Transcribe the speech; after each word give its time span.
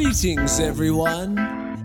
Greetings, 0.00 0.60
everyone. 0.60 1.36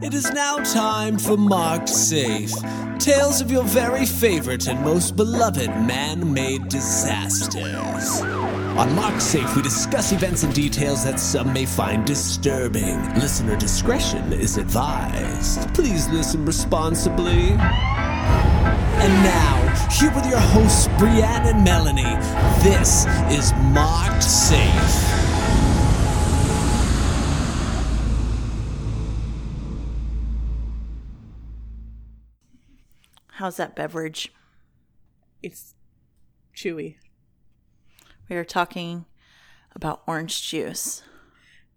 It 0.04 0.14
is 0.14 0.32
now 0.34 0.58
time 0.58 1.18
for 1.18 1.36
Marked 1.36 1.90
Safe. 1.90 2.54
Tales 3.00 3.42
of 3.42 3.50
your 3.50 3.64
very 3.64 4.06
favorite 4.06 4.68
and 4.68 4.80
most 4.82 5.16
beloved 5.16 5.70
man 5.88 6.32
made 6.32 6.70
disasters. 6.70 8.22
On 8.22 8.96
Marked 8.96 9.20
Safe, 9.20 9.56
we 9.56 9.64
discuss 9.64 10.12
events 10.12 10.44
and 10.44 10.54
details 10.54 11.04
that 11.06 11.20
some 11.20 11.52
may 11.52 11.66
find 11.66 12.06
disturbing. 12.06 13.02
Listener 13.16 13.56
discretion 13.56 14.32
is 14.32 14.58
advised. 14.58 15.74
Please 15.74 16.08
listen 16.10 16.46
responsibly. 16.46 17.54
And 19.02 19.24
now, 19.24 19.88
here 19.90 20.14
with 20.14 20.28
your 20.28 20.40
hosts, 20.40 20.88
Brianne 21.00 21.52
and 21.52 21.64
Melanie, 21.64 22.04
this 22.62 23.08
is 23.36 23.54
Marked 23.74 24.22
Safe. 24.22 25.23
How's 33.44 33.58
that 33.58 33.76
beverage? 33.76 34.32
It's 35.42 35.76
chewy. 36.56 36.96
We 38.30 38.38
are 38.38 38.46
talking 38.46 39.04
about 39.76 40.02
orange 40.08 40.50
juice. 40.50 41.04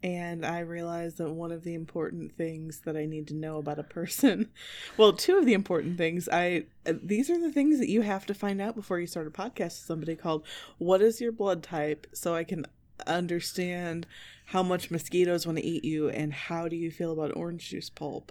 And 0.00 0.46
I 0.46 0.60
realized 0.60 1.18
that 1.18 1.32
one 1.32 1.50
of 1.50 1.64
the 1.64 1.74
important 1.74 2.36
things 2.36 2.82
that 2.84 2.96
I 2.96 3.04
need 3.04 3.26
to 3.26 3.34
know 3.34 3.58
about 3.58 3.80
a 3.80 3.82
person, 3.82 4.50
well, 4.96 5.12
two 5.12 5.38
of 5.38 5.44
the 5.44 5.54
important 5.54 5.98
things, 5.98 6.28
I 6.32 6.66
uh, 6.86 6.92
these 7.02 7.30
are 7.30 7.40
the 7.40 7.50
things 7.50 7.80
that 7.80 7.88
you 7.88 8.02
have 8.02 8.26
to 8.26 8.34
find 8.34 8.60
out 8.60 8.76
before 8.76 9.00
you 9.00 9.08
start 9.08 9.26
a 9.26 9.30
podcast 9.30 9.58
with 9.58 9.88
somebody 9.88 10.14
called 10.14 10.46
"What 10.78 11.02
is 11.02 11.20
your 11.20 11.32
blood 11.32 11.64
type?" 11.64 12.06
so 12.12 12.36
I 12.36 12.44
can 12.44 12.66
understand 13.08 14.06
how 14.44 14.62
much 14.62 14.92
mosquitoes 14.92 15.46
want 15.46 15.58
to 15.58 15.66
eat 15.66 15.84
you 15.84 16.10
and 16.10 16.32
how 16.32 16.68
do 16.68 16.76
you 16.76 16.92
feel 16.92 17.10
about 17.10 17.36
orange 17.36 17.68
juice 17.70 17.90
pulp. 17.90 18.30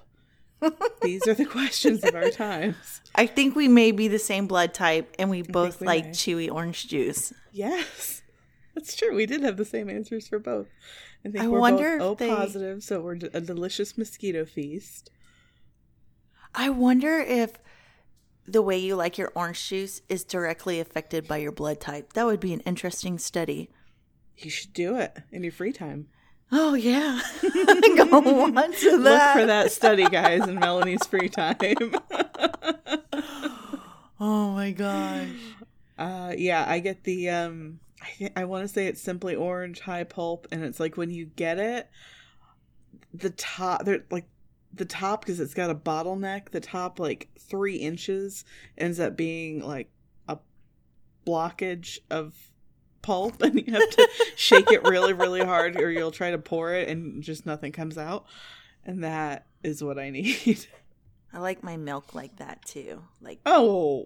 These 1.02 1.28
are 1.28 1.34
the 1.34 1.46
questions 1.46 2.04
of 2.04 2.16
our 2.16 2.30
times. 2.30 3.02
I 3.16 3.26
think 3.28 3.56
we 3.56 3.68
may 3.68 3.92
be 3.92 4.08
the 4.08 4.20
same 4.20 4.48
blood 4.48 4.74
type 4.74 5.14
and 5.20 5.30
we 5.30 5.42
both 5.42 5.82
we 5.82 5.88
like 5.88 6.06
may. 6.06 6.12
chewy 6.12 6.52
orange 6.52 6.88
juice. 6.88 7.34
Yes, 7.52 8.22
that's 8.74 8.96
true. 8.96 9.16
We 9.16 9.26
did 9.26 9.42
have 9.44 9.58
the 9.58 9.66
same 9.66 9.90
answers 9.90 10.28
for 10.28 10.40
both. 10.40 10.68
I 11.26 11.30
think 11.30 11.44
I 11.44 11.48
we're 11.48 11.60
wonder 11.60 11.98
both 11.98 12.22
O 12.22 12.26
they- 12.26 12.30
positive, 12.36 12.84
so 12.84 13.02
we're 13.02 13.14
a 13.34 13.42
delicious 13.42 13.98
mosquito 13.98 14.46
feast. 14.46 15.10
I 16.54 16.70
wonder 16.70 17.20
if 17.20 17.54
the 18.48 18.62
way 18.62 18.78
you 18.78 18.96
like 18.96 19.18
your 19.18 19.32
orange 19.36 19.68
juice 19.68 20.02
is 20.08 20.24
directly 20.24 20.80
affected 20.80 21.28
by 21.28 21.38
your 21.38 21.52
blood 21.52 21.80
type. 21.82 22.14
That 22.14 22.26
would 22.26 22.40
be 22.40 22.54
an 22.54 22.60
interesting 22.62 23.18
study. 23.18 23.70
You 24.38 24.50
should 24.50 24.74
do 24.74 24.96
it 24.98 25.18
in 25.32 25.44
your 25.44 25.52
free 25.52 25.72
time. 25.74 26.08
Oh 26.52 26.74
yeah. 26.74 27.22
Go 27.42 27.44
on 28.46 28.54
to 28.74 28.98
that. 28.98 29.34
Look 29.36 29.42
for 29.42 29.46
that 29.46 29.72
study, 29.72 30.06
guys, 30.06 30.48
in 30.48 30.56
Melanie's 30.60 31.06
free 31.06 31.30
time. 31.30 31.96
Oh 34.18 34.52
my 34.52 34.72
gosh. 34.72 35.28
uh, 35.98 36.34
yeah, 36.38 36.64
I 36.68 36.80
get 36.80 37.04
the 37.04 37.30
um, 37.30 37.80
I 38.02 38.32
I 38.38 38.46
want 38.46 38.64
to 38.64 38.74
say 38.74 38.88
it's 38.88 39.02
simply 39.02 39.36
orange 39.36 39.82
high 39.82 40.06
pulp, 40.06 40.48
and 40.54 40.64
it's 40.64 40.80
like 40.80 40.96
when 40.96 41.12
you 41.12 41.26
get 41.26 41.60
it, 41.60 41.90
the 43.14 43.32
top, 43.32 43.84
they're 43.84 44.06
like 44.10 44.26
the 44.74 44.86
top 44.86 45.22
because 45.26 45.42
it's 45.42 45.54
got 45.54 45.70
a 45.70 45.76
bottleneck. 45.76 46.52
The 46.52 46.62
top 46.62 46.98
like 46.98 47.28
three 47.38 47.76
inches 47.76 48.46
ends 48.78 49.02
up 49.02 49.18
being 49.18 49.60
like 49.60 49.90
a 50.30 50.38
blockage 51.28 52.00
of 52.10 52.52
pulp, 53.06 53.42
and 53.42 53.56
you 53.56 53.72
have 53.74 53.90
to 53.90 54.10
shake 54.36 54.72
it 54.72 54.84
really, 54.84 55.14
really 55.14 55.42
hard, 55.44 55.80
or 55.80 55.92
you'll 55.92 56.12
try 56.12 56.32
to 56.32 56.38
pour 56.38 56.74
it, 56.74 56.88
and 56.90 57.22
just 57.24 57.46
nothing 57.46 57.72
comes 57.72 57.98
out. 57.98 58.26
And 58.84 59.04
that 59.04 59.46
is 59.64 59.84
what 59.84 59.98
I 59.98 60.10
need. 60.10 60.68
I 61.34 61.40
like 61.40 61.64
my 61.64 61.76
milk 61.78 62.14
like 62.16 62.38
that 62.38 62.64
too. 62.66 63.04
Like 63.22 63.40
Oh 63.46 64.06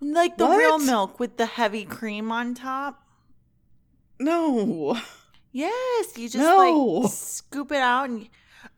like 0.00 0.38
the 0.38 0.48
real 0.48 0.78
milk 0.78 1.20
with 1.20 1.36
the 1.36 1.44
heavy 1.44 1.84
cream 1.84 2.32
on 2.32 2.54
top. 2.54 3.02
no! 4.18 4.96
Yes, 5.52 6.16
you 6.16 6.28
just 6.28 6.36
No. 6.38 6.56
like 7.02 7.10
scoop 7.12 7.72
it 7.72 7.78
out 7.82 8.08
and 8.08 8.28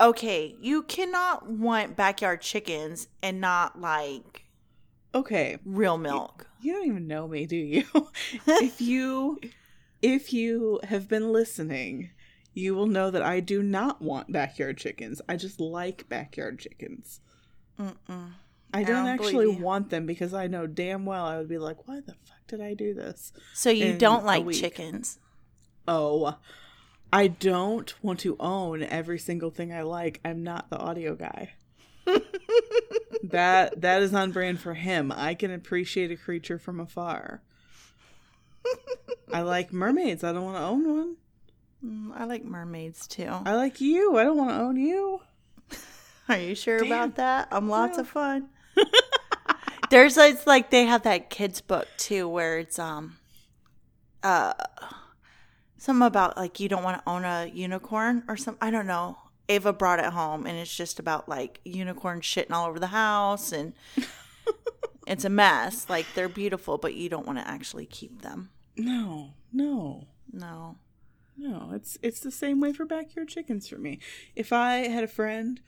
okay, 0.00 0.56
you 0.60 0.82
cannot 0.82 1.48
want 1.48 1.96
backyard 1.96 2.40
chickens 2.40 3.08
and 3.22 3.40
not 3.40 3.80
like 3.80 4.44
Okay, 5.14 5.58
real 5.64 5.98
milk. 5.98 6.48
you 6.62 6.72
don't 6.72 6.86
even 6.86 7.06
know 7.06 7.28
me, 7.28 7.44
do 7.46 7.56
you? 7.56 7.84
if 8.46 8.80
you 8.80 9.38
if 10.02 10.32
you 10.32 10.80
have 10.84 11.08
been 11.08 11.32
listening, 11.32 12.10
you 12.52 12.74
will 12.74 12.86
know 12.86 13.10
that 13.10 13.22
I 13.22 13.40
do 13.40 13.62
not 13.62 14.02
want 14.02 14.32
backyard 14.32 14.76
chickens. 14.76 15.22
I 15.28 15.36
just 15.36 15.60
like 15.60 16.08
backyard 16.08 16.58
chickens. 16.58 17.20
Mm-mm. 17.78 18.32
I 18.74 18.82
don't, 18.82 19.04
don't 19.04 19.08
actually 19.08 19.48
want 19.48 19.90
them 19.90 20.06
because 20.06 20.34
I 20.34 20.46
know 20.46 20.66
damn 20.66 21.04
well 21.04 21.24
I 21.24 21.38
would 21.38 21.48
be 21.48 21.58
like, 21.58 21.86
why 21.86 22.00
the 22.00 22.14
fuck 22.24 22.46
did 22.46 22.60
I 22.60 22.74
do 22.74 22.94
this? 22.94 23.32
So 23.54 23.70
you 23.70 23.96
don't 23.96 24.24
like 24.24 24.50
chickens. 24.50 25.18
Oh, 25.86 26.36
I 27.12 27.26
don't 27.26 27.94
want 28.02 28.20
to 28.20 28.36
own 28.40 28.82
every 28.82 29.18
single 29.18 29.50
thing 29.50 29.72
I 29.72 29.82
like. 29.82 30.20
I'm 30.24 30.42
not 30.42 30.70
the 30.70 30.78
audio 30.78 31.14
guy. 31.14 31.52
that 33.22 33.80
that 33.80 34.02
is 34.02 34.14
on 34.14 34.32
brand 34.32 34.60
for 34.60 34.74
him. 34.74 35.12
I 35.14 35.34
can 35.34 35.50
appreciate 35.50 36.10
a 36.10 36.16
creature 36.16 36.58
from 36.58 36.80
afar. 36.80 37.42
I 39.32 39.40
like 39.42 39.72
mermaids. 39.72 40.24
I 40.24 40.32
don't 40.32 40.44
want 40.44 40.56
to 40.56 40.62
own 40.62 40.96
one. 40.96 41.16
Mm, 41.84 42.12
I 42.20 42.24
like 42.24 42.44
mermaids 42.44 43.06
too. 43.06 43.28
I 43.28 43.54
like 43.54 43.80
you. 43.80 44.16
I 44.18 44.24
don't 44.24 44.36
want 44.36 44.50
to 44.50 44.56
own 44.60 44.76
you. 44.76 45.20
Are 46.28 46.38
you 46.38 46.54
sure 46.54 46.78
Damn. 46.78 46.86
about 46.86 47.16
that? 47.16 47.48
I'm 47.50 47.68
lots 47.68 47.96
Yeah. 47.96 48.02
of 48.02 48.08
fun. 48.08 48.48
There's 49.90 50.16
it's 50.16 50.46
like 50.46 50.70
they 50.70 50.84
have 50.86 51.02
that 51.02 51.28
kids 51.28 51.60
book 51.60 51.86
too 51.98 52.28
where 52.28 52.58
it's 52.58 52.78
um 52.78 53.16
uh 54.22 54.54
something 55.76 56.06
about 56.06 56.36
like 56.36 56.60
you 56.60 56.68
don't 56.68 56.82
want 56.84 56.98
to 57.04 57.10
own 57.10 57.24
a 57.24 57.50
unicorn 57.52 58.22
or 58.28 58.36
some 58.36 58.56
I 58.60 58.70
don't 58.70 58.86
know. 58.86 59.18
Ava 59.48 59.72
brought 59.72 59.98
it 59.98 60.06
home 60.06 60.46
and 60.46 60.56
it's 60.56 60.74
just 60.74 60.98
about 60.98 61.28
like 61.28 61.60
unicorns 61.64 62.24
shitting 62.24 62.52
all 62.52 62.68
over 62.68 62.78
the 62.78 62.86
house 62.86 63.52
and 63.52 63.74
it's 65.06 65.24
a 65.24 65.30
mess. 65.30 65.88
Like 65.88 66.06
they're 66.14 66.28
beautiful, 66.28 66.78
but 66.78 66.94
you 66.94 67.08
don't 67.08 67.26
want 67.26 67.38
to 67.38 67.48
actually 67.48 67.86
keep 67.86 68.22
them. 68.22 68.50
No, 68.76 69.34
no, 69.52 70.06
No. 70.32 70.76
no. 71.36 71.70
It's 71.74 71.98
it's 72.02 72.20
the 72.20 72.30
same 72.30 72.60
way 72.60 72.72
for 72.72 72.84
backyard 72.86 73.28
chickens 73.28 73.68
for 73.68 73.76
me. 73.78 73.98
If 74.34 74.52
I 74.52 74.88
had 74.88 75.04
a 75.04 75.08
friend 75.08 75.60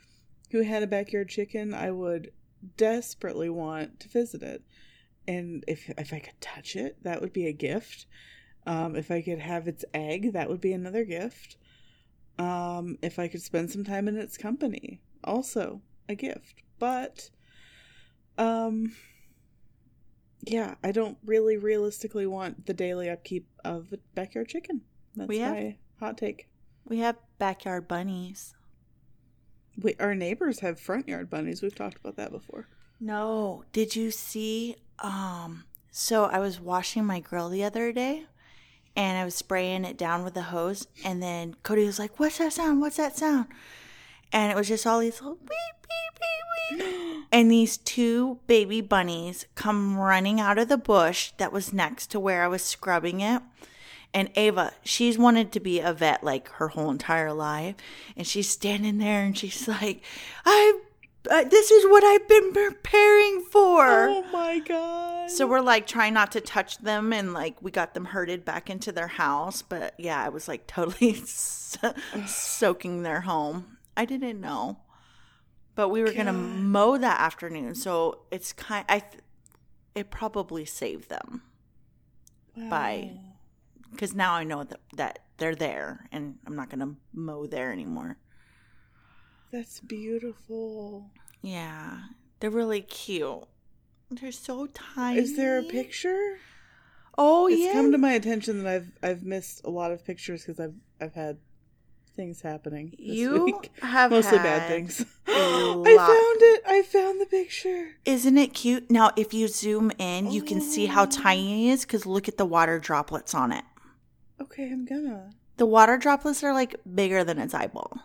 who 0.50 0.62
had 0.62 0.82
a 0.82 0.86
backyard 0.86 1.28
chicken, 1.28 1.74
I 1.74 1.90
would 1.90 2.30
desperately 2.76 3.50
want 3.50 4.00
to 4.00 4.08
visit 4.08 4.42
it. 4.42 4.62
And 5.28 5.64
if 5.66 5.90
if 5.98 6.12
I 6.12 6.18
could 6.18 6.40
touch 6.40 6.76
it, 6.76 7.02
that 7.02 7.20
would 7.20 7.32
be 7.32 7.46
a 7.46 7.52
gift. 7.52 8.06
Um, 8.66 8.96
if 8.96 9.10
I 9.10 9.20
could 9.20 9.40
have 9.40 9.68
its 9.68 9.84
egg, 9.92 10.32
that 10.32 10.48
would 10.48 10.60
be 10.60 10.72
another 10.72 11.04
gift. 11.04 11.56
Um, 12.38 12.98
if 13.02 13.18
I 13.18 13.28
could 13.28 13.42
spend 13.42 13.70
some 13.70 13.84
time 13.84 14.08
in 14.08 14.16
its 14.16 14.38
company, 14.38 15.00
also 15.22 15.82
a 16.08 16.14
gift. 16.14 16.62
But, 16.78 17.30
um, 18.38 18.94
yeah, 20.47 20.75
I 20.82 20.93
don't 20.93 21.19
really 21.25 21.56
realistically 21.56 22.27
want 22.27 22.66
the 22.66 22.75
daily 22.75 23.09
upkeep 23.10 23.47
of 23.65 23.93
a 23.93 23.99
backyard 24.15 24.49
chicken. 24.49 24.82
That's 25.16 25.28
We 25.28 25.38
have- 25.38 25.55
my 25.55 25.77
hot 26.00 26.19
take. 26.19 26.49
We 26.87 26.99
have 26.99 27.16
backyard 27.38 27.88
bunnies. 27.88 28.55
We, 29.81 29.94
our 29.99 30.15
neighbors 30.15 30.60
have 30.60 30.78
front 30.78 31.09
yard 31.09 31.31
bunnies. 31.31 31.62
We've 31.62 31.75
talked 31.75 31.97
about 31.99 32.16
that 32.16 32.31
before. 32.31 32.69
No. 33.00 33.65
Did 33.72 33.97
you 33.97 34.10
see? 34.10 34.77
Um, 35.00 35.65
so 35.91 36.25
I 36.25 36.38
was 36.38 36.61
washing 36.61 37.05
my 37.05 37.21
grill 37.21 37.49
the 37.49 37.65
other 37.65 37.91
day 37.93 38.26
and 38.94 39.19
I 39.19 39.25
was 39.25 39.34
spraying 39.34 39.84
it 39.84 39.97
down 39.97 40.25
with 40.25 40.37
a 40.37 40.43
hose. 40.43 40.87
And 41.05 41.22
then 41.22 41.55
Cody 41.62 41.85
was 41.87 41.99
like, 41.99 42.20
What's 42.20 42.38
that 42.38 42.52
sound? 42.52 42.81
What's 42.81 42.99
that 42.99 43.17
sound? 43.17 43.47
And 44.34 44.50
it 44.50 44.56
was 44.56 44.66
just 44.69 44.84
all 44.86 44.98
these 44.98 45.20
little 45.22 45.36
beep, 45.36 45.48
beep, 45.48 46.78
beep, 46.78 46.78
beep. 46.81 47.25
And 47.31 47.50
these 47.50 47.76
two 47.76 48.40
baby 48.48 48.81
bunnies 48.81 49.46
come 49.54 49.96
running 49.96 50.40
out 50.40 50.58
of 50.58 50.69
the 50.69 50.76
bush 50.76 51.32
that 51.38 51.52
was 51.52 51.72
next 51.72 52.08
to 52.08 52.20
where 52.20 52.42
I 52.42 52.48
was 52.48 52.62
scrubbing 52.62 53.20
it. 53.20 53.42
And 54.12 54.31
Ava, 54.36 54.72
she's 54.82 55.16
wanted 55.16 55.52
to 55.52 55.60
be 55.60 55.78
a 55.81 55.92
vet 55.92 56.22
like 56.25 56.48
her 56.50 56.69
whole 56.69 56.90
entire 56.90 57.32
life. 57.32 57.76
And 58.16 58.26
she's 58.26 58.48
standing 58.48 58.98
there 58.98 59.22
and 59.22 59.38
she's 59.38 59.66
like, 59.69 60.02
I, 60.44 60.80
uh, 61.30 61.44
this 61.44 61.70
is 61.70 61.84
what 61.87 62.02
I've 62.04 62.28
been 62.28 62.52
preparing 62.52 63.40
for. 63.40 63.87
Oh 64.08 64.25
my 64.32 64.58
god! 64.58 65.30
So 65.30 65.46
we're 65.46 65.60
like 65.60 65.87
trying 65.87 66.14
not 66.14 66.32
to 66.32 66.40
touch 66.40 66.78
them 66.78 67.12
and 67.12 67.32
like 67.32 67.60
we 67.62 67.70
got 67.70 67.94
them 67.94 68.04
herded 68.04 68.44
back 68.44 68.69
into 68.69 68.92
their 68.92 69.08
house. 69.08 69.62
But 69.62 69.94
yeah, 69.98 70.22
I 70.22 70.28
was 70.28 70.48
like 70.48 70.66
totally 70.69 71.14
so- 71.14 71.94
soaking 72.26 73.02
their 73.04 73.22
home. 73.22 73.74
I 73.96 74.05
didn't 74.05 74.41
know. 74.41 74.79
But 75.75 75.88
we 75.88 76.02
were 76.02 76.12
going 76.12 76.26
to 76.26 76.32
mow 76.32 76.96
that 76.99 77.20
afternoon. 77.20 77.75
So 77.75 78.20
it's 78.31 78.52
kind 78.52 78.85
I 78.88 79.00
th- 79.00 79.23
it 79.94 80.11
probably 80.11 80.64
saved 80.64 81.08
them 81.08 81.43
by 82.70 83.11
because 83.91 84.14
now 84.14 84.35
I 84.35 84.44
know 84.44 84.64
that, 84.64 84.81
that 84.96 85.19
they're 85.38 85.55
there 85.55 86.08
and 86.12 86.37
I'm 86.46 86.55
not 86.55 86.70
going 86.70 86.81
to 86.81 86.96
mow 87.12 87.46
there 87.46 87.73
anymore. 87.73 88.19
That's 89.50 89.81
beautiful. 89.81 91.11
Yeah, 91.43 91.99
they're 92.40 92.50
really 92.50 92.81
cute. 92.81 93.44
They're 94.11 94.32
so 94.32 94.67
tiny. 94.67 95.20
Is 95.20 95.37
there 95.37 95.58
a 95.58 95.62
picture? 95.62 96.38
Oh 97.17 97.47
It's 97.47 97.61
yeah. 97.61 97.67
It's 97.67 97.75
come 97.75 97.93
to 97.93 97.99
my 97.99 98.12
attention 98.12 98.62
that 98.62 98.73
I've 98.73 98.90
I've 99.02 99.23
missed 99.23 99.62
a 99.64 99.70
lot 99.70 99.93
of 99.93 100.05
pictures 100.05 100.44
because 100.44 100.61
I've 100.61 100.75
I've 101.00 101.14
had 101.14 101.38
things 102.14 102.40
happening. 102.43 102.90
This 102.99 103.00
you 103.16 103.44
week. 103.46 103.70
have 103.82 104.11
mostly 104.11 104.38
had 104.38 104.44
bad 104.44 104.69
things. 104.69 105.05
I 105.26 105.96
found 105.96 106.38
it. 106.43 106.62
I 106.66 106.82
found 106.82 107.20
the 107.20 107.26
picture. 107.26 107.96
Isn't 108.05 108.38
it 108.38 108.55
cute? 108.55 108.90
Now, 108.90 109.11
if 109.16 109.34
you 109.34 109.49
zoom 109.49 109.90
in, 109.99 110.31
you 110.31 110.43
can 110.43 110.61
see 110.61 110.87
how 110.87 111.02
Oh. 111.02 111.06
tiny 111.06 111.69
it 111.69 111.72
is 111.72 111.84
because 111.84 112.06
look 112.06 112.28
at 112.28 112.37
the 112.38 112.44
water 112.46 112.78
droplets 112.78 113.34
on 113.34 113.52
it. 113.52 113.64
Okay, 114.40 114.70
I'm 114.70 114.84
gonna. 114.84 115.31
The 115.56 115.66
water 115.66 115.96
droplets 115.96 116.43
are 116.43 116.52
like 116.52 116.75
bigger 116.94 117.22
than 117.25 117.38
its 117.38 117.55
eyeball. 117.55 117.99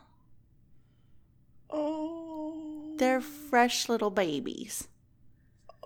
Oh. 1.69 2.93
They're 2.97 3.21
fresh 3.21 3.87
little 3.89 4.09
babies. 4.11 4.87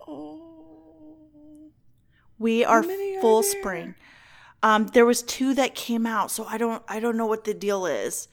Oh. 0.07 1.69
We 2.39 2.65
are 2.65 2.83
full 3.21 3.43
spring. 3.43 3.95
Um, 4.63 4.87
there 4.87 5.05
was 5.05 5.21
two 5.21 5.53
that 5.55 5.75
came 5.75 6.07
out, 6.07 6.31
so 6.31 6.45
I 6.45 6.57
don't 6.57 6.81
I 6.87 6.99
don't 6.99 7.17
know 7.17 7.25
what 7.25 7.43
the 7.43 7.53
deal 7.53 7.85
is. 7.85 8.29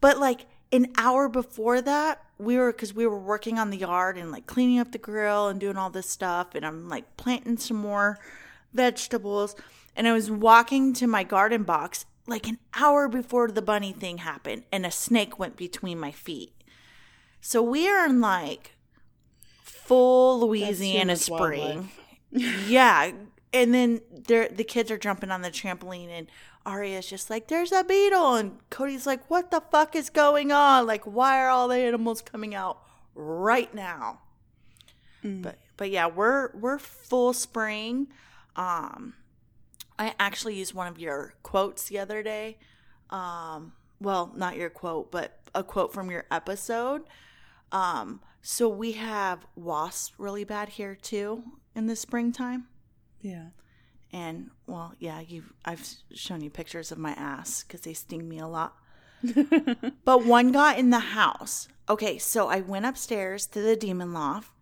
But 0.00 0.18
like 0.18 0.46
an 0.70 0.92
hour 0.98 1.28
before 1.28 1.80
that, 1.80 2.22
we 2.38 2.58
were 2.58 2.70
because 2.70 2.94
we 2.94 3.06
were 3.06 3.18
working 3.18 3.58
on 3.58 3.70
the 3.70 3.78
yard 3.78 4.18
and 4.18 4.30
like 4.30 4.46
cleaning 4.46 4.78
up 4.78 4.92
the 4.92 4.98
grill 4.98 5.48
and 5.48 5.58
doing 5.58 5.78
all 5.78 5.90
this 5.90 6.08
stuff, 6.08 6.54
and 6.54 6.64
I'm 6.64 6.88
like 6.88 7.16
planting 7.16 7.56
some 7.56 7.78
more 7.78 8.18
vegetables, 8.74 9.56
and 9.96 10.06
I 10.06 10.12
was 10.12 10.30
walking 10.30 10.92
to 10.94 11.06
my 11.06 11.24
garden 11.24 11.62
box 11.62 12.04
like 12.26 12.46
an 12.46 12.58
hour 12.74 13.08
before 13.08 13.48
the 13.48 13.62
bunny 13.62 13.92
thing 13.92 14.18
happened, 14.18 14.64
and 14.70 14.84
a 14.84 14.90
snake 14.90 15.38
went 15.38 15.56
between 15.56 15.98
my 15.98 16.12
feet. 16.12 16.52
So 17.40 17.62
we 17.62 17.88
are 17.88 18.04
in 18.06 18.20
like 18.20 18.74
full 19.62 20.46
Louisiana 20.46 21.16
spring 21.16 21.88
yeah 22.30 23.10
and 23.52 23.72
then 23.72 24.00
the 24.26 24.64
kids 24.66 24.90
are 24.90 24.98
jumping 24.98 25.30
on 25.30 25.42
the 25.42 25.50
trampoline 25.50 26.08
and 26.10 26.28
Arya's 26.66 27.06
just 27.06 27.30
like 27.30 27.48
there's 27.48 27.72
a 27.72 27.82
beetle. 27.84 28.34
And 28.34 28.58
Cody's 28.70 29.06
like 29.06 29.28
what 29.30 29.50
the 29.50 29.62
fuck 29.72 29.96
is 29.96 30.10
going 30.10 30.52
on? 30.52 30.86
Like 30.86 31.04
why 31.04 31.40
are 31.40 31.48
all 31.48 31.68
the 31.68 31.76
animals 31.76 32.20
coming 32.20 32.54
out 32.54 32.82
right 33.14 33.72
now? 33.74 34.20
Mm. 35.24 35.42
but 35.42 35.58
but 35.76 35.90
yeah 35.90 36.06
we're 36.06 36.50
we're 36.56 36.78
full 36.78 37.32
spring. 37.32 38.08
Um 38.54 39.14
I 39.98 40.14
actually 40.20 40.54
used 40.54 40.74
one 40.74 40.86
of 40.86 40.98
your 40.98 41.34
quotes 41.42 41.88
the 41.88 41.98
other 41.98 42.22
day. 42.22 42.58
Um 43.10 43.72
well 44.00 44.32
not 44.36 44.56
your 44.56 44.70
quote 44.70 45.10
but 45.10 45.40
a 45.54 45.64
quote 45.64 45.92
from 45.92 46.10
your 46.10 46.26
episode. 46.30 47.02
Um 47.72 48.20
so 48.42 48.68
we 48.68 48.92
have 48.92 49.46
wasps 49.56 50.12
really 50.18 50.44
bad 50.44 50.68
here 50.70 50.94
too 50.94 51.44
in 51.74 51.86
the 51.86 51.96
springtime 51.96 52.66
Yeah. 53.20 53.46
and 54.12 54.50
well 54.66 54.94
yeah 54.98 55.20
you 55.20 55.44
i've 55.64 55.86
shown 56.14 56.40
you 56.40 56.50
pictures 56.50 56.92
of 56.92 56.98
my 56.98 57.12
ass 57.12 57.62
because 57.62 57.82
they 57.82 57.92
sting 57.94 58.28
me 58.28 58.38
a 58.38 58.46
lot 58.46 58.76
but 60.04 60.24
one 60.24 60.52
got 60.52 60.78
in 60.78 60.90
the 60.90 60.98
house 61.00 61.68
okay 61.88 62.18
so 62.18 62.48
i 62.48 62.60
went 62.60 62.86
upstairs 62.86 63.46
to 63.46 63.60
the 63.60 63.74
demon 63.76 64.12
loft 64.12 64.52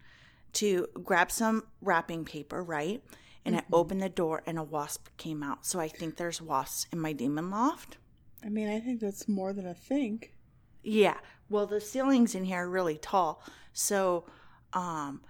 to 0.54 0.86
grab 1.04 1.30
some 1.30 1.64
wrapping 1.82 2.24
paper 2.24 2.62
right 2.62 3.02
and 3.44 3.56
i 3.56 3.62
opened 3.72 4.00
the 4.02 4.08
door 4.08 4.42
and 4.46 4.58
a 4.58 4.62
wasp 4.62 5.08
came 5.18 5.42
out 5.42 5.66
so 5.66 5.78
i 5.78 5.88
think 5.88 6.16
there's 6.16 6.40
wasps 6.40 6.86
in 6.92 6.98
my 6.98 7.12
demon 7.12 7.50
loft 7.50 7.98
I 8.44 8.48
mean, 8.48 8.68
I 8.68 8.78
think 8.78 9.00
that's 9.00 9.26
more 9.26 9.52
than 9.52 9.66
a 9.66 9.74
think. 9.74 10.32
Yeah. 10.84 11.16
Well, 11.48 11.66
the 11.66 11.80
ceilings 11.80 12.34
in 12.34 12.44
here 12.44 12.58
are 12.58 12.68
really 12.68 12.96
tall. 12.96 13.42
So, 13.72 14.26
um, 14.72 15.22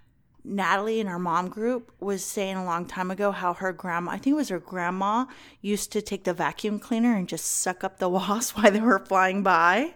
Natalie 0.46 1.00
in 1.00 1.08
our 1.08 1.18
mom 1.18 1.48
group 1.48 1.92
was 2.00 2.24
saying 2.24 2.56
a 2.56 2.64
long 2.64 2.86
time 2.86 3.10
ago 3.10 3.32
how 3.32 3.54
her 3.54 3.72
grandma, 3.72 4.12
I 4.12 4.18
think 4.18 4.34
it 4.34 4.36
was 4.36 4.48
her 4.48 4.60
grandma, 4.60 5.26
used 5.60 5.90
to 5.92 6.00
take 6.00 6.24
the 6.24 6.32
vacuum 6.32 6.78
cleaner 6.78 7.16
and 7.16 7.28
just 7.28 7.44
suck 7.46 7.82
up 7.82 7.98
the 7.98 8.08
wasps 8.08 8.56
while 8.56 8.70
they 8.70 8.80
were 8.80 9.00
flying 9.00 9.42
by. 9.42 9.94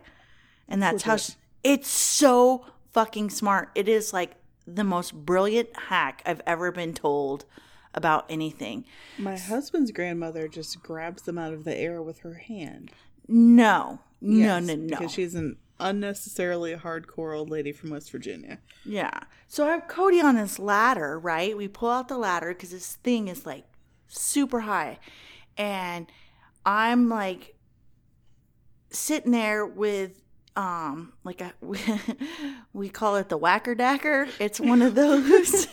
And 0.68 0.82
that's 0.82 1.04
how 1.04 1.16
she, 1.16 1.34
it's 1.62 1.88
so 1.88 2.66
fucking 2.92 3.30
smart. 3.30 3.70
It 3.74 3.88
is 3.88 4.12
like 4.12 4.32
the 4.66 4.84
most 4.84 5.14
brilliant 5.14 5.68
hack 5.88 6.22
I've 6.26 6.42
ever 6.46 6.72
been 6.72 6.94
told 6.94 7.44
about 7.94 8.26
anything. 8.28 8.84
My 9.18 9.36
husband's 9.36 9.90
grandmother 9.90 10.48
just 10.48 10.82
grabs 10.82 11.22
them 11.22 11.38
out 11.38 11.52
of 11.52 11.64
the 11.64 11.76
air 11.76 12.02
with 12.02 12.20
her 12.20 12.34
hand. 12.34 12.90
No, 13.26 14.00
no, 14.20 14.58
no, 14.58 14.74
no. 14.74 14.86
Because 14.88 15.12
she's 15.12 15.34
an 15.34 15.56
unnecessarily 15.80 16.74
hardcore 16.74 17.36
old 17.36 17.50
lady 17.50 17.72
from 17.72 17.90
West 17.90 18.10
Virginia. 18.10 18.58
Yeah. 18.84 19.20
So 19.48 19.66
I 19.66 19.72
have 19.72 19.88
Cody 19.88 20.20
on 20.20 20.36
this 20.36 20.58
ladder, 20.58 21.18
right? 21.18 21.56
We 21.56 21.68
pull 21.68 21.90
out 21.90 22.08
the 22.08 22.18
ladder 22.18 22.48
because 22.48 22.70
this 22.70 22.96
thing 22.96 23.28
is 23.28 23.44
like 23.46 23.64
super 24.08 24.60
high. 24.60 24.98
And 25.56 26.06
I'm 26.64 27.08
like 27.08 27.56
sitting 28.90 29.32
there 29.32 29.64
with 29.66 30.22
um 30.56 31.12
like 31.22 31.40
a 31.40 31.52
we 32.72 32.88
call 32.88 33.16
it 33.16 33.28
the 33.28 33.36
whacker 33.36 33.74
dacker. 33.74 34.28
It's 34.38 34.60
one 34.60 34.82
of 34.82 34.94
those 34.94 35.66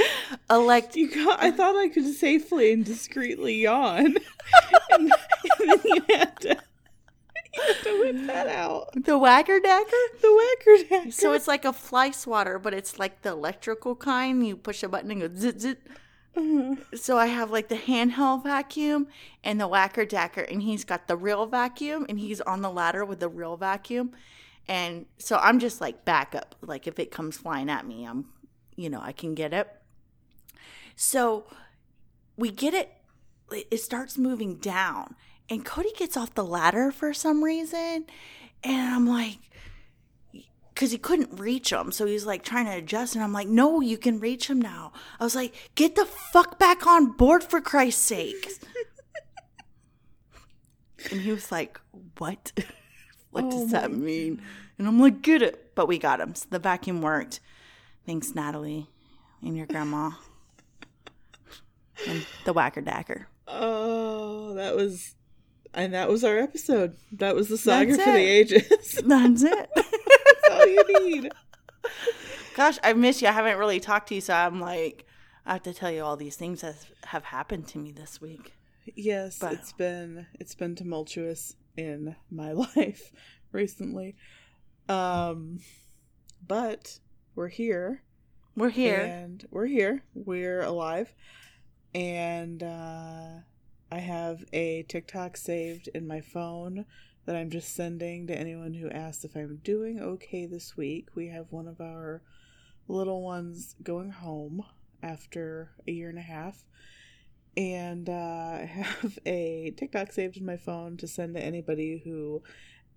elect 0.50 0.96
You 0.96 1.10
got, 1.10 1.42
I 1.42 1.50
thought 1.50 1.76
I 1.76 1.88
could 1.88 2.06
safely 2.14 2.72
and 2.72 2.84
discreetly 2.84 3.54
yawn. 3.56 4.16
and, 4.90 5.12
and 5.60 5.68
then 5.68 5.80
you 5.84 6.02
had 6.10 6.40
to, 6.40 6.56
to 7.84 8.00
whip 8.00 8.26
that 8.26 8.48
out. 8.48 8.90
the 9.04 9.18
whacker 9.18 9.60
dacker. 9.60 10.20
The 10.20 10.34
whacker 10.34 10.84
dacker. 10.84 11.12
So 11.12 11.32
it's 11.32 11.48
like 11.48 11.64
a 11.64 11.72
fly 11.72 12.10
swatter, 12.10 12.58
but 12.58 12.72
it's 12.74 12.98
like 12.98 13.22
the 13.22 13.30
electrical 13.30 13.94
kind. 13.94 14.46
You 14.46 14.56
push 14.56 14.82
a 14.82 14.88
button 14.88 15.10
and 15.10 15.20
go 15.20 15.30
zit 15.34 15.60
zit. 15.60 15.82
Uh, 16.36 16.76
So 16.94 17.18
I 17.18 17.26
have 17.26 17.50
like 17.50 17.68
the 17.68 17.76
handheld 17.76 18.42
vacuum 18.42 19.08
and 19.44 19.60
the 19.60 19.68
whacker 19.68 20.06
dacker, 20.06 20.50
and 20.50 20.62
he's 20.62 20.84
got 20.84 21.06
the 21.08 21.16
real 21.16 21.44
vacuum, 21.46 22.06
and 22.08 22.18
he's 22.18 22.40
on 22.40 22.62
the 22.62 22.70
ladder 22.70 23.04
with 23.04 23.20
the 23.20 23.28
real 23.28 23.56
vacuum. 23.56 24.12
And 24.68 25.06
so 25.18 25.36
I'm 25.38 25.58
just 25.58 25.80
like 25.80 26.04
backup. 26.04 26.54
Like 26.62 26.86
if 26.86 26.98
it 26.98 27.10
comes 27.10 27.36
flying 27.36 27.68
at 27.68 27.86
me, 27.86 28.04
I'm, 28.06 28.26
you 28.76 28.88
know, 28.88 29.00
I 29.02 29.12
can 29.12 29.34
get 29.34 29.52
it. 29.52 29.68
So 30.96 31.44
we 32.36 32.50
get 32.50 32.72
it, 32.74 32.90
it 33.50 33.78
starts 33.78 34.16
moving 34.16 34.56
down, 34.56 35.16
and 35.52 35.64
Cody 35.64 35.92
gets 35.96 36.16
off 36.16 36.34
the 36.34 36.44
ladder 36.44 36.90
for 36.90 37.12
some 37.12 37.44
reason. 37.44 38.06
And 38.64 38.94
I'm 38.94 39.06
like, 39.06 39.38
because 40.74 40.92
he 40.92 40.98
couldn't 40.98 41.38
reach 41.38 41.70
him. 41.70 41.92
So 41.92 42.06
he's 42.06 42.24
like 42.24 42.42
trying 42.42 42.64
to 42.66 42.72
adjust. 42.72 43.14
And 43.14 43.22
I'm 43.22 43.34
like, 43.34 43.48
no, 43.48 43.80
you 43.82 43.98
can 43.98 44.18
reach 44.18 44.48
him 44.48 44.60
now. 44.60 44.92
I 45.20 45.24
was 45.24 45.34
like, 45.34 45.54
get 45.74 45.94
the 45.94 46.06
fuck 46.06 46.58
back 46.58 46.86
on 46.86 47.12
board 47.12 47.44
for 47.44 47.60
Christ's 47.60 48.02
sake. 48.02 48.50
and 51.10 51.20
he 51.20 51.30
was 51.30 51.52
like, 51.52 51.78
what? 52.16 52.52
what 53.30 53.44
Oh 53.44 53.50
does 53.50 53.72
that 53.72 53.92
mean? 53.92 54.40
And 54.78 54.88
I'm 54.88 54.98
like, 54.98 55.20
get 55.20 55.42
it. 55.42 55.74
But 55.74 55.86
we 55.86 55.98
got 55.98 56.20
him. 56.20 56.34
So 56.34 56.46
the 56.48 56.58
vacuum 56.58 57.02
worked. 57.02 57.40
Thanks, 58.06 58.34
Natalie 58.34 58.88
and 59.42 59.56
your 59.56 59.66
grandma. 59.66 60.12
and 62.08 62.24
the 62.46 62.54
whacker 62.54 62.80
dacker. 62.80 63.26
oh, 63.48 64.54
that 64.54 64.74
was, 64.74 65.14
and 65.74 65.94
that 65.94 66.08
was 66.08 66.24
our 66.24 66.38
episode. 66.38 66.96
That 67.12 67.34
was 67.34 67.48
the 67.48 67.58
saga 67.58 67.92
for 67.96 68.04
the 68.12 68.18
ages. 68.18 69.00
That's 69.04 69.42
it. 69.42 69.70
That's 69.74 70.48
all 70.50 70.66
you 70.66 70.84
need. 71.08 71.32
Gosh, 72.56 72.78
I 72.82 72.92
miss 72.92 73.22
you. 73.22 73.28
I 73.28 73.32
haven't 73.32 73.58
really 73.58 73.80
talked 73.80 74.08
to 74.08 74.14
you, 74.14 74.20
so 74.20 74.34
I'm 74.34 74.60
like, 74.60 75.06
I 75.46 75.54
have 75.54 75.62
to 75.64 75.72
tell 75.74 75.90
you 75.90 76.02
all 76.04 76.16
these 76.16 76.36
things 76.36 76.60
that 76.60 76.76
have 77.06 77.24
happened 77.24 77.66
to 77.68 77.78
me 77.78 77.92
this 77.92 78.20
week. 78.20 78.52
Yes, 78.94 79.38
But- 79.38 79.52
it's 79.54 79.72
been 79.72 80.26
it's 80.38 80.54
been 80.54 80.74
tumultuous 80.74 81.56
in 81.76 82.16
my 82.30 82.52
life 82.52 83.12
recently. 83.52 84.16
Um 84.88 85.60
but 86.46 86.98
we're 87.34 87.48
here. 87.48 88.02
We're 88.56 88.68
here. 88.70 89.00
And 89.00 89.46
we're 89.50 89.66
here. 89.66 90.02
We're 90.14 90.62
alive. 90.62 91.14
And 91.94 92.62
uh 92.62 93.28
I 93.92 93.98
have 93.98 94.42
a 94.54 94.84
TikTok 94.84 95.36
saved 95.36 95.90
in 95.94 96.06
my 96.06 96.22
phone 96.22 96.86
that 97.26 97.36
I'm 97.36 97.50
just 97.50 97.74
sending 97.74 98.26
to 98.26 98.34
anyone 98.34 98.72
who 98.72 98.88
asks 98.88 99.22
if 99.22 99.36
I'm 99.36 99.60
doing 99.62 100.00
okay 100.00 100.46
this 100.46 100.78
week. 100.78 101.08
We 101.14 101.28
have 101.28 101.52
one 101.52 101.68
of 101.68 101.78
our 101.78 102.22
little 102.88 103.22
ones 103.22 103.76
going 103.82 104.10
home 104.12 104.64
after 105.02 105.72
a 105.86 105.92
year 105.92 106.08
and 106.08 106.18
a 106.18 106.22
half. 106.22 106.64
And 107.54 108.08
uh, 108.08 108.12
I 108.62 108.64
have 108.64 109.18
a 109.26 109.74
TikTok 109.76 110.10
saved 110.12 110.38
in 110.38 110.46
my 110.46 110.56
phone 110.56 110.96
to 110.96 111.06
send 111.06 111.34
to 111.34 111.44
anybody 111.44 112.00
who 112.02 112.42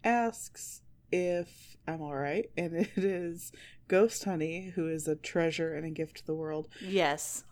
asks 0.01 0.81
if 1.11 1.75
I'm 1.85 2.01
all 2.01 2.15
right. 2.15 2.49
And 2.55 2.73
it 2.95 3.03
is 3.03 3.51
Ghost 3.89 4.23
Honey, 4.23 4.71
who 4.75 4.87
is 4.87 5.09
a 5.09 5.17
treasure 5.17 5.73
and 5.73 5.85
a 5.85 5.89
gift 5.89 6.19
to 6.19 6.25
the 6.25 6.35
world. 6.35 6.69
Yes. 6.79 7.43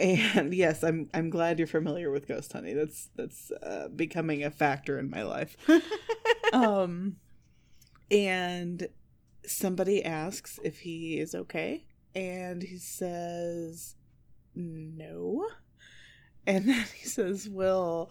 And 0.00 0.54
yes, 0.54 0.82
I'm 0.82 1.10
I'm 1.12 1.30
glad 1.30 1.58
you're 1.58 1.68
familiar 1.68 2.10
with 2.10 2.26
Ghost 2.26 2.52
Honey. 2.52 2.72
That's 2.72 3.08
that's 3.16 3.50
uh, 3.62 3.88
becoming 3.94 4.42
a 4.42 4.50
factor 4.50 4.98
in 4.98 5.10
my 5.10 5.22
life. 5.22 5.56
um, 6.52 7.16
and 8.10 8.88
somebody 9.46 10.04
asks 10.04 10.58
if 10.64 10.80
he 10.80 11.18
is 11.18 11.34
okay, 11.34 11.84
and 12.14 12.62
he 12.62 12.78
says 12.78 13.94
no. 14.54 15.46
And 16.46 16.64
then 16.68 16.84
he 16.96 17.06
says, 17.06 17.48
Will 17.48 18.10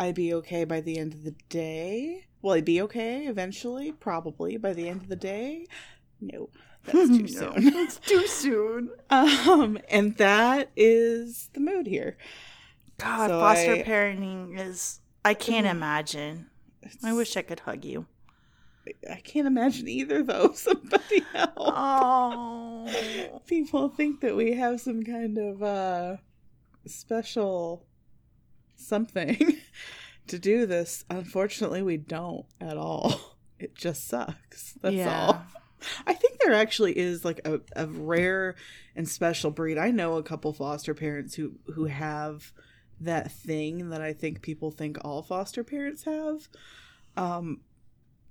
I 0.00 0.12
be 0.12 0.34
okay 0.34 0.64
by 0.64 0.80
the 0.80 0.98
end 0.98 1.14
of 1.14 1.24
the 1.24 1.34
day? 1.48 2.26
Will 2.42 2.52
I 2.52 2.60
be 2.60 2.82
okay 2.82 3.26
eventually? 3.26 3.92
Probably 3.92 4.56
by 4.56 4.72
the 4.72 4.88
end 4.88 5.02
of 5.02 5.08
the 5.08 5.16
day? 5.16 5.66
No. 6.20 6.50
That's 6.92 7.08
too 7.08 7.28
soon. 7.28 7.52
it's 7.56 7.96
too 7.98 8.26
soon. 8.26 8.90
um, 9.10 9.78
and 9.88 10.16
that 10.16 10.70
is 10.76 11.50
the 11.54 11.60
mood 11.60 11.86
here. 11.86 12.16
God, 12.98 13.28
So 13.30 13.40
foster 13.40 13.72
I- 13.72 13.82
parenting 13.82 14.58
is. 14.58 15.00
I 15.24 15.34
can't 15.34 15.66
Ugh. 15.66 15.76
imagine. 15.76 16.46
I 17.04 17.12
wish 17.12 17.36
I 17.36 17.42
could 17.42 17.60
hug 17.60 17.84
you. 17.84 18.06
I 19.10 19.16
can't 19.16 19.46
imagine 19.46 19.86
either, 19.88 20.22
though. 20.22 20.52
Somebody 20.54 21.22
else. 21.34 21.52
Oh. 21.58 23.42
People 23.46 23.88
think 23.90 24.20
that 24.22 24.34
we 24.36 24.54
have 24.54 24.80
some 24.80 25.02
kind 25.02 25.36
of 25.36 25.62
uh, 25.62 26.16
special 26.86 27.84
something 28.76 29.56
to 30.28 30.38
do 30.38 30.64
this. 30.66 31.04
Unfortunately, 31.10 31.82
we 31.82 31.96
don't 31.98 32.46
at 32.60 32.76
all. 32.78 33.36
It 33.58 33.74
just 33.74 34.06
sucks. 34.08 34.74
That's 34.80 34.94
Yeah. 34.94 35.26
all. 35.26 35.42
I 36.06 36.12
think 36.14 36.38
there 36.40 36.54
actually 36.54 36.96
is 36.98 37.24
like 37.24 37.40
a, 37.44 37.60
a 37.76 37.86
rare 37.86 38.54
and 38.96 39.08
special 39.08 39.50
breed. 39.50 39.78
I 39.78 39.90
know 39.90 40.16
a 40.16 40.22
couple 40.22 40.52
foster 40.52 40.94
parents 40.94 41.34
who 41.34 41.52
who 41.74 41.84
have 41.86 42.52
that 43.00 43.30
thing 43.30 43.90
that 43.90 44.00
I 44.02 44.12
think 44.12 44.42
people 44.42 44.70
think 44.70 44.98
all 45.04 45.22
foster 45.22 45.62
parents 45.64 46.02
have. 46.04 46.48
Um 47.16 47.60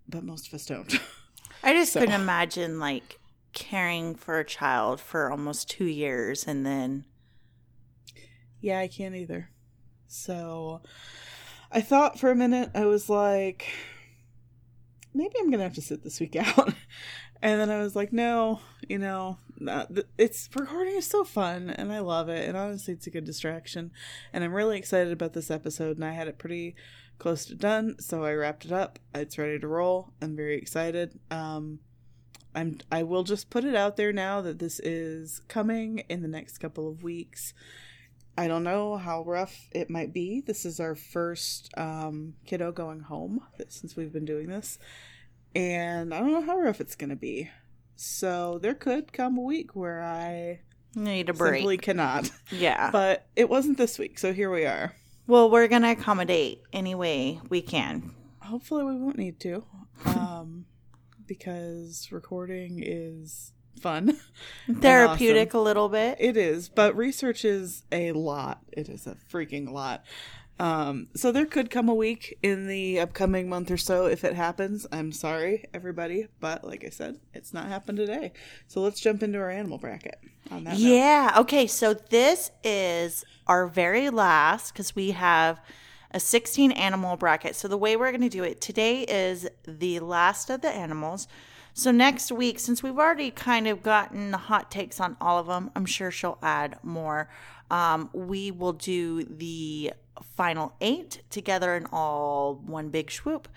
but 0.10 0.24
most 0.24 0.48
of 0.48 0.54
us 0.54 0.66
don't. 0.66 0.94
I 1.64 1.74
just 1.74 1.94
So- 1.94 2.00
couldn't 2.02 2.20
imagine 2.22 2.80
like 2.80 3.20
caring 3.54 4.14
for 4.16 4.40
a 4.40 4.46
child 4.46 5.00
for 5.00 5.32
almost 5.32 5.70
two 5.70 5.86
years 5.86 6.46
and 6.46 6.66
then 6.66 7.06
Yeah, 8.62 8.80
I 8.80 8.88
can't 8.88 9.16
either. 9.16 9.50
So 10.08 10.82
I 11.72 11.82
thought 11.82 12.20
for 12.20 12.30
a 12.32 12.36
minute, 12.36 12.70
I 12.76 12.86
was 12.86 13.10
like, 13.10 13.68
maybe 15.14 15.34
I'm 15.40 15.48
going 15.48 15.58
to 15.60 15.64
have 15.64 15.74
to 15.76 15.82
sit 15.82 16.04
this 16.04 16.20
week 16.20 16.36
out. 16.58 16.74
And 17.48 17.62
then 17.62 17.72
I 17.72 17.82
was 17.82 17.96
like, 17.96 18.12
no, 18.12 18.60
you 18.90 18.98
know, 18.98 19.38
it's 20.18 20.50
recording 20.54 20.98
is 20.98 21.08
so 21.08 21.24
fun 21.24 21.70
and 21.70 21.94
I 21.94 22.00
love 22.00 22.28
it. 22.28 22.46
And 22.46 22.58
honestly, 22.58 22.94
it's 22.94 23.08
a 23.08 23.10
good 23.10 23.24
distraction. 23.24 23.92
And 24.34 24.44
I'm 24.44 24.54
really 24.54 24.78
excited 24.78 25.14
about 25.14 25.32
this 25.32 25.50
episode. 25.50 25.96
And 25.96 26.04
I 26.04 26.12
had 26.12 26.28
it 26.28 26.40
pretty 26.40 26.76
close 27.20 27.46
to 27.46 27.56
done. 27.56 27.96
So 28.02 28.26
I 28.26 28.34
wrapped 28.34 28.66
it 28.66 28.74
up. 28.74 29.00
It's 29.16 29.38
ready 29.38 29.60
to 29.60 29.68
roll. 29.68 30.12
I'm 30.22 30.36
very 30.36 30.58
excited. 30.58 31.22
Um, 31.32 31.80
I'm, 32.54 32.80
I 32.92 33.04
will 33.04 33.24
just 33.24 33.50
put 33.50 33.64
it 33.64 33.78
out 33.78 33.96
there 33.96 34.12
now 34.12 34.42
that 34.42 34.60
this 34.60 34.82
is 34.82 35.40
coming 35.48 36.00
in 36.10 36.24
the 36.24 36.28
next 36.28 36.58
couple 36.58 36.90
of 36.90 37.02
weeks. 37.02 37.54
I 38.38 38.50
don't 38.50 38.66
know 38.66 38.98
how 38.98 39.24
rough 39.24 39.70
it 39.72 39.90
might 39.90 40.12
be. 40.12 40.44
This 40.46 40.66
is 40.66 40.82
our 40.82 40.96
first 40.96 41.70
um, 41.78 42.34
kiddo 42.46 42.74
going 42.74 43.00
home 43.00 43.40
since 43.70 43.96
we've 43.96 44.12
been 44.12 44.26
doing 44.26 44.48
this. 44.48 44.78
And 45.56 46.14
I 46.14 46.20
don't 46.20 46.32
know 46.32 46.42
how 46.42 46.58
rough 46.58 46.82
it's 46.82 46.96
going 46.96 47.10
to 47.10 47.16
be. 47.16 47.50
So 47.96 48.60
there 48.62 48.76
could 48.76 49.12
come 49.12 49.38
a 49.38 49.42
week 49.42 49.76
where 49.76 50.04
I 50.04 50.60
need 50.96 51.30
a 51.30 51.34
break. 51.34 51.60
simply 51.60 51.78
cannot. 51.78 52.30
yeah. 52.52 52.92
But 52.92 53.26
it 53.36 53.50
wasn't 53.50 53.78
this 53.78 53.98
week, 53.98 54.20
so 54.20 54.34
here 54.34 54.52
we 54.52 54.66
are. 54.66 54.94
well, 55.26 55.50
we're 55.50 55.68
going 55.68 55.82
to 55.82 55.92
accommodate 55.92 56.62
any 56.72 56.96
way 56.96 57.40
we 57.50 57.62
can. 57.62 58.12
Hopefully, 58.40 58.84
we 58.84 58.96
won't 58.96 59.18
need 59.18 59.40
to. 59.42 59.66
Um, 60.06 60.66
because 61.28 62.10
recording 62.12 62.82
is 62.84 63.52
fun. 63.80 64.18
Therapeutic 64.72 65.50
awesome. 65.50 65.60
a 65.60 65.64
little 65.64 65.90
bit. 65.90 66.18
It 66.20 66.38
is, 66.38 66.70
but 66.70 66.96
research 66.96 67.46
is 67.46 67.84
a 67.92 68.12
lot. 68.14 68.60
It 68.72 68.90
is 68.90 69.08
a 69.08 69.18
freaking 69.32 69.72
lot. 69.72 70.06
Um, 70.60 71.08
so 71.16 71.32
there 71.32 71.46
could 71.46 71.70
come 71.70 71.88
a 71.88 71.94
week 71.94 72.38
in 72.42 72.68
the 72.68 73.00
upcoming 73.00 73.48
month 73.48 73.70
or 73.70 73.78
so 73.78 74.08
if 74.08 74.24
it 74.24 74.34
happens. 74.34 74.88
I'm 74.92 75.12
sorry, 75.12 75.66
everybody, 75.74 76.28
but 76.40 76.64
like 76.64 76.84
I 76.84 76.90
said, 76.90 77.20
it's 77.34 77.54
not 77.54 77.68
happened 77.68 78.00
today. 78.00 78.32
So 78.68 78.82
let's 78.82 79.00
jump 79.00 79.22
into 79.22 79.38
our 79.38 79.52
animal 79.52 79.78
bracket. 79.78 80.20
On 80.50 80.64
that 80.64 80.72
note. 80.72 80.80
Yeah. 80.80 81.36
Okay. 81.38 81.68
So 81.68 81.94
this 81.94 82.52
is 82.64 83.24
our 83.46 83.68
very 83.68 84.10
last 84.10 84.74
because 84.74 84.96
we 84.96 85.12
have 85.12 85.60
a 86.12 86.20
16 86.20 86.72
animal 86.72 87.18
bracket. 87.18 87.56
So 87.56 87.68
the 87.68 87.78
way 87.78 87.96
we're 87.96 88.12
going 88.12 88.22
to 88.22 88.30
do 88.30 88.44
it 88.44 88.62
today 88.62 89.02
is 89.04 89.48
the 89.68 90.00
last 90.00 90.50
of 90.50 90.62
the 90.62 90.70
animals. 90.70 91.28
So 91.74 91.92
next 91.92 92.32
week, 92.32 92.58
since 92.58 92.82
we've 92.82 92.98
already 92.98 93.30
kind 93.30 93.68
of 93.68 93.84
gotten 93.84 94.32
the 94.32 94.38
hot 94.38 94.72
takes 94.72 95.00
on 95.00 95.16
all 95.22 95.38
of 95.38 95.46
them, 95.46 95.70
I'm 95.76 95.86
sure 95.86 96.10
she'll 96.10 96.40
add 96.42 96.80
more. 96.82 97.30
Um, 97.70 98.10
we 98.14 98.52
will 98.52 98.74
do 98.74 99.24
the 99.24 99.94
final 100.36 100.74
eight 100.82 101.22
together 101.30 101.76
in 101.76 101.86
all 101.92 102.56
one 102.66 102.90
big 102.90 103.12
swoop. 103.12 103.48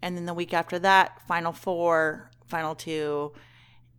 And 0.00 0.16
then 0.16 0.26
the 0.26 0.34
week 0.34 0.54
after 0.54 0.78
that, 0.78 1.20
final 1.26 1.52
four, 1.52 2.30
final 2.46 2.74
two, 2.74 3.32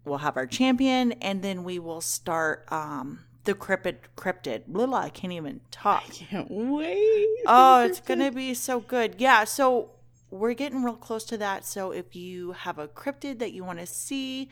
we'll 0.05 0.19
have 0.19 0.37
our 0.37 0.47
champion, 0.47 1.11
and 1.13 1.41
then 1.41 1.63
we 1.63 1.77
will 1.77 2.01
start 2.01 2.65
um, 2.71 3.19
the 3.43 3.53
cryptid. 3.53 3.97
Cryptid. 4.15 4.65
Blah, 4.67 4.97
I 4.97 5.09
can't 5.09 5.33
even 5.33 5.61
talk. 5.71 6.03
I 6.07 6.13
Can't 6.13 6.49
wait. 6.49 7.27
Oh, 7.45 7.83
it's 7.83 7.99
gonna 8.01 8.31
be 8.31 8.53
so 8.53 8.79
good. 8.79 9.15
Yeah. 9.17 9.43
So 9.43 9.91
we're 10.29 10.53
getting 10.53 10.83
real 10.83 10.95
close 10.95 11.23
to 11.25 11.37
that. 11.37 11.65
So 11.65 11.91
if 11.91 12.15
you 12.15 12.51
have 12.51 12.77
a 12.77 12.87
cryptid 12.87 13.39
that 13.39 13.53
you 13.53 13.63
want 13.63 13.79
to 13.79 13.85
see, 13.85 14.49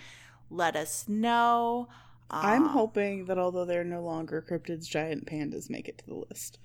let 0.49 0.75
us 0.75 1.07
know. 1.07 1.89
I'm 2.29 2.63
Um, 2.63 2.69
hoping 2.69 3.25
that 3.25 3.37
although 3.37 3.65
they're 3.65 3.83
no 3.83 4.03
longer 4.03 4.45
cryptids, 4.47 4.85
giant 4.87 5.25
pandas 5.25 5.69
make 5.69 5.87
it 5.87 5.97
to 5.99 6.05
the 6.05 6.15
list. 6.29 6.59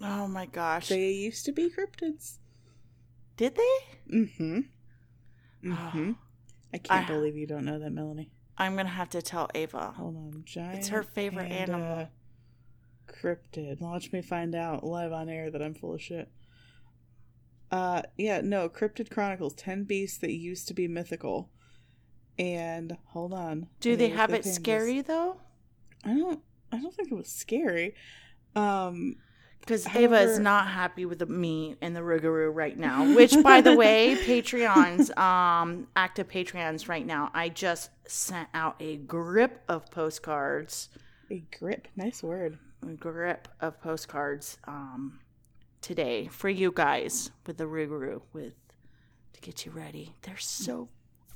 Oh 0.00 0.26
my 0.26 0.46
gosh. 0.46 0.88
They 0.88 1.12
used 1.12 1.44
to 1.46 1.52
be 1.52 1.70
cryptids. 1.70 2.38
Did 3.36 3.56
they? 3.56 4.16
Mm-hmm. 4.16 4.60
Mm-hmm. 5.64 6.12
I 6.74 6.78
can't 6.78 7.04
I- 7.08 7.12
believe 7.12 7.36
you 7.36 7.46
don't 7.46 7.64
know 7.64 7.78
that, 7.78 7.90
Melanie. 7.90 8.30
I'm 8.58 8.76
gonna 8.76 8.88
have 8.88 9.10
to 9.10 9.22
tell 9.22 9.48
Ava. 9.54 9.92
Hold 9.96 10.16
on, 10.16 10.42
giant. 10.44 10.78
It's 10.78 10.88
her 10.88 11.02
favorite 11.02 11.50
animal. 11.50 12.08
Cryptid. 13.08 13.80
Watch 13.80 14.12
me 14.12 14.22
find 14.22 14.54
out 14.54 14.84
live 14.84 15.12
on 15.12 15.28
air 15.28 15.50
that 15.50 15.62
I'm 15.62 15.74
full 15.74 15.94
of 15.94 16.02
shit. 16.02 16.30
Uh, 17.70 18.02
yeah, 18.16 18.40
no, 18.42 18.68
Cryptid 18.68 19.10
Chronicles: 19.10 19.54
Ten 19.54 19.84
Beasts 19.84 20.18
That 20.18 20.32
Used 20.32 20.68
to 20.68 20.74
Be 20.74 20.86
Mythical. 20.86 21.50
And 22.38 22.96
hold 23.06 23.32
on, 23.32 23.68
Do 23.80 23.96
they 23.96 24.08
have 24.10 24.32
at 24.32 24.40
it 24.40 24.44
scary 24.48 25.00
though? 25.02 25.36
I 26.04 26.14
don't. 26.14 26.40
I 26.72 26.78
don't 26.78 26.92
think 26.94 27.12
it 27.12 27.14
was 27.14 27.28
scary. 27.28 27.94
Um, 28.56 29.16
Because 29.60 29.86
Ava 29.94 30.18
is 30.20 30.38
not 30.38 30.66
happy 30.66 31.06
with 31.06 31.26
me 31.28 31.76
and 31.80 31.94
the 31.94 32.00
Rougarou 32.00 32.52
right 32.52 32.76
now. 32.76 33.14
Which, 33.14 33.40
by 33.42 33.60
the 33.60 33.74
way, 33.76 34.16
Patreons, 34.26 35.16
um, 35.16 35.86
active 35.96 36.28
Patreons 36.28 36.88
right 36.88 37.06
now, 37.06 37.30
I 37.32 37.48
just 37.48 37.90
sent 38.06 38.48
out 38.52 38.76
a 38.80 38.96
grip 38.96 39.62
of 39.68 39.88
postcards, 39.90 40.88
a 41.30 41.42
grip. 41.58 41.88
Nice 41.96 42.22
word. 42.22 42.58
a 42.82 42.92
grip 42.94 43.48
of 43.60 43.80
postcards, 43.80 44.58
um, 44.66 45.20
today 45.80 46.26
for 46.32 46.48
you 46.48 46.72
guys 46.74 47.30
with 47.46 47.56
the 47.56 47.64
Rougarou 47.64 48.22
with 48.32 48.54
to 49.34 49.40
get 49.40 49.64
you 49.64 49.72
ready. 49.72 50.14
They're 50.22 50.36
so 50.36 50.88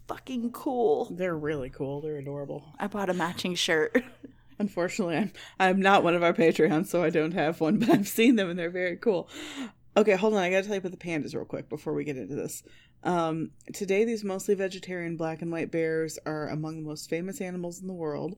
fucking 0.08 0.52
cool. 0.52 1.06
They're 1.10 1.36
really 1.36 1.70
cool. 1.70 2.00
They're 2.00 2.16
adorable. 2.16 2.64
I 2.78 2.88
bought 2.88 3.10
a 3.10 3.14
matching 3.14 3.54
shirt. 3.54 4.02
Unfortunately, 4.58 5.16
I'm 5.16 5.32
I'm 5.60 5.80
not 5.80 6.02
one 6.02 6.14
of 6.14 6.22
our 6.24 6.32
Patreons, 6.32 6.86
so 6.86 7.04
I 7.04 7.10
don't 7.10 7.32
have 7.32 7.60
one, 7.60 7.78
but 7.78 7.90
I've 7.90 8.08
seen 8.08 8.36
them 8.36 8.50
and 8.50 8.58
they're 8.58 8.70
very 8.70 8.96
cool. 8.96 9.28
Okay, 9.96 10.16
hold 10.16 10.34
on. 10.34 10.40
I 10.40 10.50
gotta 10.50 10.64
tell 10.64 10.74
you 10.74 10.80
about 10.80 10.90
the 10.90 10.96
pandas 10.96 11.34
real 11.34 11.44
quick 11.44 11.68
before 11.68 11.92
we 11.92 12.04
get 12.04 12.16
into 12.16 12.34
this. 12.34 12.62
Um, 13.04 13.50
today, 13.72 14.04
these 14.04 14.24
mostly 14.24 14.54
vegetarian 14.54 15.16
black 15.16 15.42
and 15.42 15.52
white 15.52 15.70
bears 15.70 16.18
are 16.26 16.48
among 16.48 16.76
the 16.76 16.88
most 16.88 17.08
famous 17.08 17.40
animals 17.40 17.80
in 17.80 17.86
the 17.86 17.92
world. 17.92 18.36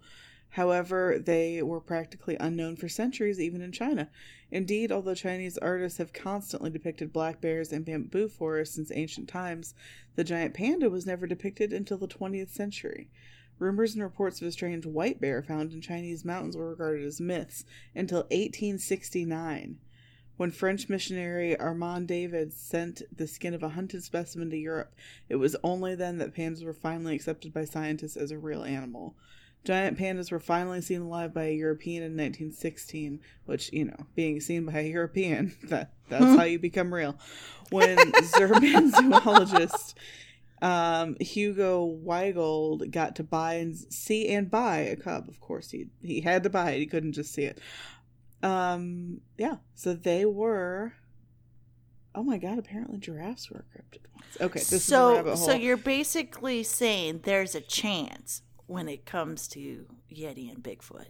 However, 0.55 1.17
they 1.19 1.63
were 1.63 1.81
practically 1.81 2.37
unknown 2.41 2.75
for 2.77 2.89
centuries, 2.89 3.39
even 3.39 3.63
in 3.63 3.71
China. 3.71 4.11
Indeed, 4.51 4.91
although 4.91 5.15
Chinese 5.15 5.57
artists 5.59 5.99
have 5.99 6.13
constantly 6.13 6.71
depicted 6.71 7.13
black 7.13 7.41
bears 7.41 7.73
in 7.73 7.85
bamboo 7.85 8.29
forests 8.29 8.75
since 8.75 8.91
ancient 8.93 9.29
times, 9.29 9.75
the 10.17 10.25
giant 10.25 10.55
panda 10.55 10.91
was 10.91 11.07
never 11.07 11.29
depicted 11.29 11.73
until 11.73 11.99
the 11.99 12.09
20th 12.09 12.51
century. 12.51 13.09
Rumors 13.61 13.95
and 13.95 14.03
reports 14.03 14.41
of 14.41 14.49
a 14.49 14.53
strange 14.53 14.87
white 14.87 15.21
bear 15.21 15.41
found 15.41 15.73
in 15.73 15.81
Chinese 15.81 16.25
mountains 16.25 16.57
were 16.57 16.71
regarded 16.71 17.07
as 17.07 17.21
myths 17.21 17.65
until 17.95 18.23
1869. 18.31 19.79
When 20.37 20.51
French 20.51 20.89
missionary 20.89 21.55
Armand 21.59 22.09
David 22.09 22.55
sent 22.55 23.03
the 23.15 23.27
skin 23.27 23.53
of 23.53 23.63
a 23.63 23.69
hunted 23.69 24.03
specimen 24.03 24.49
to 24.51 24.57
Europe, 24.57 24.95
it 25.29 25.37
was 25.37 25.55
only 25.63 25.95
then 25.95 26.17
that 26.19 26.35
pandas 26.35 26.65
were 26.65 26.73
finally 26.73 27.15
accepted 27.15 27.53
by 27.53 27.67
scientists 27.67 28.17
as 28.17 28.31
a 28.31 28.39
real 28.39 28.65
animal. 28.65 29.15
Giant 29.65 29.99
pandas 29.99 30.33
were 30.33 30.41
finally 30.41 30.81
seen 30.81 31.03
alive 31.03 31.35
by 31.35 31.45
a 31.45 31.55
European 31.55 32.03
in 32.03 32.13
1916, 32.13 33.21
which, 33.45 33.71
you 33.73 33.85
know, 33.85 34.07
being 34.15 34.41
seen 34.41 34.65
by 34.65 34.81
a 34.81 34.89
European, 34.89 35.55
that 35.65 35.93
that's 36.09 36.25
how 36.25 36.45
you 36.45 36.59
become 36.71 36.93
real. 36.93 37.17
When 37.71 37.99
German 38.39 38.91
zoologist 38.91 39.99
Um, 40.63 41.17
Hugo 41.21 41.99
Weigold 42.05 42.91
got 42.91 43.17
to 43.17 43.23
buy 43.23 43.55
and 43.55 43.75
see 43.77 44.29
and 44.29 44.51
buy 44.51 44.79
a 44.79 44.97
cub. 44.97 45.29
Of 45.29 45.41
course, 45.41 45.71
he 45.71 45.87
he 46.03 46.21
had 46.21 46.43
to 46.43 46.51
buy 46.51 46.73
it. 46.73 46.81
He 46.81 46.87
couldn't 46.87 47.13
just 47.13 47.33
see 47.33 47.45
it. 47.45 47.59
Um, 48.43 49.23
yeah. 49.39 49.57
So 49.75 49.95
they 49.95 50.27
were. 50.27 50.93
Oh 52.15 52.23
my 52.23 52.37
god! 52.39 52.59
Apparently, 52.59 52.99
giraffes 52.99 53.51
were 53.51 53.65
cryptid 53.75 54.05
ones. 54.15 54.37
Okay, 54.41 54.59
this 54.59 54.73
is 54.73 54.83
a 54.83 54.87
so 54.87 55.35
so 55.35 55.53
you're 55.53 55.77
basically 55.79 56.63
saying 56.63 57.21
there's 57.23 57.55
a 57.55 57.61
chance 57.63 58.43
when 58.71 58.89
it 58.89 59.05
comes 59.05 59.49
to 59.49 59.85
Yeti 60.15 60.49
and 60.49 60.63
Bigfoot. 60.63 61.07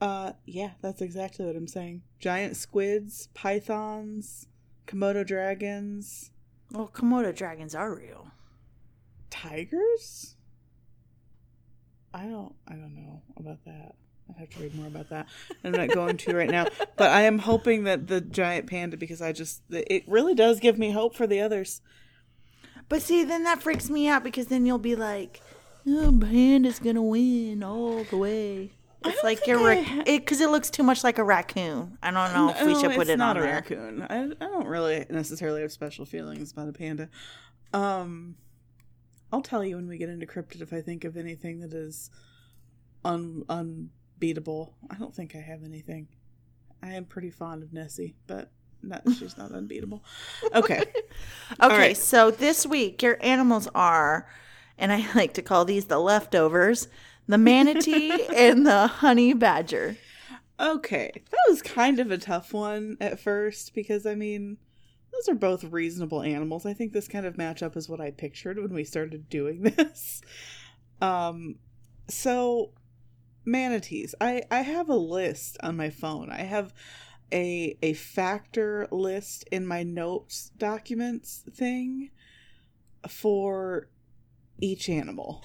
Uh, 0.00 0.32
yeah, 0.46 0.70
that's 0.80 1.02
exactly 1.02 1.44
what 1.44 1.54
I'm 1.54 1.68
saying. 1.68 2.00
Giant 2.18 2.56
squids, 2.56 3.28
pythons, 3.34 4.46
Komodo 4.86 5.24
dragons, 5.26 6.30
Well, 6.72 6.90
Komodo 6.92 7.34
dragons 7.36 7.74
are 7.74 7.94
real. 7.94 8.28
tigers. 9.28 10.36
I 12.14 12.24
don't, 12.26 12.54
I 12.66 12.72
don't 12.72 12.94
know 12.94 13.20
about 13.36 13.62
that. 13.66 13.96
I 14.34 14.40
have 14.40 14.48
to 14.50 14.60
read 14.62 14.74
more 14.74 14.86
about 14.86 15.10
that. 15.10 15.26
I'm 15.62 15.72
not 15.72 15.90
going 15.90 16.16
to 16.16 16.34
right 16.34 16.48
now, 16.50 16.68
but 16.96 17.10
I 17.10 17.22
am 17.22 17.38
hoping 17.38 17.84
that 17.84 18.06
the 18.06 18.22
giant 18.22 18.66
panda, 18.66 18.96
because 18.96 19.20
I 19.20 19.32
just, 19.32 19.60
it 19.68 20.04
really 20.08 20.34
does 20.34 20.58
give 20.58 20.78
me 20.78 20.92
hope 20.92 21.14
for 21.14 21.26
the 21.26 21.40
others. 21.42 21.82
But 22.88 23.02
see, 23.02 23.24
then 23.24 23.44
that 23.44 23.62
freaks 23.62 23.90
me 23.90 24.08
out 24.08 24.24
because 24.24 24.46
then 24.46 24.64
you'll 24.64 24.78
be 24.78 24.96
like, 24.96 25.42
"Oh, 25.86 26.16
panda's 26.20 26.78
gonna 26.78 27.02
win 27.02 27.62
all 27.62 28.04
the 28.04 28.16
way." 28.16 28.72
It's 29.06 29.22
like 29.22 29.46
you're 29.46 29.58
rac- 29.58 29.84
ha- 29.84 30.02
it 30.06 30.20
because 30.20 30.40
it 30.40 30.48
looks 30.48 30.70
too 30.70 30.82
much 30.82 31.04
like 31.04 31.18
a 31.18 31.24
raccoon. 31.24 31.98
I 32.02 32.10
don't 32.10 32.32
know 32.32 32.48
if 32.50 32.66
we 32.66 32.74
should 32.80 32.92
put 32.96 33.08
it 33.08 33.20
on 33.20 33.36
there. 33.36 33.58
it's 33.58 33.70
it 33.70 33.76
not 33.76 33.80
a 33.80 33.90
raccoon. 33.90 34.02
I, 34.40 34.44
I 34.44 34.48
don't 34.48 34.66
really 34.66 35.04
necessarily 35.10 35.60
have 35.60 35.72
special 35.72 36.06
feelings 36.06 36.52
about 36.52 36.68
a 36.68 36.72
panda. 36.72 37.10
Um, 37.74 38.36
I'll 39.30 39.42
tell 39.42 39.62
you 39.62 39.76
when 39.76 39.88
we 39.88 39.98
get 39.98 40.08
into 40.08 40.24
cryptid 40.26 40.62
if 40.62 40.72
I 40.72 40.80
think 40.80 41.04
of 41.04 41.18
anything 41.18 41.60
that 41.60 41.74
is 41.74 42.10
un 43.04 43.42
unbeatable. 43.50 44.74
I 44.90 44.94
don't 44.94 45.14
think 45.14 45.34
I 45.34 45.40
have 45.40 45.62
anything. 45.64 46.08
I 46.82 46.92
am 46.92 47.04
pretty 47.04 47.30
fond 47.30 47.62
of 47.62 47.72
Nessie, 47.74 48.14
but 48.26 48.50
not, 48.82 49.02
she's 49.18 49.36
not 49.36 49.52
unbeatable. 49.52 50.02
Okay, 50.54 50.82
Okay, 51.62 51.76
right. 51.78 51.96
so 51.96 52.30
this 52.30 52.64
week 52.66 53.02
your 53.02 53.18
animals 53.22 53.68
are, 53.74 54.26
and 54.78 54.92
I 54.92 55.06
like 55.14 55.34
to 55.34 55.42
call 55.42 55.64
these 55.64 55.86
the 55.86 55.98
leftovers, 55.98 56.88
the 57.26 57.38
manatee 57.38 58.26
and 58.34 58.66
the 58.66 58.86
honey 58.86 59.32
badger. 59.32 59.96
okay. 60.58 61.10
That 61.30 61.40
was 61.48 61.62
kind 61.62 62.00
of 62.00 62.10
a 62.10 62.18
tough 62.18 62.52
one 62.52 62.96
at 63.00 63.20
first 63.20 63.74
because 63.74 64.06
I 64.06 64.14
mean. 64.14 64.58
Those 65.12 65.28
are 65.32 65.38
both 65.38 65.62
reasonable 65.62 66.22
animals. 66.22 66.66
I 66.66 66.72
think 66.72 66.92
this 66.92 67.06
kind 67.06 67.24
of 67.24 67.36
matchup 67.36 67.76
is 67.76 67.88
what 67.88 68.00
I 68.00 68.10
pictured 68.10 68.58
when 68.58 68.74
we 68.74 68.82
started 68.82 69.28
doing 69.28 69.62
this. 69.76 70.22
Um, 71.00 71.60
so 72.08 72.72
manatees. 73.44 74.14
I 74.20 74.42
I 74.50 74.62
have 74.62 74.88
a 74.88 74.96
list 74.96 75.56
on 75.62 75.76
my 75.76 75.90
phone. 75.90 76.30
I 76.30 76.42
have 76.42 76.72
a 77.32 77.76
a 77.82 77.92
factor 77.94 78.88
list 78.90 79.44
in 79.50 79.66
my 79.66 79.82
notes 79.82 80.50
documents 80.56 81.44
thing 81.52 82.10
for 83.08 83.88
each 84.60 84.88
animal. 84.88 85.44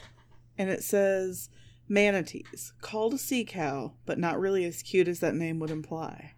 And 0.57 0.69
it 0.69 0.83
says 0.83 1.49
manatees, 1.87 2.73
called 2.81 3.13
a 3.13 3.17
sea 3.17 3.43
cow, 3.43 3.93
but 4.05 4.19
not 4.19 4.39
really 4.39 4.63
as 4.65 4.83
cute 4.83 5.07
as 5.07 5.19
that 5.19 5.35
name 5.35 5.59
would 5.59 5.71
imply. 5.71 6.33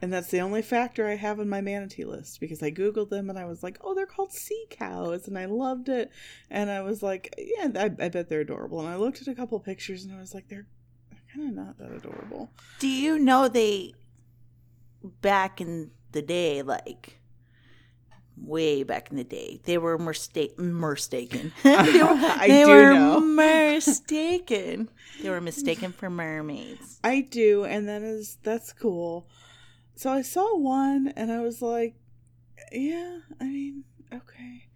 And 0.00 0.12
that's 0.12 0.30
the 0.30 0.40
only 0.40 0.62
factor 0.62 1.08
I 1.08 1.16
have 1.16 1.40
in 1.40 1.48
my 1.48 1.60
manatee 1.60 2.04
list 2.04 2.38
because 2.38 2.62
I 2.62 2.70
googled 2.70 3.10
them 3.10 3.28
and 3.28 3.38
I 3.38 3.46
was 3.46 3.62
like, 3.62 3.78
oh, 3.80 3.94
they're 3.94 4.06
called 4.06 4.32
sea 4.32 4.66
cows, 4.70 5.26
and 5.26 5.36
I 5.36 5.46
loved 5.46 5.88
it. 5.88 6.10
And 6.50 6.70
I 6.70 6.82
was 6.82 7.02
like, 7.02 7.34
yeah, 7.36 7.68
I, 7.74 7.84
I 7.84 8.08
bet 8.08 8.28
they're 8.28 8.42
adorable. 8.42 8.80
And 8.80 8.88
I 8.88 8.96
looked 8.96 9.20
at 9.20 9.28
a 9.28 9.34
couple 9.34 9.58
pictures 9.58 10.04
and 10.04 10.14
I 10.14 10.20
was 10.20 10.34
like, 10.34 10.48
they're, 10.48 10.66
they're 11.10 11.20
kind 11.34 11.48
of 11.48 11.54
not 11.54 11.78
that 11.78 11.90
adorable. 11.90 12.50
Do 12.78 12.88
you 12.88 13.18
know 13.18 13.48
they 13.48 13.94
back 15.20 15.60
in 15.60 15.90
the 16.12 16.22
day, 16.22 16.62
like 16.62 17.17
way 18.42 18.82
back 18.82 19.10
in 19.10 19.16
the 19.16 19.24
day, 19.24 19.60
they 19.64 19.78
were 19.78 19.98
mistake 19.98 20.58
mistaken. 20.58 21.52
they 21.62 21.72
were, 21.72 22.08
I 22.10 22.46
they 22.48 22.64
do 22.64 22.70
were 22.70 22.94
know. 22.94 23.20
mistaken. 23.20 24.88
they 25.22 25.30
were 25.30 25.40
mistaken 25.40 25.92
for 25.92 26.10
mermaids. 26.10 27.00
I 27.02 27.20
do, 27.20 27.64
and 27.64 27.88
that 27.88 28.02
is 28.02 28.38
that's 28.42 28.72
cool. 28.72 29.28
So 29.94 30.10
I 30.12 30.22
saw 30.22 30.56
one 30.56 31.12
and 31.16 31.32
I 31.32 31.40
was 31.40 31.60
like, 31.60 31.96
yeah, 32.70 33.18
I 33.40 33.44
mean, 33.44 33.84
okay. 34.12 34.68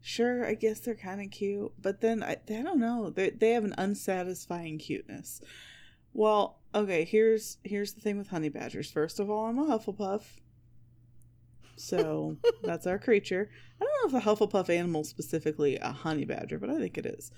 Sure, 0.00 0.46
I 0.46 0.54
guess 0.54 0.80
they're 0.80 0.94
kind 0.94 1.20
of 1.20 1.30
cute, 1.30 1.72
but 1.80 2.00
then 2.00 2.22
I, 2.22 2.36
I 2.48 2.62
don't 2.62 2.78
know. 2.78 3.10
They 3.10 3.30
they 3.30 3.50
have 3.50 3.64
an 3.64 3.74
unsatisfying 3.78 4.78
cuteness. 4.78 5.40
Well, 6.12 6.60
okay, 6.74 7.04
here's 7.04 7.58
here's 7.64 7.94
the 7.94 8.00
thing 8.00 8.18
with 8.18 8.28
honey 8.28 8.48
badgers. 8.48 8.90
First 8.90 9.18
of 9.18 9.30
all, 9.30 9.46
I'm 9.46 9.58
a 9.58 9.64
Hufflepuff. 9.64 10.22
So, 11.76 12.36
that's 12.62 12.86
our 12.86 12.98
creature. 12.98 13.50
I 13.80 13.84
don't 13.84 14.12
know 14.12 14.18
if 14.18 14.24
the 14.24 14.30
Hufflepuff 14.30 14.70
animal 14.70 15.02
is 15.02 15.08
specifically 15.08 15.76
a 15.76 15.90
honey 15.92 16.24
badger, 16.24 16.58
but 16.58 16.70
I 16.70 16.78
think 16.78 16.96
it 16.98 17.06
is. 17.06 17.30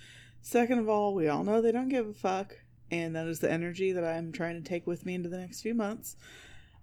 Second 0.43 0.79
of 0.79 0.89
all, 0.89 1.15
we 1.15 1.29
all 1.29 1.43
know 1.45 1.61
they 1.61 1.73
don't 1.73 1.89
give 1.89 2.07
a 2.07 2.13
fuck, 2.15 2.55
and 2.91 3.17
that 3.17 3.27
is 3.27 3.41
the 3.41 3.51
energy 3.51 3.93
that 3.93 4.05
I'm 4.05 4.31
trying 4.33 4.63
to 4.63 4.69
take 4.69 4.87
with 4.87 5.05
me 5.07 5.15
into 5.15 5.29
the 5.29 5.39
next 5.39 5.63
few 5.63 5.75
months. 5.75 6.17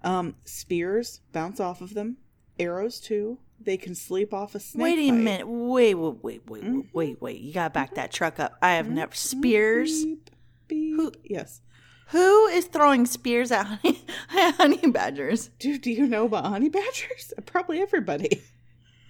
Um, 0.04 0.36
spears 0.44 1.22
bounce 1.32 1.60
off 1.60 1.80
of 1.82 1.94
them, 1.94 2.18
arrows 2.60 3.00
too. 3.00 3.38
They 3.60 3.78
can 3.78 3.96
sleep 3.96 4.34
off 4.34 4.56
a 4.56 4.60
snake. 4.60 4.84
Wait 4.84 5.00
a 5.08 5.12
bite. 5.12 5.18
minute. 5.18 5.48
Wait, 5.48 5.94
wait, 5.96 6.18
wait, 6.22 6.42
wait, 6.50 6.64
Mhm. 6.64 6.88
wait, 6.92 7.22
wait. 7.22 7.40
You 7.40 7.54
gotta 7.54 7.70
back 7.74 7.96
that 7.96 8.12
truck 8.12 8.38
up. 8.40 8.58
I 8.62 8.74
have 8.74 8.90
never 8.90 9.16
spears. 9.16 10.04
Beep, 10.04 10.30
beep. 10.68 10.96
Who- 10.98 11.12
Yes. 11.24 11.62
Who 12.08 12.48
is 12.48 12.66
throwing 12.66 13.06
spears 13.06 13.52
at 13.52 13.66
honey, 13.66 14.04
honey 14.30 14.88
badgers? 14.92 15.50
Dude, 15.60 15.82
do 15.82 15.92
you 15.92 16.06
know 16.08 16.26
about 16.26 16.46
honey 16.46 16.70
badgers? 16.70 17.34
Probably 17.46 17.80
everybody. 17.82 18.42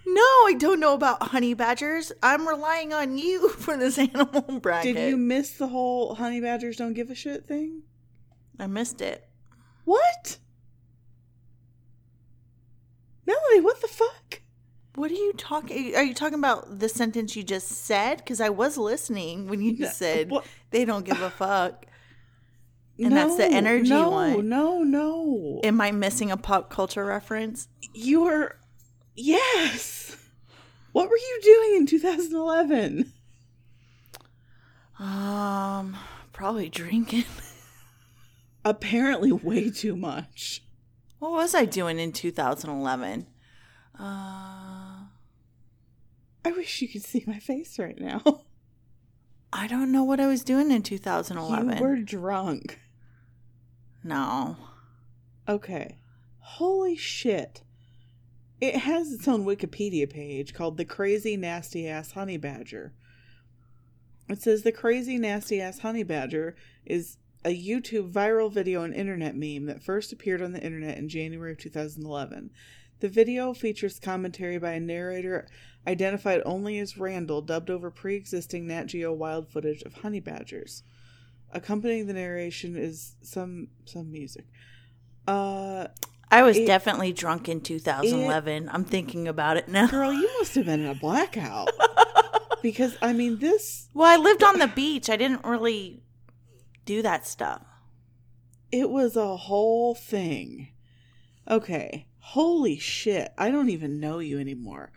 No, 0.06 0.22
I 0.22 0.56
don't 0.58 0.80
know 0.80 0.94
about 0.94 1.22
honey 1.24 1.54
badgers. 1.54 2.12
I'm 2.22 2.48
relying 2.48 2.94
on 2.94 3.18
you 3.18 3.50
for 3.60 3.78
this 3.78 3.98
animal 3.98 4.60
bracket. 4.60 4.96
Did 4.96 5.10
you 5.10 5.18
miss 5.18 5.52
the 5.54 5.68
whole 5.68 6.16
honey 6.16 6.40
badgers 6.42 6.78
don't 6.78 6.94
give 6.94 7.10
a 7.10 7.16
shit 7.16 7.46
thing? 7.46 7.84
I 8.60 8.68
missed 8.68 9.02
it. 9.02 9.28
What? 9.86 10.38
Melanie, 13.26 13.62
what 13.62 13.82
the 13.82 13.88
fuck? 13.88 14.42
What 14.96 15.10
are 15.10 15.16
you 15.16 15.34
talking? 15.38 15.96
Are 15.96 16.04
you 16.04 16.14
talking 16.14 16.38
about 16.38 16.80
the 16.80 16.88
sentence 16.90 17.36
you 17.36 17.42
just 17.44 17.68
said? 17.70 18.18
Because 18.18 18.40
I 18.40 18.50
was 18.50 18.78
listening 18.78 19.48
when 19.48 19.62
you 19.62 19.76
No, 19.78 19.88
said 19.90 20.30
what- 20.30 20.46
they 20.70 20.86
don't 20.86 21.04
give 21.06 21.22
a 21.22 21.30
fuck. 21.32 21.86
And 23.00 23.16
that's 23.18 23.38
the 23.38 23.46
energy 23.46 23.90
no, 23.90 24.10
one. 24.10 24.50
No, 24.50 24.84
no, 24.84 25.62
Am 25.64 25.82
I 25.82 25.92
missing 25.92 26.32
a 26.32 26.38
pop 26.38 26.70
culture 26.70 27.06
reference? 27.06 27.68
You 27.94 28.22
were. 28.22 28.58
Yes. 29.16 30.16
What 30.92 31.10
were 31.10 31.18
you 31.18 31.40
doing 31.44 31.78
in 31.78 31.86
2011? 31.88 33.12
Um, 35.00 35.98
probably 36.32 36.70
drinking. 36.70 37.26
Apparently, 38.66 39.32
way 39.32 39.72
too 39.72 39.96
much. 39.96 40.64
What 41.20 41.32
was 41.32 41.56
I 41.56 41.66
doing 41.66 42.00
in 42.00 42.12
2011? 42.12 43.28
Uh, 44.00 44.04
I 44.04 45.08
wish 46.46 46.82
you 46.82 46.88
could 46.88 47.04
see 47.04 47.24
my 47.26 47.40
face 47.40 47.80
right 47.80 48.00
now. 48.00 48.22
I 49.56 49.68
don't 49.68 49.92
know 49.92 50.04
what 50.04 50.20
I 50.20 50.28
was 50.28 50.44
doing 50.44 50.72
in 50.72 50.82
2011. 50.82 51.78
You 51.78 51.84
were 51.84 51.98
drunk. 51.98 52.80
No. 54.04 54.58
Okay. 55.48 56.00
Holy 56.40 56.96
shit. 56.96 57.62
It 58.60 58.78
has 58.78 59.14
its 59.14 59.28
own 59.28 59.46
Wikipedia 59.46 60.10
page 60.10 60.54
called 60.54 60.78
The 60.78 60.86
Crazy 60.86 61.38
Nasty 61.38 61.88
Ass 61.88 62.14
Honey 62.14 62.38
Badger. 62.38 62.94
It 64.30 64.42
says 64.42 64.64
the 64.64 64.72
crazy 64.72 65.18
nasty 65.18 65.62
ass 65.62 65.80
honey 65.80 66.04
badger 66.04 66.56
is 66.86 67.18
a 67.44 67.50
YouTube 67.50 68.12
viral 68.12 68.52
video 68.52 68.84
and 68.84 68.94
internet 68.94 69.36
meme 69.36 69.66
that 69.66 69.84
first 69.84 70.14
appeared 70.14 70.42
on 70.42 70.54
the 70.54 70.64
internet 70.64 70.98
in 70.98 71.10
January 71.10 71.52
of 71.52 71.58
2011. 71.58 72.50
The 73.02 73.10
video 73.10 73.54
features 73.54 74.00
commentary 74.00 74.58
by 74.58 74.72
a 74.72 74.80
narrator 74.80 75.48
identified 75.88 76.42
only 76.46 76.80
as 76.80 76.98
Randall, 76.98 77.42
dubbed 77.42 77.70
over 77.70 77.92
pre 77.92 78.16
existing 78.16 78.68
Nat 78.68 78.86
Geo 78.86 79.12
wild 79.14 79.50
footage 79.50 79.82
of 79.84 79.94
honey 79.96 80.20
badgers. 80.20 80.84
Accompanying 81.52 82.08
the 82.08 82.14
narration 82.14 82.76
is 82.76 83.16
some 83.22 83.68
some 83.86 84.12
music. 84.12 84.46
Uh 85.28 85.88
I 86.32 86.42
was 86.42 86.58
It- 86.58 86.66
definitely 86.66 87.14
drunk 87.14 87.48
in 87.48 87.62
2011. 87.62 88.70
I'm 88.72 88.86
thinking 88.86 89.28
about 89.28 89.58
it 89.58 89.68
now. 89.68 89.88
girl, 89.88 90.12
you 90.12 90.30
must 90.40 90.56
have 90.56 90.66
been 90.66 90.82
in 90.82 90.88
a 90.88 90.96
blackout. 90.96 91.70
because 92.64 92.98
I 93.02 93.14
mean 93.14 93.38
this 93.40 93.90
Well, 93.94 94.08
I 94.08 94.22
lived 94.22 94.44
on 94.44 94.58
the 94.60 94.68
beach. 94.68 95.10
I 95.10 95.16
didn't 95.16 95.46
really 95.46 96.02
do 96.86 97.02
that 97.04 97.26
stuff. 97.28 97.62
it 98.72 98.90
was 98.90 99.16
a 99.16 99.38
whole 99.38 99.94
thing. 99.96 100.70
Okay. 101.50 102.08
Holy 102.20 102.80
shit. 102.80 103.32
I 103.38 103.52
don't 103.52 103.70
even 103.70 104.00
know 104.00 104.18
you 104.20 104.40
anymore. 104.40 104.92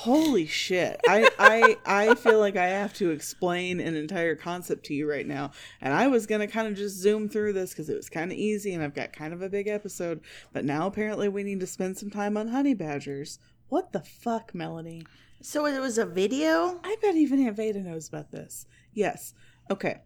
Holy 0.00 0.46
shit. 0.46 0.98
I, 1.06 1.28
I 1.38 1.76
I 1.84 2.14
feel 2.14 2.38
like 2.38 2.56
I 2.56 2.68
have 2.68 2.94
to 2.94 3.10
explain 3.10 3.80
an 3.80 3.96
entire 3.96 4.34
concept 4.34 4.86
to 4.86 4.94
you 4.94 5.06
right 5.06 5.26
now. 5.26 5.50
And 5.78 5.92
I 5.92 6.06
was 6.06 6.24
gonna 6.24 6.46
kind 6.46 6.66
of 6.66 6.74
just 6.74 6.96
zoom 6.96 7.28
through 7.28 7.52
this 7.52 7.72
because 7.72 7.90
it 7.90 7.96
was 7.96 8.08
kind 8.08 8.32
of 8.32 8.38
easy 8.38 8.72
and 8.72 8.82
I've 8.82 8.94
got 8.94 9.12
kind 9.12 9.34
of 9.34 9.42
a 9.42 9.50
big 9.50 9.68
episode. 9.68 10.22
But 10.54 10.64
now 10.64 10.86
apparently 10.86 11.28
we 11.28 11.42
need 11.42 11.60
to 11.60 11.66
spend 11.66 11.98
some 11.98 12.08
time 12.08 12.38
on 12.38 12.48
honey 12.48 12.72
badgers. 12.72 13.40
What 13.68 13.92
the 13.92 14.00
fuck, 14.00 14.54
Melanie? 14.54 15.04
So 15.42 15.66
it 15.66 15.78
was 15.78 15.98
a 15.98 16.06
video? 16.06 16.80
I 16.82 16.96
bet 17.02 17.14
even 17.14 17.46
Aunt 17.46 17.56
Veda 17.56 17.80
knows 17.80 18.08
about 18.08 18.30
this. 18.30 18.64
Yes. 18.94 19.34
Okay. 19.70 19.98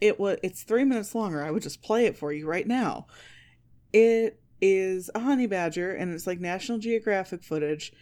It 0.00 0.20
was 0.20 0.38
it's 0.44 0.62
three 0.62 0.84
minutes 0.84 1.16
longer. 1.16 1.42
I 1.42 1.50
would 1.50 1.64
just 1.64 1.82
play 1.82 2.06
it 2.06 2.16
for 2.16 2.32
you 2.32 2.46
right 2.46 2.68
now. 2.68 3.08
It 3.92 4.40
is 4.60 5.10
a 5.16 5.18
honey 5.18 5.48
badger 5.48 5.92
and 5.92 6.14
it's 6.14 6.28
like 6.28 6.38
National 6.38 6.78
Geographic 6.78 7.42
footage 7.42 7.92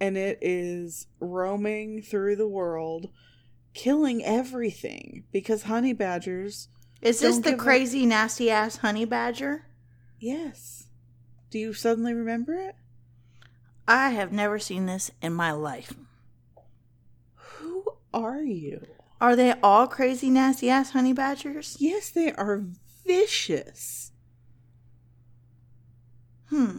and 0.00 0.16
it 0.16 0.38
is 0.40 1.06
roaming 1.20 2.02
through 2.02 2.36
the 2.36 2.48
world 2.48 3.08
killing 3.74 4.24
everything 4.24 5.24
because 5.32 5.64
honey 5.64 5.92
badgers 5.92 6.68
Is 7.02 7.20
this 7.20 7.38
the 7.38 7.52
up. 7.52 7.58
crazy, 7.58 8.06
nasty 8.06 8.50
ass 8.50 8.76
honey 8.78 9.04
badger? 9.04 9.66
yes 10.18 10.86
do 11.50 11.58
you 11.58 11.72
suddenly 11.72 12.12
remember 12.14 12.54
it 12.54 12.74
I 13.86 14.10
have 14.10 14.32
never 14.32 14.58
seen 14.58 14.84
this 14.86 15.10
in 15.22 15.32
my 15.32 15.50
life. 15.52 15.94
who 17.34 17.84
are 18.12 18.42
you 18.42 18.86
Are 19.20 19.34
they 19.36 19.54
all 19.62 19.86
crazy, 19.86 20.28
nasty 20.30 20.68
ass 20.70 20.90
honey 20.90 21.12
badgers? 21.12 21.76
yes 21.80 22.10
they 22.10 22.32
are 22.32 22.64
vicious 23.06 24.12
Hmm. 26.50 26.78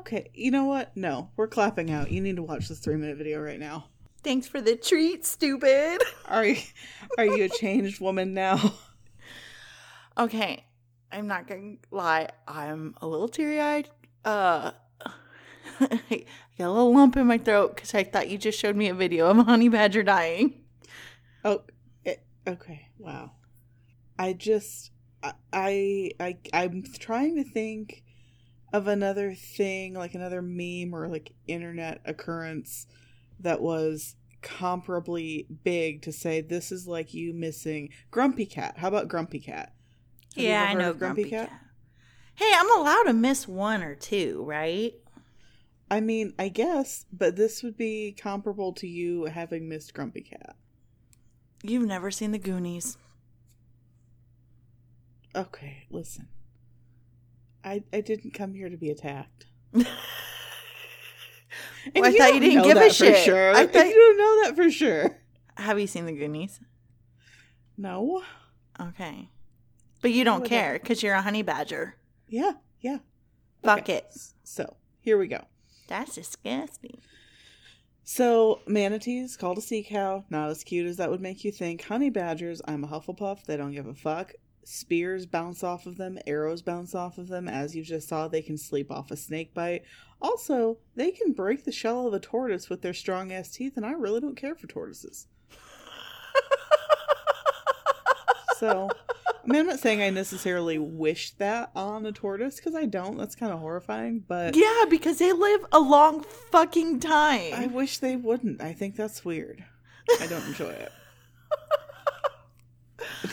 Okay 0.00 0.30
you 0.34 0.50
know 0.50 0.64
what 0.64 0.96
no 0.96 1.30
we're 1.36 1.48
clapping 1.48 1.90
out 1.90 2.10
you 2.10 2.20
need 2.20 2.36
to 2.36 2.42
watch 2.42 2.68
this 2.68 2.78
three 2.78 2.96
minute 2.96 3.16
video 3.16 3.40
right 3.40 3.60
now 3.60 3.86
Thanks 4.22 4.46
for 4.46 4.60
the 4.60 4.76
treat, 4.76 5.24
stupid. 5.24 6.02
are 6.26 6.44
you 6.44 6.56
are 7.16 7.24
you 7.24 7.44
a 7.44 7.48
changed 7.48 8.02
woman 8.02 8.34
now 8.34 8.74
Okay, 10.20 10.66
I'm 11.10 11.26
not 11.26 11.46
gonna 11.46 11.76
lie. 11.90 12.28
I'm 12.46 12.94
a 13.00 13.06
little 13.06 13.28
teary 13.28 13.58
eyed. 13.58 13.88
Uh, 14.22 14.72
I 15.80 16.26
got 16.58 16.66
a 16.66 16.70
little 16.70 16.94
lump 16.94 17.16
in 17.16 17.26
my 17.26 17.38
throat 17.38 17.74
because 17.74 17.94
I 17.94 18.04
thought 18.04 18.28
you 18.28 18.36
just 18.36 18.58
showed 18.58 18.76
me 18.76 18.88
a 18.88 18.94
video 18.94 19.28
of 19.28 19.38
a 19.38 19.44
honey 19.44 19.70
badger 19.70 20.02
dying. 20.02 20.60
Oh, 21.42 21.62
it, 22.04 22.22
okay. 22.46 22.88
Wow. 22.98 23.32
I 24.18 24.34
just, 24.34 24.90
I, 25.22 25.32
I, 25.54 26.10
I, 26.20 26.36
I'm 26.52 26.84
trying 26.98 27.36
to 27.36 27.44
think 27.44 28.02
of 28.72 28.86
another 28.86 29.34
thing, 29.34 29.94
like 29.94 30.14
another 30.14 30.42
meme 30.42 30.94
or 30.94 31.08
like 31.08 31.32
internet 31.46 32.00
occurrence 32.04 32.86
that 33.40 33.60
was 33.60 34.16
comparably 34.42 35.46
big 35.64 36.02
to 36.02 36.12
say 36.12 36.40
this 36.40 36.72
is 36.72 36.86
like 36.86 37.12
you 37.12 37.32
missing 37.32 37.90
Grumpy 38.10 38.46
Cat. 38.46 38.78
How 38.78 38.88
about 38.88 39.08
Grumpy 39.08 39.40
Cat? 39.40 39.74
Have 40.36 40.44
yeah, 40.44 40.66
I 40.68 40.74
know 40.74 40.90
of 40.90 40.98
Grumpy 40.98 41.24
Cat. 41.24 41.50
Hey, 42.34 42.52
I'm 42.54 42.78
allowed 42.78 43.04
to 43.04 43.12
miss 43.12 43.46
one 43.46 43.82
or 43.82 43.94
two, 43.94 44.42
right? 44.46 44.94
I 45.90 46.00
mean, 46.00 46.32
I 46.38 46.48
guess, 46.48 47.04
but 47.12 47.36
this 47.36 47.62
would 47.62 47.76
be 47.76 48.16
comparable 48.18 48.72
to 48.74 48.86
you 48.86 49.24
having 49.24 49.68
missed 49.68 49.92
Grumpy 49.92 50.22
Cat. 50.22 50.56
You've 51.62 51.86
never 51.86 52.10
seen 52.10 52.30
the 52.30 52.38
Goonies. 52.38 52.96
Okay, 55.34 55.86
listen. 55.90 56.28
I 57.64 57.82
I 57.92 58.00
didn't 58.00 58.32
come 58.34 58.54
here 58.54 58.68
to 58.68 58.76
be 58.76 58.90
attacked. 58.90 59.46
Well, 61.94 62.04
I 62.04 62.12
thought 62.16 62.34
you 62.34 62.40
didn't 62.40 62.64
give 62.64 62.76
a 62.76 62.90
shit. 62.90 63.24
Sure. 63.24 63.54
I 63.54 63.66
thought- 63.66 63.86
you 63.86 63.94
don't 63.94 64.18
know 64.18 64.44
that 64.44 64.54
for 64.56 64.70
sure. 64.70 65.18
Have 65.56 65.80
you 65.80 65.86
seen 65.86 66.04
the 66.06 66.12
Goonies? 66.12 66.60
No. 67.76 68.22
Okay, 68.78 69.28
but 70.00 70.12
you 70.12 70.22
don't 70.24 70.44
care 70.44 70.74
because 70.74 71.02
you're 71.02 71.14
a 71.14 71.22
honey 71.22 71.42
badger. 71.42 71.96
Yeah. 72.28 72.52
Yeah. 72.80 72.98
Fuck 73.62 73.80
Okay. 73.80 73.96
it. 73.96 74.14
So 74.44 74.76
here 75.00 75.18
we 75.18 75.26
go. 75.26 75.44
That's 75.88 76.14
disgusting. 76.14 77.00
So 78.04 78.60
manatees 78.66 79.36
called 79.36 79.58
a 79.58 79.60
sea 79.62 79.82
cow. 79.82 80.24
Not 80.30 80.48
as 80.50 80.64
cute 80.64 80.86
as 80.86 80.96
that 80.98 81.10
would 81.10 81.20
make 81.20 81.44
you 81.44 81.52
think. 81.52 81.82
Honey 81.84 82.10
badgers. 82.10 82.62
I'm 82.66 82.84
a 82.84 82.88
Hufflepuff. 82.88 83.44
They 83.44 83.56
don't 83.56 83.72
give 83.72 83.86
a 83.86 83.94
fuck. 83.94 84.32
Spears 84.70 85.26
bounce 85.26 85.64
off 85.64 85.86
of 85.86 85.96
them. 85.96 86.18
Arrows 86.26 86.62
bounce 86.62 86.94
off 86.94 87.18
of 87.18 87.28
them. 87.28 87.48
As 87.48 87.74
you 87.74 87.82
just 87.82 88.08
saw, 88.08 88.28
they 88.28 88.42
can 88.42 88.56
sleep 88.56 88.90
off 88.90 89.10
a 89.10 89.16
snake 89.16 89.52
bite. 89.52 89.82
Also, 90.22 90.78
they 90.94 91.10
can 91.10 91.32
break 91.32 91.64
the 91.64 91.72
shell 91.72 92.06
of 92.06 92.14
a 92.14 92.20
tortoise 92.20 92.70
with 92.70 92.82
their 92.82 92.94
strong 92.94 93.32
ass 93.32 93.50
teeth, 93.50 93.76
and 93.76 93.84
I 93.84 93.92
really 93.92 94.20
don't 94.20 94.36
care 94.36 94.54
for 94.54 94.66
tortoises. 94.66 95.26
So, 98.58 98.90
I 99.26 99.46
mean, 99.46 99.62
I'm 99.62 99.66
not 99.68 99.78
saying 99.78 100.02
I 100.02 100.10
necessarily 100.10 100.76
wish 100.76 101.30
that 101.38 101.70
on 101.74 102.04
a 102.04 102.12
tortoise 102.12 102.56
because 102.56 102.74
I 102.74 102.84
don't. 102.84 103.16
That's 103.16 103.34
kind 103.34 103.50
of 103.50 103.58
horrifying. 103.58 104.22
But 104.28 104.54
Yeah, 104.54 104.84
because 104.90 105.18
they 105.18 105.32
live 105.32 105.64
a 105.72 105.80
long 105.80 106.22
fucking 106.52 107.00
time. 107.00 107.54
I 107.54 107.68
wish 107.68 107.98
they 107.98 108.16
wouldn't. 108.16 108.60
I 108.60 108.74
think 108.74 108.96
that's 108.96 109.24
weird. 109.24 109.64
I 110.20 110.26
don't 110.26 110.46
enjoy 110.46 110.68
it. 110.68 110.92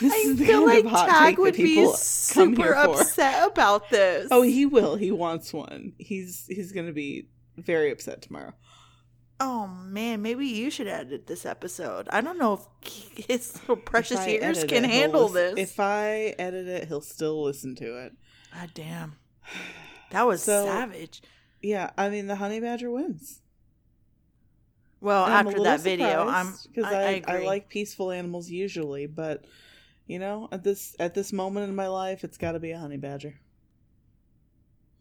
This 0.00 0.12
I 0.12 0.36
feel 0.36 0.64
like 0.64 0.84
Tag 0.84 1.38
would 1.38 1.56
be 1.56 1.92
super 1.94 2.74
for. 2.74 2.76
upset 2.76 3.48
about 3.50 3.90
this. 3.90 4.28
Oh, 4.30 4.42
he 4.42 4.66
will. 4.66 4.96
He 4.96 5.10
wants 5.10 5.52
one. 5.52 5.92
He's 5.98 6.46
he's 6.46 6.72
gonna 6.72 6.92
be 6.92 7.28
very 7.56 7.90
upset 7.90 8.22
tomorrow. 8.22 8.54
Oh 9.40 9.66
man, 9.66 10.22
maybe 10.22 10.46
you 10.46 10.70
should 10.70 10.88
edit 10.88 11.26
this 11.26 11.46
episode. 11.46 12.08
I 12.10 12.20
don't 12.20 12.38
know 12.38 12.60
if 12.82 13.26
his 13.28 13.54
little 13.60 13.76
precious 13.76 14.26
ears 14.26 14.64
can 14.64 14.84
it, 14.84 14.90
handle 14.90 15.28
this. 15.28 15.54
If 15.56 15.80
I 15.80 16.34
edit 16.38 16.66
it, 16.66 16.88
he'll 16.88 17.00
still 17.00 17.44
listen 17.44 17.74
to 17.76 18.04
it. 18.04 18.12
God 18.52 18.70
damn, 18.74 19.16
that 20.10 20.26
was 20.26 20.42
So- 20.42 20.64
savage. 20.64 21.22
Yeah, 21.60 21.90
I 21.98 22.08
mean 22.08 22.28
the 22.28 22.36
honey 22.36 22.60
badger 22.60 22.90
wins. 22.90 23.40
Well, 25.00 25.26
And 25.26 25.48
after 25.48 25.62
that 25.62 25.80
video, 25.80 26.26
I'm 26.26 26.54
because 26.74 26.92
I, 26.92 27.22
I, 27.26 27.36
I, 27.36 27.38
like 27.44 27.68
peaceful 27.68 28.10
animals 28.10 28.50
usually, 28.50 29.06
but 29.06 29.44
you 30.08 30.18
know, 30.18 30.48
at 30.50 30.64
this 30.64 30.96
at 30.98 31.14
this 31.14 31.32
moment 31.32 31.68
in 31.68 31.76
my 31.76 31.86
life, 31.86 32.24
it's 32.24 32.36
got 32.38 32.52
to 32.52 32.58
be 32.58 32.72
a 32.72 32.78
honey 32.78 32.96
badger. 32.96 33.38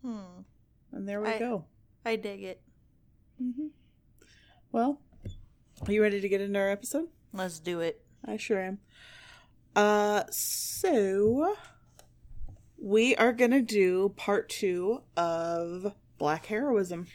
Hmm, 0.04 0.42
And 0.92 1.08
there 1.10 1.20
we 1.22 1.30
I- 1.30 1.40
go. 1.40 1.66
I 2.06 2.16
dig 2.16 2.44
it. 2.44 2.62
Mm-hmm. 3.42 3.68
Well, 4.72 5.02
are 5.86 5.92
you 5.92 6.02
ready 6.02 6.22
to 6.22 6.30
get 6.30 6.42
into 6.42 6.60
our 6.60 6.70
episode? 6.70 7.08
Let's 7.34 7.60
do 7.60 7.80
it. 7.82 8.02
I 8.26 8.38
sure 8.38 8.60
am. 8.62 8.80
Uh, 9.76 10.24
so 10.32 11.56
we 12.82 13.16
are 13.16 13.34
gonna 13.34 13.62
do 13.62 14.14
part 14.16 14.50
two 14.50 15.02
of 15.16 15.94
Black 16.18 16.46
Heroism. 16.48 17.08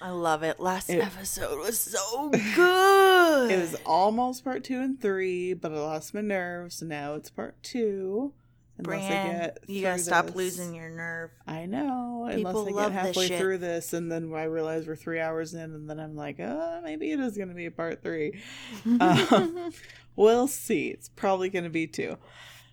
I 0.00 0.10
love 0.10 0.42
it. 0.42 0.60
Last 0.60 0.90
It- 0.90 1.00
episode 1.02 1.58
was 1.58 1.78
so 1.78 2.28
good. 2.54 3.50
It 3.50 3.60
was 3.60 3.76
almost 3.86 4.44
part 4.44 4.64
two 4.64 4.80
and 4.80 5.00
three, 5.00 5.54
but 5.54 5.72
I 5.72 5.76
lost 5.76 6.14
my 6.14 6.20
nerves, 6.20 6.76
so 6.76 6.86
now 6.86 7.14
it's 7.14 7.30
part 7.30 7.62
two. 7.62 8.32
Unless 8.78 9.04
I 9.04 9.08
get 9.08 9.58
you 9.68 9.80
gotta 9.80 9.98
stop 10.02 10.26
this. 10.26 10.34
losing 10.36 10.74
your 10.74 10.90
nerve. 10.90 11.30
I 11.46 11.64
know. 11.64 12.28
People 12.30 12.50
unless 12.50 12.74
I 12.74 12.76
love 12.82 12.92
get 12.92 13.06
halfway 13.06 13.28
through 13.28 13.56
this, 13.58 13.94
and 13.94 14.12
then 14.12 14.30
I 14.34 14.42
realize 14.44 14.86
we're 14.86 14.96
three 14.96 15.18
hours 15.18 15.54
in, 15.54 15.60
and 15.72 15.88
then 15.88 15.98
I'm 15.98 16.14
like, 16.14 16.38
uh, 16.40 16.80
maybe 16.84 17.10
it 17.10 17.18
is 17.18 17.38
going 17.38 17.48
to 17.48 17.54
be 17.54 17.64
a 17.66 17.70
part 17.70 18.02
three. 18.02 18.38
Um, 19.00 19.72
we'll 20.14 20.46
see. 20.46 20.88
It's 20.88 21.08
probably 21.08 21.48
going 21.48 21.64
to 21.64 21.70
be 21.70 21.86
two. 21.86 22.18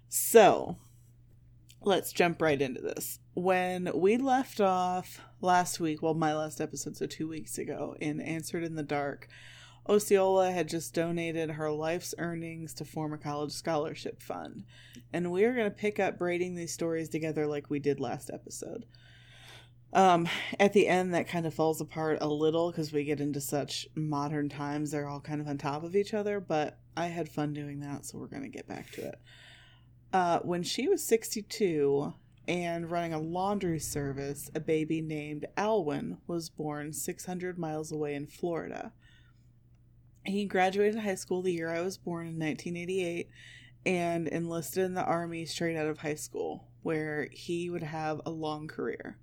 So 0.09 0.75
let's 1.81 2.11
jump 2.11 2.41
right 2.41 2.61
into 2.61 2.81
this. 2.81 3.19
When 3.33 3.89
we 3.95 4.17
left 4.17 4.59
off 4.59 5.21
last 5.43 5.79
week, 5.79 6.01
well, 6.01 6.13
my 6.13 6.33
last 6.33 6.61
episode, 6.61 6.95
so 6.95 7.05
two 7.05 7.27
weeks 7.27 7.57
ago, 7.57 7.95
in 7.99 8.21
Answered 8.21 8.63
in 8.63 8.75
the 8.75 8.83
Dark, 8.83 9.27
Osceola 9.87 10.51
had 10.51 10.69
just 10.69 10.93
donated 10.93 11.51
her 11.51 11.69
life's 11.69 12.15
earnings 12.17 12.73
to 12.75 12.85
form 12.85 13.13
a 13.13 13.17
college 13.17 13.51
scholarship 13.51 14.21
fund. 14.21 14.63
And 15.11 15.31
we 15.31 15.43
are 15.43 15.53
going 15.53 15.69
to 15.69 15.71
pick 15.71 15.99
up 15.99 16.17
braiding 16.17 16.55
these 16.55 16.73
stories 16.73 17.09
together 17.09 17.45
like 17.45 17.69
we 17.69 17.79
did 17.79 17.99
last 17.99 18.31
episode. 18.33 18.85
Um, 19.91 20.27
at 20.59 20.73
the 20.73 20.87
end, 20.87 21.13
that 21.13 21.27
kind 21.27 21.45
of 21.45 21.53
falls 21.53 21.81
apart 21.81 22.19
a 22.21 22.27
little 22.27 22.71
because 22.71 22.93
we 22.93 23.03
get 23.03 23.19
into 23.19 23.41
such 23.41 23.85
modern 23.93 24.47
times. 24.49 24.89
They're 24.89 25.09
all 25.09 25.19
kind 25.19 25.41
of 25.41 25.47
on 25.47 25.57
top 25.57 25.83
of 25.83 25.95
each 25.95 26.13
other, 26.13 26.39
but 26.39 26.79
I 26.95 27.07
had 27.07 27.29
fun 27.29 27.53
doing 27.53 27.81
that, 27.81 28.05
so 28.05 28.17
we're 28.17 28.27
going 28.27 28.43
to 28.43 28.49
get 28.49 28.67
back 28.67 28.91
to 28.93 29.07
it. 29.09 29.19
Uh, 30.13 30.39
when 30.39 30.63
she 30.63 30.87
was 30.87 31.03
62 31.03 32.13
and 32.47 32.91
running 32.91 33.13
a 33.13 33.19
laundry 33.19 33.79
service, 33.79 34.49
a 34.53 34.59
baby 34.59 35.01
named 35.01 35.45
Alwyn 35.55 36.17
was 36.27 36.49
born 36.49 36.91
600 36.91 37.57
miles 37.57 37.91
away 37.91 38.15
in 38.15 38.27
Florida. 38.27 38.91
He 40.25 40.45
graduated 40.45 40.99
high 40.99 41.15
school 41.15 41.41
the 41.41 41.53
year 41.53 41.69
I 41.69 41.81
was 41.81 41.97
born 41.97 42.27
in 42.27 42.39
1988 42.39 43.29
and 43.85 44.27
enlisted 44.27 44.83
in 44.85 44.93
the 44.93 45.03
Army 45.03 45.45
straight 45.45 45.77
out 45.77 45.87
of 45.87 45.99
high 45.99 46.15
school, 46.15 46.69
where 46.81 47.27
he 47.31 47.69
would 47.69 47.83
have 47.83 48.21
a 48.25 48.29
long 48.29 48.67
career. 48.67 49.17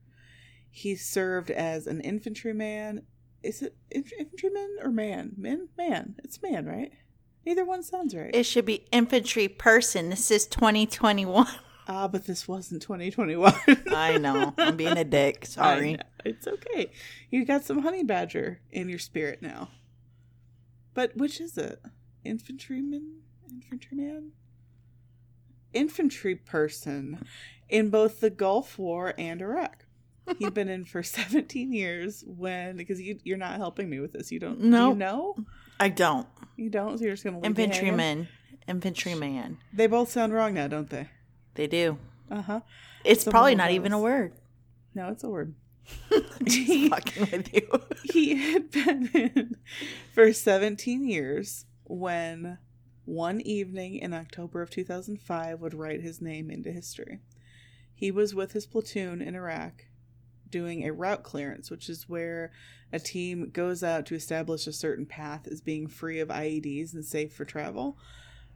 He 0.71 0.97
served 0.97 1.51
as 1.51 1.87
an 1.87 2.01
infantryman. 2.01 3.07
Is 3.43 3.63
it 3.63 3.77
inf- 3.91 4.13
infantryman 4.13 4.77
or 4.83 4.91
man? 4.91 5.33
Man, 5.37 5.69
man. 5.77 6.17
It's 6.23 6.43
man, 6.43 6.67
right? 6.67 6.93
Neither 7.45 7.65
one 7.65 7.83
sounds 7.83 8.15
right. 8.15 8.35
It 8.35 8.45
should 8.45 8.67
be 8.67 8.87
infantry 8.93 9.49
person. 9.49 10.11
This 10.11 10.31
is 10.31 10.47
2021. 10.47 11.47
Ah, 11.92 12.07
but 12.07 12.24
this 12.24 12.46
wasn't 12.46 12.81
2021. 12.83 13.53
I 13.90 14.16
know. 14.16 14.55
I'm 14.57 14.76
being 14.76 14.96
a 14.96 15.03
dick. 15.03 15.44
Sorry. 15.46 15.98
It's 16.24 16.46
okay. 16.46 16.92
You 17.31 17.44
got 17.44 17.64
some 17.64 17.81
honey 17.81 18.05
badger 18.05 18.61
in 18.70 18.88
your 18.88 19.00
spirit 19.00 19.42
now. 19.42 19.70
But 20.94 21.16
which 21.16 21.40
is 21.40 21.59
it? 21.59 21.83
Infantryman? 22.24 23.22
Infantryman? 23.50 24.31
Infantry 25.72 26.37
person 26.37 27.24
in 27.68 27.90
both 27.90 28.20
the 28.20 28.31
Gulf 28.31 28.79
War 28.79 29.12
and 29.18 29.42
Iraq. 29.42 29.85
He'd 30.38 30.55
been 30.55 30.68
in 30.68 30.85
for 30.85 31.03
17 31.05 31.72
years 31.72 32.22
when, 32.24 32.76
because 32.76 33.00
you, 33.00 33.18
you're 33.24 33.37
not 33.37 33.57
helping 33.57 33.90
me 33.90 33.98
with 33.98 34.12
this. 34.12 34.31
You 34.31 34.38
don't 34.38 34.61
do 34.61 34.66
No. 34.68 34.90
you 34.90 34.94
know? 34.96 35.35
I 35.81 35.88
don't. 35.88 36.29
You 36.57 36.70
don't? 36.70 36.98
So 36.98 37.05
you're 37.05 37.14
just 37.14 37.24
going 37.24 37.40
to? 37.40 37.46
Infantryman. 37.46 38.29
Infantryman. 38.68 39.59
They 39.72 39.88
both 39.88 40.11
sound 40.12 40.33
wrong 40.33 40.55
now, 40.55 40.68
don't 40.68 40.88
they? 40.88 41.09
They 41.61 41.66
do. 41.66 41.99
Uh 42.31 42.40
huh. 42.40 42.61
It's 43.05 43.25
Someone 43.25 43.33
probably 43.33 43.55
not 43.55 43.70
even 43.70 43.92
a 43.92 43.99
word. 43.99 44.33
No, 44.94 45.11
it's 45.11 45.25
a 45.25 45.29
word. 45.29 45.55
Just 46.44 46.88
fucking 46.88 47.29
with 47.31 47.53
you. 47.53 47.68
he 48.05 48.35
had 48.35 48.70
been 48.70 49.11
in 49.12 49.57
for 50.14 50.33
17 50.33 51.07
years 51.07 51.66
when 51.85 52.57
one 53.05 53.42
evening 53.42 53.96
in 53.96 54.14
October 54.14 54.62
of 54.62 54.70
2005 54.70 55.61
would 55.61 55.75
write 55.75 56.01
his 56.01 56.23
name 56.23 56.51
into 56.51 56.73
history. 56.73 57.18
He 57.94 58.11
was 58.11 58.35
with 58.35 58.53
his 58.53 58.64
platoon 58.64 59.20
in 59.20 59.35
Iraq 59.35 59.85
doing 60.49 60.87
a 60.87 60.94
route 60.94 61.25
clearance, 61.25 61.70
which 61.70 61.90
is 61.90 62.09
where 62.09 62.53
a 62.90 62.99
team 62.99 63.51
goes 63.51 63.83
out 63.85 64.07
to 64.07 64.14
establish 64.14 64.66
a 64.66 64.73
certain 64.73 65.05
path 65.05 65.46
as 65.46 65.61
being 65.61 65.88
free 65.88 66.20
of 66.20 66.29
IEDs 66.29 66.94
and 66.94 67.05
safe 67.05 67.35
for 67.35 67.44
travel. 67.44 67.99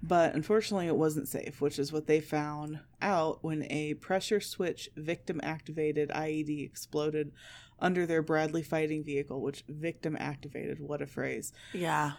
But 0.06 0.34
unfortunately, 0.34 0.86
it 0.86 0.96
wasn't 0.96 1.28
safe, 1.28 1.62
which 1.62 1.78
is 1.78 1.90
what 1.92 2.06
they 2.06 2.20
found 2.20 2.80
out 3.00 3.38
when 3.42 3.62
a 3.70 3.94
pressure 3.94 4.38
switch 4.40 4.90
victim 4.96 5.40
activated 5.42 6.10
IED 6.10 6.62
exploded 6.64 7.32
under 7.78 8.04
their 8.04 8.20
Bradley 8.20 8.62
fighting 8.62 9.02
vehicle, 9.02 9.40
which 9.40 9.64
victim 9.66 10.14
activated, 10.20 10.78
what 10.78 11.00
a 11.00 11.06
phrase, 11.06 11.52
Yeah. 11.72 12.12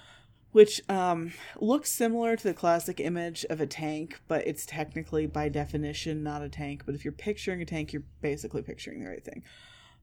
which 0.51 0.81
um, 0.89 1.31
looks 1.59 1.91
similar 1.91 2.35
to 2.35 2.43
the 2.43 2.53
classic 2.55 2.99
image 2.99 3.45
of 3.51 3.61
a 3.61 3.67
tank, 3.67 4.19
but 4.27 4.47
it's 4.47 4.65
technically 4.65 5.27
by 5.27 5.47
definition 5.49 6.23
not 6.23 6.41
a 6.41 6.49
tank. 6.49 6.83
But 6.87 6.95
if 6.95 7.05
you're 7.05 7.11
picturing 7.11 7.61
a 7.61 7.65
tank, 7.65 7.93
you're 7.93 8.03
basically 8.21 8.63
picturing 8.63 9.01
the 9.03 9.09
right 9.09 9.23
thing. 9.23 9.43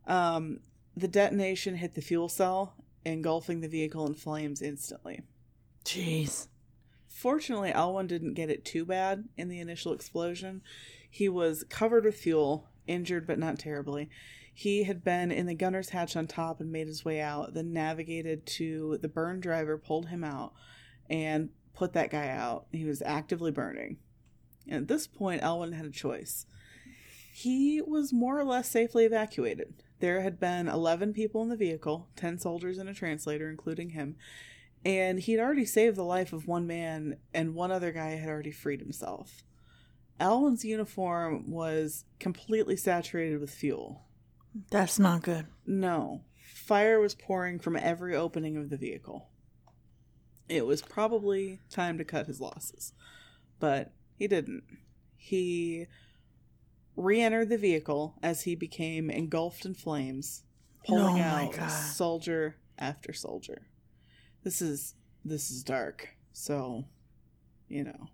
Um, 0.06 0.60
the 0.96 1.08
detonation 1.08 1.74
hit 1.76 1.94
the 1.94 2.00
fuel 2.00 2.28
cell, 2.28 2.74
engulfing 3.04 3.60
the 3.60 3.68
vehicle 3.68 4.06
in 4.06 4.14
flames 4.14 4.62
instantly. 4.62 5.22
Jeez. 5.84 6.46
Fortunately, 7.14 7.70
Alwyn 7.70 8.06
didn't 8.06 8.34
get 8.34 8.50
it 8.50 8.64
too 8.64 8.84
bad 8.84 9.28
in 9.36 9.48
the 9.48 9.60
initial 9.60 9.92
explosion. 9.92 10.62
He 11.08 11.28
was 11.28 11.64
covered 11.68 12.04
with 12.04 12.16
fuel, 12.16 12.68
injured 12.86 13.26
but 13.26 13.38
not 13.38 13.58
terribly. 13.58 14.08
He 14.54 14.84
had 14.84 15.04
been 15.04 15.30
in 15.30 15.46
the 15.46 15.54
gunner's 15.54 15.90
hatch 15.90 16.16
on 16.16 16.26
top 16.26 16.60
and 16.60 16.72
made 16.72 16.86
his 16.86 17.04
way 17.04 17.20
out, 17.20 17.54
then 17.54 17.72
navigated 17.72 18.46
to 18.46 18.98
the 19.00 19.08
burn 19.08 19.40
driver, 19.40 19.78
pulled 19.78 20.08
him 20.08 20.24
out, 20.24 20.52
and 21.08 21.50
put 21.74 21.92
that 21.94 22.10
guy 22.10 22.28
out. 22.28 22.66
He 22.72 22.84
was 22.84 23.02
actively 23.02 23.50
burning. 23.50 23.98
And 24.66 24.82
at 24.82 24.88
this 24.88 25.06
point, 25.06 25.42
Alwyn 25.42 25.72
had 25.72 25.86
a 25.86 25.90
choice. 25.90 26.46
He 27.32 27.80
was 27.80 28.12
more 28.12 28.38
or 28.38 28.44
less 28.44 28.68
safely 28.68 29.04
evacuated. 29.04 29.82
There 30.00 30.20
had 30.20 30.38
been 30.38 30.68
11 30.68 31.12
people 31.14 31.42
in 31.42 31.48
the 31.48 31.56
vehicle, 31.56 32.08
10 32.16 32.38
soldiers 32.38 32.78
and 32.78 32.88
a 32.88 32.94
translator, 32.94 33.48
including 33.48 33.90
him, 33.90 34.16
and 34.84 35.20
he'd 35.20 35.38
already 35.40 35.64
saved 35.64 35.96
the 35.96 36.02
life 36.04 36.32
of 36.32 36.46
one 36.48 36.66
man, 36.66 37.16
and 37.32 37.54
one 37.54 37.70
other 37.70 37.92
guy 37.92 38.10
had 38.10 38.28
already 38.28 38.50
freed 38.50 38.80
himself. 38.80 39.42
Alwyn's 40.20 40.64
uniform 40.64 41.50
was 41.50 42.04
completely 42.20 42.76
saturated 42.76 43.40
with 43.40 43.50
fuel. 43.50 44.02
That's 44.70 44.98
not 44.98 45.22
good. 45.22 45.46
No, 45.66 46.22
fire 46.54 47.00
was 47.00 47.14
pouring 47.14 47.58
from 47.58 47.76
every 47.76 48.14
opening 48.14 48.56
of 48.56 48.70
the 48.70 48.76
vehicle. 48.76 49.28
It 50.48 50.66
was 50.66 50.82
probably 50.82 51.60
time 51.70 51.96
to 51.98 52.04
cut 52.04 52.26
his 52.26 52.40
losses, 52.40 52.92
but 53.58 53.92
he 54.16 54.28
didn't. 54.28 54.64
He 55.16 55.86
re 56.94 57.20
entered 57.20 57.48
the 57.48 57.56
vehicle 57.56 58.16
as 58.22 58.42
he 58.42 58.54
became 58.54 59.08
engulfed 59.08 59.64
in 59.64 59.74
flames, 59.74 60.42
pulling 60.86 61.18
Oh 61.20 61.22
out 61.22 61.52
God. 61.56 61.68
soldier 61.68 62.56
after 62.78 63.12
soldier. 63.12 63.62
This 64.44 64.60
is 64.62 64.94
this 65.24 65.50
is 65.50 65.62
dark, 65.62 66.08
so 66.32 66.84
you 67.68 67.84
know, 67.84 68.08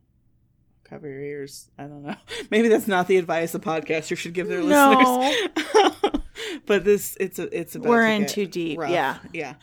cover 0.84 1.08
your 1.08 1.20
ears. 1.20 1.70
I 1.78 1.84
don't 1.84 2.02
know. 2.04 2.14
Maybe 2.50 2.68
that's 2.68 2.86
not 2.88 3.08
the 3.08 3.16
advice 3.16 3.54
a 3.54 3.58
podcaster 3.58 4.16
should 4.16 4.34
give 4.34 4.48
their 4.48 4.62
No. 4.62 5.18
listeners. 5.18 6.22
but 6.66 6.84
this 6.84 7.16
it's 7.18 7.38
a 7.38 7.58
it's 7.58 7.74
about 7.74 7.88
We're 7.88 8.06
to 8.06 8.12
in 8.12 8.26
too 8.26 8.46
deep. 8.46 8.78
rough. 8.78 8.90
Yeah. 8.90 9.18
Yeah. 9.32 9.54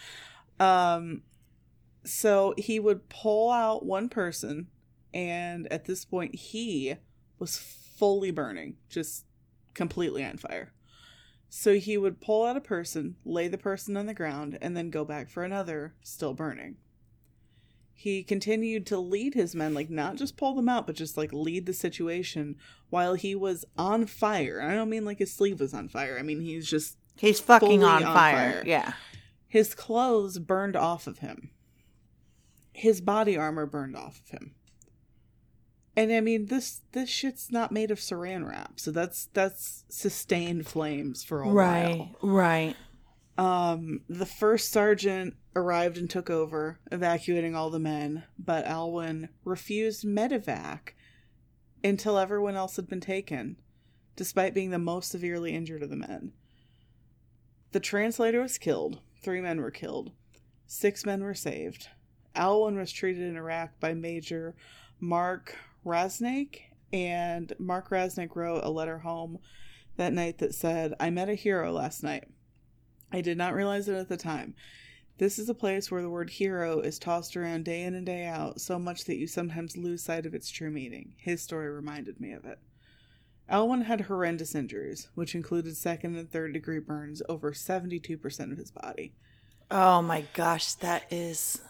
Um 0.59 1.21
so 2.03 2.53
he 2.57 2.79
would 2.79 3.09
pull 3.09 3.51
out 3.51 3.85
one 3.85 4.09
person 4.09 4.67
and 5.13 5.71
at 5.71 5.85
this 5.85 6.03
point 6.05 6.35
he 6.35 6.95
was 7.39 7.57
fully 7.57 8.31
burning, 8.31 8.75
just 8.89 9.25
completely 9.73 10.23
on 10.23 10.37
fire. 10.37 10.71
So 11.49 11.75
he 11.75 11.97
would 11.97 12.19
pull 12.21 12.45
out 12.45 12.57
a 12.57 12.61
person, 12.61 13.15
lay 13.23 13.47
the 13.47 13.57
person 13.57 13.95
on 13.95 14.07
the 14.07 14.13
ground, 14.13 14.57
and 14.61 14.75
then 14.75 14.89
go 14.89 15.05
back 15.05 15.29
for 15.29 15.43
another, 15.43 15.93
still 16.01 16.33
burning. 16.33 16.75
He 17.93 18.23
continued 18.23 18.85
to 18.87 18.97
lead 18.97 19.35
his 19.35 19.55
men, 19.55 19.73
like 19.73 19.89
not 19.89 20.17
just 20.17 20.35
pull 20.35 20.53
them 20.53 20.67
out, 20.67 20.85
but 20.85 20.97
just 20.97 21.15
like 21.15 21.31
lead 21.31 21.65
the 21.65 21.73
situation 21.73 22.57
while 22.89 23.13
he 23.13 23.35
was 23.35 23.63
on 23.77 24.05
fire. 24.05 24.61
I 24.61 24.73
don't 24.75 24.89
mean 24.89 25.05
like 25.05 25.19
his 25.19 25.31
sleeve 25.31 25.61
was 25.61 25.73
on 25.73 25.87
fire. 25.87 26.17
I 26.19 26.21
mean 26.23 26.41
he's 26.41 26.69
just 26.69 26.97
He's 27.17 27.39
fucking 27.39 27.81
on, 27.83 28.03
on 28.03 28.13
fire. 28.13 28.51
fire. 28.51 28.63
Yeah. 28.65 28.93
his 29.47 29.73
clothes 29.73 30.37
burned 30.39 30.75
off 30.75 31.07
of 31.07 31.19
him. 31.19 31.51
His 32.73 32.99
body 32.99 33.37
armor 33.37 33.65
burned 33.65 33.95
off 33.95 34.19
of 34.19 34.29
him. 34.31 34.54
And 35.97 36.11
I 36.11 36.19
mean 36.21 36.47
this 36.47 36.81
this 36.91 37.09
shit's 37.09 37.51
not 37.51 37.71
made 37.71 37.89
of 37.91 37.99
saran 37.99 38.47
wrap, 38.47 38.79
so 38.79 38.91
that's 38.91 39.27
that's 39.33 39.85
sustained 39.89 40.67
flames 40.67 41.23
for 41.23 41.41
a 41.41 41.49
Right. 41.49 42.09
Right. 42.21 42.75
while. 43.35 43.71
Um 43.71 44.01
the 44.09 44.25
first 44.25 44.71
sergeant 44.71 45.35
arrived 45.55 45.97
and 45.97 46.09
took 46.09 46.29
over, 46.29 46.79
evacuating 46.91 47.55
all 47.55 47.69
the 47.69 47.79
men, 47.79 48.23
but 48.37 48.65
Alwyn 48.65 49.29
refused 49.45 50.03
medevac 50.03 50.89
until 51.83 52.17
everyone 52.17 52.55
else 52.55 52.75
had 52.75 52.89
been 52.89 52.99
taken, 52.99 53.55
despite 54.17 54.53
being 54.53 54.71
the 54.71 54.79
most 54.79 55.09
severely 55.11 55.53
injured 55.55 55.81
of 55.83 55.89
the 55.89 55.95
men. 55.95 56.33
The 57.71 57.79
translator 57.79 58.41
was 58.41 58.57
killed. 58.57 58.99
Three 59.21 59.39
men 59.41 59.61
were 59.61 59.71
killed. 59.71 60.11
Six 60.67 61.05
men 61.05 61.23
were 61.23 61.33
saved. 61.33 61.87
Alwyn 62.35 62.75
was 62.77 62.91
treated 62.91 63.23
in 63.23 63.37
Iraq 63.37 63.79
by 63.79 63.93
Major 63.93 64.55
Mark 64.99 65.55
Rasnik, 65.85 66.61
and 66.91 67.53
Mark 67.59 67.89
Rasnik 67.89 68.35
wrote 68.35 68.63
a 68.63 68.69
letter 68.69 68.99
home 68.99 69.39
that 69.97 70.13
night 70.13 70.39
that 70.39 70.55
said, 70.55 70.93
I 70.99 71.09
met 71.09 71.29
a 71.29 71.35
hero 71.35 71.71
last 71.71 72.03
night. 72.03 72.27
I 73.11 73.21
did 73.21 73.37
not 73.37 73.53
realize 73.53 73.87
it 73.87 73.95
at 73.95 74.09
the 74.09 74.17
time. 74.17 74.55
This 75.17 75.39
is 75.39 75.47
a 75.47 75.53
place 75.53 75.89
where 75.89 76.01
the 76.01 76.09
word 76.09 76.29
hero 76.29 76.81
is 76.81 76.99
tossed 76.99 77.37
around 77.37 77.63
day 77.63 77.83
in 77.83 77.95
and 77.95 78.05
day 78.05 78.25
out 78.25 78.59
so 78.59 78.77
much 78.77 79.05
that 79.05 79.15
you 79.15 79.27
sometimes 79.27 79.77
lose 79.77 80.03
sight 80.03 80.25
of 80.25 80.33
its 80.33 80.49
true 80.49 80.69
meaning. 80.69 81.13
His 81.17 81.41
story 81.41 81.69
reminded 81.69 82.19
me 82.19 82.33
of 82.33 82.43
it. 82.43 82.59
Alwyn 83.47 83.81
had 83.81 84.01
horrendous 84.01 84.55
injuries, 84.55 85.07
which 85.15 85.35
included 85.35 85.77
second 85.77 86.17
and 86.17 86.29
third 86.29 86.51
degree 86.51 86.79
burns 86.79 87.21
over 87.29 87.53
72% 87.53 88.51
of 88.51 88.57
his 88.57 88.71
body. 88.71 89.13
Oh 89.71 90.01
my 90.01 90.25
gosh, 90.33 90.73
that 90.73 91.03
is 91.11 91.61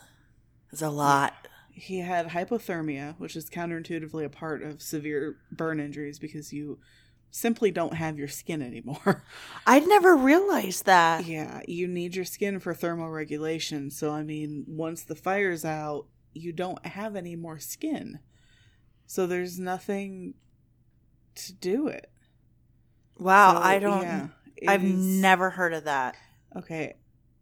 is 0.71 0.81
a 0.81 0.89
lot. 0.89 1.47
He 1.77 1.99
had 1.99 2.29
hypothermia, 2.29 3.15
which 3.19 3.35
is 3.35 3.49
counterintuitively 3.49 4.23
a 4.23 4.29
part 4.29 4.63
of 4.63 4.81
severe 4.81 5.37
burn 5.51 5.79
injuries 5.79 6.19
because 6.19 6.53
you 6.53 6.79
simply 7.31 7.69
don't 7.69 7.95
have 7.95 8.17
your 8.17 8.29
skin 8.29 8.61
anymore. 8.61 9.23
I'd 9.67 9.85
never 9.85 10.15
realized 10.15 10.85
that. 10.85 11.25
yeah, 11.25 11.61
you 11.67 11.87
need 11.87 12.15
your 12.15 12.23
skin 12.23 12.59
for 12.59 12.73
thermal 12.73 13.09
regulation. 13.09 13.91
So, 13.91 14.11
I 14.11 14.23
mean, 14.23 14.63
once 14.67 15.03
the 15.03 15.15
fire's 15.15 15.65
out, 15.65 16.05
you 16.33 16.53
don't 16.53 16.85
have 16.85 17.17
any 17.17 17.35
more 17.35 17.59
skin. 17.59 18.19
So, 19.05 19.27
there's 19.27 19.59
nothing 19.59 20.35
to 21.35 21.53
do 21.53 21.89
it. 21.89 22.09
Wow, 23.17 23.55
So, 23.55 23.61
I 23.61 23.79
don't 23.79 24.01
yeah, 24.01 24.27
I've 24.67 24.83
never 24.83 25.49
heard 25.49 25.73
of 25.73 25.83
that. 25.83 26.15
Okay. 26.55 26.95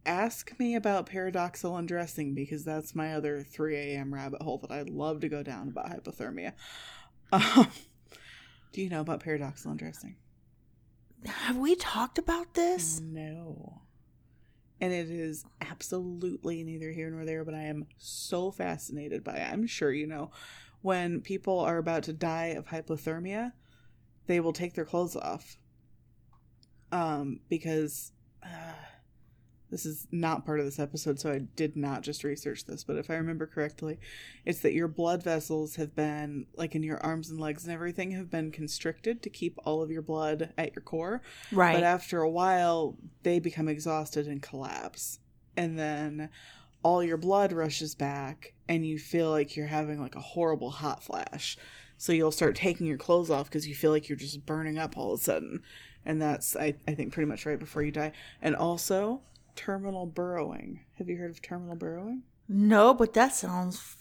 Ask 0.05 0.57
me 0.59 0.75
about 0.75 1.05
paradoxical 1.05 1.77
undressing 1.77 2.33
because 2.33 2.65
that's 2.65 2.93
my 2.93 3.13
other 3.13 3.43
3 3.43 3.75
a.m. 3.75 4.13
rabbit 4.13 4.41
hole 4.41 4.57
that 4.59 4.71
I'd 4.71 4.89
love 4.89 5.21
to 5.21 5.29
go 5.29 5.43
down 5.43 5.69
about 5.69 5.89
hypothermia. 5.89 6.53
Um, 7.31 7.67
do 8.71 8.81
you 8.81 8.89
know 8.89 9.01
about 9.01 9.21
paradoxical 9.21 9.71
undressing? 9.71 10.17
have 11.25 11.57
we 11.57 11.75
talked 11.75 12.17
about 12.17 12.53
this? 12.53 12.99
No. 12.99 13.81
And 14.81 14.91
it 14.91 15.09
is 15.09 15.45
absolutely 15.61 16.63
neither 16.63 16.91
here 16.91 17.09
nor 17.09 17.25
there, 17.25 17.45
but 17.45 17.53
I 17.53 17.63
am 17.63 17.87
so 17.97 18.51
fascinated 18.51 19.23
by 19.23 19.35
it. 19.37 19.51
I'm 19.51 19.65
sure 19.65 19.91
you 19.91 20.07
know 20.07 20.31
when 20.81 21.21
people 21.21 21.59
are 21.59 21.77
about 21.77 22.03
to 22.03 22.13
die 22.13 22.47
of 22.47 22.67
hypothermia, 22.67 23.53
they 24.27 24.39
will 24.39 24.51
take 24.51 24.73
their 24.73 24.85
clothes 24.85 25.15
off. 25.15 25.57
Um, 26.91 27.39
because 27.49 28.11
uh, 28.43 28.73
this 29.73 29.87
is 29.87 30.07
not 30.11 30.45
part 30.45 30.59
of 30.59 30.65
this 30.65 30.77
episode, 30.77 31.19
so 31.19 31.31
I 31.31 31.39
did 31.39 31.75
not 31.75 32.03
just 32.03 32.23
research 32.23 32.65
this, 32.65 32.83
but 32.83 32.95
if 32.95 33.09
I 33.09 33.15
remember 33.15 33.47
correctly, 33.47 33.99
it's 34.45 34.59
that 34.59 34.73
your 34.73 34.87
blood 34.87 35.23
vessels 35.23 35.77
have 35.77 35.95
been, 35.95 36.45
like 36.55 36.75
in 36.75 36.83
your 36.83 37.03
arms 37.03 37.31
and 37.31 37.39
legs 37.39 37.63
and 37.63 37.73
everything, 37.73 38.11
have 38.11 38.29
been 38.29 38.51
constricted 38.51 39.23
to 39.23 39.31
keep 39.31 39.57
all 39.65 39.81
of 39.81 39.89
your 39.89 40.03
blood 40.03 40.53
at 40.59 40.75
your 40.75 40.83
core. 40.83 41.23
Right. 41.51 41.73
But 41.73 41.81
after 41.81 42.21
a 42.21 42.29
while, 42.29 42.97
they 43.23 43.39
become 43.39 43.67
exhausted 43.67 44.27
and 44.27 44.43
collapse. 44.43 45.17
And 45.57 45.79
then 45.79 46.29
all 46.83 47.03
your 47.03 47.17
blood 47.17 47.51
rushes 47.51 47.95
back, 47.95 48.53
and 48.69 48.85
you 48.85 48.99
feel 48.99 49.31
like 49.31 49.55
you're 49.55 49.65
having 49.65 49.99
like 49.99 50.15
a 50.15 50.21
horrible 50.21 50.69
hot 50.69 51.03
flash. 51.03 51.57
So 51.97 52.13
you'll 52.13 52.31
start 52.31 52.55
taking 52.55 52.85
your 52.85 52.99
clothes 52.99 53.31
off 53.31 53.49
because 53.49 53.67
you 53.67 53.73
feel 53.73 53.89
like 53.89 54.07
you're 54.07 54.17
just 54.19 54.45
burning 54.45 54.77
up 54.77 54.99
all 54.99 55.13
of 55.13 55.19
a 55.19 55.23
sudden. 55.23 55.63
And 56.05 56.21
that's, 56.21 56.55
I, 56.55 56.75
I 56.87 56.93
think, 56.93 57.11
pretty 57.11 57.29
much 57.29 57.47
right 57.47 57.57
before 57.57 57.81
you 57.81 57.91
die. 57.91 58.11
And 58.39 58.55
also, 58.55 59.21
terminal 59.55 60.05
burrowing. 60.05 60.81
Have 60.97 61.09
you 61.09 61.17
heard 61.17 61.31
of 61.31 61.41
terminal 61.41 61.75
burrowing? 61.75 62.23
no, 62.47 62.93
but 62.93 63.13
that 63.13 63.33
sounds 63.33 63.95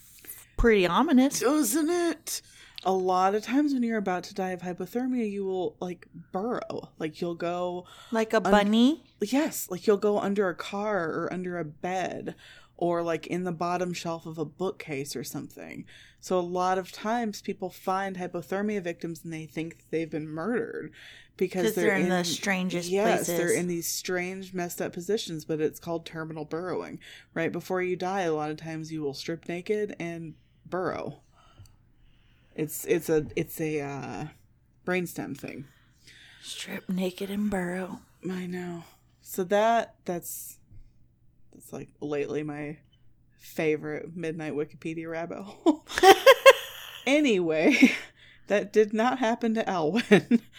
pretty 0.57 0.85
ominous. 0.85 1.39
Doesn't 1.39 1.89
it? 1.89 2.41
A 2.85 2.91
lot 2.91 3.33
of 3.33 3.43
times 3.43 3.73
when 3.73 3.81
you're 3.83 3.97
about 3.97 4.25
to 4.25 4.33
die 4.33 4.49
of 4.51 4.61
hypothermia, 4.61 5.29
you 5.29 5.45
will 5.45 5.77
like 5.79 6.05
burrow. 6.33 6.89
Like 6.99 7.21
you'll 7.21 7.35
go 7.35 7.85
Like 8.11 8.33
a 8.33 8.41
bunny. 8.41 9.03
Yes, 9.21 9.69
like 9.71 9.87
you'll 9.87 9.95
go 9.97 10.19
under 10.19 10.49
a 10.49 10.55
car 10.55 11.05
or 11.05 11.29
under 11.31 11.57
a 11.57 11.63
bed 11.63 12.35
or 12.75 13.01
like 13.01 13.25
in 13.27 13.45
the 13.45 13.51
bottom 13.53 13.93
shelf 13.93 14.25
of 14.25 14.37
a 14.37 14.43
bookcase 14.45 15.15
or 15.15 15.23
something. 15.23 15.85
So 16.19 16.37
a 16.37 16.41
lot 16.41 16.77
of 16.77 16.91
times 16.91 17.41
people 17.41 17.69
find 17.69 18.17
hypothermia 18.17 18.81
victims 18.81 19.21
and 19.23 19.31
they 19.31 19.45
think 19.45 19.89
they've 19.89 20.09
been 20.09 20.27
murdered 20.27 20.91
because 21.37 21.67
'Cause 21.67 21.75
they're 21.75 21.95
in 21.95 22.09
the 22.09 22.23
strangest 22.23 22.89
yes, 22.89 23.27
they're 23.27 23.53
in 23.53 23.67
these 23.67 23.87
strange 23.87 24.53
messed 24.53 24.81
up 24.81 24.93
positions, 24.93 25.45
but 25.45 25.59
it's 25.59 25.79
called 25.79 26.05
terminal 26.05 26.45
burrowing. 26.45 26.99
Right 27.33 27.51
before 27.51 27.81
you 27.81 27.95
die, 27.95 28.21
a 28.21 28.33
lot 28.33 28.51
of 28.51 28.57
times 28.57 28.91
you 28.91 29.01
will 29.01 29.13
strip 29.13 29.47
naked 29.47 29.95
and 29.99 30.35
burrow. 30.65 31.21
It's 32.55 32.85
it's 32.85 33.09
a 33.09 33.25
it's 33.35 33.59
a 33.59 33.81
uh, 33.81 34.25
brainstem 34.85 35.37
thing. 35.37 35.65
Strip 36.41 36.87
naked 36.89 37.29
and 37.29 37.49
burrow. 37.49 37.99
I 38.29 38.45
know. 38.45 38.83
So 39.21 39.43
that 39.45 39.95
that's 40.05 40.57
that's 41.53 41.73
like 41.73 41.89
lately 41.99 42.43
my 42.43 42.77
favorite 43.39 44.15
midnight 44.15 44.53
Wikipedia 44.53 45.09
rabbit 45.09 45.41
hole. 45.41 45.85
anyway, 47.07 47.91
that 48.47 48.71
did 48.71 48.93
not 48.93 49.19
happen 49.19 49.53
to 49.55 49.67
Alwyn. 49.67 50.41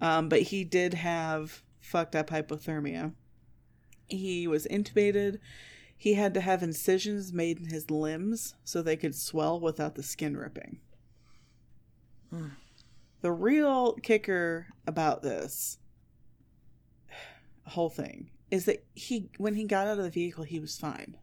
Um, 0.00 0.28
but 0.28 0.42
he 0.42 0.64
did 0.64 0.94
have 0.94 1.62
fucked 1.80 2.14
up 2.14 2.28
hypothermia. 2.30 3.12
He 4.08 4.46
was 4.46 4.66
intubated. 4.66 5.38
He 5.96 6.14
had 6.14 6.34
to 6.34 6.40
have 6.40 6.62
incisions 6.62 7.32
made 7.32 7.58
in 7.58 7.66
his 7.66 7.90
limbs 7.90 8.54
so 8.64 8.82
they 8.82 8.96
could 8.96 9.14
swell 9.14 9.58
without 9.58 9.94
the 9.94 10.02
skin 10.02 10.36
ripping. 10.36 10.78
The 13.22 13.32
real 13.32 13.94
kicker 13.94 14.66
about 14.86 15.22
this 15.22 15.78
whole 17.64 17.88
thing 17.88 18.30
is 18.50 18.66
that 18.66 18.84
he 18.94 19.30
when 19.38 19.54
he 19.54 19.64
got 19.64 19.86
out 19.86 19.98
of 19.98 20.04
the 20.04 20.10
vehicle 20.10 20.44
he 20.44 20.60
was 20.60 20.76
fine. 20.76 21.16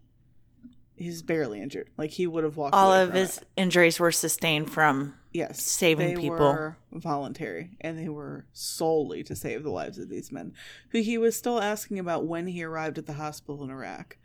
He's 0.96 1.22
barely 1.22 1.62
injured. 1.62 1.90
Like 1.98 2.12
he 2.12 2.26
would 2.28 2.44
have 2.44 2.58
walked 2.58 2.74
All 2.76 2.92
of 2.92 3.14
his 3.14 3.38
it. 3.38 3.48
injuries 3.56 4.00
were 4.00 4.12
sustained 4.12 4.72
from. 4.72 5.14
Yes 5.34 5.62
saving 5.62 6.16
they 6.16 6.22
people. 6.22 6.38
were 6.38 6.78
voluntary 6.92 7.72
and 7.82 7.98
they 7.98 8.08
were 8.08 8.46
solely 8.54 9.24
to 9.24 9.36
save 9.36 9.64
the 9.64 9.70
lives 9.70 9.98
of 9.98 10.10
these 10.10 10.32
men 10.32 10.54
who 10.90 11.00
he 11.00 11.18
was 11.18 11.36
still 11.36 11.60
asking 11.60 12.00
about 12.00 12.26
when 12.26 12.48
he 12.48 12.64
arrived 12.64 12.98
at 12.98 13.06
the 13.06 13.14
hospital 13.14 13.64
in 13.64 13.70
Iraq. 13.70 14.18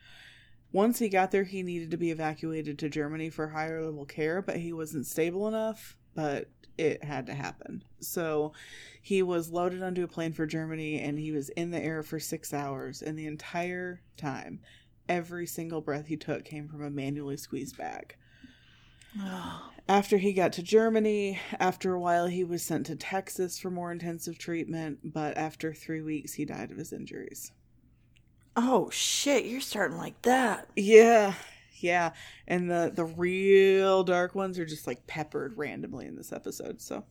Once 0.71 0.99
he 0.99 1.09
got 1.09 1.31
there 1.31 1.45
he 1.45 1.63
needed 1.63 1.91
to 1.91 1.97
be 1.97 2.11
evacuated 2.11 2.79
to 2.79 2.89
Germany 2.89 3.31
for 3.31 3.49
higher 3.49 3.83
level 3.85 4.05
care 4.05 4.43
but 4.43 4.59
he 4.59 4.73
wasn't 4.73 5.07
stable 5.07 5.49
enough 5.49 5.97
but 6.15 6.49
it 6.77 7.03
had 7.03 7.27
to 7.27 7.35
happen. 7.35 7.83
So 8.01 8.53
he 9.03 9.23
was 9.23 9.51
loaded 9.51 9.83
onto 9.83 10.05
a 10.05 10.09
plane 10.09 10.33
for 10.33 10.47
Germany 10.47 11.01
and 11.01 11.19
he 11.19 11.33
was 11.33 11.49
in 11.51 11.71
the 11.71 11.83
air 11.83 12.03
for 12.03 12.21
6 12.21 12.55
hours 12.55 13.03
and 13.03 13.19
the 13.19 13.27
entire 13.27 14.03
time 14.17 14.61
every 15.09 15.47
single 15.47 15.81
breath 15.81 16.07
he 16.07 16.17
took 16.17 16.45
came 16.45 16.69
from 16.69 16.85
a 16.85 16.91
manually 16.91 17.37
squeezed 17.37 17.79
bag. 17.79 18.15
After 19.89 20.19
he 20.19 20.35
got 20.35 20.53
to 20.55 20.63
Germany, 20.63 21.39
after 21.59 21.95
a 21.95 22.01
while, 22.01 22.27
he 22.27 22.45
was 22.45 22.63
sent 22.63 22.87
to 22.87 22.97
Texas 22.97 23.59
for 23.59 23.71
more 23.71 23.91
intensive 23.91 24.39
treatment, 24.39 24.99
but 25.03 25.37
after 25.39 25.73
three 25.73 26.03
weeks, 26.03 26.35
he 26.35 26.45
died 26.45 26.71
of 26.71 26.77
his 26.77 26.93
injuries. 26.93 27.53
Oh 28.55 28.91
shit! 28.91 29.47
You're 29.47 29.61
starting 29.61 29.97
like 29.97 30.21
that. 30.23 30.69
Yeah, 30.77 31.35
yeah. 31.81 32.13
And 32.47 32.71
the, 32.71 32.93
the 32.95 33.05
real 33.05 34.05
dark 34.05 34.35
ones 34.35 34.59
are 34.59 34.67
just 34.67 34.87
like 34.87 35.07
peppered 35.07 35.57
randomly 35.57 36.07
in 36.07 36.17
this 36.17 36.33
episode. 36.33 36.81
So 36.81 37.05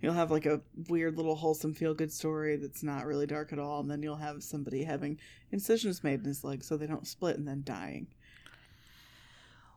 you'll 0.00 0.14
have 0.14 0.30
like 0.30 0.46
a 0.46 0.62
weird 0.88 1.16
little 1.16 1.34
wholesome 1.34 1.74
feel 1.74 1.94
good 1.94 2.12
story 2.12 2.56
that's 2.56 2.82
not 2.82 3.06
really 3.06 3.26
dark 3.26 3.52
at 3.52 3.58
all. 3.58 3.80
And 3.80 3.90
then 3.90 4.02
you'll 4.02 4.16
have 4.16 4.42
somebody 4.42 4.84
having 4.84 5.18
incisions 5.52 6.04
made 6.04 6.20
in 6.20 6.26
his 6.26 6.44
leg 6.44 6.64
so 6.64 6.76
they 6.76 6.86
don't 6.86 7.06
split 7.06 7.36
and 7.36 7.46
then 7.46 7.62
dying. 7.64 8.06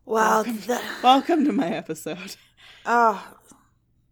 Wow. 0.06 0.44
That, 0.44 0.84
Welcome 1.04 1.46
to 1.46 1.54
my 1.54 1.70
episode. 1.70 2.36
oh, 2.86 3.36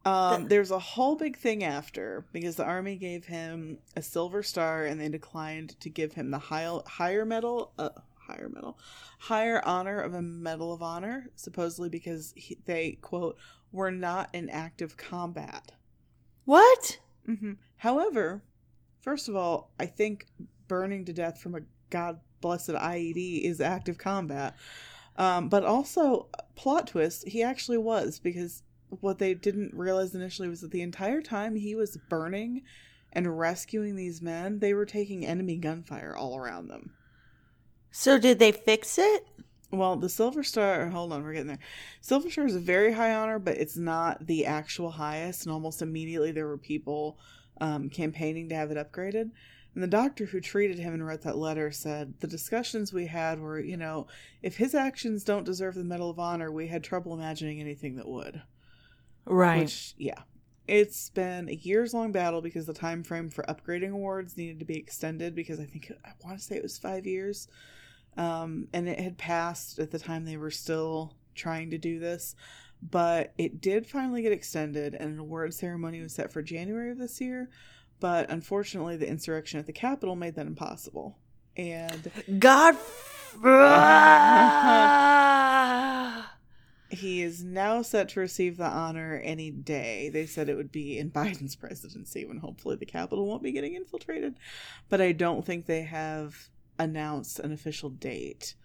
Um, 0.05 0.47
there's 0.47 0.71
a 0.71 0.79
whole 0.79 1.15
big 1.15 1.37
thing 1.37 1.63
after 1.63 2.25
because 2.31 2.55
the 2.55 2.63
army 2.65 2.95
gave 2.95 3.25
him 3.25 3.79
a 3.95 4.01
silver 4.01 4.41
star 4.41 4.85
and 4.85 4.99
they 4.99 5.09
declined 5.09 5.79
to 5.81 5.89
give 5.89 6.13
him 6.13 6.31
the 6.31 6.39
high, 6.39 6.67
higher 6.87 7.25
medal, 7.25 7.73
uh, 7.77 7.89
higher 8.15 8.49
medal, 8.49 8.79
higher 9.19 9.61
honor 9.65 9.99
of 9.99 10.13
a 10.13 10.21
medal 10.21 10.73
of 10.73 10.81
honor, 10.81 11.29
supposedly 11.35 11.89
because 11.89 12.33
he, 12.35 12.57
they 12.65 12.93
quote 13.01 13.37
were 13.71 13.91
not 13.91 14.29
in 14.33 14.49
active 14.49 14.97
combat. 14.97 15.71
what? 16.45 16.99
hmm 17.25 17.53
However, 17.77 18.43
first 19.01 19.27
of 19.27 19.35
all, 19.35 19.71
I 19.79 19.85
think 19.87 20.27
burning 20.67 21.05
to 21.05 21.13
death 21.13 21.39
from 21.41 21.55
a 21.55 21.61
god 21.89 22.19
blessed 22.41 22.69
IED 22.69 23.43
is 23.43 23.59
active 23.61 23.97
combat. 23.97 24.55
Um, 25.21 25.49
but 25.49 25.63
also, 25.63 26.29
plot 26.55 26.87
twist, 26.87 27.27
he 27.27 27.43
actually 27.43 27.77
was 27.77 28.17
because 28.17 28.63
what 28.89 29.19
they 29.19 29.35
didn't 29.35 29.71
realize 29.75 30.15
initially 30.15 30.49
was 30.49 30.61
that 30.61 30.71
the 30.71 30.81
entire 30.81 31.21
time 31.21 31.55
he 31.55 31.75
was 31.75 31.95
burning 32.09 32.63
and 33.13 33.37
rescuing 33.37 33.95
these 33.95 34.19
men, 34.19 34.57
they 34.57 34.73
were 34.73 34.87
taking 34.87 35.23
enemy 35.23 35.57
gunfire 35.57 36.15
all 36.17 36.35
around 36.35 36.69
them. 36.69 36.93
So 37.91 38.17
did 38.17 38.39
they 38.39 38.51
fix 38.51 38.97
it? 38.97 39.27
Well, 39.69 39.95
the 39.95 40.09
Silver 40.09 40.41
Star, 40.41 40.89
hold 40.89 41.13
on, 41.13 41.23
we're 41.23 41.33
getting 41.33 41.49
there. 41.49 41.59
Silver 42.01 42.31
Star 42.31 42.47
is 42.47 42.55
a 42.55 42.59
very 42.59 42.91
high 42.91 43.13
honor, 43.13 43.37
but 43.37 43.57
it's 43.57 43.77
not 43.77 44.25
the 44.25 44.47
actual 44.47 44.89
highest. 44.89 45.45
And 45.45 45.53
almost 45.53 45.83
immediately 45.83 46.31
there 46.31 46.47
were 46.47 46.57
people 46.57 47.19
um, 47.61 47.89
campaigning 47.89 48.49
to 48.49 48.55
have 48.55 48.71
it 48.71 48.91
upgraded. 48.91 49.29
And 49.73 49.81
the 49.81 49.87
doctor 49.87 50.25
who 50.25 50.41
treated 50.41 50.79
him 50.79 50.93
and 50.93 51.05
wrote 51.05 51.21
that 51.21 51.37
letter 51.37 51.71
said, 51.71 52.15
The 52.19 52.27
discussions 52.27 52.91
we 52.91 53.05
had 53.05 53.39
were, 53.39 53.59
you 53.59 53.77
know, 53.77 54.07
if 54.41 54.57
his 54.57 54.75
actions 54.75 55.23
don't 55.23 55.45
deserve 55.45 55.75
the 55.75 55.83
Medal 55.83 56.09
of 56.09 56.19
Honor, 56.19 56.51
we 56.51 56.67
had 56.67 56.83
trouble 56.83 57.13
imagining 57.13 57.61
anything 57.61 57.95
that 57.95 58.07
would. 58.07 58.41
Right. 59.25 59.61
Which, 59.61 59.93
yeah. 59.97 60.21
It's 60.67 61.09
been 61.09 61.49
a 61.49 61.53
years 61.53 61.93
long 61.93 62.11
battle 62.11 62.41
because 62.41 62.65
the 62.65 62.73
time 62.73 63.03
frame 63.03 63.29
for 63.29 63.43
upgrading 63.43 63.91
awards 63.91 64.37
needed 64.37 64.59
to 64.59 64.65
be 64.65 64.77
extended 64.77 65.35
because 65.35 65.59
I 65.59 65.65
think 65.65 65.91
I 66.05 66.11
want 66.23 66.37
to 66.37 66.43
say 66.43 66.55
it 66.55 66.63
was 66.63 66.77
five 66.77 67.05
years. 67.05 67.47
Um, 68.17 68.67
and 68.73 68.87
it 68.87 68.99
had 68.99 69.17
passed 69.17 69.79
at 69.79 69.91
the 69.91 69.99
time 69.99 70.25
they 70.25 70.37
were 70.37 70.51
still 70.51 71.15
trying 71.33 71.71
to 71.71 71.77
do 71.77 71.97
this. 71.99 72.35
But 72.81 73.33
it 73.37 73.61
did 73.61 73.85
finally 73.85 74.23
get 74.23 74.31
extended, 74.31 74.95
and 74.95 75.13
an 75.13 75.19
award 75.19 75.53
ceremony 75.53 76.01
was 76.01 76.13
set 76.13 76.31
for 76.31 76.41
January 76.41 76.91
of 76.91 76.97
this 76.97 77.21
year. 77.21 77.49
But 78.01 78.29
unfortunately, 78.29 78.97
the 78.97 79.07
insurrection 79.07 79.61
at 79.61 79.67
the 79.67 79.71
Capitol 79.71 80.17
made 80.17 80.35
that 80.35 80.47
impossible. 80.47 81.17
And 81.55 82.11
God. 82.39 82.75
he 86.89 87.21
is 87.21 87.43
now 87.43 87.83
set 87.83 88.09
to 88.09 88.19
receive 88.19 88.57
the 88.57 88.65
honor 88.65 89.21
any 89.23 89.51
day. 89.51 90.09
They 90.09 90.25
said 90.25 90.49
it 90.49 90.57
would 90.57 90.71
be 90.71 90.97
in 90.97 91.11
Biden's 91.11 91.55
presidency 91.55 92.25
when 92.25 92.39
hopefully 92.39 92.75
the 92.75 92.87
Capitol 92.87 93.27
won't 93.27 93.43
be 93.43 93.51
getting 93.51 93.75
infiltrated. 93.75 94.39
But 94.89 94.99
I 94.99 95.11
don't 95.11 95.45
think 95.45 95.67
they 95.67 95.83
have 95.83 96.49
announced 96.79 97.37
an 97.39 97.53
official 97.53 97.91
date. 97.91 98.55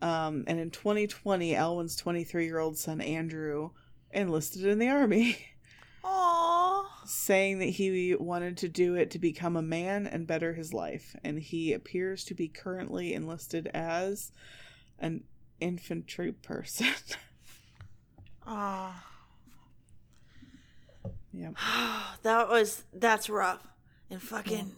Um, 0.00 0.44
and 0.46 0.60
in 0.60 0.70
2020, 0.70 1.56
Alwyn's 1.56 1.96
23 1.96 2.44
year 2.44 2.60
old 2.60 2.78
son 2.78 3.00
Andrew 3.00 3.70
enlisted 4.12 4.64
in 4.64 4.78
the 4.78 4.88
army. 4.88 5.36
Aww. 6.04 6.57
Saying 7.08 7.58
that 7.58 7.70
he 7.70 8.14
wanted 8.14 8.56
to 8.58 8.68
do 8.68 8.94
it 8.94 9.10
to 9.10 9.18
become 9.18 9.56
a 9.56 9.62
man 9.62 10.06
and 10.06 10.26
better 10.26 10.54
his 10.54 10.74
life. 10.74 11.16
And 11.24 11.38
he 11.38 11.72
appears 11.72 12.24
to 12.24 12.34
be 12.34 12.48
currently 12.48 13.14
enlisted 13.14 13.68
as 13.74 14.32
an 14.98 15.24
infantry 15.60 16.32
person. 16.32 16.88
Ah. 18.50 19.04
Oh, 21.04 21.10
yeah. 21.34 21.50
that 22.22 22.48
was 22.48 22.84
that's 22.94 23.28
rough. 23.28 23.66
And 24.08 24.22
fucking 24.22 24.72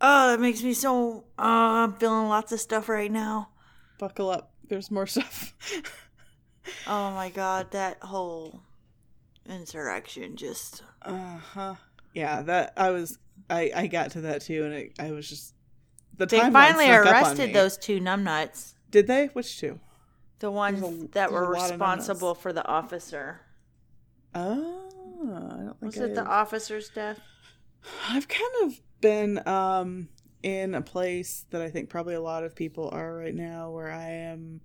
oh, 0.00 0.30
that 0.30 0.38
makes 0.38 0.62
me 0.62 0.74
so. 0.74 1.24
Oh, 1.36 1.84
I'm 1.84 1.94
feeling 1.94 2.28
lots 2.28 2.52
of 2.52 2.60
stuff 2.60 2.88
right 2.88 3.10
now. 3.10 3.48
Buckle 3.98 4.30
up. 4.30 4.52
There's 4.68 4.92
more 4.92 5.08
stuff. 5.08 5.54
Oh 6.86 7.12
my 7.12 7.30
god, 7.30 7.70
that 7.72 8.02
whole 8.02 8.60
insurrection 9.50 10.36
just. 10.36 10.82
uh 11.02 11.38
huh. 11.38 11.74
Yeah, 12.14 12.42
that 12.42 12.72
I 12.76 12.90
was. 12.90 13.18
I 13.50 13.70
I 13.74 13.86
got 13.86 14.12
to 14.12 14.22
that 14.22 14.42
too, 14.42 14.64
and 14.64 14.74
it, 14.74 14.92
I 14.98 15.10
was 15.12 15.28
just. 15.28 15.54
The 16.16 16.26
They 16.26 16.40
finally 16.40 16.86
snuck 16.86 17.00
up 17.06 17.06
on 17.08 17.12
arrested 17.12 17.52
those 17.52 17.76
two 17.76 18.00
numbnuts. 18.00 18.74
Did 18.90 19.06
they? 19.06 19.26
Which 19.34 19.58
two? 19.60 19.80
The 20.38 20.50
ones 20.50 20.82
a- 20.82 21.08
that 21.12 21.30
were 21.30 21.52
a 21.52 21.56
lot 21.56 21.66
of 21.66 21.70
responsible 21.72 22.34
for 22.34 22.52
the 22.52 22.66
officer. 22.66 23.40
Oh, 24.34 24.82
I 25.22 25.64
don't 25.64 25.80
think 25.80 25.94
Was 25.94 26.00
I 26.00 26.04
it 26.04 26.14
the 26.14 26.24
officer's 26.26 26.88
death? 26.88 27.20
I've 28.08 28.28
kind 28.28 28.50
of 28.64 28.80
been 29.00 29.46
um 29.46 30.08
in 30.42 30.74
a 30.74 30.82
place 30.82 31.44
that 31.50 31.60
I 31.62 31.70
think 31.70 31.88
probably 31.88 32.14
a 32.14 32.20
lot 32.20 32.44
of 32.44 32.54
people 32.54 32.88
are 32.92 33.16
right 33.16 33.34
now 33.34 33.70
where 33.70 33.90
I 33.90 34.10
am 34.10 34.60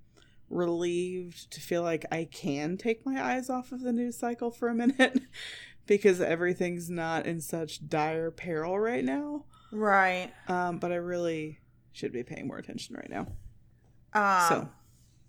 relieved 0.51 1.51
to 1.51 1.61
feel 1.61 1.81
like 1.81 2.05
I 2.11 2.25
can 2.25 2.77
take 2.77 3.05
my 3.05 3.21
eyes 3.21 3.49
off 3.49 3.71
of 3.71 3.81
the 3.81 3.93
news 3.93 4.17
cycle 4.17 4.51
for 4.51 4.67
a 4.67 4.75
minute 4.75 5.19
because 5.87 6.21
everything's 6.21 6.89
not 6.89 7.25
in 7.25 7.41
such 7.41 7.87
dire 7.87 8.31
peril 8.31 8.79
right 8.79 9.03
now. 9.03 9.45
Right. 9.71 10.31
Um 10.47 10.77
but 10.79 10.91
I 10.91 10.95
really 10.95 11.59
should 11.93 12.13
be 12.13 12.23
paying 12.23 12.47
more 12.47 12.57
attention 12.57 12.95
right 12.95 13.09
now. 13.09 13.27
Um, 14.13 14.47
so, 14.49 14.69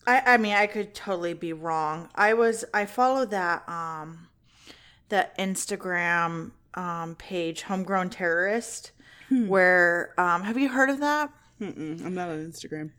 I, 0.06 0.34
I 0.34 0.36
mean, 0.36 0.54
I 0.54 0.66
could 0.66 0.94
totally 0.94 1.34
be 1.34 1.52
wrong. 1.52 2.08
I 2.14 2.34
was 2.34 2.64
I 2.74 2.86
follow 2.86 3.24
that 3.26 3.68
um 3.68 4.28
that 5.08 5.36
Instagram 5.38 6.52
um 6.74 7.14
page, 7.16 7.62
Homegrown 7.62 8.10
Terrorist, 8.10 8.92
where 9.46 10.14
um 10.18 10.42
have 10.42 10.58
you 10.58 10.68
heard 10.68 10.90
of 10.90 11.00
that? 11.00 11.30
mm-mm, 11.60 12.04
I'm 12.04 12.14
not 12.14 12.28
on 12.28 12.38
Instagram. 12.38 12.90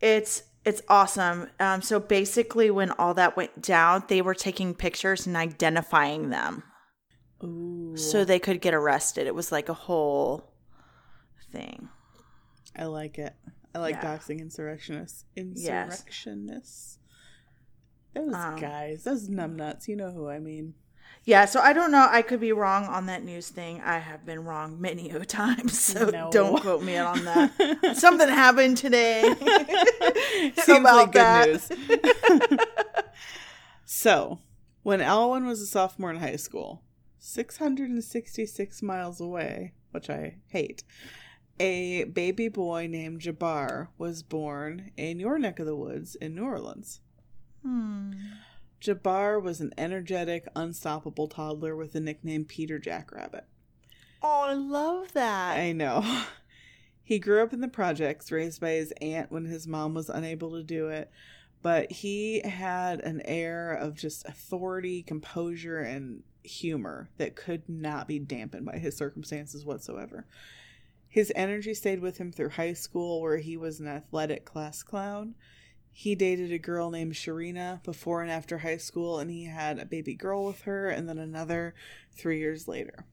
It's 0.00 0.42
it's 0.64 0.82
awesome. 0.88 1.48
Um, 1.58 1.82
so 1.82 1.98
basically, 2.00 2.70
when 2.70 2.90
all 2.92 3.14
that 3.14 3.36
went 3.36 3.62
down, 3.62 4.04
they 4.08 4.22
were 4.22 4.34
taking 4.34 4.74
pictures 4.74 5.26
and 5.26 5.36
identifying 5.36 6.30
them 6.30 6.62
Ooh. 7.42 7.96
so 7.96 8.24
they 8.24 8.38
could 8.38 8.60
get 8.60 8.74
arrested. 8.74 9.26
It 9.26 9.34
was 9.34 9.50
like 9.50 9.68
a 9.68 9.74
whole 9.74 10.52
thing. 11.50 11.88
I 12.76 12.84
like 12.84 13.18
it. 13.18 13.34
I 13.74 13.78
like 13.78 13.96
Yeah. 13.96 14.16
doxing 14.16 14.40
insurrectionists. 14.40 15.24
Yes. 15.34 15.46
Insurrectionists. 15.56 16.98
Those 18.14 18.34
Um, 18.34 18.56
guys, 18.56 19.04
those 19.04 19.28
numbnuts, 19.28 19.86
you 19.88 19.96
know 19.96 20.10
who 20.10 20.28
I 20.28 20.40
mean. 20.40 20.74
Yeah, 21.30 21.44
so 21.44 21.60
I 21.60 21.72
don't 21.72 21.92
know. 21.92 22.08
I 22.10 22.22
could 22.22 22.40
be 22.40 22.50
wrong 22.50 22.86
on 22.86 23.06
that 23.06 23.22
news 23.22 23.50
thing. 23.50 23.80
I 23.82 23.98
have 23.98 24.26
been 24.26 24.42
wrong 24.44 24.80
many 24.80 25.10
a 25.10 25.24
times, 25.24 25.78
so 25.92 26.06
No. 26.06 26.28
don't 26.32 26.60
quote 26.60 26.82
me 26.82 26.96
on 26.96 27.24
that. 27.24 27.94
Something 27.96 28.28
happened 28.28 28.76
today. 28.78 29.22
Seems 30.56 30.68
about 30.80 30.96
like 30.96 31.12
good 31.12 31.20
that. 31.20 31.46
news. 31.48 32.58
so, 33.84 34.40
when 34.82 35.00
Alwyn 35.00 35.46
was 35.46 35.60
a 35.60 35.66
sophomore 35.66 36.10
in 36.10 36.16
high 36.16 36.34
school, 36.34 36.82
666 37.20 38.82
miles 38.82 39.20
away, 39.20 39.74
which 39.92 40.10
I 40.10 40.38
hate, 40.48 40.82
a 41.60 42.02
baby 42.06 42.48
boy 42.48 42.88
named 42.90 43.20
Jabbar 43.20 43.86
was 43.98 44.24
born 44.24 44.90
in 44.96 45.20
your 45.20 45.38
neck 45.38 45.60
of 45.60 45.66
the 45.66 45.76
woods 45.76 46.16
in 46.16 46.34
New 46.34 46.42
Orleans. 46.44 47.00
Hmm. 47.62 48.14
Jabbar 48.80 49.42
was 49.42 49.60
an 49.60 49.72
energetic, 49.76 50.46
unstoppable 50.56 51.28
toddler 51.28 51.76
with 51.76 51.92
the 51.92 52.00
nickname 52.00 52.44
Peter 52.44 52.78
Jackrabbit. 52.78 53.44
Oh, 54.22 54.44
I 54.48 54.54
love 54.54 55.12
that. 55.12 55.58
I 55.58 55.72
know. 55.72 56.24
He 57.10 57.18
grew 57.18 57.42
up 57.42 57.52
in 57.52 57.60
the 57.60 57.66
projects, 57.66 58.30
raised 58.30 58.60
by 58.60 58.70
his 58.70 58.92
aunt 59.00 59.32
when 59.32 59.44
his 59.44 59.66
mom 59.66 59.94
was 59.94 60.08
unable 60.08 60.52
to 60.52 60.62
do 60.62 60.90
it, 60.90 61.10
but 61.60 61.90
he 61.90 62.40
had 62.42 63.00
an 63.00 63.20
air 63.24 63.72
of 63.72 63.96
just 63.96 64.24
authority, 64.28 65.02
composure, 65.02 65.80
and 65.80 66.22
humor 66.44 67.10
that 67.16 67.34
could 67.34 67.68
not 67.68 68.06
be 68.06 68.20
dampened 68.20 68.64
by 68.64 68.78
his 68.78 68.96
circumstances 68.96 69.64
whatsoever. 69.64 70.24
His 71.08 71.32
energy 71.34 71.74
stayed 71.74 71.98
with 71.98 72.18
him 72.18 72.30
through 72.30 72.50
high 72.50 72.74
school, 72.74 73.20
where 73.20 73.38
he 73.38 73.56
was 73.56 73.80
an 73.80 73.88
athletic 73.88 74.44
class 74.44 74.84
clown. 74.84 75.34
He 75.92 76.14
dated 76.14 76.52
a 76.52 76.58
girl 76.58 76.90
named 76.90 77.14
Sharina 77.14 77.82
before 77.82 78.22
and 78.22 78.30
after 78.30 78.58
high 78.58 78.78
school, 78.78 79.18
and 79.18 79.30
he 79.30 79.44
had 79.44 79.78
a 79.78 79.84
baby 79.84 80.14
girl 80.14 80.44
with 80.44 80.62
her, 80.62 80.88
and 80.88 81.08
then 81.08 81.18
another 81.18 81.74
three 82.12 82.38
years 82.38 82.66
later. 82.68 83.04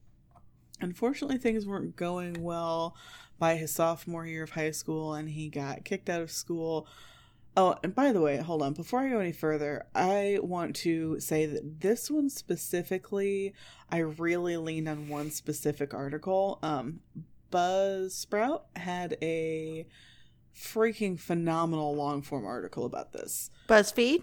Unfortunately, 0.80 1.38
things 1.38 1.66
weren't 1.66 1.96
going 1.96 2.42
well 2.42 2.96
by 3.38 3.56
his 3.56 3.72
sophomore 3.72 4.26
year 4.26 4.44
of 4.44 4.50
high 4.50 4.70
school, 4.70 5.14
and 5.14 5.28
he 5.30 5.48
got 5.48 5.84
kicked 5.84 6.08
out 6.08 6.22
of 6.22 6.30
school. 6.30 6.86
Oh, 7.56 7.76
and 7.82 7.94
by 7.94 8.12
the 8.12 8.20
way, 8.20 8.36
hold 8.36 8.62
on. 8.62 8.74
Before 8.74 9.00
I 9.00 9.08
go 9.08 9.18
any 9.18 9.32
further, 9.32 9.86
I 9.94 10.38
want 10.40 10.76
to 10.76 11.18
say 11.18 11.46
that 11.46 11.80
this 11.80 12.10
one 12.10 12.30
specifically, 12.30 13.54
I 13.90 13.98
really 13.98 14.56
leaned 14.56 14.88
on 14.88 15.08
one 15.08 15.30
specific 15.32 15.92
article. 15.92 16.60
Um, 16.62 17.00
Buzzsprout 17.50 18.62
had 18.76 19.16
a 19.20 19.86
freaking 20.58 21.18
phenomenal 21.18 21.94
long 21.94 22.22
form 22.22 22.44
article 22.44 22.84
about 22.84 23.12
this. 23.12 23.50
BuzzFeed, 23.68 24.22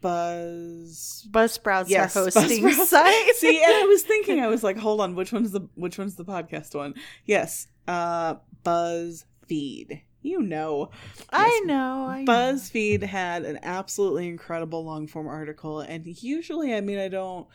Buzz 0.00 1.26
Buzzsprouts 1.30 1.88
Yes, 1.88 2.16
are 2.16 2.24
hosting 2.24 2.64
Buzzsprout. 2.64 2.84
site. 2.86 3.34
See, 3.36 3.62
and 3.62 3.74
I 3.74 3.84
was 3.84 4.02
thinking, 4.02 4.40
I 4.40 4.46
was 4.48 4.62
like, 4.62 4.76
hold 4.78 5.00
on, 5.00 5.14
which 5.14 5.32
one's 5.32 5.50
the 5.52 5.62
which 5.74 5.98
one's 5.98 6.16
the 6.16 6.24
podcast 6.24 6.74
one? 6.74 6.94
Yes, 7.24 7.68
uh, 7.86 8.36
BuzzFeed. 8.64 10.02
You 10.20 10.42
know, 10.42 10.90
I 11.30 11.62
know. 11.64 12.06
I 12.06 12.22
know. 12.22 12.32
BuzzFeed 12.32 13.02
had 13.04 13.44
an 13.44 13.60
absolutely 13.62 14.28
incredible 14.28 14.84
long 14.84 15.06
form 15.06 15.28
article, 15.28 15.80
and 15.80 16.04
usually, 16.06 16.74
I 16.74 16.80
mean, 16.80 16.98
I 16.98 17.08
don't, 17.08 17.46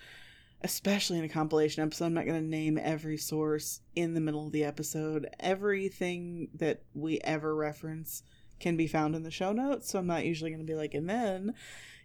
especially 0.64 1.18
in 1.20 1.26
a 1.26 1.30
compilation 1.30 1.84
episode, 1.84 2.06
I'm 2.06 2.14
not 2.14 2.26
going 2.26 2.42
to 2.42 2.48
name 2.48 2.80
every 2.82 3.18
source 3.18 3.82
in 3.96 4.14
the 4.14 4.22
middle 4.22 4.46
of 4.48 4.54
the 4.54 4.64
episode. 4.64 5.28
Everything 5.40 6.50
that 6.56 6.82
we 6.94 7.20
ever 7.20 7.56
reference 7.56 8.24
can 8.60 8.78
be 8.78 8.88
found 8.88 9.16
in 9.16 9.24
the 9.24 9.32
show 9.32 9.52
notes, 9.52 9.90
so 9.90 10.00
I'm 10.00 10.08
not 10.08 10.26
usually 10.26 10.52
going 10.52 10.66
to 10.66 10.72
be 10.72 10.76
like, 10.78 10.94
and 10.94 11.10
then, 11.10 11.54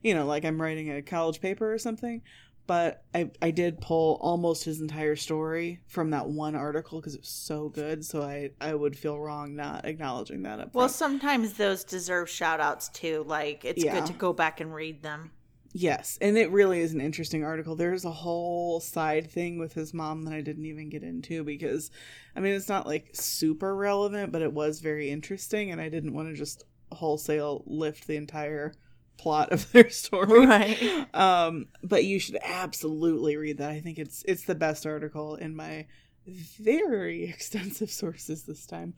you 0.02 0.14
know, 0.14 0.26
like 0.26 0.44
I'm 0.44 0.61
writing 0.61 0.90
a 0.90 1.02
college 1.02 1.40
paper 1.40 1.72
or 1.72 1.78
something. 1.78 2.22
But 2.66 3.02
I, 3.14 3.30
I 3.40 3.50
did 3.50 3.80
pull 3.80 4.18
almost 4.20 4.64
his 4.64 4.82
entire 4.82 5.16
story 5.16 5.80
from 5.86 6.11
that 6.11 6.28
one 6.28 6.54
article 6.54 7.00
because 7.00 7.14
it 7.14 7.22
was 7.22 7.30
so 7.30 7.70
good. 7.70 8.04
So 8.04 8.20
I, 8.20 8.50
I 8.61 8.74
would 8.74 8.94
feel 8.98 9.18
wrong 9.18 9.56
not 9.56 9.86
acknowledging 9.86 10.42
that 10.42 10.61
up 10.61 10.74
Well, 10.74 10.90
sometimes 10.90 11.54
those 11.54 11.82
deserve 11.82 12.28
shout 12.28 12.61
outs 12.61 12.90
too. 12.90 13.24
Like, 13.26 13.64
it's 13.64 13.82
Yeah. 13.82 13.94
good 13.94 14.06
to 14.09 14.12
go 14.12 14.34
back 14.34 14.61
and 14.61 14.74
read 14.74 15.02
them. 15.02 15.30
Yes, 15.72 16.18
and 16.20 16.38
it 16.38 16.50
really 16.50 16.80
is 16.80 16.94
an 16.94 17.00
interesting 17.00 17.44
article. 17.44 17.76
There's 17.76 18.04
a 18.04 18.10
whole 18.10 18.80
side 18.80 19.30
thing 19.30 19.58
with 19.58 19.74
his 19.74 19.92
mom 19.92 20.24
that 20.24 20.32
I 20.32 20.40
didn't 20.40 20.64
even 20.64 20.88
get 20.88 21.02
into 21.02 21.44
because, 21.44 21.90
I 22.34 22.40
mean, 22.40 22.54
it's 22.54 22.68
not 22.70 22.86
like 22.86 23.10
super 23.12 23.76
relevant, 23.76 24.32
but 24.32 24.42
it 24.42 24.52
was 24.52 24.80
very 24.80 25.10
interesting, 25.10 25.70
and 25.70 25.80
I 25.80 25.90
didn't 25.90 26.14
want 26.14 26.28
to 26.28 26.34
just 26.34 26.64
wholesale 26.90 27.62
lift 27.66 28.06
the 28.06 28.16
entire 28.16 28.72
plot 29.18 29.52
of 29.52 29.70
their 29.72 29.90
story. 29.90 30.46
Right. 30.46 31.06
Um, 31.14 31.66
but 31.82 32.04
you 32.04 32.18
should 32.18 32.38
absolutely 32.42 33.36
read 33.36 33.58
that. 33.58 33.70
I 33.70 33.80
think 33.80 33.98
it's 33.98 34.24
it's 34.26 34.44
the 34.44 34.54
best 34.54 34.86
article 34.86 35.34
in 35.36 35.54
my 35.54 35.86
very 36.26 37.24
extensive 37.28 37.90
sources 37.90 38.44
this 38.44 38.64
time. 38.66 38.94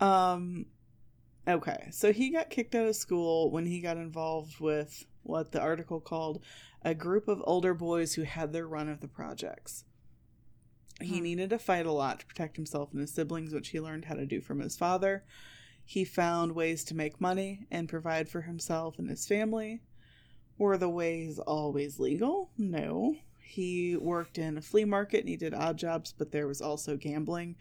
Um, 0.00 0.66
okay, 1.48 1.88
so 1.90 2.12
he 2.12 2.30
got 2.30 2.50
kicked 2.50 2.74
out 2.74 2.86
of 2.86 2.96
school 2.96 3.50
when 3.50 3.66
he 3.66 3.80
got 3.80 3.96
involved 3.96 4.60
with 4.60 5.04
what 5.26 5.52
the 5.52 5.60
article 5.60 6.00
called 6.00 6.42
a 6.82 6.94
group 6.94 7.28
of 7.28 7.42
older 7.44 7.74
boys 7.74 8.14
who 8.14 8.22
had 8.22 8.52
their 8.52 8.66
run 8.66 8.88
of 8.88 9.00
the 9.00 9.08
projects. 9.08 9.84
He 11.00 11.18
Hmm. 11.18 11.24
needed 11.24 11.50
to 11.50 11.58
fight 11.58 11.86
a 11.86 11.92
lot 11.92 12.20
to 12.20 12.26
protect 12.26 12.56
himself 12.56 12.92
and 12.92 13.00
his 13.00 13.12
siblings, 13.12 13.52
which 13.52 13.68
he 13.68 13.80
learned 13.80 14.06
how 14.06 14.14
to 14.14 14.26
do 14.26 14.40
from 14.40 14.60
his 14.60 14.76
father. 14.76 15.24
He 15.84 16.04
found 16.04 16.52
ways 16.52 16.84
to 16.84 16.96
make 16.96 17.20
money 17.20 17.66
and 17.70 17.88
provide 17.88 18.28
for 18.28 18.42
himself 18.42 18.98
and 18.98 19.08
his 19.08 19.26
family. 19.26 19.82
Were 20.58 20.78
the 20.78 20.88
ways 20.88 21.38
always 21.38 22.00
legal? 22.00 22.50
No. 22.56 23.16
He 23.40 23.96
worked 23.96 24.38
in 24.38 24.56
a 24.58 24.62
flea 24.62 24.84
market 24.84 25.20
and 25.20 25.28
he 25.28 25.36
did 25.36 25.54
odd 25.54 25.76
jobs, 25.76 26.12
but 26.16 26.32
there 26.32 26.46
was 26.46 26.60
also 26.60 26.96
gambling 26.96 27.56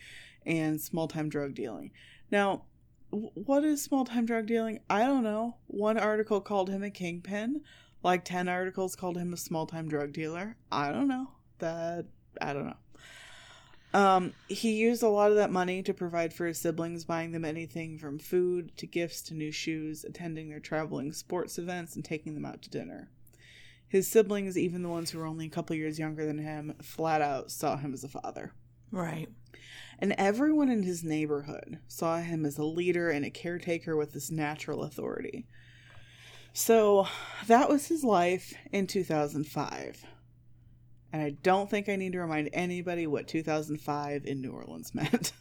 and 0.46 0.80
small 0.80 1.08
time 1.08 1.30
drug 1.30 1.54
dealing. 1.54 1.92
Now, 2.32 2.64
what 3.16 3.64
is 3.64 3.82
small 3.82 4.06
time 4.06 4.26
drug 4.26 4.46
dealing? 4.46 4.80
I 4.90 5.06
don't 5.06 5.24
know. 5.24 5.58
One 5.68 5.98
article 5.98 6.42
called 6.42 6.70
him 6.70 6.84
a 6.84 6.90
kingpin, 6.90 7.62
like 8.04 8.26
10 8.26 8.48
articles 8.48 8.96
called 8.96 9.18
him 9.18 9.34
a 9.34 9.38
small 9.38 9.66
time 9.66 9.88
drug 9.88 10.14
dealer. 10.14 10.58
I 10.72 10.92
don't 10.92 11.08
know. 11.08 11.30
That, 11.60 12.06
I 12.42 12.54
don't 12.54 12.68
know. 12.68 12.78
Um, 13.94 14.34
he 14.50 14.74
used 14.74 15.04
a 15.04 15.08
lot 15.08 15.32
of 15.32 15.38
that 15.38 15.52
money 15.52 15.82
to 15.84 15.94
provide 15.94 16.34
for 16.34 16.46
his 16.46 16.60
siblings, 16.60 17.06
buying 17.06 17.32
them 17.32 17.46
anything 17.46 17.98
from 17.98 18.20
food 18.20 18.76
to 18.78 18.86
gifts 18.86 19.22
to 19.24 19.34
new 19.34 19.54
shoes, 19.54 20.04
attending 20.04 20.50
their 20.50 20.60
traveling 20.60 21.14
sports 21.14 21.58
events, 21.58 21.96
and 21.96 22.04
taking 22.04 22.34
them 22.34 22.46
out 22.46 22.62
to 22.64 22.70
dinner. 22.70 23.10
His 23.88 24.10
siblings, 24.10 24.58
even 24.58 24.82
the 24.82 24.90
ones 24.90 25.12
who 25.12 25.20
were 25.20 25.26
only 25.26 25.46
a 25.46 25.50
couple 25.50 25.78
years 25.78 25.98
younger 25.98 26.26
than 26.26 26.40
him, 26.40 26.76
flat 26.82 27.22
out 27.22 27.52
saw 27.52 27.78
him 27.78 27.94
as 27.94 28.04
a 28.04 28.10
father. 28.10 28.52
Right. 28.92 29.30
And 30.00 30.14
everyone 30.18 30.70
in 30.70 30.84
his 30.84 31.04
neighborhood 31.04 31.80
saw 31.88 32.18
him 32.18 32.46
as 32.46 32.58
a 32.58 32.64
leader 32.64 33.10
and 33.10 33.26
a 33.26 33.30
caretaker 33.30 33.96
with 33.96 34.14
this 34.14 34.30
natural 34.30 34.84
authority. 34.84 35.48
So 36.54 37.08
that 37.48 37.70
was 37.70 37.88
his 37.88 38.04
life 38.04 38.54
in 38.72 38.88
2005. 38.88 40.06
And 41.12 41.22
I 41.22 41.30
don't 41.30 41.70
think 41.70 41.88
I 41.88 41.96
need 41.96 42.14
to 42.14 42.20
remind 42.20 42.50
anybody 42.52 43.08
what 43.08 43.28
2005 43.28 44.26
in 44.26 44.42
New 44.42 44.52
Orleans 44.52 44.92
meant. 44.94 45.32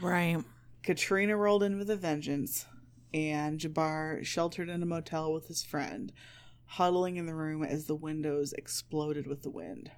Right. 0.00 0.38
Katrina 0.82 1.36
rolled 1.36 1.62
in 1.62 1.78
with 1.78 1.90
a 1.90 1.96
vengeance, 1.96 2.66
and 3.12 3.58
Jabbar 3.58 4.24
sheltered 4.24 4.68
in 4.68 4.82
a 4.82 4.86
motel 4.86 5.32
with 5.32 5.48
his 5.48 5.64
friend, 5.64 6.12
huddling 6.66 7.16
in 7.16 7.26
the 7.26 7.34
room 7.34 7.62
as 7.62 7.86
the 7.86 7.94
windows 7.94 8.52
exploded 8.52 9.26
with 9.26 9.42
the 9.42 9.50
wind. 9.50 9.90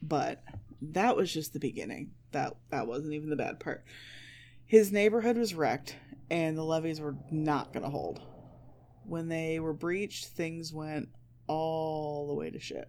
But 0.00 0.42
that 0.80 1.16
was 1.16 1.32
just 1.32 1.52
the 1.52 1.60
beginning. 1.60 2.12
That 2.34 2.54
that 2.70 2.86
wasn't 2.86 3.14
even 3.14 3.30
the 3.30 3.36
bad 3.36 3.58
part. 3.58 3.84
His 4.66 4.92
neighborhood 4.92 5.36
was 5.36 5.54
wrecked, 5.54 5.96
and 6.30 6.56
the 6.56 6.64
levees 6.64 7.00
were 7.00 7.16
not 7.30 7.72
going 7.72 7.84
to 7.84 7.90
hold. 7.90 8.20
When 9.06 9.28
they 9.28 9.60
were 9.60 9.72
breached, 9.72 10.26
things 10.26 10.72
went 10.72 11.08
all 11.46 12.26
the 12.26 12.34
way 12.34 12.50
to 12.50 12.58
shit. 12.58 12.88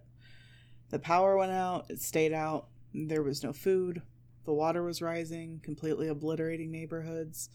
The 0.90 0.98
power 0.98 1.36
went 1.36 1.52
out, 1.52 1.86
it 1.90 2.00
stayed 2.00 2.32
out, 2.32 2.68
there 2.94 3.22
was 3.22 3.42
no 3.42 3.52
food, 3.52 4.02
the 4.44 4.52
water 4.52 4.82
was 4.82 5.02
rising, 5.02 5.60
completely 5.62 6.08
obliterating 6.08 6.70
neighborhoods. 6.70 7.50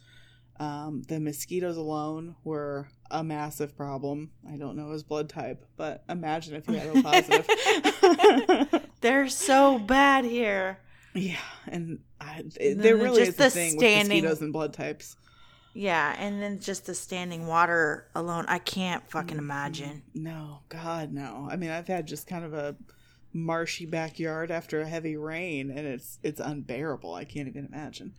Um, 0.59 1.01
the 1.07 1.19
mosquitoes 1.19 1.77
alone 1.77 2.35
were 2.43 2.89
a 3.09 3.23
massive 3.23 3.75
problem. 3.75 4.31
I 4.47 4.57
don't 4.57 4.75
know 4.75 4.91
his 4.91 5.01
blood 5.01 5.29
type, 5.29 5.65
but 5.77 6.03
imagine 6.07 6.55
if 6.55 6.67
he 6.67 6.75
had 6.75 6.95
a 6.95 7.01
positive. 7.01 8.91
They're 9.01 9.29
so 9.29 9.79
bad 9.79 10.25
here. 10.25 10.77
Yeah, 11.13 11.35
and 11.67 11.99
I, 12.19 12.43
And 12.59 12.79
there 12.79 12.95
really 12.95 13.25
just 13.25 13.31
is 13.31 13.35
the 13.37 13.49
thing 13.49 13.77
standing- 13.79 14.17
with 14.17 14.23
mosquitoes 14.23 14.41
and 14.41 14.53
blood 14.53 14.73
types. 14.73 15.15
Yeah, 15.73 16.13
and 16.19 16.41
then 16.41 16.59
just 16.59 16.85
the 16.85 16.93
standing 16.93 17.47
water 17.47 18.07
alone, 18.13 18.43
I 18.49 18.59
can't 18.59 19.09
fucking 19.09 19.37
imagine. 19.37 20.01
No, 20.13 20.59
God, 20.67 21.13
no. 21.13 21.47
I 21.49 21.55
mean, 21.55 21.69
I've 21.69 21.87
had 21.87 22.05
just 22.07 22.27
kind 22.27 22.43
of 22.43 22.53
a 22.53 22.75
marshy 23.31 23.85
backyard 23.85 24.51
after 24.51 24.81
a 24.81 24.85
heavy 24.87 25.15
rain, 25.15 25.71
and 25.71 25.87
it's 25.87 26.19
it's 26.23 26.41
unbearable. 26.41 27.13
I 27.13 27.23
can't 27.23 27.47
even 27.47 27.65
imagine. 27.65 28.15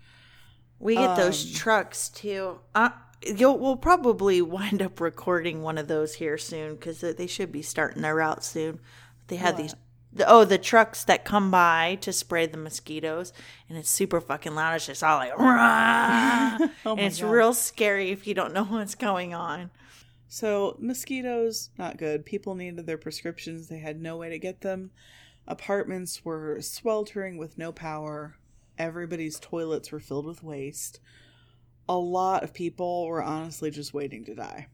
We 0.78 0.94
get 0.96 1.14
those 1.16 1.44
Um, 1.46 1.52
trucks 1.52 2.08
too. 2.08 2.58
Uh, 2.74 2.88
you'll 3.22 3.58
we'll 3.58 3.76
probably 3.76 4.40
wind 4.40 4.80
up 4.80 4.98
recording 4.98 5.60
one 5.60 5.76
of 5.76 5.88
those 5.88 6.14
here 6.14 6.38
soon 6.38 6.76
because 6.76 7.00
they 7.02 7.26
should 7.26 7.52
be 7.52 7.60
starting 7.60 8.00
their 8.00 8.14
route 8.14 8.42
soon. 8.44 8.80
They 9.26 9.36
had 9.36 9.58
these. 9.58 9.74
The, 10.14 10.28
oh, 10.28 10.44
the 10.44 10.58
trucks 10.58 11.04
that 11.04 11.24
come 11.24 11.50
by 11.50 11.96
to 12.02 12.12
spray 12.12 12.46
the 12.46 12.58
mosquitoes, 12.58 13.32
and 13.68 13.78
it's 13.78 13.88
super 13.88 14.20
fucking 14.20 14.54
loud. 14.54 14.74
It's 14.76 14.86
just 14.86 15.02
all 15.02 15.16
like! 15.18 15.32
Oh 16.84 16.92
and 16.96 17.00
it's 17.00 17.20
God. 17.20 17.30
real 17.30 17.54
scary 17.54 18.10
if 18.10 18.26
you 18.26 18.34
don't 18.34 18.52
know 18.52 18.64
what's 18.68 18.94
going 18.94 19.32
on. 19.32 19.70
So, 20.28 20.76
mosquitoes, 20.78 21.70
not 21.78 21.98
good. 21.98 22.24
People 22.24 22.54
needed 22.54 22.86
their 22.86 22.98
prescriptions, 22.98 23.68
they 23.68 23.78
had 23.78 24.00
no 24.00 24.16
way 24.16 24.30
to 24.30 24.38
get 24.38 24.60
them. 24.60 24.90
Apartments 25.46 26.24
were 26.24 26.60
sweltering 26.60 27.36
with 27.36 27.58
no 27.58 27.72
power. 27.72 28.36
Everybody's 28.78 29.40
toilets 29.40 29.92
were 29.92 30.00
filled 30.00 30.26
with 30.26 30.42
waste. 30.42 31.00
A 31.88 31.96
lot 31.96 32.44
of 32.44 32.54
people 32.54 33.06
were 33.06 33.22
honestly 33.22 33.70
just 33.70 33.92
waiting 33.92 34.24
to 34.24 34.34
die. 34.34 34.68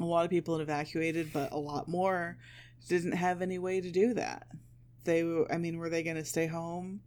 A 0.00 0.04
lot 0.04 0.24
of 0.24 0.30
people 0.30 0.56
had 0.56 0.62
evacuated, 0.62 1.32
but 1.32 1.52
a 1.52 1.58
lot 1.58 1.88
more 1.88 2.38
didn't 2.88 3.12
have 3.12 3.42
any 3.42 3.58
way 3.58 3.80
to 3.80 3.90
do 3.90 4.14
that. 4.14 4.46
They, 5.04 5.22
I 5.50 5.58
mean, 5.58 5.78
were 5.78 5.90
they 5.90 6.02
going 6.02 6.16
to 6.16 6.24
stay 6.24 6.46
home 6.46 7.00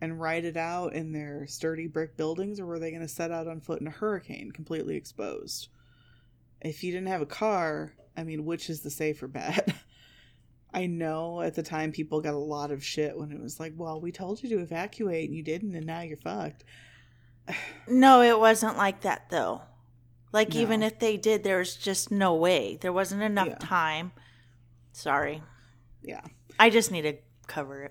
and 0.00 0.20
ride 0.20 0.44
it 0.44 0.56
out 0.56 0.94
in 0.94 1.12
their 1.12 1.46
sturdy 1.46 1.86
brick 1.86 2.16
buildings, 2.16 2.58
or 2.60 2.66
were 2.66 2.78
they 2.78 2.90
going 2.90 3.02
to 3.02 3.08
set 3.08 3.30
out 3.30 3.46
on 3.46 3.60
foot 3.60 3.80
in 3.80 3.86
a 3.86 3.90
hurricane, 3.90 4.50
completely 4.52 4.96
exposed? 4.96 5.68
if 6.62 6.84
you 6.84 6.92
didn't 6.92 7.08
have 7.08 7.22
a 7.22 7.26
car, 7.26 7.94
I 8.16 8.22
mean, 8.22 8.44
which 8.44 8.68
is 8.68 8.80
the 8.82 8.90
safer 8.90 9.26
bet? 9.26 9.72
I 10.74 10.84
know 10.86 11.40
at 11.40 11.54
the 11.54 11.62
time 11.62 11.90
people 11.90 12.20
got 12.20 12.34
a 12.34 12.38
lot 12.38 12.70
of 12.70 12.84
shit 12.84 13.16
when 13.16 13.32
it 13.32 13.40
was 13.40 13.58
like, 13.58 13.72
well, 13.76 13.98
we 13.98 14.12
told 14.12 14.42
you 14.42 14.48
to 14.50 14.58
evacuate 14.60 15.28
and 15.28 15.34
you 15.36 15.42
didn't, 15.42 15.74
and 15.74 15.86
now 15.86 16.00
you're 16.02 16.18
fucked. 16.18 16.64
No, 17.88 18.20
it 18.22 18.38
wasn't 18.38 18.76
like 18.76 19.00
that 19.00 19.30
though. 19.30 19.62
Like 20.32 20.54
No. 20.54 20.60
even 20.60 20.82
if 20.82 20.98
they 21.00 21.16
did, 21.16 21.42
there 21.42 21.58
was 21.58 21.74
just 21.74 22.10
no 22.10 22.34
way. 22.34 22.78
There 22.80 22.92
wasn't 22.92 23.22
enough 23.22 23.48
Yeah. 23.48 23.56
time. 23.58 24.12
Sorry, 24.92 25.42
Yeah. 26.02 26.22
I 26.58 26.68
just 26.70 26.90
need 26.90 27.02
to 27.02 27.14
cover 27.46 27.90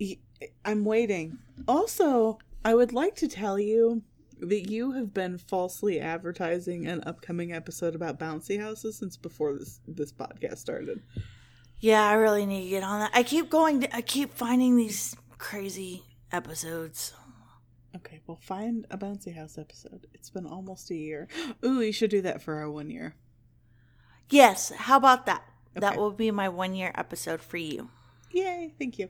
it. 0.00 0.18
I'm 0.64 0.84
waiting. 0.84 1.38
Also, 1.66 2.38
I 2.64 2.74
would 2.74 2.92
like 2.92 3.14
to 3.16 3.28
tell 3.28 3.58
you 3.58 4.02
that 4.40 4.68
you 4.70 4.92
have 4.92 5.14
been 5.14 5.38
falsely 5.38 6.00
advertising 6.00 6.86
an 6.86 7.02
upcoming 7.06 7.52
episode 7.52 7.94
about 7.94 8.18
bouncy 8.18 8.60
houses 8.60 8.98
since 8.98 9.16
before 9.16 9.54
this 9.56 9.80
this 9.86 10.12
podcast 10.12 10.58
started. 10.58 11.02
Yeah, 11.80 12.02
I 12.02 12.14
really 12.14 12.44
need 12.46 12.64
to 12.64 12.70
get 12.70 12.82
on 12.82 13.00
that. 13.00 13.10
I 13.14 13.22
keep 13.22 13.48
going. 13.48 13.80
To, 13.82 13.96
I 13.96 14.02
keep 14.02 14.34
finding 14.34 14.76
these 14.76 15.16
crazy 15.38 16.02
episodes. 16.32 17.14
Okay, 17.96 18.20
well, 18.26 18.38
find 18.42 18.86
a 18.90 18.98
bouncy 18.98 19.34
house 19.34 19.56
episode. 19.56 20.08
It's 20.12 20.30
been 20.30 20.46
almost 20.46 20.90
a 20.90 20.96
year. 20.96 21.28
Ooh, 21.64 21.80
you 21.80 21.92
should 21.92 22.10
do 22.10 22.22
that 22.22 22.42
for 22.42 22.56
our 22.56 22.70
one 22.70 22.90
year. 22.90 23.14
Yes, 24.28 24.70
how 24.70 24.96
about 24.96 25.26
that? 25.26 25.44
That 25.74 25.96
will 25.96 26.10
be 26.10 26.30
my 26.30 26.48
one 26.48 26.74
year 26.74 26.92
episode 26.94 27.42
for 27.42 27.56
you. 27.56 27.88
Yay, 28.30 28.72
thank 28.78 28.98
you. 28.98 29.08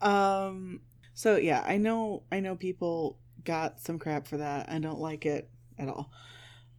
Um 0.00 0.80
so 1.14 1.36
yeah, 1.36 1.62
I 1.66 1.76
know 1.76 2.22
I 2.30 2.40
know 2.40 2.56
people 2.56 3.18
got 3.44 3.80
some 3.80 3.98
crap 3.98 4.26
for 4.26 4.38
that. 4.38 4.70
I 4.70 4.78
don't 4.78 5.00
like 5.00 5.26
it 5.26 5.48
at 5.78 5.88
all. 5.88 6.10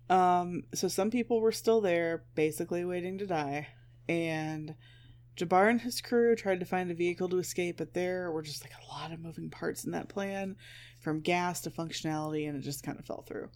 Um 0.09 0.63
so 0.73 0.87
some 0.87 1.11
people 1.11 1.41
were 1.41 1.51
still 1.51 1.81
there 1.81 2.23
basically 2.35 2.85
waiting 2.85 3.17
to 3.19 3.27
die 3.27 3.67
and 4.07 4.75
Jabbar 5.35 5.69
and 5.69 5.81
his 5.81 5.99
crew 6.01 6.35
tried 6.35 6.59
to 6.59 6.65
find 6.65 6.91
a 6.91 6.95
vehicle 6.95 7.27
to 7.29 7.39
escape, 7.39 7.77
but 7.77 7.93
there 7.93 8.31
were 8.31 8.43
just 8.43 8.63
like 8.63 8.73
a 8.73 8.93
lot 8.93 9.11
of 9.11 9.19
moving 9.19 9.49
parts 9.49 9.83
in 9.83 9.91
that 9.91 10.09
plan 10.09 10.55
from 10.99 11.21
gas 11.21 11.61
to 11.61 11.71
functionality 11.71 12.47
and 12.47 12.57
it 12.57 12.61
just 12.61 12.83
kind 12.83 12.99
of 12.99 13.05
fell 13.05 13.23
through. 13.23 13.49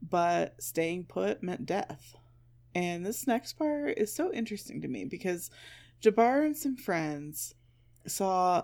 But 0.00 0.62
staying 0.62 1.04
put 1.04 1.42
meant 1.42 1.66
death. 1.66 2.14
And 2.78 3.04
this 3.04 3.26
next 3.26 3.54
part 3.54 3.98
is 3.98 4.14
so 4.14 4.32
interesting 4.32 4.80
to 4.82 4.88
me 4.88 5.04
because 5.04 5.50
Jabbar 6.00 6.46
and 6.46 6.56
some 6.56 6.76
friends 6.76 7.56
saw 8.06 8.62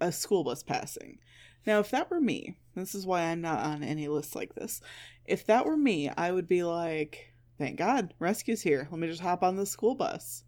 a 0.00 0.10
school 0.12 0.44
bus 0.44 0.62
passing. 0.62 1.18
Now, 1.66 1.80
if 1.80 1.90
that 1.90 2.10
were 2.10 2.22
me, 2.22 2.56
this 2.74 2.94
is 2.94 3.04
why 3.04 3.24
I'm 3.24 3.42
not 3.42 3.62
on 3.62 3.82
any 3.82 4.08
list 4.08 4.34
like 4.34 4.54
this. 4.54 4.80
If 5.26 5.44
that 5.44 5.66
were 5.66 5.76
me, 5.76 6.08
I 6.08 6.32
would 6.32 6.48
be 6.48 6.62
like, 6.62 7.34
thank 7.58 7.76
God, 7.76 8.14
rescue's 8.18 8.62
here. 8.62 8.88
Let 8.90 8.98
me 8.98 9.08
just 9.08 9.20
hop 9.20 9.42
on 9.42 9.56
the 9.56 9.66
school 9.66 9.94
bus. 9.94 10.44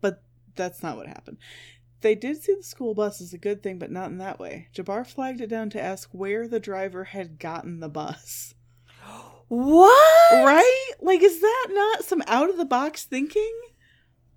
But 0.00 0.24
that's 0.56 0.82
not 0.82 0.96
what 0.96 1.06
happened. 1.06 1.38
They 2.00 2.16
did 2.16 2.42
see 2.42 2.56
the 2.56 2.64
school 2.64 2.94
bus 2.94 3.20
as 3.20 3.32
a 3.32 3.38
good 3.38 3.62
thing, 3.62 3.78
but 3.78 3.92
not 3.92 4.10
in 4.10 4.18
that 4.18 4.40
way. 4.40 4.70
Jabbar 4.74 5.06
flagged 5.06 5.40
it 5.40 5.50
down 5.50 5.70
to 5.70 5.80
ask 5.80 6.10
where 6.10 6.48
the 6.48 6.58
driver 6.58 7.04
had 7.04 7.38
gotten 7.38 7.78
the 7.78 7.88
bus. 7.88 8.54
What? 9.50 10.44
Right? 10.44 10.90
Like, 11.00 11.22
is 11.22 11.40
that 11.40 11.66
not 11.70 12.04
some 12.04 12.22
out 12.28 12.50
of 12.50 12.56
the 12.56 12.64
box 12.64 13.04
thinking? 13.04 13.52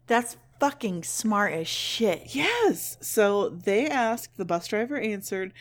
That's 0.07 0.37
fucking 0.59 1.03
smart 1.03 1.53
as 1.53 1.67
shit. 1.67 2.33
Yes. 2.33 2.97
So 2.99 3.49
they 3.49 3.85
asked, 3.85 4.37
the 4.37 4.43
bus 4.43 4.67
driver 4.67 4.97
answered, 4.97 5.53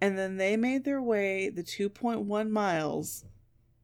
and 0.00 0.16
then 0.16 0.36
they 0.36 0.56
made 0.56 0.84
their 0.84 1.02
way 1.02 1.48
the 1.48 1.64
2.1 1.64 2.50
miles, 2.50 3.24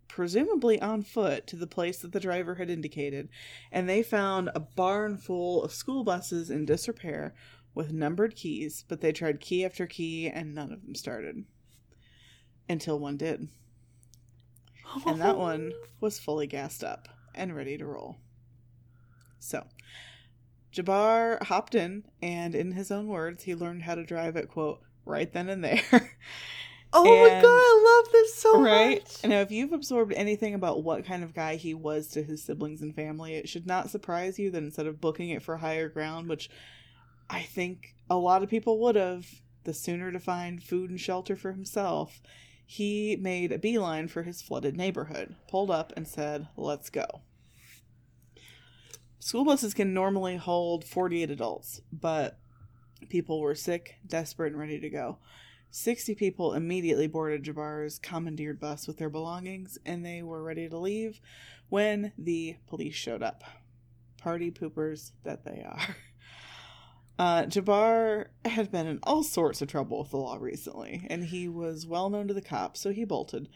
presumably 0.07 0.81
on 0.81 1.03
foot, 1.03 1.49
to 1.49 1.57
the 1.57 1.66
place 1.66 1.99
that 1.99 2.12
the 2.12 2.20
driver 2.20 2.55
had 2.55 2.70
indicated. 2.70 3.29
And 3.72 3.89
they 3.89 4.05
found 4.05 4.51
a 4.55 4.61
barn 4.61 5.18
full 5.18 5.64
of 5.64 5.72
school 5.72 6.05
buses 6.05 6.51
in 6.51 6.66
disrepair 6.66 7.35
with 7.74 7.93
numbered 7.93 8.37
keys, 8.37 8.85
but 8.87 9.01
they 9.01 9.11
tried 9.11 9.41
key 9.41 9.64
after 9.64 9.89
key 9.89 10.29
and 10.29 10.55
none 10.55 10.70
of 10.70 10.83
them 10.83 10.95
started. 10.95 11.47
Until 12.68 13.01
one 13.01 13.16
did. 13.16 13.49
And 15.07 15.20
that 15.20 15.37
one 15.37 15.72
was 16.01 16.18
fully 16.18 16.47
gassed 16.47 16.84
up 16.84 17.09
and 17.34 17.55
ready 17.55 17.76
to 17.78 17.87
roll. 17.87 18.16
So, 19.39 19.66
Jabbar 20.72 21.43
hopped 21.45 21.74
in, 21.74 22.05
and 22.22 22.55
in 22.55 22.72
his 22.72 22.91
own 22.91 23.09
words, 23.09 23.45
he 23.45 23.55
learned 23.55 23.82
how 23.82 23.95
to 23.95 24.05
drive 24.05 24.37
it, 24.37 24.49
quote, 24.49 24.80
right 25.05 25.32
then 25.32 25.49
and 25.49 25.62
there. 25.62 26.11
Oh 26.93 27.05
my 27.05 27.43
god, 27.43 27.45
I 27.45 28.03
love 28.05 28.12
this 28.12 28.34
so 28.37 28.61
much. 28.61 28.66
right? 28.66 29.03
much. 29.03 29.24
Now, 29.30 29.41
if 29.41 29.51
you've 29.51 29.72
absorbed 29.72 30.12
anything 30.14 30.55
about 30.55 30.82
what 30.82 31.05
kind 31.05 31.22
of 31.24 31.34
guy 31.34 31.57
he 31.57 31.74
was 31.74 32.09
to 32.09 32.22
his 32.22 32.43
siblings 32.43 32.80
and 32.80 32.95
family, 32.95 33.34
it 33.34 33.49
should 33.49 33.66
not 33.66 33.91
surprise 33.91 34.39
you 34.39 34.51
that 34.53 34.62
instead 34.62 34.87
of 34.87 35.01
booking 35.01 35.30
it 35.30 35.43
for 35.43 35.57
higher 35.57 35.89
ground, 35.89 36.28
which 36.28 36.49
I 37.28 37.43
think 37.43 37.95
a 38.09 38.16
lot 38.16 38.43
of 38.43 38.49
people 38.49 38.80
would 38.80 38.97
have, 38.97 39.26
the 39.64 39.74
sooner 39.74 40.12
to 40.12 40.20
find 40.20 40.62
food 40.62 40.91
and 40.91 41.01
shelter 41.01 41.37
for 41.37 41.53
himself, 41.53 42.22
he 42.67 43.17
made 43.17 43.53
a 43.53 43.59
beeline 43.59 44.09
for 44.09 44.25
his 44.25 44.43
flooded 44.43 44.77
neighborhood, 44.77 45.37
pulled 45.49 45.71
up, 45.71 45.93
and 45.97 46.07
said, 46.07 46.49
Let's 46.57 46.91
go. 46.91 47.23
School 49.21 49.45
buses 49.45 49.73
can 49.73 49.95
normally 49.95 50.37
hold 50.37 50.85
48 50.85 51.31
adults, 51.31 51.81
but 51.93 52.39
people 53.09 53.41
were 53.41 53.55
sick, 53.55 53.97
desperate, 54.07 54.53
and 54.53 54.61
ready 54.61 54.81
to 54.81 54.91
go. 54.91 55.19
60 55.71 56.14
people 56.14 56.55
immediately 56.55 57.07
boarded 57.07 57.45
Jabbar's 57.45 57.99
commandeered 57.99 58.59
bus 58.59 58.87
with 58.87 58.99
their 58.99 59.11
belongings, 59.11 59.79
and 59.85 60.05
they 60.05 60.23
were 60.23 60.43
ready 60.43 60.69
to 60.69 60.79
leave 60.79 61.21
when 61.69 62.12
the 62.19 62.57
police 62.67 62.95
showed 62.95 63.23
up. 63.23 63.45
Party 64.19 64.51
poopers 64.51 65.12
that 65.25 65.45
they 65.45 65.64
are. 65.64 65.97
Uh, 67.19 67.45
Jabbar 67.45 68.27
had 68.45 68.71
been 68.71 68.87
in 68.87 68.99
all 69.03 69.23
sorts 69.23 69.62
of 69.62 69.69
trouble 69.69 70.01
with 70.01 70.11
the 70.11 70.19
law 70.19 70.37
recently, 70.39 71.07
and 71.09 71.25
he 71.25 71.49
was 71.49 71.87
well 71.87 72.11
known 72.11 72.29
to 72.29 72.35
the 72.35 72.43
cops, 72.43 72.81
so 72.81 72.93
he 72.93 73.05
bolted, 73.05 73.49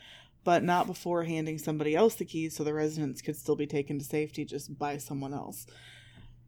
but 0.45 0.63
not 0.63 0.87
before 0.87 1.25
handing 1.25 1.59
somebody 1.59 1.95
else 1.95 2.15
the 2.15 2.25
keys 2.25 2.57
so 2.57 2.65
the 2.65 2.73
residents 2.73 3.21
could 3.21 3.37
still 3.37 3.57
be 3.57 3.67
taken 3.67 3.99
to 3.99 4.05
safety 4.05 4.45
just 4.47 4.79
by 4.79 4.97
someone 4.97 5.35
else. 5.35 5.67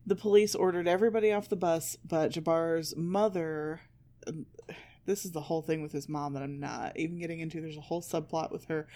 The 0.07 0.17
police 0.17 0.55
ordered 0.55 0.89
everybody 0.89 1.33
off 1.33 1.49
the 1.51 1.57
bus, 1.57 1.97
but 2.05 2.33
Jabbar's 2.33 2.97
mother. 2.97 3.83
This 5.05 5.25
is 5.25 5.33
the 5.33 5.41
whole 5.41 5.63
thing 5.63 5.83
with 5.83 5.91
his 5.91 6.09
mom 6.09 6.35
that 6.35 6.45
I'm 6.45 6.61
not 6.61 6.97
even 6.97 7.19
getting 7.19 7.41
into. 7.41 7.61
There's 7.61 7.77
a 7.77 7.81
whole 7.81 8.03
subplot 8.03 8.53
with 8.53 8.67
her. 8.67 8.87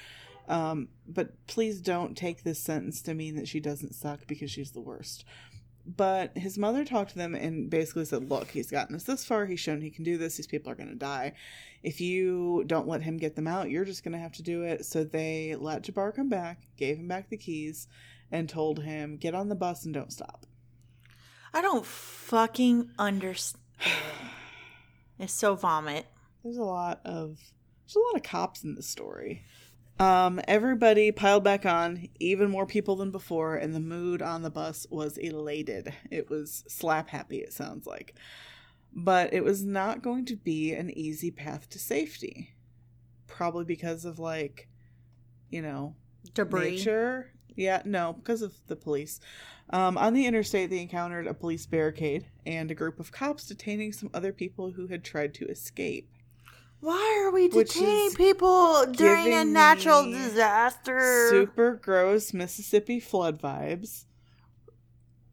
Um, 0.48 0.86
but 1.04 1.44
please 1.48 1.80
don't 1.80 2.16
take 2.16 2.44
this 2.44 2.60
sentence 2.60 3.02
to 3.02 3.14
mean 3.14 3.34
that 3.34 3.48
she 3.48 3.58
doesn't 3.58 3.92
suck 3.92 4.20
because 4.28 4.48
she's 4.48 4.70
the 4.70 4.80
worst. 4.80 5.24
But 5.86 6.36
his 6.36 6.58
mother 6.58 6.84
talked 6.84 7.10
to 7.10 7.18
them 7.18 7.34
and 7.36 7.70
basically 7.70 8.04
said, 8.06 8.28
Look, 8.28 8.50
he's 8.50 8.70
gotten 8.70 8.96
us 8.96 9.04
this 9.04 9.24
far. 9.24 9.46
He's 9.46 9.60
shown 9.60 9.80
he 9.80 9.90
can 9.90 10.02
do 10.02 10.18
this. 10.18 10.36
These 10.36 10.48
people 10.48 10.72
are 10.72 10.74
going 10.76 10.88
to 10.88 10.96
die. 10.96 11.34
If 11.82 12.00
you 12.00 12.64
don't 12.66 12.88
let 12.88 13.02
him 13.02 13.18
get 13.18 13.36
them 13.36 13.46
out, 13.46 13.70
you're 13.70 13.84
just 13.84 14.02
going 14.02 14.12
to 14.12 14.18
have 14.18 14.32
to 14.32 14.42
do 14.42 14.62
it. 14.62 14.84
So 14.84 15.04
they 15.04 15.54
let 15.56 15.84
Jabbar 15.84 16.14
come 16.14 16.28
back, 16.28 16.66
gave 16.76 16.96
him 16.96 17.06
back 17.06 17.28
the 17.28 17.36
keys, 17.36 17.86
and 18.32 18.48
told 18.48 18.82
him, 18.82 19.16
Get 19.16 19.34
on 19.34 19.48
the 19.48 19.54
bus 19.54 19.84
and 19.84 19.94
don't 19.94 20.12
stop. 20.12 20.46
I 21.54 21.62
don't 21.62 21.86
fucking 21.86 22.90
understand. 22.98 23.62
it's 25.18 25.32
so 25.32 25.54
vomit. 25.54 26.06
There's 26.42 26.58
a 26.58 26.64
lot 26.64 27.00
of 27.04 27.38
there's 27.86 27.96
a 27.96 28.00
lot 28.00 28.16
of 28.16 28.22
cops 28.24 28.64
in 28.64 28.74
this 28.74 28.88
story. 28.88 29.44
Um, 29.98 30.40
everybody 30.46 31.10
piled 31.10 31.42
back 31.42 31.64
on, 31.64 32.08
even 32.20 32.50
more 32.50 32.66
people 32.66 32.96
than 32.96 33.10
before, 33.10 33.56
and 33.56 33.74
the 33.74 33.80
mood 33.80 34.20
on 34.20 34.42
the 34.42 34.50
bus 34.50 34.86
was 34.90 35.16
elated. 35.16 35.92
It 36.10 36.28
was 36.28 36.64
slap 36.68 37.08
happy, 37.08 37.38
it 37.38 37.52
sounds 37.52 37.86
like. 37.86 38.14
But 38.94 39.32
it 39.32 39.42
was 39.42 39.64
not 39.64 40.02
going 40.02 40.26
to 40.26 40.36
be 40.36 40.74
an 40.74 40.90
easy 40.90 41.30
path 41.30 41.70
to 41.70 41.78
safety. 41.78 42.54
Probably 43.26 43.64
because 43.64 44.04
of, 44.04 44.18
like, 44.18 44.68
you 45.48 45.62
know, 45.62 45.94
Debris. 46.34 46.72
nature. 46.72 47.32
Yeah, 47.54 47.80
no, 47.86 48.12
because 48.12 48.42
of 48.42 48.54
the 48.66 48.76
police. 48.76 49.18
Um, 49.70 49.96
on 49.96 50.12
the 50.12 50.26
interstate, 50.26 50.70
they 50.70 50.80
encountered 50.80 51.26
a 51.26 51.34
police 51.34 51.66
barricade 51.66 52.26
and 52.44 52.70
a 52.70 52.74
group 52.74 53.00
of 53.00 53.12
cops 53.12 53.46
detaining 53.46 53.92
some 53.92 54.10
other 54.12 54.32
people 54.32 54.72
who 54.72 54.86
had 54.88 55.02
tried 55.02 55.32
to 55.34 55.46
escape. 55.46 56.10
Why 56.80 57.22
are 57.24 57.32
we 57.32 57.48
detaining 57.48 58.12
people 58.12 58.86
during 58.92 59.32
a 59.32 59.44
natural 59.44 60.04
disaster? 60.04 61.28
Super 61.30 61.74
gross 61.74 62.34
Mississippi 62.34 63.00
flood 63.00 63.40
vibes. 63.40 64.04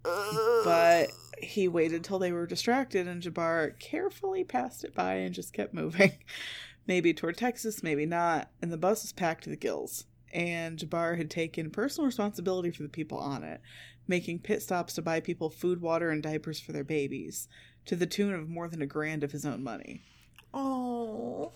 But 0.03 1.09
he 1.37 1.67
waited 1.67 2.03
till 2.03 2.19
they 2.19 2.31
were 2.31 2.47
distracted, 2.47 3.07
and 3.07 3.21
Jabbar 3.21 3.77
carefully 3.79 4.43
passed 4.43 4.83
it 4.83 4.95
by 4.95 5.15
and 5.15 5.35
just 5.35 5.53
kept 5.53 5.73
moving. 5.73 6.13
maybe 6.87 7.13
toward 7.13 7.37
Texas, 7.37 7.83
maybe 7.83 8.05
not. 8.05 8.49
And 8.61 8.71
the 8.71 8.77
bus 8.77 9.03
was 9.03 9.13
packed 9.13 9.43
to 9.43 9.49
the 9.49 9.55
gills. 9.55 10.05
And 10.33 10.79
Jabbar 10.79 11.17
had 11.17 11.29
taken 11.29 11.69
personal 11.69 12.05
responsibility 12.05 12.71
for 12.71 12.83
the 12.83 12.89
people 12.89 13.19
on 13.19 13.43
it, 13.43 13.61
making 14.07 14.39
pit 14.39 14.61
stops 14.61 14.93
to 14.93 15.01
buy 15.01 15.19
people 15.19 15.49
food, 15.49 15.81
water, 15.81 16.09
and 16.09 16.23
diapers 16.23 16.59
for 16.59 16.71
their 16.71 16.83
babies, 16.83 17.47
to 17.85 17.95
the 17.95 18.07
tune 18.07 18.33
of 18.33 18.49
more 18.49 18.67
than 18.67 18.81
a 18.81 18.87
grand 18.87 19.23
of 19.23 19.31
his 19.33 19.45
own 19.45 19.61
money 19.63 20.03
oh. 20.53 21.51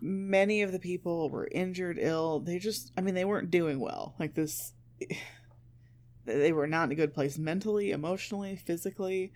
many 0.00 0.62
of 0.62 0.72
the 0.72 0.78
people 0.78 1.30
were 1.30 1.48
injured 1.50 1.98
ill. 2.00 2.40
They 2.40 2.58
just 2.58 2.92
i 2.96 3.00
mean 3.00 3.14
they 3.14 3.24
weren't 3.24 3.50
doing 3.50 3.80
well. 3.80 4.14
Like 4.18 4.34
this 4.34 4.72
they 6.24 6.52
were 6.52 6.66
not 6.66 6.84
in 6.84 6.92
a 6.92 6.96
good 6.96 7.14
place 7.14 7.38
mentally 7.38 7.90
emotionally 7.90 8.56
physically. 8.56 9.32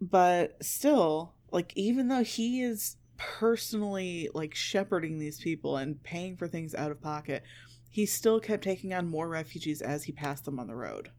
But 0.00 0.62
still 0.64 1.34
like 1.50 1.72
even 1.76 2.08
though 2.08 2.24
he 2.24 2.62
is 2.62 2.96
personally 3.16 4.28
like 4.34 4.54
shepherding 4.54 5.18
these 5.18 5.40
people 5.40 5.76
and 5.76 6.02
paying 6.02 6.36
for 6.36 6.48
things 6.48 6.74
out 6.74 6.90
of 6.90 7.00
pocket 7.00 7.44
he 7.92 8.06
still 8.06 8.40
kept 8.40 8.64
taking 8.64 8.94
on 8.94 9.06
more 9.06 9.28
refugees 9.28 9.82
as 9.82 10.04
he 10.04 10.12
passed 10.12 10.46
them 10.46 10.58
on 10.58 10.66
the 10.66 10.74
road. 10.74 11.10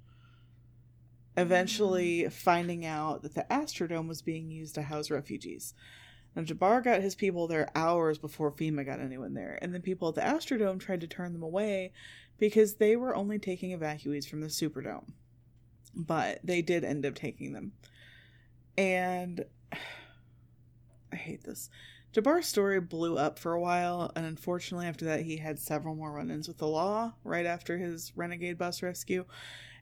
Eventually 1.38 2.24
mm. 2.24 2.32
finding 2.32 2.84
out 2.84 3.22
that 3.22 3.36
the 3.36 3.46
astrodome 3.50 4.08
was 4.08 4.24
being 4.24 4.50
used 4.50 4.74
to 4.76 4.82
house 4.82 5.12
refugees 5.12 5.76
now, 6.36 6.42
Jabbar 6.42 6.84
got 6.84 7.02
his 7.02 7.16
people 7.16 7.48
there 7.48 7.70
hours 7.76 8.18
before 8.18 8.52
FEMA 8.52 8.86
got 8.86 9.00
anyone 9.00 9.34
there, 9.34 9.60
and 9.62 9.74
the 9.74 9.80
people 9.80 10.10
at 10.10 10.16
the 10.16 10.22
Astrodome 10.22 10.80
tried 10.80 11.02
to 11.02 11.08
turn 11.08 11.32
them 11.34 11.44
away 11.44 11.92
because 12.40 12.76
they 12.76 12.96
were 12.96 13.16
only 13.16 13.38
taking 13.38 13.78
evacuees 13.78 14.28
from 14.28 14.42
the 14.42 14.48
Superdome. 14.48 15.12
But 15.96 16.40
they 16.44 16.64
did 16.64 16.84
end 16.84 17.06
up 17.06 17.14
taking 17.14 17.54
them. 17.54 17.74
And 18.78 19.46
I 21.12 21.16
hate 21.16 21.44
this. 21.44 21.70
Jabbar's 22.14 22.48
story 22.48 22.80
blew 22.80 23.18
up 23.18 23.38
for 23.38 23.54
a 23.54 23.62
while, 23.62 24.12
and 24.16 24.26
unfortunately, 24.26 24.88
after 24.88 25.06
that, 25.06 25.22
he 25.22 25.38
had 25.38 25.60
several 25.60 25.96
more 25.96 26.12
run 26.12 26.32
ins 26.32 26.48
with 26.48 26.58
the 26.58 26.68
law 26.68 27.14
right 27.24 27.46
after 27.46 27.78
his 27.78 28.12
renegade 28.16 28.58
bus 28.58 28.82
rescue 28.82 29.26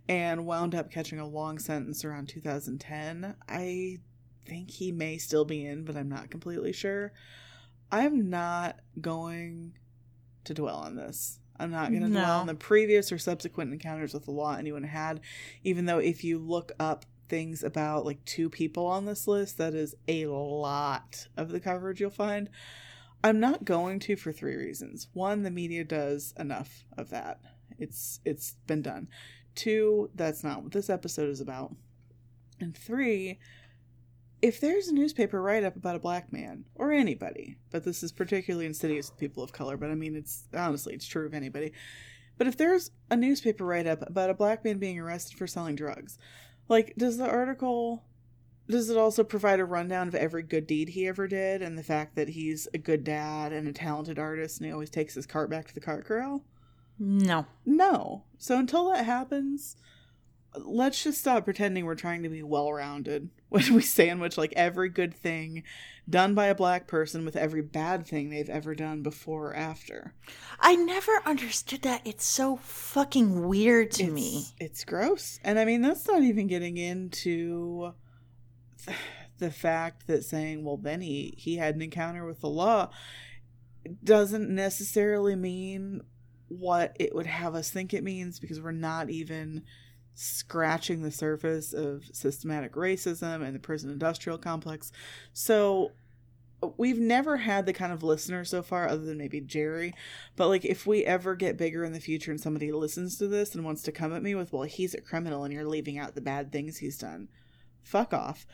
and 0.09 0.45
wound 0.45 0.75
up 0.75 0.91
catching 0.91 1.19
a 1.19 1.27
long 1.27 1.59
sentence 1.59 2.03
around 2.03 2.27
2010. 2.27 3.35
I 3.47 3.99
think 4.45 4.71
he 4.71 4.91
may 4.91 5.17
still 5.17 5.45
be 5.45 5.65
in, 5.65 5.83
but 5.83 5.95
I'm 5.95 6.09
not 6.09 6.29
completely 6.29 6.73
sure. 6.73 7.13
I'm 7.91 8.29
not 8.29 8.79
going 8.99 9.73
to 10.45 10.53
dwell 10.53 10.77
on 10.77 10.95
this. 10.95 11.39
I'm 11.59 11.71
not 11.71 11.91
going 11.91 12.01
to 12.03 12.09
dwell 12.09 12.39
on 12.39 12.47
the 12.47 12.55
previous 12.55 13.11
or 13.11 13.19
subsequent 13.19 13.71
encounters 13.71 14.13
with 14.13 14.25
the 14.25 14.31
law 14.31 14.55
anyone 14.55 14.83
had, 14.83 15.21
even 15.63 15.85
though 15.85 15.99
if 15.99 16.23
you 16.23 16.39
look 16.39 16.71
up 16.79 17.05
things 17.29 17.63
about 17.63 18.05
like 18.05 18.23
two 18.25 18.49
people 18.49 18.85
on 18.87 19.05
this 19.05 19.27
list, 19.27 19.57
that 19.57 19.75
is 19.75 19.95
a 20.07 20.25
lot 20.25 21.27
of 21.37 21.49
the 21.49 21.59
coverage 21.59 22.01
you'll 22.01 22.09
find. 22.09 22.49
I'm 23.23 23.39
not 23.39 23.63
going 23.63 23.99
to 23.99 24.15
for 24.15 24.31
three 24.31 24.55
reasons. 24.55 25.07
One, 25.13 25.43
the 25.43 25.51
media 25.51 25.83
does 25.83 26.33
enough 26.39 26.83
of 26.97 27.11
that. 27.11 27.39
It's 27.77 28.19
it's 28.25 28.55
been 28.65 28.81
done. 28.81 29.07
Two, 29.53 30.09
that's 30.15 30.43
not 30.43 30.63
what 30.63 30.71
this 30.71 30.89
episode 30.89 31.29
is 31.29 31.41
about. 31.41 31.75
And 32.59 32.75
three, 32.75 33.39
if 34.41 34.59
there's 34.59 34.87
a 34.87 34.93
newspaper 34.93 35.41
write 35.41 35.63
up 35.63 35.75
about 35.75 35.95
a 35.95 35.99
black 35.99 36.33
man 36.33 36.65
or 36.75 36.91
anybody, 36.91 37.57
but 37.71 37.83
this 37.83 38.03
is 38.03 38.11
particularly 38.11 38.65
insidious 38.65 39.09
with 39.09 39.19
people 39.19 39.43
of 39.43 39.51
color, 39.51 39.77
but 39.77 39.91
I 39.91 39.95
mean 39.95 40.15
it's 40.15 40.45
honestly 40.53 40.93
it's 40.93 41.07
true 41.07 41.25
of 41.25 41.33
anybody. 41.33 41.73
But 42.37 42.47
if 42.47 42.57
there's 42.57 42.91
a 43.09 43.15
newspaper 43.15 43.63
write 43.65 43.85
up 43.85 44.07
about 44.07 44.31
a 44.31 44.35
black 44.35 44.63
man 44.65 44.79
being 44.79 44.99
arrested 44.99 45.37
for 45.37 45.47
selling 45.47 45.75
drugs, 45.75 46.17
like 46.67 46.93
does 46.97 47.17
the 47.17 47.29
article 47.29 48.03
does 48.67 48.89
it 48.89 48.97
also 48.97 49.23
provide 49.23 49.59
a 49.59 49.65
rundown 49.65 50.07
of 50.07 50.15
every 50.15 50.43
good 50.43 50.65
deed 50.65 50.89
he 50.89 51.07
ever 51.07 51.27
did 51.27 51.61
and 51.61 51.77
the 51.77 51.83
fact 51.83 52.15
that 52.15 52.29
he's 52.29 52.67
a 52.73 52.77
good 52.77 53.03
dad 53.03 53.51
and 53.51 53.67
a 53.67 53.73
talented 53.73 54.17
artist 54.17 54.59
and 54.59 54.65
he 54.65 54.71
always 54.71 54.89
takes 54.89 55.13
his 55.13 55.25
cart 55.25 55.49
back 55.49 55.67
to 55.67 55.73
the 55.73 55.81
cart 55.81 56.05
corral? 56.05 56.43
No. 56.97 57.45
No. 57.65 58.23
So 58.37 58.57
until 58.57 58.89
that 58.91 59.05
happens, 59.05 59.75
let's 60.55 61.03
just 61.03 61.19
stop 61.19 61.45
pretending 61.45 61.85
we're 61.85 61.95
trying 61.95 62.23
to 62.23 62.29
be 62.29 62.43
well 62.43 62.71
rounded 62.71 63.29
when 63.49 63.73
we 63.73 63.81
sandwich 63.81 64.37
like 64.37 64.53
every 64.55 64.89
good 64.89 65.13
thing 65.13 65.63
done 66.09 66.33
by 66.33 66.47
a 66.47 66.55
black 66.55 66.87
person 66.87 67.23
with 67.25 67.35
every 67.35 67.61
bad 67.61 68.05
thing 68.05 68.29
they've 68.29 68.49
ever 68.49 68.75
done 68.75 69.01
before 69.01 69.49
or 69.49 69.55
after. 69.55 70.13
I 70.59 70.75
never 70.75 71.21
understood 71.25 71.83
that. 71.83 72.01
It's 72.05 72.25
so 72.25 72.57
fucking 72.57 73.47
weird 73.47 73.91
to 73.91 74.03
it's, 74.03 74.11
me. 74.11 74.45
It's 74.59 74.83
gross. 74.83 75.39
And 75.43 75.57
I 75.59 75.65
mean, 75.65 75.81
that's 75.81 76.07
not 76.07 76.23
even 76.23 76.47
getting 76.47 76.77
into 76.77 77.93
the 79.37 79.51
fact 79.51 80.07
that 80.07 80.23
saying, 80.23 80.63
well, 80.63 80.77
then 80.77 81.01
he, 81.01 81.33
he 81.37 81.57
had 81.57 81.75
an 81.75 81.81
encounter 81.81 82.25
with 82.25 82.41
the 82.41 82.49
law 82.49 82.89
doesn't 84.03 84.49
necessarily 84.49 85.35
mean 85.35 86.01
what 86.47 86.95
it 86.99 87.15
would 87.15 87.25
have 87.25 87.55
us 87.55 87.71
think 87.71 87.93
it 87.93 88.03
means 88.03 88.39
because 88.39 88.61
we're 88.61 88.71
not 88.71 89.09
even 89.09 89.63
scratching 90.13 91.01
the 91.01 91.11
surface 91.11 91.73
of 91.73 92.03
systematic 92.13 92.73
racism 92.73 93.43
and 93.45 93.55
the 93.55 93.59
prison 93.59 93.89
industrial 93.89 94.37
complex. 94.37 94.91
So 95.33 95.91
we've 96.77 96.99
never 96.99 97.37
had 97.37 97.65
the 97.65 97.73
kind 97.73 97.91
of 97.91 98.03
listener 98.03 98.45
so 98.45 98.61
far 98.61 98.87
other 98.87 99.03
than 99.03 99.17
maybe 99.17 99.41
Jerry, 99.41 99.95
but 100.35 100.47
like 100.47 100.63
if 100.63 100.85
we 100.85 101.03
ever 101.05 101.35
get 101.35 101.57
bigger 101.57 101.83
in 101.83 101.93
the 101.93 101.99
future 101.99 102.29
and 102.29 102.39
somebody 102.39 102.71
listens 102.71 103.17
to 103.17 103.27
this 103.27 103.55
and 103.55 103.65
wants 103.65 103.81
to 103.83 103.91
come 103.91 104.13
at 104.13 104.21
me 104.21 104.35
with, 104.35 104.53
"Well, 104.53 104.63
he's 104.63 104.93
a 104.93 105.01
criminal 105.01 105.43
and 105.43 105.51
you're 105.53 105.65
leaving 105.65 105.97
out 105.97 106.13
the 106.13 106.21
bad 106.21 106.51
things 106.51 106.77
he's 106.77 106.97
done." 106.97 107.29
Fuck 107.83 108.13
off. 108.13 108.45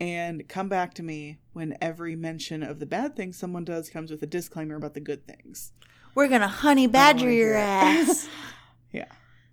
and 0.00 0.48
come 0.48 0.68
back 0.68 0.94
to 0.94 1.02
me 1.02 1.38
when 1.52 1.76
every 1.80 2.16
mention 2.16 2.60
of 2.64 2.80
the 2.80 2.86
bad 2.86 3.14
things 3.14 3.36
someone 3.36 3.64
does 3.64 3.88
comes 3.88 4.10
with 4.10 4.20
a 4.22 4.26
disclaimer 4.26 4.74
about 4.74 4.94
the 4.94 5.00
good 5.00 5.24
things. 5.28 5.70
We're 6.16 6.26
gonna 6.26 6.48
honey 6.48 6.88
badger 6.88 7.30
your 7.30 7.54
ass. 7.54 8.28
Yeah. 8.92 9.04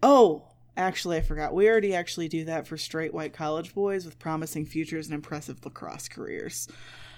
Oh, 0.01 0.48
actually, 0.79 1.17
I 1.17 1.21
forgot. 1.21 1.53
We 1.53 1.69
already 1.69 1.93
actually 1.93 2.27
do 2.27 2.45
that 2.45 2.65
for 2.65 2.77
straight 2.77 3.13
white 3.13 3.33
college 3.33 3.75
boys 3.75 4.05
with 4.05 4.17
promising 4.17 4.65
futures 4.65 5.07
and 5.07 5.13
impressive 5.13 5.63
lacrosse 5.63 6.07
careers. 6.07 6.67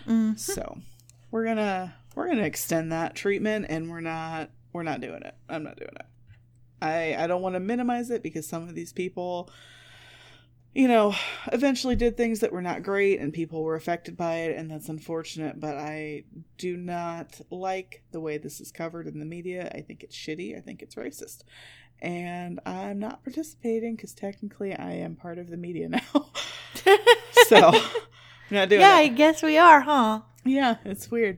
Mm. 0.07 0.37
So 0.37 0.79
we're 1.29 1.45
gonna 1.45 1.93
we're 2.15 2.27
gonna 2.27 2.43
extend 2.43 2.91
that 2.91 3.15
treatment, 3.15 3.67
and 3.69 3.89
we're 3.89 4.01
not 4.01 4.49
we're 4.73 4.83
not 4.83 5.01
doing 5.01 5.21
it. 5.23 5.35
I'm 5.47 5.63
not 5.63 5.77
doing 5.77 5.95
it. 5.95 6.05
I 6.81 7.15
I 7.23 7.27
don't 7.27 7.41
want 7.41 7.55
to 7.55 7.59
minimize 7.59 8.09
it 8.09 8.23
because 8.23 8.47
some 8.47 8.67
of 8.67 8.75
these 8.75 8.91
people, 8.91 9.49
you 10.73 10.87
know, 10.87 11.13
eventually 11.51 11.95
did 11.95 12.17
things 12.17 12.39
that 12.39 12.51
were 12.51 12.61
not 12.61 12.83
great, 12.83 13.19
and 13.19 13.31
people 13.31 13.63
were 13.63 13.75
affected 13.75 14.17
by 14.17 14.37
it, 14.37 14.57
and 14.57 14.71
that's 14.71 14.89
unfortunate. 14.89 15.59
But 15.59 15.77
I 15.77 16.23
do 16.57 16.77
not 16.77 17.39
like 17.51 18.03
the 18.11 18.21
way 18.21 18.37
this 18.37 18.59
is 18.59 18.71
covered 18.71 19.07
in 19.07 19.19
the 19.19 19.25
media. 19.25 19.71
I 19.73 19.81
think 19.81 20.03
it's 20.03 20.17
shitty. 20.17 20.57
I 20.57 20.61
think 20.61 20.81
it's 20.81 20.95
racist. 20.95 21.43
And 22.01 22.59
I'm 22.65 22.99
not 22.99 23.23
participating 23.23 23.95
because 23.95 24.13
technically 24.13 24.73
I 24.73 24.93
am 24.93 25.15
part 25.15 25.37
of 25.37 25.49
the 25.49 25.57
media 25.57 25.89
now. 25.89 25.99
so 27.47 27.57
I'm 27.57 27.83
not 28.49 28.69
doing 28.69 28.81
yeah, 28.81 28.99
it. 28.99 29.03
I 29.03 29.07
guess 29.09 29.43
we 29.43 29.57
are, 29.57 29.81
huh? 29.81 30.21
Yeah, 30.43 30.77
it's 30.83 31.11
weird. 31.11 31.37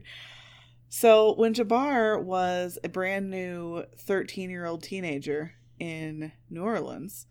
So 0.88 1.34
when 1.34 1.54
Jabbar 1.54 2.22
was 2.22 2.78
a 2.84 2.88
brand 2.88 3.30
new 3.30 3.84
13 3.98 4.48
year 4.48 4.64
old 4.64 4.82
teenager 4.82 5.54
in 5.78 6.32
New 6.48 6.62
Orleans, 6.62 7.26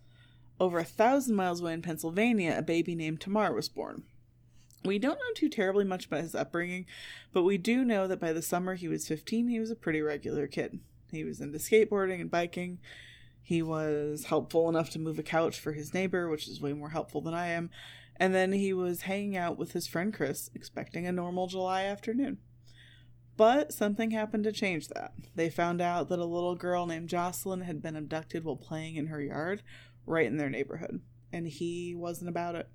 over 0.60 0.78
a 0.78 0.84
thousand 0.84 1.34
miles 1.34 1.60
away 1.60 1.72
in 1.72 1.82
Pennsylvania, 1.82 2.54
a 2.56 2.62
baby 2.62 2.94
named 2.94 3.20
Tamar 3.20 3.52
was 3.52 3.68
born. 3.68 4.04
We 4.84 4.98
don't 4.98 5.14
know 5.16 5.34
too 5.34 5.48
terribly 5.48 5.84
much 5.84 6.06
about 6.06 6.20
his 6.20 6.34
upbringing, 6.34 6.86
but 7.32 7.42
we 7.42 7.56
do 7.56 7.84
know 7.84 8.06
that 8.06 8.20
by 8.20 8.32
the 8.32 8.42
summer 8.42 8.74
he 8.74 8.86
was 8.86 9.08
15, 9.08 9.48
he 9.48 9.58
was 9.58 9.70
a 9.70 9.76
pretty 9.76 10.02
regular 10.02 10.46
kid. 10.46 10.80
He 11.10 11.24
was 11.24 11.40
into 11.40 11.58
skateboarding 11.58 12.20
and 12.20 12.30
biking. 12.30 12.78
He 13.46 13.60
was 13.62 14.24
helpful 14.24 14.70
enough 14.70 14.88
to 14.90 14.98
move 14.98 15.18
a 15.18 15.22
couch 15.22 15.60
for 15.60 15.72
his 15.72 15.92
neighbor, 15.92 16.30
which 16.30 16.48
is 16.48 16.62
way 16.62 16.72
more 16.72 16.88
helpful 16.88 17.20
than 17.20 17.34
I 17.34 17.48
am. 17.48 17.68
And 18.16 18.34
then 18.34 18.52
he 18.52 18.72
was 18.72 19.02
hanging 19.02 19.36
out 19.36 19.58
with 19.58 19.72
his 19.72 19.86
friend 19.86 20.14
Chris, 20.14 20.50
expecting 20.54 21.06
a 21.06 21.12
normal 21.12 21.46
July 21.46 21.82
afternoon. 21.84 22.38
But 23.36 23.72
something 23.72 24.12
happened 24.12 24.44
to 24.44 24.52
change 24.52 24.88
that. 24.88 25.12
They 25.34 25.50
found 25.50 25.82
out 25.82 26.08
that 26.08 26.18
a 26.20 26.24
little 26.24 26.54
girl 26.54 26.86
named 26.86 27.10
Jocelyn 27.10 27.62
had 27.62 27.82
been 27.82 27.96
abducted 27.96 28.44
while 28.44 28.56
playing 28.56 28.96
in 28.96 29.08
her 29.08 29.20
yard, 29.20 29.62
right 30.06 30.26
in 30.26 30.38
their 30.38 30.48
neighborhood. 30.50 31.02
And 31.30 31.46
he 31.46 31.94
wasn't 31.94 32.30
about 32.30 32.54
it. 32.54 32.68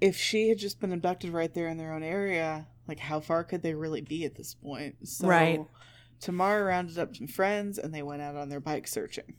If 0.00 0.16
she 0.16 0.48
had 0.48 0.58
just 0.58 0.80
been 0.80 0.92
abducted 0.92 1.30
right 1.32 1.52
there 1.52 1.68
in 1.68 1.76
their 1.76 1.92
own 1.92 2.04
area, 2.04 2.68
like 2.86 3.00
how 3.00 3.20
far 3.20 3.44
could 3.44 3.62
they 3.62 3.74
really 3.74 4.00
be 4.00 4.24
at 4.24 4.36
this 4.36 4.54
point? 4.54 5.06
So 5.06 5.26
Right. 5.26 5.60
Tamara 6.20 6.64
rounded 6.64 6.98
up 6.98 7.16
some 7.16 7.26
friends 7.26 7.78
and 7.78 7.94
they 7.94 8.02
went 8.02 8.22
out 8.22 8.36
on 8.36 8.48
their 8.48 8.60
bike 8.60 8.88
searching. 8.88 9.34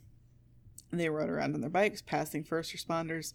They 0.92 1.08
rode 1.08 1.30
around 1.30 1.54
on 1.54 1.60
their 1.60 1.70
bikes, 1.70 2.02
passing 2.02 2.42
first 2.42 2.74
responders, 2.74 3.32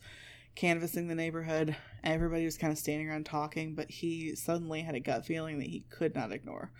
canvassing 0.55 1.07
the 1.07 1.15
neighborhood. 1.15 1.75
Everybody 2.03 2.45
was 2.45 2.57
kind 2.57 2.73
of 2.73 2.79
standing 2.79 3.09
around 3.09 3.25
talking, 3.25 3.75
but 3.75 3.89
he 3.89 4.35
suddenly 4.35 4.81
had 4.81 4.95
a 4.95 4.99
gut 4.99 5.25
feeling 5.25 5.59
that 5.59 5.67
he 5.67 5.85
could 5.89 6.15
not 6.15 6.31
ignore. 6.31 6.71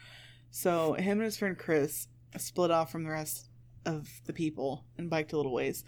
So 0.52 0.94
him 0.94 1.20
and 1.20 1.26
his 1.26 1.38
friend 1.38 1.58
Chris 1.58 2.08
split 2.38 2.72
off 2.72 2.92
from 2.92 3.04
the 3.04 3.10
rest 3.10 3.50
of 3.86 4.10
the 4.26 4.34
people 4.34 4.86
and 4.98 5.10
biked 5.10 5.34
a 5.34 5.38
little 5.38 5.54
ways. 5.54 5.84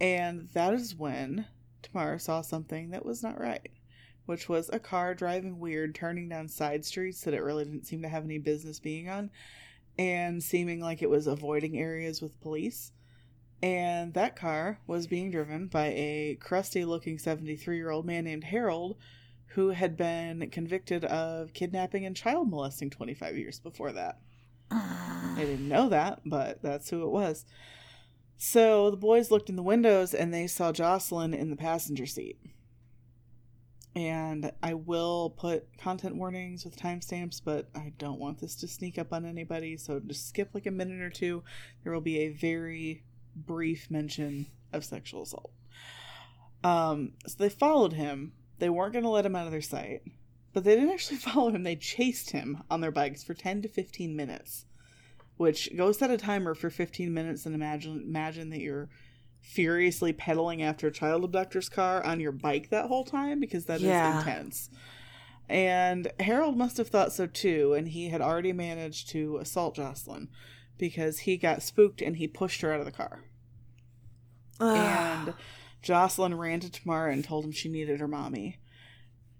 And 0.00 0.48
that 0.52 0.74
is 0.74 0.94
when 0.94 1.46
Tamara 1.82 2.18
saw 2.20 2.40
something 2.40 2.90
that 2.90 3.04
was 3.04 3.22
not 3.22 3.40
right, 3.40 3.70
which 4.26 4.48
was 4.48 4.68
a 4.72 4.78
car 4.78 5.14
driving 5.14 5.58
weird, 5.58 5.94
turning 5.94 6.28
down 6.28 6.48
side 6.48 6.84
streets 6.84 7.22
that 7.22 7.34
it 7.34 7.42
really 7.42 7.64
didn't 7.64 7.86
seem 7.86 8.02
to 8.02 8.08
have 8.08 8.24
any 8.24 8.38
business 8.38 8.78
being 8.80 9.08
on, 9.08 9.30
and 9.98 10.42
seeming 10.42 10.80
like 10.80 11.02
it 11.02 11.10
was 11.10 11.26
avoiding 11.26 11.78
areas 11.78 12.22
with 12.22 12.40
police. 12.40 12.92
And 13.62 14.14
that 14.14 14.36
car 14.36 14.78
was 14.86 15.08
being 15.08 15.30
driven 15.30 15.66
by 15.66 15.86
a 15.86 16.38
crusty 16.40 16.84
looking 16.84 17.18
73 17.18 17.76
year 17.76 17.90
old 17.90 18.06
man 18.06 18.24
named 18.24 18.44
Harold, 18.44 18.96
who 19.52 19.70
had 19.70 19.96
been 19.96 20.48
convicted 20.50 21.04
of 21.04 21.52
kidnapping 21.52 22.06
and 22.06 22.14
child 22.14 22.48
molesting 22.48 22.90
25 22.90 23.36
years 23.36 23.58
before 23.58 23.92
that. 23.92 24.20
I 24.70 25.34
didn't 25.36 25.68
know 25.68 25.88
that, 25.88 26.20
but 26.24 26.62
that's 26.62 26.90
who 26.90 27.02
it 27.02 27.10
was. 27.10 27.44
So 28.36 28.90
the 28.90 28.96
boys 28.96 29.32
looked 29.32 29.48
in 29.48 29.56
the 29.56 29.62
windows 29.62 30.14
and 30.14 30.32
they 30.32 30.46
saw 30.46 30.70
Jocelyn 30.70 31.34
in 31.34 31.50
the 31.50 31.56
passenger 31.56 32.06
seat. 32.06 32.38
And 33.98 34.52
I 34.62 34.74
will 34.74 35.30
put 35.30 35.76
content 35.76 36.14
warnings 36.14 36.64
with 36.64 36.76
timestamps, 36.76 37.40
but 37.44 37.68
I 37.74 37.92
don't 37.98 38.20
want 38.20 38.38
this 38.38 38.54
to 38.60 38.68
sneak 38.68 38.96
up 38.96 39.12
on 39.12 39.26
anybody, 39.26 39.76
so 39.76 39.98
just 39.98 40.28
skip 40.28 40.50
like 40.54 40.66
a 40.66 40.70
minute 40.70 41.00
or 41.00 41.10
two. 41.10 41.42
There 41.82 41.92
will 41.92 42.00
be 42.00 42.20
a 42.20 42.28
very 42.28 43.02
brief 43.34 43.90
mention 43.90 44.46
of 44.72 44.84
sexual 44.84 45.22
assault. 45.22 45.50
Um, 46.62 47.14
so 47.26 47.34
they 47.38 47.48
followed 47.48 47.94
him. 47.94 48.34
They 48.60 48.68
weren't 48.68 48.92
going 48.92 49.02
to 49.02 49.10
let 49.10 49.26
him 49.26 49.34
out 49.34 49.46
of 49.46 49.52
their 49.52 49.60
sight, 49.60 50.02
but 50.52 50.62
they 50.62 50.76
didn't 50.76 50.92
actually 50.92 51.16
follow 51.18 51.50
him. 51.50 51.64
They 51.64 51.74
chased 51.74 52.30
him 52.30 52.62
on 52.70 52.80
their 52.80 52.92
bikes 52.92 53.24
for 53.24 53.34
10 53.34 53.62
to 53.62 53.68
15 53.68 54.14
minutes, 54.14 54.64
which 55.38 55.76
go 55.76 55.90
set 55.90 56.12
a 56.12 56.18
timer 56.18 56.54
for 56.54 56.70
15 56.70 57.12
minutes 57.12 57.46
and 57.46 57.54
imagine 57.56 58.04
imagine 58.06 58.50
that 58.50 58.60
you're 58.60 58.90
furiously 59.40 60.12
pedaling 60.12 60.62
after 60.62 60.86
a 60.86 60.92
child 60.92 61.24
abductor's 61.24 61.68
car 61.68 62.04
on 62.04 62.20
your 62.20 62.32
bike 62.32 62.70
that 62.70 62.86
whole 62.86 63.04
time 63.04 63.40
because 63.40 63.64
that 63.64 63.80
is 63.80 63.86
Yeah. 63.86 64.18
intense. 64.20 64.70
And 65.48 66.12
Harold 66.20 66.56
must 66.56 66.76
have 66.76 66.88
thought 66.88 67.12
so 67.12 67.26
too, 67.26 67.72
and 67.72 67.88
he 67.88 68.10
had 68.10 68.20
already 68.20 68.52
managed 68.52 69.08
to 69.10 69.38
assault 69.38 69.76
Jocelyn 69.76 70.28
because 70.76 71.20
he 71.20 71.36
got 71.36 71.62
spooked 71.62 72.02
and 72.02 72.16
he 72.16 72.28
pushed 72.28 72.60
her 72.60 72.72
out 72.72 72.80
of 72.80 72.86
the 72.86 72.92
car. 72.92 73.24
And 74.76 75.34
Jocelyn 75.82 76.34
ran 76.34 76.60
to 76.60 76.70
Tamara 76.70 77.12
and 77.12 77.24
told 77.24 77.44
him 77.44 77.52
she 77.52 77.68
needed 77.68 78.00
her 78.00 78.08
mommy. 78.08 78.58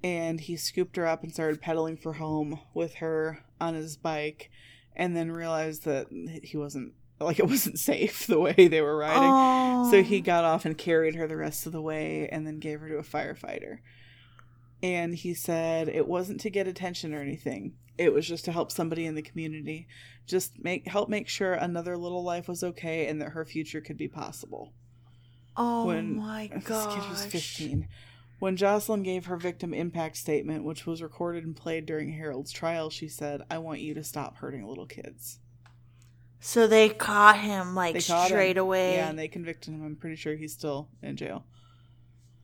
And 0.02 0.40
he 0.40 0.56
scooped 0.56 0.96
her 0.96 1.06
up 1.06 1.22
and 1.22 1.32
started 1.32 1.60
pedaling 1.60 1.96
for 1.96 2.14
home 2.14 2.60
with 2.72 2.94
her 2.96 3.44
on 3.60 3.74
his 3.74 3.96
bike, 3.96 4.50
and 4.94 5.16
then 5.16 5.30
realized 5.32 5.84
that 5.84 6.06
he 6.44 6.56
wasn't 6.56 6.94
like 7.20 7.38
it 7.38 7.48
wasn't 7.48 7.78
safe 7.78 8.26
the 8.26 8.38
way 8.38 8.52
they 8.52 8.80
were 8.80 8.96
riding. 8.96 9.30
Oh. 9.32 9.90
So 9.90 10.02
he 10.02 10.20
got 10.20 10.44
off 10.44 10.64
and 10.64 10.76
carried 10.76 11.14
her 11.16 11.26
the 11.26 11.36
rest 11.36 11.66
of 11.66 11.72
the 11.72 11.82
way 11.82 12.28
and 12.30 12.46
then 12.46 12.58
gave 12.58 12.80
her 12.80 12.88
to 12.88 12.98
a 12.98 13.02
firefighter. 13.02 13.78
And 14.82 15.14
he 15.14 15.34
said 15.34 15.88
it 15.88 16.06
wasn't 16.06 16.40
to 16.40 16.50
get 16.50 16.68
attention 16.68 17.14
or 17.14 17.20
anything. 17.20 17.74
It 17.96 18.12
was 18.12 18.28
just 18.28 18.44
to 18.44 18.52
help 18.52 18.70
somebody 18.70 19.06
in 19.06 19.16
the 19.16 19.22
community. 19.22 19.88
Just 20.26 20.62
make 20.62 20.86
help 20.86 21.08
make 21.08 21.28
sure 21.28 21.54
another 21.54 21.96
little 21.96 22.22
life 22.22 22.46
was 22.46 22.62
okay 22.62 23.08
and 23.08 23.20
that 23.20 23.30
her 23.30 23.44
future 23.44 23.80
could 23.80 23.96
be 23.96 24.08
possible. 24.08 24.72
Oh 25.56 25.86
when 25.86 26.16
my 26.16 26.48
this 26.54 26.64
gosh. 26.64 26.94
kid 26.94 27.10
was 27.10 27.26
15. 27.26 27.88
When 28.38 28.56
Jocelyn 28.56 29.02
gave 29.02 29.26
her 29.26 29.36
victim 29.36 29.74
impact 29.74 30.16
statement, 30.16 30.62
which 30.62 30.86
was 30.86 31.02
recorded 31.02 31.44
and 31.44 31.56
played 31.56 31.86
during 31.86 32.12
Harold's 32.12 32.52
trial, 32.52 32.88
she 32.88 33.08
said, 33.08 33.42
I 33.50 33.58
want 33.58 33.80
you 33.80 33.94
to 33.94 34.04
stop 34.04 34.36
hurting 34.36 34.64
little 34.64 34.86
kids. 34.86 35.40
So 36.40 36.66
they 36.66 36.88
caught 36.88 37.38
him 37.40 37.74
like 37.74 37.94
They 37.94 38.00
caught 38.00 38.22
him. 38.22 38.28
straight 38.28 38.58
away. 38.58 38.94
Yeah, 38.96 39.08
and 39.08 39.18
they 39.18 39.28
convicted 39.28 39.74
him. 39.74 39.84
I'm 39.84 39.96
pretty 39.96 40.16
sure 40.16 40.34
he's 40.36 40.52
still 40.52 40.88
in 41.02 41.16
jail. 41.16 41.44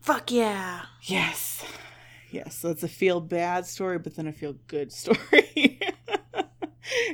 Fuck 0.01 0.31
yeah. 0.33 0.83
Yes. 1.03 1.65
Yes, 2.31 2.57
so 2.57 2.71
it's 2.71 2.83
a 2.83 2.89
feel 2.89 3.21
bad 3.21 3.65
story, 3.67 3.99
but 3.99 4.17
then 4.17 4.27
a 4.27 4.33
feel 4.33 4.55
good 4.67 4.91
story. 4.93 5.19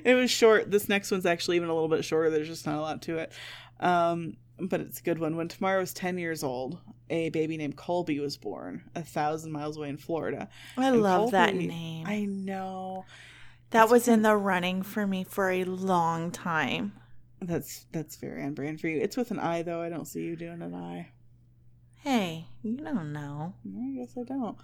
it 0.05 0.14
was 0.14 0.31
short. 0.31 0.70
This 0.70 0.89
next 0.89 1.11
one's 1.11 1.26
actually 1.26 1.57
even 1.57 1.68
a 1.68 1.74
little 1.74 1.89
bit 1.89 2.05
shorter. 2.05 2.31
There's 2.31 2.49
just 2.49 2.66
not 2.66 2.76
a 2.76 2.81
lot 2.81 3.03
to 3.03 3.18
it. 3.18 3.33
Um, 3.81 4.37
but 4.59 4.81
it's 4.81 5.01
a 5.01 5.03
good 5.03 5.18
one. 5.18 5.37
When 5.37 5.49
Tamara 5.49 5.78
was 5.81 5.93
10 5.93 6.18
years 6.18 6.43
old, 6.43 6.78
a 7.11 7.28
baby 7.31 7.57
named 7.57 7.76
Colby 7.76 8.18
was 8.20 8.37
born 8.37 8.85
a 8.95 9.03
thousand 9.03 9.53
miles 9.53 9.76
away 9.76 9.89
in 9.91 9.97
Florida. 9.99 10.49
I 10.76 10.89
And 10.89 11.03
love 11.03 11.33
that 11.33 11.51
Colby- 11.51 11.66
name. 11.66 12.07
I 12.07 12.24
know. 12.24 13.05
That 13.71 13.89
was 13.89 14.09
in 14.09 14.23
the 14.23 14.37
running 14.37 14.83
for 14.83 15.07
me 15.07 15.25
for 15.25 15.51
a 15.51 15.64
long 15.64 16.31
time. 16.31 16.93
That's 17.41 17.87
that's 17.93 18.16
very 18.16 18.43
on 18.43 18.55
brand 18.55 18.81
for 18.81 18.89
you. 18.89 19.01
It's 19.01 19.16
with 19.16 19.31
an 19.31 19.39
I 19.39 19.62
though. 19.62 19.81
I 19.81 19.89
don't 19.89 20.07
see 20.07 20.23
you 20.23 20.37
doing 20.37 20.62
an 20.62 20.75
I. 20.75 21.11
Hey, 22.03 22.47
you 22.62 22.77
don't 22.77 23.12
know. 23.12 23.55
I 23.66 23.91
guess 23.97 24.14
I 24.18 24.23
don't. 24.25 24.57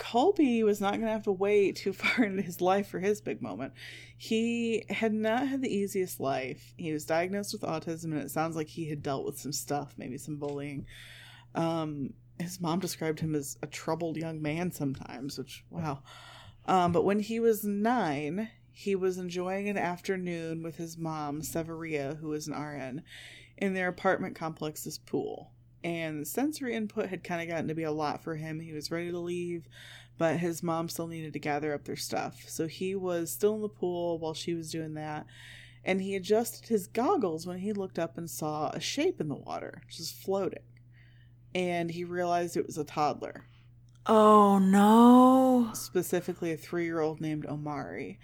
Colby 0.00 0.62
was 0.62 0.80
not 0.80 0.92
going 0.92 1.04
to 1.04 1.12
have 1.12 1.24
to 1.24 1.32
wait 1.32 1.76
too 1.76 1.92
far 1.92 2.24
into 2.24 2.42
his 2.42 2.60
life 2.60 2.88
for 2.88 2.98
his 2.98 3.20
big 3.20 3.42
moment. 3.42 3.74
He 4.16 4.84
had 4.88 5.12
not 5.12 5.46
had 5.46 5.60
the 5.60 5.72
easiest 5.72 6.18
life. 6.18 6.72
He 6.76 6.92
was 6.92 7.04
diagnosed 7.04 7.52
with 7.52 7.62
autism, 7.62 8.04
and 8.04 8.18
it 8.18 8.30
sounds 8.30 8.56
like 8.56 8.68
he 8.68 8.88
had 8.88 9.02
dealt 9.02 9.26
with 9.26 9.38
some 9.38 9.52
stuff, 9.52 9.94
maybe 9.98 10.16
some 10.16 10.36
bullying. 10.36 10.86
Um, 11.54 12.14
his 12.38 12.60
mom 12.60 12.80
described 12.80 13.20
him 13.20 13.34
as 13.34 13.58
a 13.62 13.66
troubled 13.66 14.16
young 14.16 14.40
man 14.40 14.72
sometimes, 14.72 15.36
which, 15.36 15.64
wow. 15.68 16.02
Um, 16.66 16.92
but 16.92 17.04
when 17.04 17.20
he 17.20 17.40
was 17.40 17.64
nine, 17.64 18.50
he 18.72 18.94
was 18.94 19.18
enjoying 19.18 19.68
an 19.68 19.76
afternoon 19.76 20.62
with 20.62 20.76
his 20.76 20.96
mom, 20.96 21.42
Severia, 21.42 22.16
who 22.20 22.28
was 22.28 22.46
an 22.46 22.54
RN, 22.54 23.02
in 23.58 23.74
their 23.74 23.88
apartment 23.88 24.34
complex's 24.36 24.98
pool. 24.98 25.52
and 25.82 26.20
the 26.20 26.26
sensory 26.26 26.74
input 26.74 27.08
had 27.08 27.24
kind 27.24 27.40
of 27.40 27.48
gotten 27.48 27.68
to 27.68 27.74
be 27.74 27.84
a 27.84 27.90
lot 27.92 28.22
for 28.22 28.36
him. 28.36 28.60
He 28.60 28.72
was 28.72 28.90
ready 28.90 29.10
to 29.10 29.18
leave, 29.18 29.66
but 30.18 30.36
his 30.36 30.62
mom 30.62 30.88
still 30.90 31.06
needed 31.06 31.32
to 31.32 31.38
gather 31.38 31.72
up 31.72 31.84
their 31.84 31.96
stuff. 31.96 32.44
So 32.48 32.66
he 32.66 32.94
was 32.94 33.30
still 33.30 33.54
in 33.54 33.62
the 33.62 33.68
pool 33.68 34.18
while 34.18 34.34
she 34.34 34.52
was 34.54 34.70
doing 34.70 34.92
that, 34.94 35.24
and 35.84 36.02
he 36.02 36.14
adjusted 36.14 36.68
his 36.68 36.86
goggles 36.86 37.46
when 37.46 37.58
he 37.58 37.72
looked 37.72 37.98
up 37.98 38.18
and 38.18 38.28
saw 38.30 38.68
a 38.70 38.80
shape 38.80 39.20
in 39.20 39.28
the 39.28 39.34
water, 39.34 39.82
just 39.88 40.14
floating. 40.14 40.62
And 41.54 41.90
he 41.90 42.04
realized 42.04 42.56
it 42.56 42.66
was 42.66 42.76
a 42.78 42.84
toddler, 42.84 43.46
Oh 44.06 44.58
no. 44.58 45.70
specifically 45.74 46.52
a 46.52 46.56
three 46.56 46.84
year 46.84 47.00
old 47.00 47.20
named 47.20 47.46
Omari. 47.46 48.18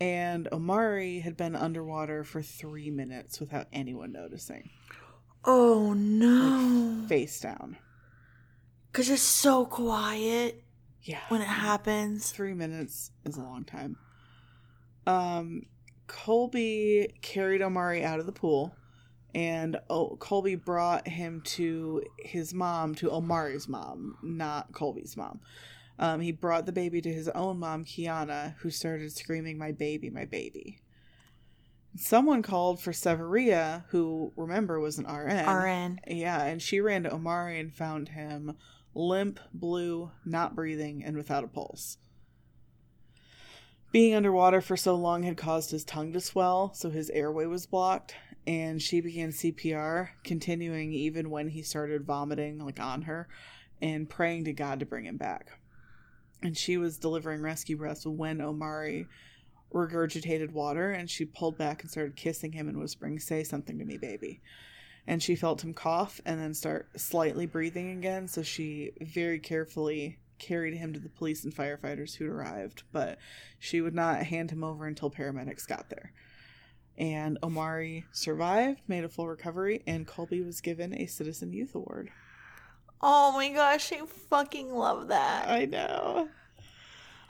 And 0.00 0.48
Omari 0.52 1.20
had 1.20 1.36
been 1.36 1.54
underwater 1.54 2.24
for 2.24 2.42
three 2.42 2.90
minutes 2.90 3.38
without 3.40 3.68
anyone 3.72 4.12
noticing, 4.12 4.70
Oh 5.44 5.92
no. 5.94 7.06
face 7.08 7.40
down. 7.40 7.78
Cause 8.92 9.08
it's 9.08 9.22
so 9.22 9.64
quiet 9.66 10.62
Yeah. 11.02 11.20
when 11.28 11.40
it 11.42 11.48
happens. 11.48 12.30
three 12.30 12.54
minutes 12.54 13.10
is 13.24 13.36
a 13.36 13.42
long 13.42 13.64
time. 13.64 13.96
Um, 15.06 15.62
Colby 16.06 17.08
carried 17.22 17.62
Omari 17.62 18.04
out 18.04 18.20
of 18.20 18.26
the 18.26 18.32
pool, 18.32 18.74
and 19.34 19.76
oh, 19.90 20.16
Colby 20.16 20.54
brought 20.54 21.08
him 21.08 21.42
to 21.42 22.02
his 22.18 22.54
mom, 22.54 22.94
to 22.96 23.10
Omari's 23.10 23.68
mom, 23.68 24.16
not 24.22 24.72
Colby's 24.72 25.16
mom. 25.16 25.40
Um, 25.98 26.20
he 26.20 26.32
brought 26.32 26.66
the 26.66 26.72
baby 26.72 27.00
to 27.00 27.12
his 27.12 27.28
own 27.28 27.58
mom, 27.58 27.84
Kiana, 27.84 28.56
who 28.58 28.70
started 28.70 29.12
screaming, 29.12 29.58
"My 29.58 29.72
baby, 29.72 30.10
my 30.10 30.24
baby!" 30.24 30.80
Someone 31.96 32.42
called 32.42 32.80
for 32.80 32.92
Severia, 32.92 33.84
who 33.90 34.32
remember 34.36 34.80
was 34.80 34.98
an 34.98 35.06
RN. 35.06 35.46
RN. 35.46 36.00
Yeah, 36.08 36.42
and 36.42 36.60
she 36.60 36.80
ran 36.80 37.04
to 37.04 37.14
Omari 37.14 37.60
and 37.60 37.72
found 37.72 38.08
him 38.10 38.56
limp, 38.94 39.38
blue, 39.52 40.10
not 40.24 40.56
breathing, 40.56 41.04
and 41.04 41.16
without 41.16 41.44
a 41.44 41.48
pulse. 41.48 41.98
Being 43.92 44.14
underwater 44.14 44.60
for 44.60 44.76
so 44.76 44.96
long 44.96 45.22
had 45.22 45.36
caused 45.36 45.70
his 45.70 45.84
tongue 45.84 46.12
to 46.14 46.20
swell, 46.20 46.74
so 46.74 46.90
his 46.90 47.10
airway 47.10 47.46
was 47.46 47.66
blocked, 47.66 48.16
and 48.46 48.80
she 48.80 49.00
began 49.00 49.30
CPR, 49.30 50.10
continuing 50.22 50.92
even 50.92 51.30
when 51.30 51.48
he 51.48 51.62
started 51.62 52.04
vomiting 52.04 52.58
like 52.58 52.80
on 52.80 53.02
her 53.02 53.28
and 53.80 54.08
praying 54.08 54.44
to 54.44 54.52
God 54.52 54.80
to 54.80 54.86
bring 54.86 55.06
him 55.06 55.16
back. 55.16 55.58
And 56.42 56.56
she 56.56 56.76
was 56.76 56.98
delivering 56.98 57.42
rescue 57.42 57.76
breaths 57.76 58.06
when 58.06 58.40
Omari 58.40 59.06
regurgitated 59.72 60.52
water 60.52 60.90
and 60.90 61.10
she 61.10 61.24
pulled 61.24 61.58
back 61.58 61.82
and 61.82 61.90
started 61.90 62.16
kissing 62.16 62.52
him 62.52 62.68
and 62.68 62.78
whispering, 62.78 63.18
Say 63.18 63.44
something 63.44 63.78
to 63.78 63.84
me, 63.84 63.96
baby 63.96 64.40
and 65.06 65.22
she 65.22 65.36
felt 65.36 65.62
him 65.62 65.74
cough 65.74 66.20
and 66.24 66.40
then 66.40 66.54
start 66.54 66.88
slightly 66.96 67.46
breathing 67.46 67.90
again. 67.90 68.28
So 68.28 68.42
she 68.42 68.92
very 69.00 69.38
carefully 69.38 70.18
carried 70.38 70.74
him 70.74 70.92
to 70.92 71.00
the 71.00 71.08
police 71.08 71.44
and 71.44 71.54
firefighters 71.54 72.16
who'd 72.16 72.28
arrived, 72.28 72.82
but 72.92 73.18
she 73.58 73.80
would 73.80 73.94
not 73.94 74.24
hand 74.24 74.50
him 74.50 74.64
over 74.64 74.86
until 74.86 75.10
paramedics 75.10 75.66
got 75.66 75.90
there. 75.90 76.12
And 76.96 77.38
Omari 77.42 78.06
survived, 78.12 78.80
made 78.86 79.04
a 79.04 79.08
full 79.08 79.26
recovery, 79.28 79.82
and 79.86 80.06
Colby 80.06 80.42
was 80.42 80.60
given 80.60 80.94
a 80.94 81.06
Citizen 81.06 81.52
Youth 81.52 81.74
Award. 81.74 82.10
Oh 83.00 83.32
my 83.32 83.50
gosh, 83.50 83.92
I 83.92 84.06
fucking 84.30 84.72
love 84.72 85.08
that. 85.08 85.48
I 85.48 85.64
know. 85.64 86.28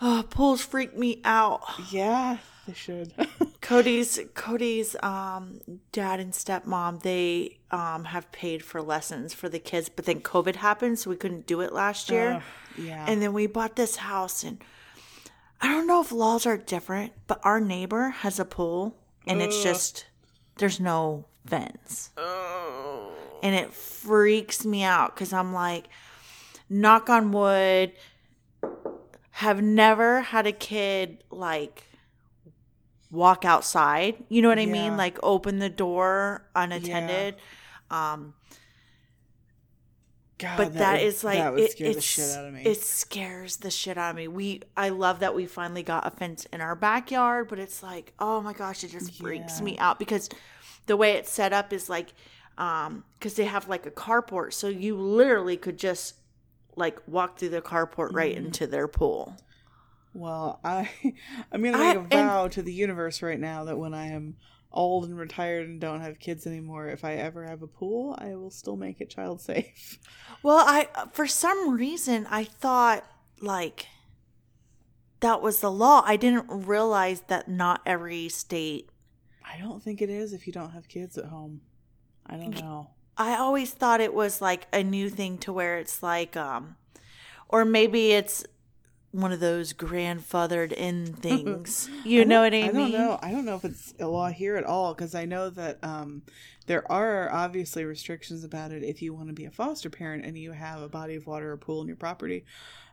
Oh, 0.00 0.24
pools 0.28 0.60
freak 0.62 0.96
me 0.96 1.20
out. 1.24 1.62
Yeah, 1.90 2.38
they 2.66 2.74
should. 2.74 3.12
Cody's 3.60 4.20
Cody's 4.34 4.94
um 5.02 5.60
dad 5.90 6.20
and 6.20 6.32
stepmom, 6.32 7.02
they 7.02 7.58
um 7.70 8.04
have 8.04 8.30
paid 8.30 8.62
for 8.62 8.82
lessons 8.82 9.32
for 9.32 9.48
the 9.48 9.58
kids, 9.58 9.88
but 9.88 10.04
then 10.04 10.20
COVID 10.20 10.56
happened, 10.56 10.98
so 10.98 11.10
we 11.10 11.16
couldn't 11.16 11.46
do 11.46 11.60
it 11.62 11.72
last 11.72 12.10
year. 12.10 12.42
Yeah. 12.76 13.04
And 13.08 13.22
then 13.22 13.32
we 13.32 13.46
bought 13.46 13.76
this 13.76 13.96
house 13.96 14.44
and 14.44 14.62
I 15.60 15.68
don't 15.68 15.86
know 15.86 16.02
if 16.02 16.12
laws 16.12 16.44
are 16.44 16.58
different, 16.58 17.12
but 17.26 17.40
our 17.42 17.58
neighbor 17.58 18.10
has 18.10 18.38
a 18.38 18.44
pool 18.44 18.96
and 19.26 19.40
it's 19.42 19.62
just 19.62 20.06
there's 20.56 20.80
no 20.80 21.26
fence. 21.46 22.10
And 23.42 23.54
it 23.54 23.72
freaks 23.74 24.64
me 24.64 24.82
out 24.82 25.14
cuz 25.16 25.32
I'm 25.32 25.52
like 25.52 25.88
knock 26.68 27.08
on 27.10 27.30
wood 27.32 27.92
have 29.32 29.60
never 29.62 30.20
had 30.22 30.46
a 30.46 30.52
kid 30.52 31.24
like 31.30 31.84
walk 33.10 33.44
outside. 33.44 34.16
You 34.28 34.42
know 34.42 34.48
what 34.48 34.58
I 34.58 34.66
Yeah. 34.66 34.72
mean? 34.72 34.96
Like 34.96 35.18
open 35.22 35.58
the 35.58 35.68
door 35.70 36.46
unattended. 36.54 37.36
Um 37.90 38.34
God, 40.44 40.56
but 40.56 40.74
that 40.74 40.92
would- 40.94 41.02
is 41.02 41.24
like 41.24 41.38
that 41.38 41.52
would 41.52 41.60
it, 41.62 41.72
scare 41.72 41.92
the 41.94 42.00
shit 42.00 42.30
out 42.36 42.46
of 42.46 42.54
me. 42.54 42.62
it 42.64 42.80
scares 42.80 43.56
the 43.58 43.70
shit 43.70 43.98
out 43.98 44.10
of 44.10 44.16
me. 44.16 44.28
We 44.28 44.62
I 44.76 44.88
love 44.90 45.20
that 45.20 45.34
we 45.34 45.46
finally 45.46 45.82
got 45.82 46.06
a 46.06 46.10
fence 46.10 46.46
in 46.52 46.60
our 46.60 46.74
backyard, 46.74 47.48
but 47.48 47.58
it's 47.58 47.82
like, 47.82 48.12
oh 48.18 48.40
my 48.40 48.52
gosh, 48.52 48.84
it 48.84 48.90
just 48.90 49.14
freaks 49.14 49.58
Yeah. 49.58 49.64
me 49.64 49.78
out 49.78 49.98
because 49.98 50.28
the 50.86 50.96
way 50.96 51.12
it's 51.12 51.30
set 51.30 51.52
up 51.52 51.72
is 51.72 51.88
like 51.88 52.12
um 52.58 53.04
because 53.18 53.34
they 53.34 53.44
have 53.46 53.68
like 53.68 53.84
a 53.86 53.90
carport, 53.90 54.52
so 54.52 54.68
you 54.68 54.96
literally 54.96 55.56
could 55.56 55.78
just 55.78 56.14
like 56.76 56.98
walk 57.08 57.38
through 57.38 57.48
the 57.50 57.62
carport 57.62 58.12
right 58.12 58.34
Mm-hmm. 58.36 58.46
into 58.46 58.66
their 58.66 58.86
pool. 58.88 59.36
Well, 60.12 60.60
I 60.64 60.90
I'm 61.52 61.62
gonna 61.62 61.76
I- 61.78 61.88
make 61.88 61.96
a 61.96 62.00
and- 62.00 62.10
vow 62.10 62.48
to 62.48 62.62
the 62.62 62.72
universe 62.72 63.22
right 63.22 63.40
now 63.40 63.64
that 63.64 63.76
when 63.78 63.94
I 63.94 64.06
am 64.08 64.36
old 64.74 65.04
and 65.04 65.16
retired 65.16 65.68
and 65.68 65.80
don't 65.80 66.00
have 66.00 66.18
kids 66.18 66.46
anymore, 66.46 66.88
if 66.88 67.04
I 67.04 67.14
ever 67.14 67.44
have 67.44 67.62
a 67.62 67.66
pool, 67.66 68.14
I 68.18 68.34
will 68.34 68.50
still 68.50 68.76
make 68.76 69.00
it 69.00 69.10
child 69.10 69.40
safe. 69.40 69.98
Well, 70.42 70.62
I 70.66 70.88
for 71.12 71.26
some 71.26 71.70
reason 71.70 72.26
I 72.30 72.44
thought 72.44 73.02
like 73.40 73.86
that 75.20 75.40
was 75.40 75.60
the 75.60 75.70
law. 75.70 76.02
I 76.04 76.16
didn't 76.16 76.44
realize 76.48 77.22
that 77.28 77.48
not 77.48 77.80
every 77.86 78.28
state 78.28 78.90
I 79.42 79.58
don't 79.58 79.82
think 79.82 80.02
it 80.02 80.10
is 80.10 80.32
if 80.32 80.46
you 80.46 80.52
don't 80.52 80.72
have 80.72 80.88
kids 80.88 81.16
at 81.16 81.26
home. 81.26 81.60
I 82.26 82.36
don't 82.36 82.58
know. 82.60 82.90
I 83.16 83.36
always 83.36 83.70
thought 83.70 84.00
it 84.00 84.12
was 84.12 84.40
like 84.40 84.66
a 84.72 84.82
new 84.82 85.08
thing 85.08 85.38
to 85.38 85.52
where 85.52 85.78
it's 85.78 86.02
like 86.02 86.36
um 86.36 86.76
or 87.48 87.64
maybe 87.64 88.12
it's 88.12 88.44
one 89.14 89.30
of 89.30 89.38
those 89.38 89.72
grandfathered 89.72 90.72
in 90.72 91.06
things. 91.14 91.88
You 92.04 92.24
know 92.24 92.40
what 92.42 92.52
I, 92.52 92.64
I 92.64 92.72
mean? 92.72 92.74
don't 92.74 92.92
know. 92.92 93.18
I 93.22 93.30
don't 93.30 93.44
know 93.44 93.54
if 93.54 93.64
it's 93.64 93.94
a 93.98 94.06
law 94.06 94.28
here 94.28 94.56
at 94.56 94.64
all 94.64 94.92
because 94.92 95.14
I 95.14 95.24
know 95.24 95.48
that 95.50 95.78
um, 95.82 96.22
there 96.66 96.90
are 96.90 97.32
obviously 97.32 97.84
restrictions 97.84 98.44
about 98.44 98.72
it 98.72 98.82
if 98.82 99.00
you 99.00 99.14
want 99.14 99.28
to 99.28 99.32
be 99.32 99.46
a 99.46 99.50
foster 99.50 99.88
parent 99.88 100.24
and 100.26 100.36
you 100.36 100.52
have 100.52 100.82
a 100.82 100.88
body 100.88 101.14
of 101.14 101.26
water 101.26 101.52
or 101.52 101.56
pool 101.56 101.80
in 101.80 101.86
your 101.86 101.96
property. 101.96 102.44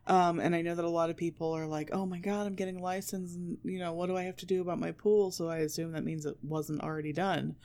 Um, 0.07 0.39
and 0.39 0.55
I 0.55 0.61
know 0.61 0.75
that 0.75 0.85
a 0.85 0.89
lot 0.89 1.09
of 1.09 1.17
people 1.17 1.51
are 1.53 1.67
like, 1.67 1.89
"Oh 1.91 2.05
my 2.05 2.19
god, 2.19 2.47
I'm 2.47 2.55
getting 2.55 2.79
licensed, 2.79 3.35
and 3.35 3.57
you 3.63 3.79
know, 3.79 3.93
what 3.93 4.07
do 4.07 4.15
I 4.15 4.23
have 4.23 4.37
to 4.37 4.45
do 4.45 4.61
about 4.61 4.79
my 4.79 4.91
pool?" 4.91 5.31
So 5.31 5.49
I 5.49 5.57
assume 5.57 5.91
that 5.91 6.05
means 6.05 6.25
it 6.25 6.37
wasn't 6.43 6.81
already 6.81 7.13
done. 7.13 7.55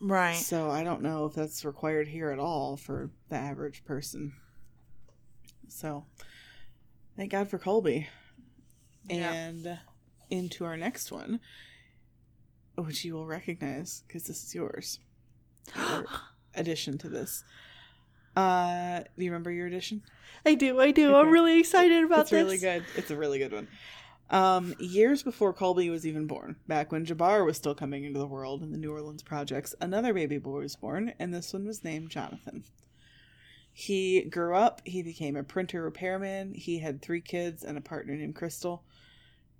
Right. 0.00 0.36
So 0.36 0.70
I 0.70 0.84
don't 0.84 1.02
know 1.02 1.24
if 1.26 1.34
that's 1.34 1.64
required 1.64 2.08
here 2.08 2.30
at 2.30 2.38
all 2.38 2.76
for 2.76 3.10
the 3.28 3.36
average 3.36 3.84
person. 3.84 4.34
So 5.68 6.04
thank 7.18 7.32
God 7.32 7.48
for 7.48 7.58
Colby. 7.58 8.08
Yeah. 9.10 9.32
And 9.32 9.78
into 10.30 10.64
our 10.64 10.76
next 10.76 11.10
one, 11.10 11.40
which 12.76 13.04
you 13.04 13.14
will 13.14 13.26
recognize 13.26 14.04
because 14.06 14.24
this 14.24 14.44
is 14.44 14.54
yours. 14.54 15.00
Your 15.76 16.06
addition 16.54 16.96
to 16.98 17.08
this. 17.08 17.44
Uh, 18.36 19.00
do 19.00 19.24
you 19.24 19.30
remember 19.30 19.50
your 19.50 19.66
addition? 19.66 20.02
I 20.46 20.54
do, 20.54 20.80
I 20.80 20.92
do. 20.92 21.14
I'm 21.14 21.30
really 21.30 21.58
excited 21.58 22.04
about 22.04 22.20
it's 22.20 22.30
this. 22.30 22.44
really 22.44 22.58
good. 22.58 22.84
It's 22.96 23.10
a 23.10 23.16
really 23.16 23.38
good 23.38 23.52
one. 23.52 23.68
Um, 24.30 24.74
years 24.78 25.22
before 25.22 25.52
Colby 25.52 25.90
was 25.90 26.06
even 26.06 26.26
born, 26.26 26.56
back 26.68 26.92
when 26.92 27.04
Jabbar 27.04 27.44
was 27.44 27.56
still 27.56 27.74
coming 27.74 28.04
into 28.04 28.18
the 28.18 28.26
world 28.26 28.62
in 28.62 28.70
the 28.70 28.78
New 28.78 28.92
Orleans 28.92 29.22
projects, 29.22 29.74
another 29.80 30.12
baby 30.12 30.38
boy 30.38 30.60
was 30.60 30.76
born, 30.76 31.14
and 31.18 31.34
this 31.34 31.52
one 31.52 31.66
was 31.66 31.82
named 31.82 32.10
Jonathan. 32.10 32.62
He 33.80 34.22
grew 34.22 34.56
up, 34.56 34.82
he 34.84 35.04
became 35.04 35.36
a 35.36 35.44
printer 35.44 35.84
repairman, 35.84 36.52
he 36.52 36.80
had 36.80 37.00
three 37.00 37.20
kids 37.20 37.62
and 37.62 37.78
a 37.78 37.80
partner 37.80 38.16
named 38.16 38.34
Crystal. 38.34 38.82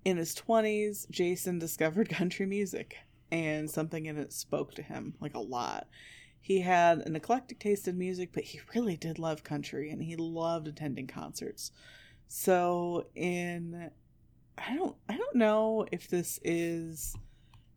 In 0.03 0.17
his 0.17 0.35
20s, 0.35 1.09
Jason 1.09 1.57
discovered 1.57 2.09
country 2.09 2.45
music, 2.45 2.97
and 3.31 3.71
something 3.71 4.07
in 4.07 4.17
it 4.17 4.33
spoke 4.33 4.73
to 4.73 4.81
him, 4.81 5.13
like 5.21 5.35
a 5.35 5.39
lot. 5.39 5.87
He 6.41 6.59
had 6.59 6.97
an 7.07 7.15
eclectic 7.15 7.59
taste 7.59 7.87
in 7.87 7.97
music, 7.97 8.31
but 8.33 8.43
he 8.43 8.59
really 8.75 8.97
did 8.97 9.19
love 9.19 9.45
country, 9.45 9.89
and 9.89 10.03
he 10.03 10.17
loved 10.17 10.67
attending 10.67 11.07
concerts. 11.07 11.71
So 12.27 13.07
in 13.15 13.89
I 14.57 14.75
don't 14.75 14.97
I 15.07 15.15
don't 15.15 15.37
know 15.37 15.85
if 15.93 16.09
this 16.09 16.41
is 16.43 17.15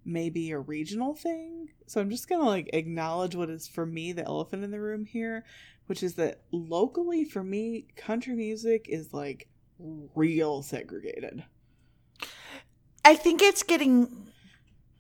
maybe 0.04 0.50
a 0.50 0.58
regional 0.58 1.14
thing. 1.14 1.68
So 1.86 2.00
I'm 2.00 2.10
just 2.10 2.28
going 2.28 2.40
to 2.40 2.46
like 2.46 2.70
acknowledge 2.72 3.34
what 3.34 3.50
is 3.50 3.68
for 3.68 3.86
me 3.86 4.12
the 4.12 4.24
elephant 4.24 4.64
in 4.64 4.70
the 4.70 4.80
room 4.80 5.04
here, 5.04 5.44
which 5.86 6.02
is 6.02 6.14
that 6.14 6.40
locally 6.50 7.24
for 7.24 7.42
me 7.44 7.86
country 7.96 8.34
music 8.34 8.86
is 8.88 9.12
like 9.12 9.48
real 9.78 10.62
segregated. 10.62 11.44
I 13.04 13.16
think 13.16 13.42
it's 13.42 13.62
getting 13.62 14.28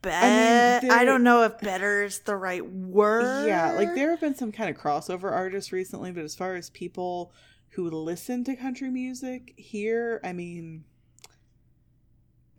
better. 0.02 0.86
I, 0.86 0.96
there- 0.96 1.04
don't 1.04 1.22
know 1.22 1.42
if 1.44 1.58
better 1.60 2.02
is 2.02 2.20
the 2.20 2.36
right 2.36 2.68
word. 2.68 3.46
Yeah, 3.46 3.72
like 3.72 3.94
there 3.94 4.10
have 4.10 4.20
been 4.20 4.34
some 4.34 4.52
kind 4.52 4.68
of 4.74 4.80
crossover 4.80 5.30
artists 5.30 5.72
recently, 5.72 6.10
but 6.12 6.24
as 6.24 6.34
far 6.34 6.54
as 6.56 6.70
people 6.70 7.32
who 7.70 7.88
listen 7.88 8.44
to 8.44 8.56
country 8.56 8.90
music 8.90 9.54
here, 9.56 10.20
I 10.22 10.32
mean, 10.32 10.84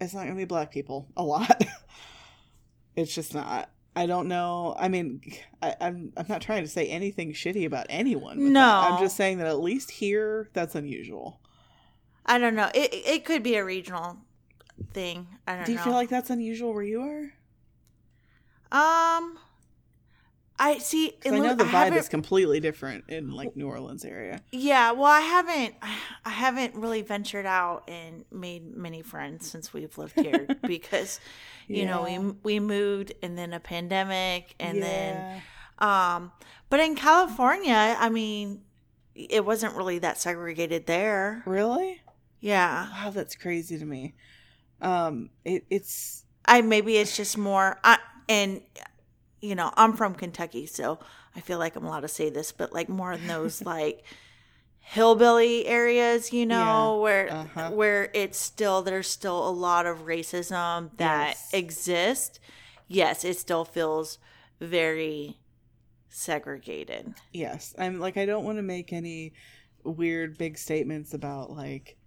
it's 0.01 0.13
not 0.13 0.23
gonna 0.23 0.35
be 0.35 0.45
black 0.45 0.71
people 0.71 1.07
a 1.15 1.23
lot. 1.23 1.63
it's 2.95 3.13
just 3.13 3.33
not. 3.33 3.69
I 3.95 4.07
don't 4.07 4.27
know. 4.27 4.75
I 4.79 4.87
mean, 4.87 5.21
I, 5.61 5.75
I'm 5.79 6.13
I'm 6.17 6.25
not 6.27 6.41
trying 6.41 6.63
to 6.63 6.69
say 6.69 6.87
anything 6.87 7.33
shitty 7.33 7.65
about 7.65 7.85
anyone. 7.89 8.37
with 8.37 8.47
that. 8.47 8.53
No. 8.53 8.65
I'm 8.65 8.99
just 8.99 9.15
saying 9.15 9.37
that 9.37 9.47
at 9.47 9.59
least 9.59 9.91
here, 9.91 10.49
that's 10.53 10.73
unusual. 10.75 11.39
I 12.25 12.37
don't 12.37 12.55
know. 12.55 12.69
It 12.73 12.89
it 12.93 13.25
could 13.25 13.43
be 13.43 13.55
a 13.55 13.65
regional 13.65 14.17
thing. 14.93 15.27
I 15.47 15.51
don't 15.51 15.59
know. 15.61 15.65
Do 15.65 15.71
you 15.73 15.77
know. 15.77 15.83
feel 15.83 15.93
like 15.93 16.09
that's 16.09 16.29
unusual 16.29 16.73
where 16.73 16.83
you 16.83 17.01
are? 17.01 17.33
um, 18.71 19.37
I 20.59 20.77
see. 20.77 21.13
I 21.25 21.31
know 21.31 21.55
the 21.55 21.65
I 21.65 21.89
vibe 21.89 21.97
is 21.97 22.07
completely 22.07 22.59
different 22.59 23.05
in 23.07 23.31
like 23.31 23.55
New 23.55 23.67
Orleans 23.67 24.05
area. 24.05 24.41
Yeah, 24.51 24.91
well, 24.91 25.05
I 25.05 25.21
haven't, 25.21 25.75
I 26.25 26.29
haven't 26.29 26.75
really 26.75 27.01
ventured 27.01 27.45
out 27.45 27.89
and 27.89 28.23
made 28.31 28.75
many 28.75 29.01
friends 29.01 29.49
since 29.49 29.73
we've 29.73 29.97
lived 29.97 30.19
here 30.19 30.47
because, 30.67 31.19
you 31.67 31.85
know, 31.85 32.03
we 32.03 32.19
we 32.43 32.59
moved 32.59 33.13
and 33.23 33.37
then 33.37 33.53
a 33.53 33.59
pandemic 33.59 34.55
and 34.59 34.81
then, 34.81 35.41
um, 35.79 36.31
but 36.69 36.79
in 36.79 36.95
California, 36.95 37.95
I 37.99 38.09
mean, 38.09 38.61
it 39.15 39.45
wasn't 39.45 39.75
really 39.75 39.99
that 39.99 40.19
segregated 40.19 40.85
there. 40.85 41.43
really. 41.45 42.01
Yeah, 42.39 42.89
Wow, 42.91 43.11
that's 43.11 43.35
crazy 43.35 43.79
to 43.79 43.85
me. 43.85 44.15
Um, 44.81 45.29
it, 45.45 45.65
it's 45.69 46.25
I 46.45 46.61
maybe 46.61 46.97
it's 46.97 47.15
just 47.15 47.37
more, 47.37 47.79
I, 47.83 47.99
and 48.27 48.61
you 49.43 49.55
know, 49.55 49.71
I'm 49.75 49.93
from 49.93 50.15
Kentucky, 50.15 50.65
so 50.65 50.99
I 51.35 51.41
feel 51.41 51.59
like 51.59 51.75
I'm 51.75 51.85
allowed 51.85 52.01
to 52.01 52.07
say 52.07 52.29
this, 52.29 52.51
but 52.51 52.71
like 52.73 52.89
more 52.89 53.11
in 53.13 53.27
those 53.27 53.61
like 53.65 54.03
hillbilly 54.79 55.65
areas, 55.65 56.31
you 56.33 56.45
know, 56.45 56.95
Yeah, 56.97 57.01
where 57.01 57.31
uh-huh. 57.33 57.69
where 57.71 58.09
it's 58.13 58.37
still 58.37 58.81
there's 58.81 59.07
still 59.09 59.47
a 59.47 59.51
lot 59.51 59.85
of 59.85 59.99
racism 60.05 60.91
that 60.97 61.29
Yes. 61.29 61.49
exists. 61.53 62.39
Yes, 62.87 63.23
it 63.23 63.37
still 63.37 63.65
feels 63.65 64.17
very 64.59 65.37
segregated. 66.09 67.15
yes. 67.31 67.73
I'm 67.77 67.99
like 67.99 68.17
I 68.17 68.25
don't 68.25 68.45
want 68.45 68.57
to 68.59 68.63
make 68.63 68.93
any 68.93 69.33
weird 69.83 70.37
big 70.37 70.57
statements 70.57 71.13
about 71.13 71.51
like 71.51 71.97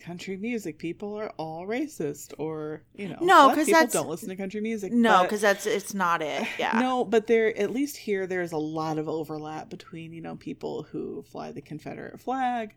country 0.00 0.36
music. 0.36 0.78
People 0.78 1.14
are 1.18 1.30
all 1.36 1.66
racist, 1.66 2.32
or 2.38 2.82
you 2.94 3.08
know, 3.08 3.18
No, 3.20 3.48
because 3.50 3.66
people 3.66 3.80
that's- 3.80 3.92
don't 3.92 4.08
listen 4.08 4.28
to 4.28 4.36
country 4.36 4.60
music. 4.60 4.92
No, 4.92 5.22
because 5.22 5.40
that's 5.40 5.66
it's 5.66 5.94
not 5.94 6.22
it. 6.22 6.46
Yeah. 6.58 6.78
No, 6.80 7.04
but 7.04 7.26
there 7.26 7.56
at 7.58 7.70
least 7.70 7.96
here 7.96 8.26
there's 8.26 8.52
a 8.52 8.58
lot 8.58 8.98
of 8.98 9.08
overlap 9.08 9.68
between, 9.70 10.12
you 10.12 10.20
know, 10.22 10.36
people 10.36 10.84
who 10.84 11.22
fly 11.22 11.52
the 11.52 11.60
Confederate 11.62 12.20
flag 12.20 12.74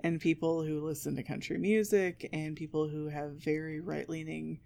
and 0.00 0.20
people 0.20 0.62
who 0.62 0.80
listen 0.84 1.16
to 1.16 1.22
country 1.22 1.56
music 1.58 2.28
and 2.32 2.56
people 2.56 2.88
who 2.88 3.08
have 3.08 3.30
very 3.32 3.80
right-leaning 3.80 4.58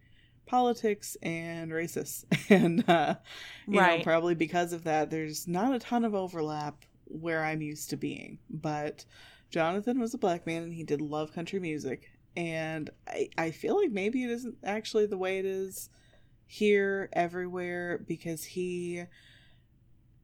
politics 0.46 1.16
and 1.22 1.70
racists. 1.70 2.24
And 2.50 2.88
uh 2.88 3.16
you 3.66 3.74
know, 3.80 4.00
probably 4.02 4.34
because 4.34 4.72
of 4.72 4.84
that 4.84 5.10
there's 5.10 5.46
not 5.46 5.74
a 5.74 5.78
ton 5.78 6.04
of 6.04 6.14
overlap 6.14 6.84
where 7.04 7.44
I'm 7.44 7.60
used 7.62 7.90
to 7.90 7.96
being. 7.96 8.38
But 8.50 9.04
Jonathan 9.50 9.98
was 9.98 10.14
a 10.14 10.18
black 10.18 10.46
man 10.46 10.62
and 10.62 10.74
he 10.74 10.84
did 10.84 11.00
love 11.00 11.32
country 11.32 11.60
music. 11.60 12.10
And 12.36 12.90
I, 13.06 13.30
I 13.36 13.50
feel 13.50 13.76
like 13.76 13.90
maybe 13.90 14.22
it 14.22 14.30
isn't 14.30 14.58
actually 14.62 15.06
the 15.06 15.18
way 15.18 15.38
it 15.38 15.46
is 15.46 15.90
here 16.46 17.08
everywhere 17.12 17.98
because 18.06 18.44
he 18.44 19.04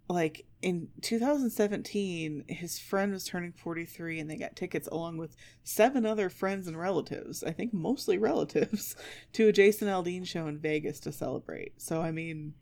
like 0.08 0.44
in 0.60 0.88
2017 1.00 2.44
his 2.48 2.78
friend 2.78 3.12
was 3.12 3.24
turning 3.24 3.52
43 3.52 4.20
and 4.20 4.30
they 4.30 4.36
got 4.36 4.54
tickets 4.54 4.88
along 4.88 5.16
with 5.16 5.36
seven 5.62 6.04
other 6.04 6.28
friends 6.28 6.66
and 6.66 6.78
relatives 6.78 7.42
i 7.42 7.50
think 7.50 7.72
mostly 7.72 8.18
relatives 8.30 8.96
to 9.32 9.48
a 9.48 9.52
jason 9.52 9.88
aldean 9.88 10.26
show 10.26 10.46
in 10.46 10.58
vegas 10.58 11.00
to 11.00 11.12
celebrate 11.12 11.80
so 11.80 12.02
i 12.02 12.10
mean 12.10 12.54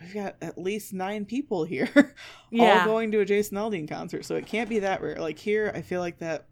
we've 0.00 0.14
got 0.14 0.36
at 0.42 0.58
least 0.58 0.92
nine 0.92 1.24
people 1.24 1.64
here 1.64 1.88
all 2.58 2.84
going 2.84 3.10
to 3.12 3.20
a 3.20 3.24
jason 3.24 3.56
aldean 3.56 3.88
concert 3.88 4.24
so 4.24 4.34
it 4.36 4.46
can't 4.46 4.68
be 4.68 4.78
that 4.80 5.00
rare 5.02 5.16
like 5.20 5.38
here 5.38 5.72
i 5.74 5.80
feel 5.82 6.00
like 6.00 6.18
that 6.18 6.46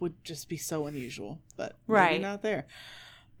would 0.00 0.14
just 0.24 0.48
be 0.48 0.56
so 0.56 0.86
unusual 0.86 1.38
but 1.56 1.76
maybe 1.88 2.00
Right. 2.00 2.20
not 2.20 2.42
there 2.42 2.66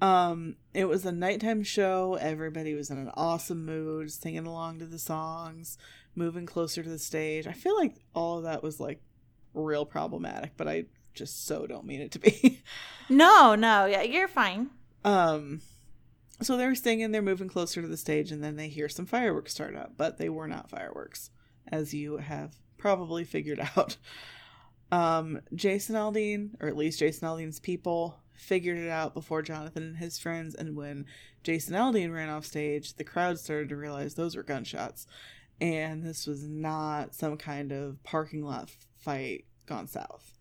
um, 0.00 0.56
it 0.74 0.84
was 0.86 1.06
a 1.06 1.12
nighttime 1.12 1.62
show. 1.62 2.18
Everybody 2.20 2.74
was 2.74 2.90
in 2.90 2.98
an 2.98 3.10
awesome 3.14 3.64
mood, 3.64 4.10
singing 4.12 4.44
along 4.46 4.80
to 4.80 4.86
the 4.86 4.98
songs, 4.98 5.78
moving 6.14 6.44
closer 6.44 6.82
to 6.82 6.88
the 6.90 6.98
stage. 6.98 7.46
I 7.46 7.52
feel 7.52 7.76
like 7.78 7.94
all 8.12 8.38
of 8.38 8.44
that 8.44 8.62
was 8.62 8.80
like 8.80 9.00
real 9.54 9.86
problematic, 9.86 10.56
but 10.58 10.68
I 10.68 10.86
just 11.14 11.46
so 11.46 11.66
don't 11.66 11.86
mean 11.86 12.00
it 12.02 12.10
to 12.12 12.18
be. 12.18 12.62
No, 13.08 13.54
no, 13.54 13.86
yeah, 13.86 14.02
you're 14.02 14.28
fine. 14.28 14.68
um, 15.04 15.62
so 16.40 16.56
they're 16.56 16.74
singing, 16.74 17.12
they're 17.12 17.22
moving 17.22 17.48
closer 17.48 17.80
to 17.80 17.88
the 17.88 17.96
stage, 17.96 18.32
and 18.32 18.42
then 18.42 18.56
they 18.56 18.68
hear 18.68 18.88
some 18.88 19.06
fireworks 19.06 19.52
start 19.52 19.76
up, 19.76 19.92
but 19.96 20.18
they 20.18 20.28
were 20.28 20.48
not 20.48 20.70
fireworks, 20.70 21.30
as 21.68 21.94
you 21.94 22.18
have 22.18 22.56
probably 22.76 23.24
figured 23.24 23.60
out. 23.76 23.96
Um, 24.90 25.40
Jason 25.54 25.96
Aldean, 25.96 26.50
or 26.60 26.68
at 26.68 26.76
least 26.76 26.98
Jason 26.98 27.28
Aldean's 27.28 27.60
people, 27.60 28.20
figured 28.34 28.78
it 28.78 28.90
out 28.90 29.14
before 29.14 29.42
Jonathan 29.42 29.82
and 29.82 29.96
his 29.96 30.18
friends, 30.18 30.54
and 30.54 30.76
when 30.76 31.06
Jason 31.42 31.74
Aldean 31.74 32.12
ran 32.12 32.28
off 32.28 32.44
stage, 32.44 32.94
the 32.94 33.04
crowd 33.04 33.38
started 33.38 33.68
to 33.68 33.76
realize 33.76 34.14
those 34.14 34.36
were 34.36 34.42
gunshots, 34.42 35.06
and 35.60 36.02
this 36.02 36.26
was 36.26 36.46
not 36.46 37.14
some 37.14 37.36
kind 37.36 37.72
of 37.72 38.02
parking 38.02 38.44
lot 38.44 38.70
fight 38.98 39.44
gone 39.66 39.86
south. 39.86 40.32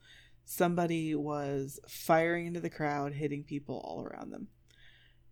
Somebody 0.45 1.15
was 1.15 1.79
firing 1.87 2.47
into 2.47 2.59
the 2.59 2.69
crowd, 2.69 3.13
hitting 3.13 3.43
people 3.43 3.81
all 3.85 4.03
around 4.03 4.31
them. 4.31 4.47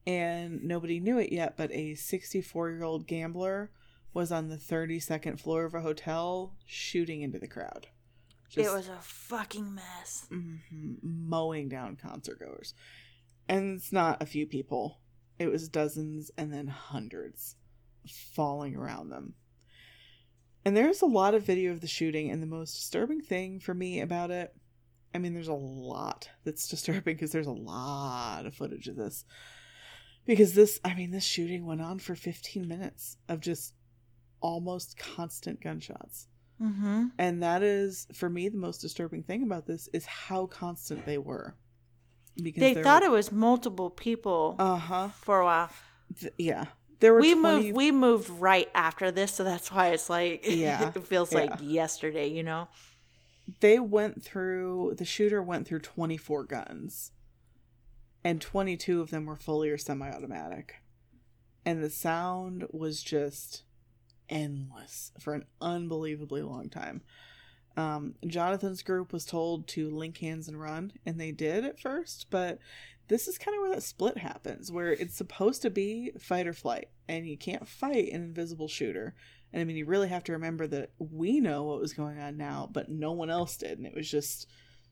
And 0.07 0.63
nobody 0.63 0.99
knew 0.99 1.19
it 1.19 1.31
yet, 1.31 1.55
but 1.57 1.71
a 1.71 1.95
64 1.95 2.71
year 2.71 2.83
old 2.83 3.07
gambler 3.07 3.71
was 4.13 4.31
on 4.31 4.49
the 4.49 4.57
32nd 4.57 5.39
floor 5.39 5.63
of 5.63 5.73
a 5.73 5.81
hotel 5.81 6.55
shooting 6.65 7.21
into 7.21 7.39
the 7.39 7.47
crowd. 7.47 7.87
it 8.55 8.71
was 8.71 8.89
a 8.89 8.97
fucking 8.99 9.73
mess. 9.73 10.27
mhm, 10.31 10.97
mowing 11.01 11.69
down 11.69 11.95
concert 11.95 12.39
goers. 12.39 12.73
And 13.47 13.77
it's 13.77 13.91
not 13.91 14.21
a 14.21 14.25
few 14.25 14.45
people, 14.45 14.99
it 15.39 15.47
was 15.47 15.69
dozens 15.69 16.31
and 16.37 16.51
then 16.53 16.67
hundreds 16.67 17.55
falling 18.07 18.75
around 18.75 19.09
them. 19.09 19.35
And 20.65 20.75
there's 20.75 21.01
a 21.01 21.07
lot 21.07 21.33
of 21.33 21.43
video 21.43 21.71
of 21.71 21.81
the 21.81 21.87
shooting, 21.87 22.29
and 22.29 22.41
the 22.41 22.47
most 22.47 22.75
disturbing 22.75 23.21
thing 23.21 23.59
for 23.59 23.73
me 23.73 23.99
about 23.99 24.29
it 24.29 24.55
I 25.13 25.17
mean, 25.17 25.33
there's 25.33 25.47
a 25.47 25.53
lot 25.53 26.29
that's 26.43 26.67
disturbing 26.69 27.15
because 27.15 27.31
there's 27.31 27.47
a 27.47 27.51
lot 27.51 28.45
of 28.45 28.55
footage 28.55 28.87
of 28.87 28.95
this. 28.95 29.25
Because 30.31 30.53
this, 30.53 30.79
I 30.85 30.93
mean, 30.93 31.11
this 31.11 31.23
shooting 31.23 31.65
went 31.65 31.81
on 31.81 31.99
for 31.99 32.15
15 32.15 32.67
minutes 32.67 33.17
of 33.29 33.39
just 33.41 33.73
almost 34.39 34.97
constant 34.97 35.61
gunshots. 35.61 36.27
Mm-hmm. 36.61 37.07
And 37.17 37.43
that 37.43 37.63
is, 37.63 38.07
for 38.13 38.29
me, 38.29 38.47
the 38.49 38.57
most 38.57 38.79
disturbing 38.81 39.23
thing 39.23 39.43
about 39.43 39.65
this 39.65 39.89
is 39.93 40.05
how 40.05 40.45
constant 40.45 41.05
they 41.05 41.17
were. 41.17 41.55
Because 42.41 42.61
They 42.61 42.75
thought 42.75 43.01
were- 43.01 43.07
it 43.07 43.11
was 43.11 43.31
multiple 43.31 43.89
people 43.89 44.55
Uh 44.59 44.77
huh. 44.77 45.09
for 45.09 45.41
a 45.41 45.45
while. 45.45 45.69
Th- 46.19 46.33
yeah. 46.37 46.65
There 46.99 47.13
were 47.13 47.19
We 47.21 47.33
20 47.33 47.41
moved. 47.63 47.75
We 47.75 47.91
moved 47.91 48.29
right 48.29 48.69
after 48.75 49.09
this, 49.11 49.33
so 49.33 49.43
that's 49.43 49.71
why 49.71 49.87
it's 49.89 50.09
like 50.09 50.43
Yeah, 50.47 50.91
it 50.95 51.03
feels 51.07 51.33
yeah. 51.33 51.39
like 51.39 51.53
yesterday. 51.61 52.27
You 52.27 52.43
know. 52.43 52.67
they 53.59 53.79
went 53.79 54.23
through 54.23 54.93
the 54.97 55.03
shooter 55.05 55.41
went 55.41 55.67
through 55.67 55.79
24 55.79 56.43
guns 56.45 57.11
and 58.23 58.41
22 58.41 59.01
of 59.01 59.09
them 59.09 59.25
were 59.25 59.35
fully 59.35 59.69
or 59.69 59.77
semi-automatic 59.77 60.75
and 61.65 61.83
the 61.83 61.89
sound 61.89 62.65
was 62.71 63.03
just 63.03 63.63
endless 64.29 65.11
for 65.19 65.33
an 65.33 65.45
unbelievably 65.59 66.41
long 66.41 66.69
time 66.69 67.01
um, 67.77 68.15
jonathan's 68.25 68.83
group 68.83 69.13
was 69.13 69.25
told 69.25 69.67
to 69.67 69.89
link 69.89 70.17
hands 70.17 70.47
and 70.47 70.59
run 70.59 70.91
and 71.05 71.19
they 71.19 71.31
did 71.31 71.65
at 71.65 71.79
first 71.79 72.27
but 72.29 72.59
this 73.07 73.27
is 73.27 73.37
kind 73.37 73.55
of 73.55 73.61
where 73.61 73.75
that 73.75 73.83
split 73.83 74.17
happens 74.17 74.71
where 74.71 74.91
it's 74.91 75.15
supposed 75.15 75.61
to 75.61 75.69
be 75.69 76.11
fight 76.19 76.47
or 76.47 76.53
flight 76.53 76.89
and 77.07 77.27
you 77.27 77.37
can't 77.37 77.67
fight 77.67 78.11
an 78.11 78.23
invisible 78.23 78.67
shooter 78.67 79.15
and 79.53 79.61
I 79.61 79.65
mean, 79.65 79.75
you 79.75 79.85
really 79.85 80.07
have 80.07 80.23
to 80.25 80.31
remember 80.31 80.65
that 80.67 80.91
we 80.97 81.39
know 81.39 81.63
what 81.63 81.81
was 81.81 81.93
going 81.93 82.19
on 82.19 82.37
now, 82.37 82.69
but 82.71 82.89
no 82.89 83.11
one 83.11 83.29
else 83.29 83.57
did. 83.57 83.77
And 83.77 83.85
it 83.85 83.93
was 83.93 84.09
just 84.09 84.47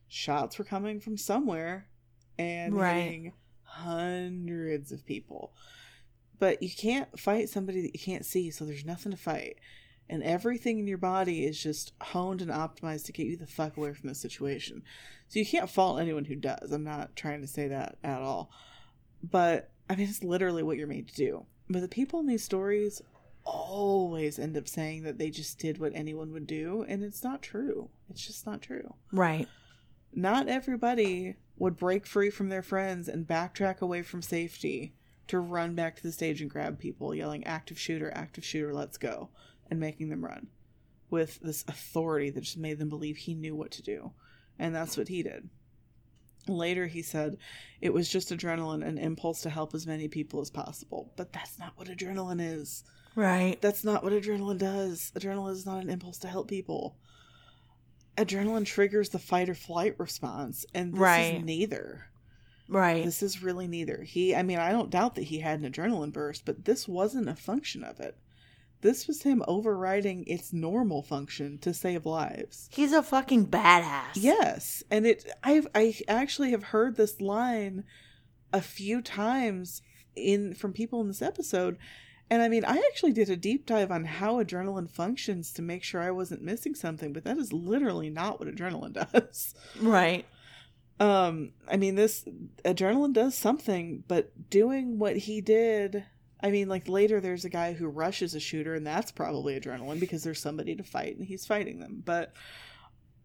shots 0.08 0.58
were 0.58 0.64
coming 0.64 1.00
from 1.00 1.16
somewhere 1.16 1.88
and 2.40 2.74
Right. 2.74 3.02
hitting 3.02 3.32
hundreds 3.62 4.92
of 4.92 5.04
people. 5.06 5.52
But 6.38 6.62
you 6.62 6.70
can't 6.70 7.18
fight 7.18 7.48
somebody 7.48 7.82
that 7.82 7.92
you 7.94 8.00
can't 8.00 8.24
see, 8.24 8.50
so 8.50 8.64
there's 8.64 8.84
nothing 8.84 9.12
to 9.12 9.18
fight. 9.18 9.58
And 10.08 10.22
everything 10.22 10.78
in 10.78 10.86
your 10.88 10.98
body 10.98 11.44
is 11.44 11.62
just 11.62 11.92
honed 12.00 12.42
and 12.42 12.50
optimized 12.50 13.04
to 13.06 13.12
get 13.12 13.26
you 13.26 13.36
the 13.36 13.46
fuck 13.46 13.76
away 13.76 13.92
from 13.92 14.08
the 14.08 14.14
situation. 14.14 14.82
So 15.28 15.38
you 15.38 15.46
can't 15.46 15.70
fault 15.70 16.00
anyone 16.00 16.24
who 16.24 16.34
does. 16.34 16.72
I'm 16.72 16.82
not 16.82 17.14
trying 17.14 17.42
to 17.42 17.46
say 17.46 17.68
that 17.68 17.98
at 18.02 18.20
all. 18.20 18.50
But 19.22 19.70
I 19.88 19.94
mean, 19.96 20.08
it's 20.08 20.24
literally 20.24 20.62
what 20.62 20.76
you're 20.78 20.86
made 20.88 21.08
to 21.08 21.14
do. 21.14 21.46
But 21.68 21.80
the 21.82 21.88
people 21.88 22.18
in 22.20 22.26
these 22.26 22.42
stories 22.42 23.02
always 23.44 24.38
end 24.38 24.56
up 24.56 24.66
saying 24.68 25.02
that 25.04 25.18
they 25.18 25.30
just 25.30 25.58
did 25.58 25.78
what 25.78 25.92
anyone 25.94 26.32
would 26.32 26.46
do, 26.46 26.84
and 26.88 27.02
it's 27.04 27.22
not 27.22 27.42
true. 27.42 27.88
It's 28.08 28.26
just 28.26 28.46
not 28.46 28.62
true. 28.62 28.94
Right. 29.12 29.46
Not 30.12 30.48
everybody 30.48 31.36
would 31.60 31.76
break 31.76 32.06
free 32.06 32.30
from 32.30 32.48
their 32.48 32.62
friends 32.62 33.06
and 33.06 33.28
backtrack 33.28 33.80
away 33.80 34.02
from 34.02 34.22
safety 34.22 34.94
to 35.28 35.38
run 35.38 35.74
back 35.74 35.94
to 35.94 36.02
the 36.02 36.10
stage 36.10 36.40
and 36.40 36.50
grab 36.50 36.78
people, 36.78 37.14
yelling, 37.14 37.44
active 37.44 37.78
shooter, 37.78 38.10
active 38.14 38.44
shooter, 38.44 38.72
let's 38.72 38.96
go, 38.96 39.28
and 39.70 39.78
making 39.78 40.08
them 40.08 40.24
run 40.24 40.48
with 41.10 41.38
this 41.40 41.62
authority 41.68 42.30
that 42.30 42.40
just 42.40 42.56
made 42.56 42.78
them 42.78 42.88
believe 42.88 43.18
he 43.18 43.34
knew 43.34 43.54
what 43.54 43.70
to 43.72 43.82
do. 43.82 44.10
And 44.58 44.74
that's 44.74 44.96
what 44.96 45.08
he 45.08 45.22
did. 45.22 45.50
Later, 46.48 46.86
he 46.86 47.02
said 47.02 47.36
it 47.82 47.92
was 47.92 48.08
just 48.08 48.30
adrenaline, 48.30 48.82
an 48.82 48.96
impulse 48.96 49.42
to 49.42 49.50
help 49.50 49.74
as 49.74 49.86
many 49.86 50.08
people 50.08 50.40
as 50.40 50.50
possible. 50.50 51.12
But 51.16 51.32
that's 51.32 51.58
not 51.58 51.74
what 51.76 51.88
adrenaline 51.88 52.40
is. 52.40 52.84
Right. 53.14 53.60
That's 53.60 53.84
not 53.84 54.02
what 54.02 54.14
adrenaline 54.14 54.58
does. 54.58 55.12
Adrenaline 55.14 55.52
is 55.52 55.66
not 55.66 55.82
an 55.82 55.90
impulse 55.90 56.16
to 56.18 56.28
help 56.28 56.48
people. 56.48 56.96
Adrenaline 58.16 58.66
triggers 58.66 59.08
the 59.10 59.18
fight 59.18 59.48
or 59.48 59.54
flight 59.54 59.94
response, 59.98 60.66
and 60.74 60.92
this 60.92 61.00
Right. 61.00 61.34
is 61.36 61.44
neither. 61.44 62.06
Right. 62.68 63.04
This 63.04 63.22
is 63.22 63.42
really 63.42 63.66
neither. 63.66 64.02
He, 64.02 64.34
I 64.34 64.42
mean, 64.42 64.58
I 64.58 64.70
don't 64.72 64.90
doubt 64.90 65.14
that 65.16 65.24
he 65.24 65.40
had 65.40 65.60
an 65.60 65.70
adrenaline 65.72 66.12
burst, 66.12 66.44
but 66.44 66.64
this 66.64 66.86
wasn't 66.86 67.28
a 67.28 67.34
function 67.34 67.82
of 67.82 67.98
it. 67.98 68.16
This 68.82 69.06
was 69.06 69.22
him 69.22 69.42
overriding 69.46 70.24
its 70.26 70.52
normal 70.52 71.02
function 71.02 71.58
to 71.58 71.74
save 71.74 72.06
lives. 72.06 72.68
He's 72.72 72.92
a 72.92 73.02
fucking 73.02 73.48
badass. 73.48 74.12
Yes, 74.14 74.82
and 74.90 75.06
it. 75.06 75.30
I've 75.42 75.66
I 75.74 75.94
actually 76.08 76.52
have 76.52 76.64
heard 76.64 76.96
this 76.96 77.20
line 77.20 77.84
a 78.52 78.62
few 78.62 79.02
times 79.02 79.82
in 80.16 80.54
from 80.54 80.72
people 80.72 81.00
in 81.02 81.08
this 81.08 81.20
episode, 81.22 81.76
and 82.30 82.40
I 82.42 82.48
mean, 82.48 82.64
I 82.64 82.76
actually 82.90 83.12
did 83.12 83.28
a 83.28 83.36
deep 83.36 83.66
dive 83.66 83.90
on 83.90 84.04
how 84.04 84.42
adrenaline 84.42 84.88
functions 84.88 85.52
to 85.54 85.62
make 85.62 85.82
sure 85.82 86.00
I 86.00 86.12
wasn't 86.12 86.42
missing 86.42 86.76
something, 86.76 87.12
but 87.12 87.24
that 87.24 87.38
is 87.38 87.52
literally 87.52 88.08
not 88.08 88.38
what 88.38 88.48
adrenaline 88.48 88.92
does. 89.12 89.54
Right. 89.80 90.24
Um, 91.00 91.52
I 91.68 91.76
mean, 91.76 91.96
this 91.96 92.24
adrenaline 92.64 93.14
does 93.14 93.34
something, 93.34 94.04
but 94.06 94.50
doing 94.50 94.98
what 94.98 95.16
he 95.16 95.40
did. 95.40 96.04
I 96.42 96.50
mean, 96.50 96.68
like 96.68 96.88
later, 96.88 97.20
there's 97.20 97.44
a 97.44 97.50
guy 97.50 97.72
who 97.72 97.88
rushes 97.88 98.34
a 98.34 98.40
shooter, 98.40 98.74
and 98.74 98.86
that's 98.86 99.10
probably 99.10 99.58
adrenaline 99.58 99.98
because 99.98 100.22
there's 100.22 100.40
somebody 100.40 100.76
to 100.76 100.84
fight, 100.84 101.16
and 101.16 101.26
he's 101.26 101.46
fighting 101.46 101.80
them. 101.80 102.02
But 102.04 102.32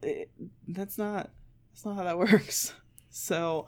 it, 0.01 0.31
that's 0.67 0.97
not 0.97 1.29
that's 1.71 1.85
not 1.85 1.97
how 1.97 2.03
that 2.05 2.17
works. 2.33 2.73
So 3.09 3.67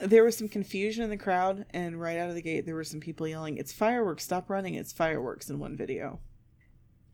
there 0.00 0.24
was 0.24 0.36
some 0.36 0.48
confusion 0.48 1.04
in 1.04 1.10
the 1.10 1.16
crowd, 1.16 1.66
and 1.70 2.00
right 2.00 2.18
out 2.18 2.28
of 2.28 2.34
the 2.34 2.42
gate, 2.42 2.66
there 2.66 2.74
were 2.74 2.84
some 2.84 3.00
people 3.00 3.28
yelling, 3.28 3.58
"It's 3.58 3.72
fireworks! 3.72 4.24
Stop 4.24 4.50
running! 4.50 4.74
It's 4.74 4.92
fireworks!" 4.92 5.50
in 5.50 5.58
one 5.58 5.76
video. 5.76 6.20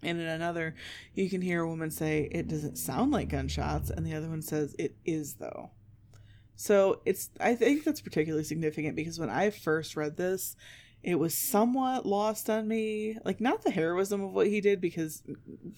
And 0.03 0.21
in 0.21 0.27
another, 0.27 0.75
you 1.15 1.29
can 1.29 1.43
hear 1.43 1.61
a 1.61 1.69
woman 1.69 1.91
say, 1.91 2.29
It 2.31 2.49
doesn't 2.49 2.77
sound 2.77 3.13
like 3.13 3.29
gunshots. 3.29 3.91
And 3.91 4.07
the 4.07 4.15
other 4.15 4.29
one 4.29 4.43
says, 4.43 4.75
It 4.79 4.97
is, 5.05 5.35
though. 5.35 5.71
So 6.57 7.01
it's, 7.05 7.31
I 7.41 7.55
think 7.55 7.85
that's 7.85 8.01
particularly 8.01 8.45
significant 8.45 8.97
because 8.97 9.19
when 9.19 9.31
I 9.31 9.51
first 9.51 9.97
read 9.97 10.17
this, 10.17 10.57
it 11.03 11.15
was 11.15 11.35
somewhat 11.35 12.05
lost 12.05 12.51
on 12.51 12.69
me. 12.69 13.17
Like, 13.25 13.41
not 13.41 13.63
the 13.63 13.71
heroism 13.71 14.21
of 14.23 14.33
what 14.33 14.49
he 14.49 14.61
did, 14.61 14.81
because 14.83 15.23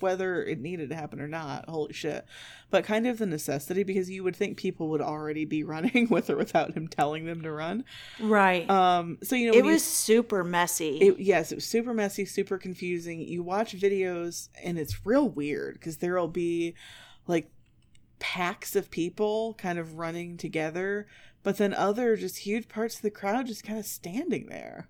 whether 0.00 0.42
it 0.42 0.58
needed 0.60 0.88
to 0.90 0.96
happen 0.96 1.20
or 1.20 1.28
not, 1.28 1.68
holy 1.68 1.92
shit, 1.92 2.24
but 2.70 2.84
kind 2.84 3.06
of 3.06 3.18
the 3.18 3.26
necessity 3.26 3.84
because 3.84 4.10
you 4.10 4.24
would 4.24 4.34
think 4.34 4.56
people 4.56 4.88
would 4.88 5.00
already 5.00 5.44
be 5.44 5.62
running 5.74 6.08
with 6.08 6.28
or 6.28 6.36
without 6.36 6.74
him 6.74 6.88
telling 6.88 7.24
them 7.24 7.40
to 7.42 7.52
run. 7.52 7.84
Right. 8.18 8.68
Um, 8.68 9.18
so, 9.22 9.36
you 9.36 9.46
know, 9.46 9.52
it 9.52 9.62
when 9.62 9.66
you- 9.66 9.72
was 9.74 9.84
super 9.84 10.42
messy. 10.42 10.98
it, 10.98 11.20
yes, 11.20 11.52
it 11.52 11.56
was 11.56 11.66
super 11.66 11.94
messy, 11.94 12.24
super 12.24 12.58
confusing. 12.58 13.20
You 13.20 13.44
watch 13.44 13.76
videos 13.76 14.48
and 14.62 14.76
it's 14.78 15.06
real 15.06 15.28
weird 15.28 15.74
because 15.74 15.98
there'll 15.98 16.26
be 16.28 16.74
like 17.28 17.48
packs 18.18 18.74
of 18.74 18.90
people 18.90 19.54
kind 19.54 19.78
of 19.78 19.98
running 19.98 20.36
together, 20.36 21.06
but 21.44 21.58
then 21.58 21.74
other 21.74 22.16
just 22.16 22.38
huge 22.38 22.68
parts 22.68 22.96
of 22.96 23.02
the 23.02 23.10
crowd 23.10 23.46
just 23.46 23.62
kind 23.64 23.78
of 23.78 23.86
standing 23.86 24.46
there. 24.46 24.88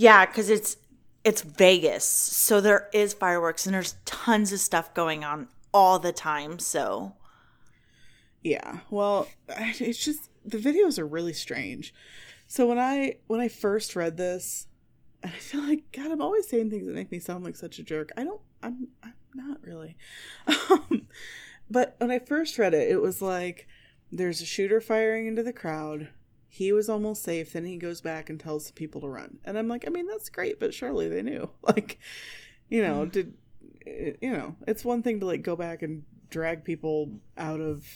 Yeah, 0.00 0.24
because 0.24 0.48
it's 0.48 0.78
it's 1.24 1.42
Vegas, 1.42 2.06
so 2.06 2.62
there 2.62 2.88
is 2.94 3.12
fireworks 3.12 3.66
and 3.66 3.74
there's 3.74 3.96
tons 4.06 4.50
of 4.50 4.58
stuff 4.58 4.94
going 4.94 5.24
on 5.24 5.48
all 5.74 5.98
the 5.98 6.10
time. 6.10 6.58
So 6.58 7.12
Yeah. 8.42 8.78
Well, 8.88 9.28
it's 9.48 10.02
just 10.02 10.30
the 10.42 10.56
videos 10.56 10.98
are 10.98 11.06
really 11.06 11.34
strange. 11.34 11.92
So 12.46 12.66
when 12.66 12.78
I 12.78 13.16
when 13.26 13.40
I 13.40 13.48
first 13.48 13.94
read 13.94 14.16
this, 14.16 14.68
and 15.22 15.32
I 15.34 15.36
feel 15.36 15.60
like 15.68 15.92
God, 15.92 16.10
I'm 16.10 16.22
always 16.22 16.48
saying 16.48 16.70
things 16.70 16.86
that 16.86 16.94
make 16.94 17.12
me 17.12 17.18
sound 17.18 17.44
like 17.44 17.56
such 17.56 17.78
a 17.78 17.82
jerk. 17.82 18.10
I 18.16 18.24
don't. 18.24 18.40
I'm. 18.62 18.88
I'm 19.02 19.12
not 19.34 19.58
really. 19.62 19.96
Um, 20.70 21.08
but 21.70 21.96
when 21.98 22.10
I 22.10 22.18
first 22.18 22.58
read 22.58 22.72
it, 22.74 22.90
it 22.90 23.02
was 23.02 23.20
like 23.20 23.68
there's 24.10 24.40
a 24.40 24.46
shooter 24.46 24.80
firing 24.80 25.26
into 25.26 25.42
the 25.42 25.52
crowd. 25.52 26.08
He 26.52 26.72
was 26.72 26.88
almost 26.88 27.22
safe. 27.22 27.52
Then 27.52 27.64
he 27.64 27.76
goes 27.76 28.00
back 28.00 28.28
and 28.28 28.38
tells 28.38 28.66
the 28.66 28.72
people 28.72 29.00
to 29.02 29.08
run. 29.08 29.38
And 29.44 29.56
I'm 29.56 29.68
like, 29.68 29.86
I 29.86 29.90
mean, 29.90 30.08
that's 30.08 30.28
great, 30.28 30.58
but 30.58 30.74
surely 30.74 31.08
they 31.08 31.22
knew. 31.22 31.48
Like, 31.62 32.00
you 32.68 32.82
know, 32.82 33.06
mm. 33.06 33.12
did 33.12 33.34
eh, 33.86 34.12
you 34.20 34.32
know? 34.32 34.56
It's 34.66 34.84
one 34.84 35.02
thing 35.02 35.20
to 35.20 35.26
like 35.26 35.42
go 35.42 35.54
back 35.54 35.82
and 35.82 36.02
drag 36.28 36.64
people 36.64 37.12
out 37.38 37.60
of 37.60 37.86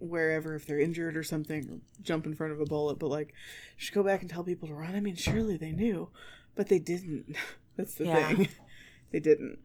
wherever 0.00 0.54
if 0.56 0.66
they're 0.66 0.80
injured 0.80 1.16
or 1.16 1.22
something, 1.22 1.70
or 1.70 1.78
jump 2.02 2.26
in 2.26 2.34
front 2.34 2.52
of 2.52 2.60
a 2.60 2.64
bullet, 2.64 2.98
but 2.98 3.08
like, 3.08 3.34
just 3.78 3.92
go 3.92 4.02
back 4.02 4.20
and 4.20 4.28
tell 4.30 4.42
people 4.42 4.66
to 4.66 4.74
run. 4.74 4.96
I 4.96 5.00
mean, 5.00 5.14
surely 5.14 5.56
they 5.56 5.72
knew, 5.72 6.08
but 6.56 6.68
they 6.68 6.80
didn't. 6.80 7.36
That's 7.76 7.94
the 7.94 8.06
Yeah. 8.06 8.34
thing. 8.34 8.48
they 9.12 9.20
didn't. 9.20 9.58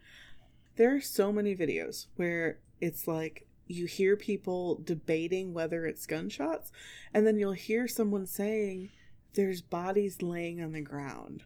There 0.76 0.94
are 0.96 1.02
so 1.02 1.32
many 1.32 1.56
videos 1.56 2.06
where 2.18 2.60
it's 2.80 3.08
like 3.08 3.48
you 3.68 3.86
hear 3.86 4.16
people 4.16 4.82
debating 4.84 5.54
whether 5.54 5.86
it's 5.86 6.06
gunshots, 6.06 6.72
and 7.14 7.26
then 7.26 7.38
you'll 7.38 7.54
hear 7.54 7.88
someone 7.88 8.26
saying, 8.26 8.90
There's 9.34 9.62
bodies 9.62 10.22
laying 10.22 10.62
on 10.62 10.72
the 10.72 10.82
ground. 10.82 11.44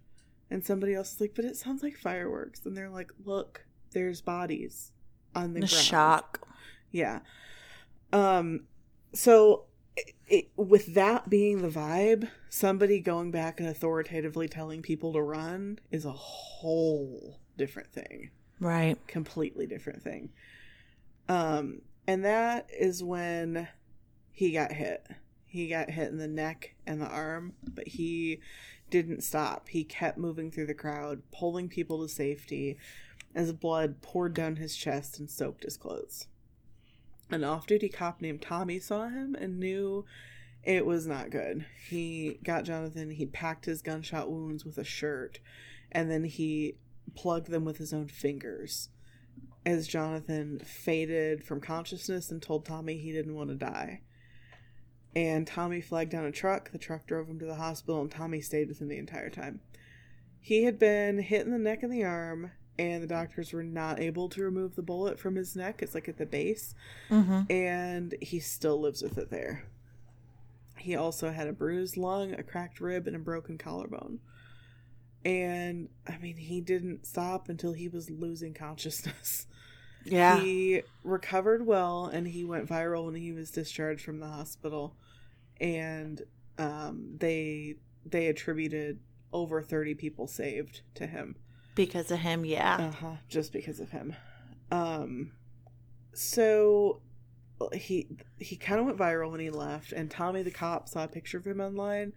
And 0.51 0.65
somebody 0.65 0.93
else 0.95 1.13
is 1.13 1.21
like, 1.21 1.33
But 1.35 1.45
it 1.45 1.55
sounds 1.57 1.83
like 1.83 1.95
fireworks. 1.97 2.65
And 2.65 2.75
they're 2.75 2.89
like, 2.89 3.11
Look, 3.23 3.65
there's 3.91 4.21
bodies 4.21 4.91
on 5.35 5.53
the, 5.53 5.61
the 5.61 5.67
ground. 5.67 5.85
shock. 5.85 6.47
Yeah. 6.91 7.19
Um 8.11 8.61
so 9.13 9.65
it, 9.95 10.13
it, 10.27 10.49
with 10.55 10.93
that 10.93 11.29
being 11.29 11.61
the 11.61 11.67
vibe, 11.69 12.29
somebody 12.49 12.99
going 12.99 13.31
back 13.31 13.59
and 13.59 13.67
authoritatively 13.67 14.47
telling 14.47 14.81
people 14.81 15.13
to 15.13 15.21
run 15.21 15.79
is 15.91 16.05
a 16.05 16.11
whole 16.11 17.39
different 17.57 17.91
thing. 17.91 18.29
Right. 18.59 18.95
Completely 19.07 19.65
different 19.67 20.01
thing. 20.03 20.29
Um 21.27 21.81
and 22.09 22.25
that 22.25 22.67
is 22.75 23.03
when 23.03 23.67
he 24.31 24.51
got 24.51 24.71
hit. 24.71 25.05
He 25.45 25.67
got 25.67 25.91
hit 25.91 26.07
in 26.07 26.17
the 26.17 26.27
neck 26.27 26.73
and 26.87 26.99
the 26.99 27.05
arm, 27.07 27.53
but 27.63 27.87
he 27.87 28.39
didn't 28.89 29.21
stop. 29.21 29.69
He 29.69 29.83
kept 29.83 30.17
moving 30.17 30.49
through 30.49 30.65
the 30.65 30.73
crowd, 30.73 31.21
pulling 31.31 31.69
people 31.69 32.01
to 32.01 32.11
safety 32.11 32.79
as 33.35 33.53
blood 33.53 34.01
poured 34.01 34.33
down 34.33 34.55
his 34.55 34.75
chest 34.75 35.19
and 35.19 35.29
soaked 35.29 35.63
his 35.63 35.77
clothes. 35.77 36.25
An 37.29 37.43
off 37.43 37.67
duty 37.67 37.89
cop 37.89 38.23
named 38.23 38.41
Tommy 38.41 38.79
saw 38.79 39.09
him 39.09 39.35
and 39.35 39.59
knew 39.59 40.03
it 40.63 40.87
was 40.87 41.05
not 41.05 41.29
good. 41.29 41.67
He 41.89 42.39
got 42.43 42.63
Jonathan, 42.63 43.11
he 43.11 43.27
packed 43.27 43.65
his 43.65 43.83
gunshot 43.83 44.31
wounds 44.31 44.65
with 44.65 44.79
a 44.79 44.83
shirt, 44.83 45.37
and 45.91 46.09
then 46.09 46.23
he 46.23 46.73
plugged 47.13 47.51
them 47.51 47.65
with 47.65 47.77
his 47.77 47.93
own 47.93 48.07
fingers 48.07 48.89
as 49.65 49.87
Jonathan 49.87 50.59
faded 50.59 51.43
from 51.43 51.59
consciousness 51.61 52.31
and 52.31 52.41
told 52.41 52.65
Tommy 52.65 52.97
he 52.97 53.11
didn't 53.11 53.35
want 53.35 53.49
to 53.49 53.55
die. 53.55 54.01
And 55.15 55.45
Tommy 55.47 55.81
flagged 55.81 56.11
down 56.11 56.25
a 56.25 56.31
truck. 56.31 56.71
The 56.71 56.77
truck 56.77 57.05
drove 57.07 57.27
him 57.27 57.39
to 57.39 57.45
the 57.45 57.55
hospital, 57.55 58.01
and 58.01 58.11
Tommy 58.11 58.41
stayed 58.41 58.67
with 58.69 58.79
him 58.81 58.87
the 58.87 58.97
entire 58.97 59.29
time. 59.29 59.59
He 60.39 60.63
had 60.63 60.79
been 60.79 61.19
hit 61.19 61.45
in 61.45 61.51
the 61.51 61.57
neck 61.57 61.83
and 61.83 61.91
the 61.91 62.03
arm, 62.03 62.51
and 62.77 63.03
the 63.03 63.07
doctors 63.07 63.51
were 63.51 63.63
not 63.63 63.99
able 63.99 64.29
to 64.29 64.43
remove 64.43 64.75
the 64.75 64.81
bullet 64.81 65.19
from 65.19 65.35
his 65.35 65.55
neck. 65.55 65.81
It's 65.81 65.93
like 65.95 66.07
at 66.07 66.17
the 66.17 66.25
base, 66.25 66.75
Mm-hmm. 67.09 67.51
and 67.51 68.15
he 68.21 68.39
still 68.39 68.79
lives 68.79 69.01
with 69.01 69.17
it 69.17 69.29
there. 69.29 69.65
He 70.77 70.95
also 70.95 71.31
had 71.31 71.47
a 71.47 71.53
bruised 71.53 71.97
lung, 71.97 72.33
a 72.33 72.43
cracked 72.43 72.79
rib, 72.79 73.05
and 73.05 73.15
a 73.15 73.19
broken 73.19 73.57
collarbone. 73.57 74.19
And 75.25 75.89
I 76.07 76.17
mean, 76.19 76.37
he 76.37 76.61
didn't 76.61 77.05
stop 77.05 77.49
until 77.49 77.73
he 77.73 77.89
was 77.89 78.09
losing 78.09 78.53
consciousness. 78.53 79.47
Yeah. 80.05 80.39
He 80.39 80.81
recovered 81.03 81.65
well 81.65 82.05
and 82.05 82.27
he 82.27 82.43
went 82.43 82.67
viral 82.69 83.05
when 83.05 83.15
he 83.15 83.31
was 83.31 83.51
discharged 83.51 84.03
from 84.03 84.19
the 84.19 84.27
hospital. 84.27 84.95
And 85.59 86.21
um, 86.57 87.15
they 87.17 87.75
they 88.05 88.27
attributed 88.27 88.99
over 89.31 89.61
30 89.61 89.93
people 89.95 90.25
saved 90.27 90.81
to 90.95 91.05
him. 91.05 91.35
because 91.75 92.11
of 92.11 92.19
him, 92.19 92.45
yeah. 92.45 92.77
Uh-huh, 92.77 93.15
just 93.27 93.51
because 93.53 93.79
of 93.79 93.91
him. 93.91 94.15
Um 94.71 95.31
so 96.13 97.01
he 97.73 98.07
he 98.37 98.55
kind 98.55 98.79
of 98.79 98.85
went 98.85 98.97
viral 98.97 99.31
when 99.31 99.39
he 99.39 99.49
left, 99.49 99.91
and 99.91 100.09
Tommy 100.09 100.43
the 100.43 100.51
cop 100.51 100.87
saw 100.87 101.03
a 101.03 101.07
picture 101.07 101.37
of 101.37 101.45
him 101.45 101.59
online 101.61 102.13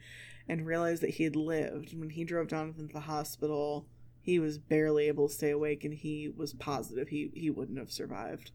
and 0.49 0.67
realized 0.67 1.03
that 1.03 1.11
he 1.11 1.25
had 1.25 1.37
lived. 1.37 1.99
When 1.99 2.11
he 2.11 2.25
drove 2.25 2.49
Jonathan 2.49 2.89
to 2.89 2.93
the 2.93 3.01
hospital, 3.01 3.87
he 4.23 4.39
was 4.39 4.59
barely 4.59 5.09
able 5.09 5.29
to 5.29 5.35
stay 5.35 5.51
awake, 5.51 5.85
and 5.85 5.93
he 5.93 6.33
was 6.35 6.55
positive 6.55 7.09
he 7.09 7.31
he 7.35 7.51
wouldn't 7.51 7.79
have 7.79 7.93
survived. 7.93 8.53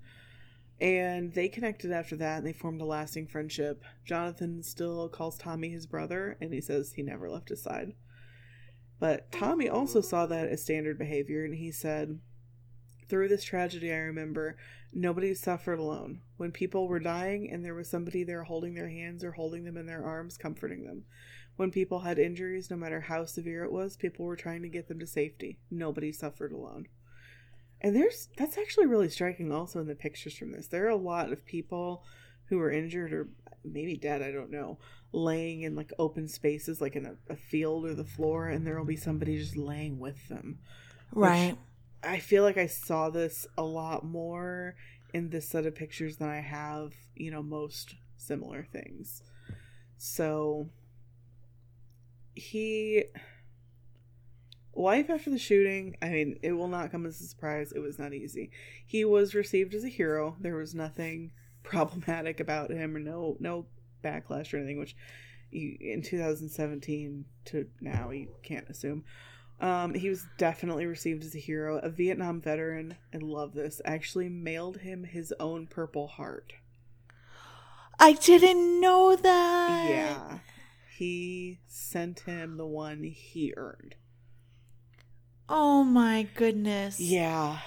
And 0.79 1.33
they 1.33 1.49
connected 1.49 1.91
after 1.91 2.15
that, 2.17 2.37
and 2.37 2.47
they 2.47 2.53
formed 2.53 2.81
a 2.81 2.85
lasting 2.85 3.27
friendship. 3.27 3.83
Jonathan 4.05 4.61
still 4.63 5.09
calls 5.09 5.37
Tommy 5.37 5.69
his 5.69 5.87
brother, 5.87 6.37
and 6.39 6.53
he 6.53 6.61
says 6.61 6.93
he 6.93 7.01
never 7.01 7.29
left 7.29 7.49
his 7.49 7.63
side. 7.63 7.93
But 8.99 9.31
Tommy 9.31 9.69
also 9.69 10.01
saw 10.01 10.25
that 10.27 10.47
as 10.47 10.61
standard 10.61 10.97
behavior, 10.97 11.43
and 11.43 11.55
he 11.55 11.71
said, 11.71 12.19
Through 13.07 13.27
this 13.27 13.43
tragedy, 13.43 13.91
I 13.91 13.97
remember 13.97 14.57
nobody 14.93 15.33
suffered 15.33 15.79
alone. 15.79 16.21
When 16.37 16.51
people 16.51 16.87
were 16.87 16.99
dying 16.99 17.49
and 17.51 17.65
there 17.65 17.75
was 17.75 17.89
somebody 17.89 18.23
there 18.23 18.43
holding 18.43 18.75
their 18.75 18.89
hands 18.89 19.23
or 19.23 19.31
holding 19.31 19.63
them 19.63 19.77
in 19.77 19.85
their 19.85 20.05
arms, 20.05 20.37
comforting 20.37 20.85
them. 20.85 21.05
When 21.57 21.71
people 21.71 21.99
had 21.99 22.19
injuries, 22.19 22.69
no 22.69 22.77
matter 22.77 23.01
how 23.01 23.25
severe 23.25 23.63
it 23.63 23.71
was, 23.71 23.97
people 23.97 24.25
were 24.25 24.35
trying 24.35 24.61
to 24.61 24.69
get 24.69 24.87
them 24.87 24.99
to 24.99 25.07
safety. 25.07 25.59
Nobody 25.69 26.11
suffered 26.11 26.51
alone. 26.51 26.87
And 27.81 27.95
there's 27.95 28.29
that's 28.37 28.57
actually 28.57 28.87
really 28.87 29.09
striking 29.09 29.51
also 29.51 29.79
in 29.81 29.87
the 29.87 29.95
pictures 29.95 30.37
from 30.37 30.51
this. 30.51 30.67
There 30.67 30.85
are 30.85 30.89
a 30.89 30.95
lot 30.95 31.31
of 31.31 31.45
people 31.45 32.03
who 32.49 32.59
are 32.59 32.71
injured 32.71 33.11
or 33.11 33.27
maybe 33.63 33.97
dead, 33.97 34.21
I 34.21 34.31
don't 34.31 34.51
know, 34.51 34.79
laying 35.11 35.61
in 35.61 35.75
like 35.75 35.91
open 35.99 36.27
spaces 36.27 36.79
like 36.79 36.95
in 36.95 37.05
a, 37.05 37.15
a 37.29 37.35
field 37.35 37.85
or 37.85 37.93
the 37.93 38.03
floor 38.03 38.47
and 38.47 38.65
there 38.65 38.77
will 38.77 38.85
be 38.85 38.95
somebody 38.95 39.37
just 39.37 39.57
laying 39.57 39.99
with 39.99 40.27
them. 40.27 40.59
Right. 41.11 41.57
I 42.03 42.19
feel 42.19 42.43
like 42.43 42.57
I 42.57 42.67
saw 42.67 43.09
this 43.09 43.47
a 43.57 43.63
lot 43.63 44.05
more 44.05 44.75
in 45.13 45.29
this 45.29 45.49
set 45.49 45.65
of 45.65 45.75
pictures 45.75 46.17
than 46.17 46.29
I 46.29 46.41
have, 46.41 46.93
you 47.15 47.31
know, 47.31 47.41
most 47.43 47.95
similar 48.17 48.63
things. 48.63 49.23
So 49.97 50.69
he 52.37 53.05
life 54.75 55.09
after 55.09 55.29
the 55.29 55.39
shooting, 55.39 55.97
I 56.01 56.09
mean, 56.09 56.39
it 56.43 56.51
will 56.53 56.67
not 56.67 56.91
come 56.91 57.05
as 57.05 57.19
a 57.19 57.25
surprise. 57.25 57.71
It 57.71 57.79
was 57.79 57.97
not 57.97 58.13
easy. 58.13 58.51
He 58.85 59.03
was 59.03 59.33
received 59.33 59.73
as 59.73 59.83
a 59.83 59.89
hero. 59.89 60.35
There 60.39 60.55
was 60.55 60.75
nothing 60.75 61.31
problematic 61.63 62.39
about 62.39 62.71
him 62.71 62.95
or 62.95 62.99
no 62.99 63.35
no 63.39 63.65
backlash 64.03 64.53
or 64.53 64.57
anything 64.57 64.79
which 64.79 64.95
you, 65.51 65.75
in 65.81 66.01
2017 66.01 67.25
to 67.45 67.67
now 67.81 68.11
you 68.11 68.27
can't 68.43 68.69
assume. 68.69 69.03
Um, 69.59 69.95
he 69.95 70.09
was 70.09 70.27
definitely 70.37 70.85
received 70.85 71.23
as 71.23 71.33
a 71.33 71.39
hero. 71.39 71.79
A 71.79 71.89
Vietnam 71.89 72.41
veteran, 72.41 72.95
I 73.13 73.17
love 73.17 73.53
this, 73.53 73.81
actually 73.83 74.29
mailed 74.29 74.77
him 74.77 75.03
his 75.03 75.33
own 75.39 75.65
Purple 75.65 76.07
Heart. 76.07 76.53
I 77.99 78.13
didn't 78.13 78.79
know 78.79 79.15
that. 79.15 79.87
Yeah. 79.89 80.39
He 80.97 81.59
sent 81.67 82.21
him 82.21 82.57
the 82.57 82.65
one 82.65 83.03
he 83.03 83.53
earned. 83.55 83.93
Oh 85.47 85.83
my 85.83 86.27
goodness. 86.33 86.99
Yeah. 86.99 87.59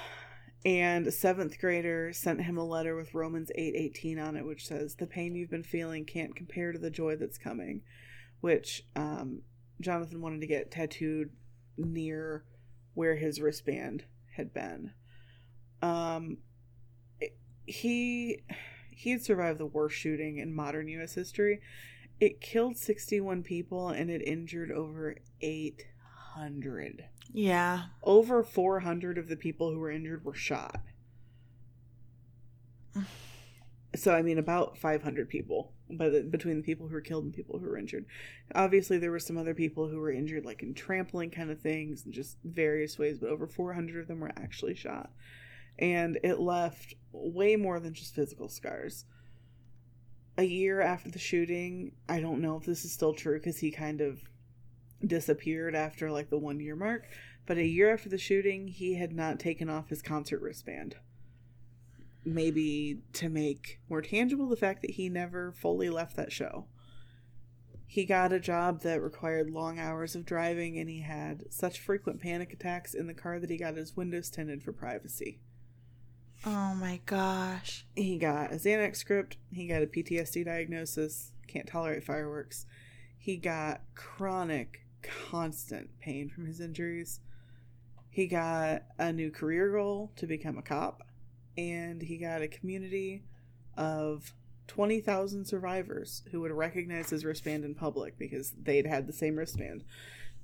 And 0.65 1.07
a 1.07 1.13
seventh 1.13 1.61
grader 1.61 2.13
sent 2.13 2.43
him 2.43 2.59
a 2.59 2.65
letter 2.65 2.97
with 2.97 3.15
Romans 3.15 3.53
8:18 3.57 4.19
on 4.19 4.35
it, 4.35 4.45
which 4.45 4.67
says, 4.67 4.97
"The 4.97 5.07
pain 5.07 5.37
you've 5.37 5.49
been 5.49 5.63
feeling 5.63 6.05
can't 6.05 6.35
compare 6.35 6.73
to 6.73 6.79
the 6.81 6.91
joy 6.91 7.15
that's 7.15 7.39
coming," 7.39 7.83
which 8.41 8.85
um, 8.97 9.43
Jonathan 9.81 10.21
wanted 10.21 10.41
to 10.41 10.49
get 10.49 10.73
tattooed 10.73 11.31
near 11.79 12.45
where 12.95 13.15
his 13.15 13.41
wristband 13.41 14.07
had 14.35 14.53
been. 14.53 14.93
Um, 15.81 16.39
it- 17.21 17.39
he 17.65 18.41
he 18.91 19.11
had 19.13 19.23
survived 19.23 19.61
the 19.61 19.67
worst 19.67 19.97
shooting 19.97 20.39
in 20.39 20.53
modern 20.53 20.89
U.S. 20.89 21.15
history. 21.15 21.61
It 22.21 22.41
killed 22.41 22.77
61 22.77 23.43
people 23.43 23.89
and 23.89 24.11
it 24.11 24.21
injured 24.23 24.71
over 24.71 25.17
800 25.41 27.05
Yeah. 27.33 27.85
over 28.03 28.45
400 28.45 29.17
of 29.19 29.29
the 29.29 29.37
people 29.37 29.71
who 29.73 29.79
were 29.79 29.91
injured 29.91 30.25
were 30.25 30.35
shot. 30.35 30.83
So, 33.97 34.15
I 34.15 34.23
mean, 34.23 34.39
about 34.39 34.79
500 34.79 35.29
people 35.29 35.73
the, 35.89 36.27
between 36.29 36.59
the 36.59 36.63
people 36.63 36.87
who 36.87 36.95
were 36.95 37.01
killed 37.01 37.25
and 37.25 37.33
people 37.33 37.59
who 37.59 37.67
were 37.67 37.77
injured. 37.79 38.07
Obviously, 38.55 38.99
there 38.99 39.11
were 39.11 39.19
some 39.19 39.37
other 39.37 39.55
people 39.55 39.89
who 39.89 39.99
were 39.99 40.13
injured, 40.13 40.45
like 40.45 40.63
in 40.63 40.75
trampling 40.75 41.31
kind 41.31 41.51
of 41.51 41.61
things 41.61 42.05
and 42.05 42.15
just 42.15 42.37
various 42.45 42.99
ways, 42.99 43.19
but 43.19 43.31
over 43.31 43.47
400 43.47 44.03
of 44.03 44.09
them 44.09 44.21
were 44.21 44.33
actually 44.37 44.75
shot. 44.75 45.11
And 45.79 46.19
it 46.23 46.39
left 46.39 46.95
way 47.13 47.57
more 47.57 47.81
than 47.81 47.95
just 47.95 48.15
physical 48.15 48.49
scars. 48.49 49.05
A 50.41 50.45
year 50.45 50.81
after 50.81 51.11
the 51.11 51.19
shooting, 51.19 51.93
I 52.09 52.23
don't 52.23 52.41
know 52.41 52.57
if 52.57 52.65
this 52.65 52.87
is 52.87 52.93
still 52.93 53.13
true 53.13 53.39
because 53.39 53.59
he 53.59 53.71
kind 53.71 54.01
of 54.01 54.23
disappeared 55.07 55.75
after 55.75 56.11
like 56.11 56.31
the 56.31 56.39
one 56.39 56.61
year 56.61 56.75
mark, 56.75 57.07
but 57.45 57.59
a 57.59 57.67
year 57.67 57.93
after 57.93 58.09
the 58.09 58.17
shooting, 58.17 58.67
he 58.67 58.95
had 58.95 59.13
not 59.15 59.39
taken 59.39 59.69
off 59.69 59.91
his 59.91 60.01
concert 60.01 60.41
wristband. 60.41 60.97
Maybe 62.25 63.03
to 63.13 63.29
make 63.29 63.81
more 63.91 64.01
tangible 64.01 64.49
the 64.49 64.57
fact 64.57 64.81
that 64.81 64.93
he 64.93 65.11
never 65.11 65.53
fully 65.53 65.91
left 65.91 66.17
that 66.17 66.33
show. 66.33 66.69
He 67.87 68.07
got 68.07 68.33
a 68.33 68.41
job 68.41 68.81
that 68.81 69.03
required 69.03 69.51
long 69.51 69.79
hours 69.79 70.17
of 70.17 70.25
driving, 70.25 70.79
and 70.79 70.89
he 70.89 71.03
had 71.03 71.53
such 71.53 71.81
frequent 71.81 72.19
panic 72.19 72.55
attacks 72.55 72.95
in 72.95 73.09
the 73.09 73.13
car 73.13 73.41
that 73.41 73.51
he 73.51 73.59
got 73.59 73.77
his 73.77 73.95
windows 73.95 74.31
tinted 74.31 74.63
for 74.63 74.73
privacy. 74.73 75.43
Oh 76.45 76.75
my 76.75 77.01
gosh. 77.05 77.85
He 77.95 78.17
got 78.17 78.53
a 78.53 78.57
Xanax 78.57 78.97
script, 78.97 79.37
he 79.53 79.67
got 79.67 79.83
a 79.83 79.87
PTSD 79.87 80.45
diagnosis, 80.45 81.33
can't 81.47 81.67
tolerate 81.67 82.05
fireworks. 82.05 82.67
He 83.19 83.37
got 83.37 83.83
chronic, 83.95 84.87
constant 85.03 85.91
pain 86.01 86.31
from 86.31 86.47
his 86.47 86.61
injuries. 86.61 87.21
He 88.09 88.27
got 88.27 88.85
a 88.99 89.13
new 89.13 89.31
career 89.31 89.71
goal 89.71 90.13
to 90.17 90.27
become 90.27 90.57
a 90.57 90.63
cop, 90.63 91.03
and 91.59 92.01
he 92.01 92.17
got 92.17 92.41
a 92.41 92.49
community 92.49 93.23
of 93.77 94.33
20,000 94.67 95.45
survivors 95.45 96.23
who 96.31 96.41
would 96.41 96.53
recognize 96.53 97.11
his 97.11 97.25
wristband 97.25 97.65
in 97.65 97.75
public 97.75 98.19
because 98.19 98.55
they'd 98.63 98.87
had 98.87 99.07
the 99.07 99.13
same 99.13 99.37
wristband. 99.37 99.85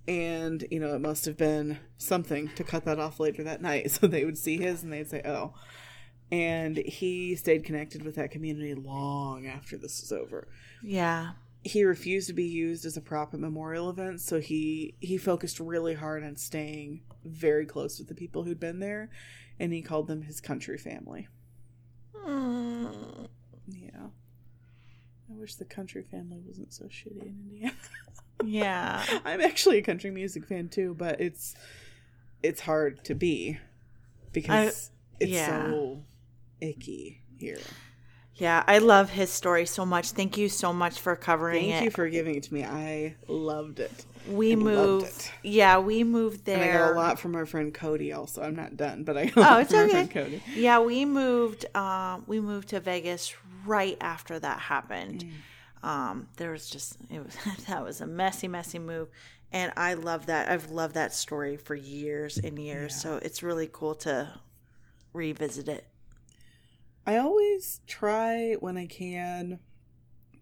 And, 0.06 0.64
you 0.70 0.78
know, 0.78 0.94
it 0.94 1.00
must 1.00 1.24
have 1.24 1.36
been 1.36 1.78
something 1.96 2.50
to 2.56 2.64
cut 2.64 2.84
that 2.84 3.00
off 3.00 3.18
later 3.18 3.42
that 3.44 3.62
night. 3.62 3.90
So 4.00 4.06
they 4.06 4.24
would 4.24 4.38
see 4.38 4.58
his 4.58 4.82
and 4.82 4.92
they'd 4.92 5.08
say, 5.08 5.22
oh. 5.24 5.54
And 6.32 6.76
he 6.76 7.36
stayed 7.36 7.64
connected 7.64 8.02
with 8.04 8.16
that 8.16 8.30
community 8.32 8.74
long 8.74 9.46
after 9.46 9.76
this 9.76 10.00
was 10.00 10.10
over 10.12 10.48
Yeah. 10.82 11.32
he 11.62 11.84
refused 11.84 12.26
to 12.28 12.32
be 12.34 12.44
used 12.44 12.84
as 12.84 12.96
a 12.96 13.00
prop 13.00 13.32
at 13.34 13.40
memorial 13.40 13.88
events 13.90 14.24
so 14.24 14.40
he 14.40 14.94
he 15.00 15.18
focused 15.18 15.60
really 15.60 15.94
hard 15.94 16.24
on 16.24 16.36
staying 16.36 17.02
very 17.24 17.64
close 17.66 17.98
with 17.98 18.08
the 18.08 18.14
people 18.14 18.42
who'd 18.44 18.60
been 18.60 18.78
there 18.80 19.08
and 19.60 19.72
he 19.72 19.82
called 19.82 20.06
them 20.08 20.22
his 20.22 20.40
country 20.40 20.78
family 20.78 21.28
Mm. 22.26 23.28
yeah 23.68 24.06
i 25.30 25.32
wish 25.34 25.54
the 25.56 25.64
country 25.64 26.02
family 26.02 26.38
wasn't 26.44 26.72
so 26.72 26.84
shitty 26.86 27.22
in 27.22 27.36
indiana 27.50 27.74
Yeah. 28.44 29.04
i'm 29.24 29.40
actually 29.40 29.78
a 29.78 29.82
country 29.82 30.10
music 30.10 30.46
fan 30.46 30.68
too 30.68 30.94
but 30.98 31.20
it's 31.20 31.54
it's 32.42 32.60
hard 32.60 33.04
to 33.04 33.14
be 33.14 33.58
because 34.32 34.90
it's 35.20 35.30
yeah. 35.32 35.70
so 35.70 36.02
icky 36.60 37.20
here 37.38 37.58
Yeah. 38.34 38.62
I 38.66 38.78
love 38.78 39.08
his 39.10 39.30
story 39.30 39.64
so 39.66 39.86
much. 39.86 40.10
Thank 40.10 40.36
you 40.36 40.48
so 40.50 40.72
much 40.72 41.00
for 41.00 41.16
covering 41.16 41.70
thank 41.70 41.82
it. 41.82 41.84
you 41.84 41.90
for 41.90 42.08
giving 42.08 42.34
it 42.34 42.42
to 42.44 42.54
me 42.54 42.64
i 42.64 43.14
loved 43.28 43.80
it 43.80 44.04
we 44.28 44.52
I 44.52 44.56
moved. 44.56 45.06
it. 45.06 45.32
Yeah, 45.44 45.78
we 45.78 46.02
moved 46.02 46.48
And 46.48 46.60
I 46.60 46.66
there. 46.66 46.78
got 46.78 46.92
a 46.92 46.96
lot 46.96 47.20
from 47.20 47.36
our 47.36 47.46
friend 47.46 47.72
Cody. 47.72 48.12
Also, 48.12 48.42
I'm 48.42 48.56
not 48.56 48.76
done, 48.76 49.04
but 49.04 49.16
I 49.16 49.26
got 49.26 49.36
a 49.36 49.40
Oh, 49.40 49.42
lot 49.42 49.60
it's 49.60 49.70
from 49.70 49.78
our 49.78 49.84
okay. 49.84 49.92
friend 49.92 50.10
Cody. 50.10 50.42
Yeah, 50.52 50.80
we 50.80 51.04
moved. 51.04 51.64
Um, 51.76 52.24
we 52.26 52.40
moved 52.40 52.70
to 52.70 52.80
Vegas 52.80 53.32
right 53.64 53.96
after 54.00 54.36
that 54.40 54.58
happened. 54.58 55.24
Mm. 55.84 55.88
Um, 55.88 56.28
there 56.38 56.50
was 56.50 56.68
just 56.68 56.96
it 57.08 57.24
was 57.24 57.36
that 57.68 57.84
was 57.84 58.00
a 58.00 58.06
messy, 58.08 58.48
messy 58.48 58.80
move, 58.80 59.10
and 59.52 59.72
I 59.76 59.94
love 59.94 60.26
that. 60.26 60.50
I've 60.50 60.70
loved 60.72 60.94
that 60.94 61.14
story 61.14 61.56
for 61.56 61.76
years 61.76 62.36
and 62.36 62.58
years. 62.58 63.00
So 63.00 63.20
it's 63.22 63.44
really 63.44 63.68
cool 63.72 63.94
to 63.96 64.28
revisit 65.12 65.68
it. 65.68 65.86
I 67.06 67.16
always 67.18 67.80
try 67.86 68.54
when 68.60 68.76
I 68.76 68.86
can 68.86 69.60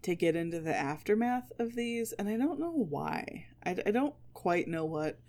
to 0.01 0.15
get 0.15 0.35
into 0.35 0.59
the 0.59 0.75
aftermath 0.75 1.51
of 1.59 1.75
these, 1.75 2.11
and 2.13 2.27
I 2.29 2.37
don't 2.37 2.59
know 2.59 2.71
why. 2.89 3.47
I, 3.65 3.77
I 3.85 3.91
don't 3.91 4.15
quite 4.33 4.67
know 4.67 4.85
what 4.85 5.19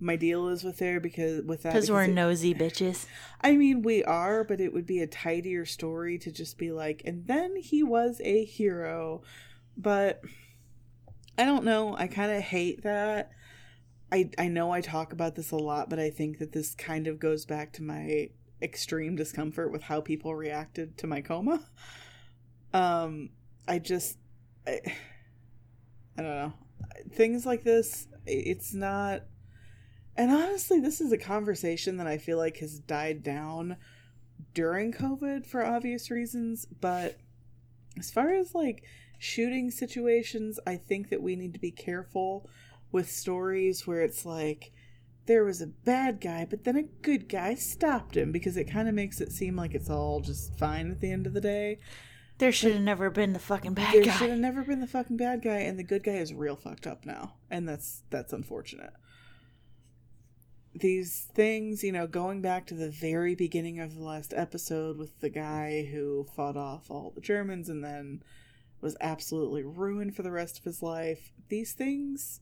my 0.00 0.14
deal 0.16 0.48
is 0.48 0.62
with 0.62 0.78
there 0.78 1.00
because 1.00 1.42
with 1.44 1.62
that 1.64 1.72
Because 1.72 1.90
we're 1.90 2.04
it- 2.04 2.14
nosy 2.14 2.54
bitches. 2.54 3.06
I 3.40 3.56
mean, 3.56 3.82
we 3.82 4.04
are, 4.04 4.44
but 4.44 4.60
it 4.60 4.72
would 4.72 4.86
be 4.86 5.00
a 5.00 5.06
tidier 5.06 5.64
story 5.66 6.18
to 6.18 6.30
just 6.30 6.58
be 6.58 6.70
like, 6.72 7.02
and 7.04 7.26
then 7.26 7.56
he 7.56 7.82
was 7.82 8.20
a 8.24 8.44
hero. 8.44 9.22
But 9.76 10.22
I 11.36 11.44
don't 11.44 11.64
know. 11.64 11.96
I 11.96 12.06
kind 12.08 12.32
of 12.32 12.42
hate 12.42 12.82
that. 12.82 13.30
I 14.10 14.30
I 14.38 14.48
know 14.48 14.70
I 14.72 14.80
talk 14.80 15.12
about 15.12 15.34
this 15.36 15.50
a 15.50 15.56
lot, 15.56 15.90
but 15.90 15.98
I 15.98 16.10
think 16.10 16.38
that 16.38 16.52
this 16.52 16.74
kind 16.74 17.06
of 17.06 17.18
goes 17.20 17.44
back 17.44 17.72
to 17.74 17.82
my 17.82 18.30
extreme 18.60 19.16
discomfort 19.16 19.72
with 19.72 19.82
how 19.82 20.00
people 20.00 20.34
reacted 20.34 20.98
to 20.98 21.06
my 21.06 21.20
coma. 21.20 21.62
Um, 22.72 23.30
I 23.66 23.78
just, 23.78 24.18
I, 24.66 24.80
I 26.16 26.22
don't 26.22 26.24
know. 26.24 26.52
Things 27.12 27.46
like 27.46 27.64
this, 27.64 28.08
it's 28.26 28.74
not. 28.74 29.22
And 30.16 30.30
honestly, 30.30 30.80
this 30.80 31.00
is 31.00 31.12
a 31.12 31.18
conversation 31.18 31.96
that 31.98 32.06
I 32.06 32.18
feel 32.18 32.38
like 32.38 32.58
has 32.58 32.78
died 32.80 33.22
down 33.22 33.76
during 34.52 34.92
COVID 34.92 35.46
for 35.46 35.64
obvious 35.64 36.10
reasons. 36.10 36.66
But 36.80 37.18
as 37.98 38.10
far 38.10 38.34
as 38.34 38.54
like 38.54 38.82
shooting 39.18 39.70
situations, 39.70 40.58
I 40.66 40.76
think 40.76 41.10
that 41.10 41.22
we 41.22 41.36
need 41.36 41.54
to 41.54 41.60
be 41.60 41.70
careful 41.70 42.48
with 42.90 43.10
stories 43.10 43.86
where 43.86 44.02
it's 44.02 44.26
like 44.26 44.72
there 45.28 45.44
was 45.44 45.60
a 45.60 45.66
bad 45.66 46.22
guy, 46.22 46.46
but 46.48 46.64
then 46.64 46.76
a 46.76 46.82
good 47.02 47.28
guy 47.28 47.54
stopped 47.54 48.16
him 48.16 48.32
because 48.32 48.56
it 48.56 48.64
kind 48.64 48.88
of 48.88 48.94
makes 48.94 49.20
it 49.20 49.30
seem 49.30 49.54
like 49.54 49.74
it's 49.74 49.90
all 49.90 50.20
just 50.20 50.58
fine 50.58 50.90
at 50.90 51.00
the 51.00 51.12
end 51.12 51.26
of 51.26 51.34
the 51.34 51.40
day. 51.40 51.78
There 52.38 52.50
should 52.50 52.72
have 52.72 52.82
never 52.82 53.10
been 53.10 53.34
the 53.34 53.38
fucking 53.38 53.74
bad 53.74 53.92
There 53.92 54.04
guy. 54.04 54.08
There 54.08 54.18
should 54.18 54.30
have 54.30 54.38
never 54.38 54.64
been 54.64 54.80
the 54.80 54.86
fucking 54.86 55.18
bad 55.18 55.42
guy, 55.42 55.58
and 55.58 55.78
the 55.78 55.84
good 55.84 56.02
guy 56.02 56.12
is 56.12 56.32
real 56.32 56.56
fucked 56.56 56.86
up 56.86 57.04
now, 57.04 57.34
and 57.50 57.68
that's 57.68 58.04
that's 58.08 58.32
unfortunate. 58.32 58.94
These 60.74 61.28
things, 61.34 61.84
you 61.84 61.92
know, 61.92 62.06
going 62.06 62.40
back 62.40 62.66
to 62.68 62.74
the 62.74 62.90
very 62.90 63.34
beginning 63.34 63.80
of 63.80 63.94
the 63.94 64.02
last 64.02 64.32
episode 64.34 64.96
with 64.96 65.20
the 65.20 65.30
guy 65.30 65.90
who 65.92 66.26
fought 66.34 66.56
off 66.56 66.90
all 66.90 67.12
the 67.14 67.20
Germans 67.20 67.68
and 67.68 67.84
then 67.84 68.22
was 68.80 68.96
absolutely 69.00 69.62
ruined 69.62 70.16
for 70.16 70.22
the 70.22 70.30
rest 70.30 70.56
of 70.56 70.64
his 70.64 70.82
life. 70.82 71.32
These 71.48 71.72
things 71.72 72.40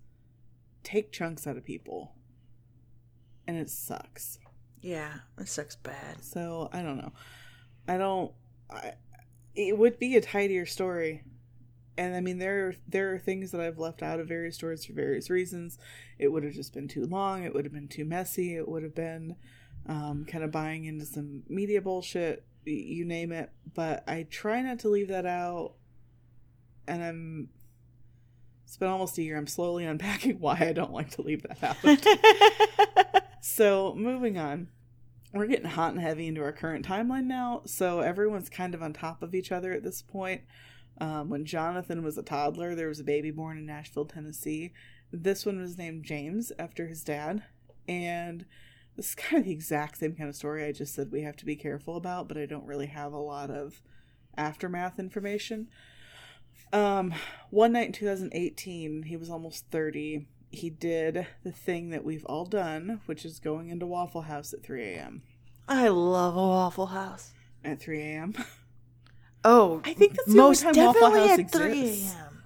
take 0.84 1.10
chunks 1.10 1.46
out 1.46 1.56
of 1.56 1.64
people, 1.64 2.12
and 3.46 3.56
it 3.56 3.70
sucks. 3.70 4.38
Yeah, 4.80 5.12
it 5.38 5.48
sucks 5.48 5.76
bad. 5.76 6.22
So 6.22 6.68
I 6.72 6.82
don't 6.82 6.98
know. 6.98 7.12
I 7.88 7.98
don't. 7.98 8.32
I, 8.70 8.92
it 9.54 9.76
would 9.76 9.98
be 9.98 10.16
a 10.16 10.20
tidier 10.20 10.66
story, 10.66 11.24
and 11.96 12.14
I 12.14 12.20
mean 12.20 12.38
there 12.38 12.74
there 12.86 13.12
are 13.14 13.18
things 13.18 13.50
that 13.52 13.60
I've 13.60 13.78
left 13.78 14.02
out 14.02 14.20
of 14.20 14.28
various 14.28 14.56
stories 14.56 14.84
for 14.84 14.92
various 14.92 15.30
reasons. 15.30 15.78
It 16.18 16.28
would 16.28 16.44
have 16.44 16.52
just 16.52 16.72
been 16.72 16.88
too 16.88 17.06
long. 17.06 17.44
It 17.44 17.54
would 17.54 17.64
have 17.64 17.72
been 17.72 17.88
too 17.88 18.04
messy. 18.04 18.56
It 18.56 18.68
would 18.68 18.82
have 18.82 18.94
been 18.94 19.36
um, 19.86 20.24
kind 20.24 20.44
of 20.44 20.50
buying 20.50 20.84
into 20.84 21.06
some 21.06 21.42
media 21.48 21.80
bullshit. 21.80 22.44
You 22.64 23.04
name 23.04 23.32
it. 23.32 23.50
But 23.74 24.04
I 24.08 24.26
try 24.30 24.60
not 24.62 24.80
to 24.80 24.88
leave 24.88 25.08
that 25.08 25.26
out, 25.26 25.74
and 26.86 27.02
I'm. 27.02 27.48
It's 28.64 28.76
been 28.76 28.88
almost 28.88 29.16
a 29.18 29.22
year. 29.22 29.36
I'm 29.36 29.46
slowly 29.46 29.84
unpacking 29.86 30.40
why 30.40 30.58
I 30.60 30.72
don't 30.72 30.92
like 30.92 31.10
to 31.12 31.22
leave 31.22 31.42
that 31.42 31.62
out. 31.62 33.22
So, 33.48 33.94
moving 33.96 34.36
on. 34.36 34.66
We're 35.32 35.46
getting 35.46 35.70
hot 35.70 35.92
and 35.92 36.00
heavy 36.00 36.26
into 36.26 36.42
our 36.42 36.50
current 36.50 36.84
timeline 36.84 37.26
now, 37.26 37.62
so 37.64 38.00
everyone's 38.00 38.48
kind 38.48 38.74
of 38.74 38.82
on 38.82 38.92
top 38.92 39.22
of 39.22 39.36
each 39.36 39.52
other 39.52 39.72
at 39.72 39.84
this 39.84 40.02
point. 40.02 40.40
Um, 41.00 41.30
when 41.30 41.44
Jonathan 41.44 42.02
was 42.02 42.18
a 42.18 42.24
toddler, 42.24 42.74
there 42.74 42.88
was 42.88 42.98
a 42.98 43.04
baby 43.04 43.30
born 43.30 43.56
in 43.56 43.64
Nashville, 43.64 44.04
Tennessee. 44.04 44.72
This 45.12 45.46
one 45.46 45.60
was 45.60 45.78
named 45.78 46.02
James 46.02 46.50
after 46.58 46.88
his 46.88 47.04
dad. 47.04 47.44
And 47.86 48.46
this 48.96 49.10
is 49.10 49.14
kind 49.14 49.38
of 49.38 49.44
the 49.46 49.52
exact 49.52 49.98
same 49.98 50.16
kind 50.16 50.28
of 50.28 50.34
story 50.34 50.64
I 50.64 50.72
just 50.72 50.92
said 50.92 51.12
we 51.12 51.22
have 51.22 51.36
to 51.36 51.46
be 51.46 51.54
careful 51.54 51.96
about, 51.96 52.26
but 52.26 52.36
I 52.36 52.46
don't 52.46 52.66
really 52.66 52.88
have 52.88 53.12
a 53.12 53.16
lot 53.16 53.50
of 53.50 53.80
aftermath 54.36 54.98
information. 54.98 55.68
Um, 56.72 57.14
one 57.50 57.74
night 57.74 57.86
in 57.86 57.92
2018, 57.92 59.04
he 59.04 59.16
was 59.16 59.30
almost 59.30 59.70
30 59.70 60.26
he 60.56 60.70
did 60.70 61.26
the 61.44 61.52
thing 61.52 61.90
that 61.90 62.04
we've 62.04 62.24
all 62.26 62.44
done, 62.44 63.00
which 63.06 63.24
is 63.24 63.38
going 63.38 63.68
into 63.68 63.86
Waffle 63.86 64.22
House 64.22 64.52
at 64.52 64.62
3 64.62 64.82
a.m. 64.82 65.22
I 65.68 65.88
love 65.88 66.34
a 66.36 66.38
Waffle 66.38 66.86
House. 66.86 67.32
At 67.64 67.80
3 67.80 68.00
a.m. 68.02 68.34
Oh, 69.44 69.80
I 69.84 69.92
think 69.92 70.14
that's 70.14 70.28
the 70.28 70.34
most 70.36 70.64
only 70.64 70.74
time 70.76 70.86
Waffle 70.86 71.10
House 71.10 71.38
at 71.38 71.50
3 71.52 71.70
exists. 71.80 72.14
a.m. 72.14 72.42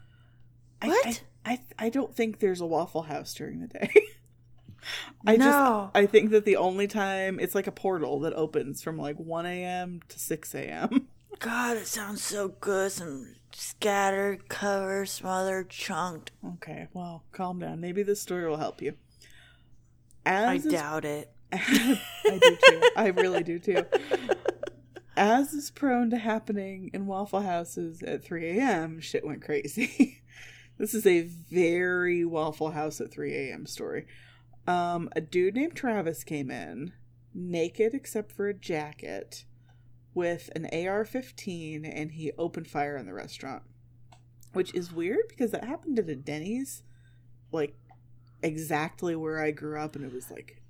I- 0.83 0.89
What? 0.89 1.23
I, 1.45 1.53
I, 1.53 1.61
I 1.79 1.89
don't 1.89 2.15
think 2.15 2.39
there's 2.41 2.61
a 2.61 2.67
Waffle 2.67 3.03
House 3.03 3.33
during 3.35 3.61
the 3.61 3.69
day. 3.69 3.91
I 5.27 5.37
No. 5.37 5.45
just 5.45 5.91
I 5.97 6.07
think 6.07 6.31
that 6.31 6.45
the 6.47 6.57
only 6.57 6.87
time 6.87 7.39
it's 7.39 7.55
like 7.55 7.67
a 7.67 7.73
portal 7.73 8.21
that 8.21 8.33
opens 8.33 8.83
from 8.83 8.97
like 8.97 9.17
1 9.17 9.45
a.m. 9.47 10.01
to 10.09 10.19
6 10.19 10.55
a.m. 10.55 11.09
God, 11.41 11.79
it 11.79 11.87
sounds 11.87 12.23
so 12.23 12.49
good. 12.49 12.93
Some 12.93 13.35
scattered, 13.53 14.49
covered, 14.51 15.09
smothered, 15.09 15.71
chunked. 15.71 16.33
Okay, 16.45 16.89
well, 16.93 17.25
calm 17.33 17.59
down. 17.61 17.81
Maybe 17.81 18.03
this 18.03 18.21
story 18.21 18.47
will 18.47 18.59
help 18.59 18.83
you. 18.83 18.95
I 20.27 20.57
As 20.57 20.67
is 20.67 20.73
doubt 20.73 21.07
it. 21.07 21.33
I 21.53 21.99
do 22.25 22.57
too. 22.63 22.83
I 22.95 23.07
really 23.09 23.43
do 23.43 23.59
too. 23.59 23.87
As 25.17 25.55
is 25.55 25.71
prone 25.71 26.11
to 26.11 26.19
happening 26.19 26.91
in 26.93 27.07
Waffle 27.07 27.41
Houses 27.41 28.03
at 28.03 28.23
3 28.23 28.59
a.m., 28.59 29.01
shit 29.01 29.27
went 29.27 29.43
crazy. 29.43 30.23
this 30.79 30.93
is 30.93 31.07
a 31.07 31.23
very 31.23 32.23
Waffle 32.25 32.73
House 32.73 33.01
at 33.01 33.11
3 33.11 33.35
a.m. 33.35 33.65
story. 33.65 34.07
Um, 34.67 35.09
a 35.17 35.23
dude 35.23 35.55
named 35.55 35.75
Travis 35.75 36.23
came 36.23 36.51
in, 36.51 36.93
naked 37.35 37.95
except 37.95 38.31
for 38.31 38.47
a 38.47 38.55
jacket, 38.55 39.45
with 40.15 40.51
an 40.57 40.67
AR 40.73 41.05
15, 41.05 41.85
and 41.85 42.13
he 42.13 42.33
opened 42.39 42.67
fire 42.69 42.97
in 42.97 43.07
the 43.07 43.15
restaurant. 43.15 43.63
Which 44.53 44.75
is 44.75 44.93
weird 44.93 45.29
because 45.29 45.53
that 45.53 45.65
happened 45.65 45.99
at 46.01 46.09
a 46.09 46.17
Denny's, 46.17 46.83
like 47.53 47.77
exactly 48.43 49.15
where 49.15 49.41
I 49.41 49.51
grew 49.53 49.79
up, 49.79 49.95
and 49.95 50.05
it 50.05 50.13
was 50.13 50.31
like 50.31 50.61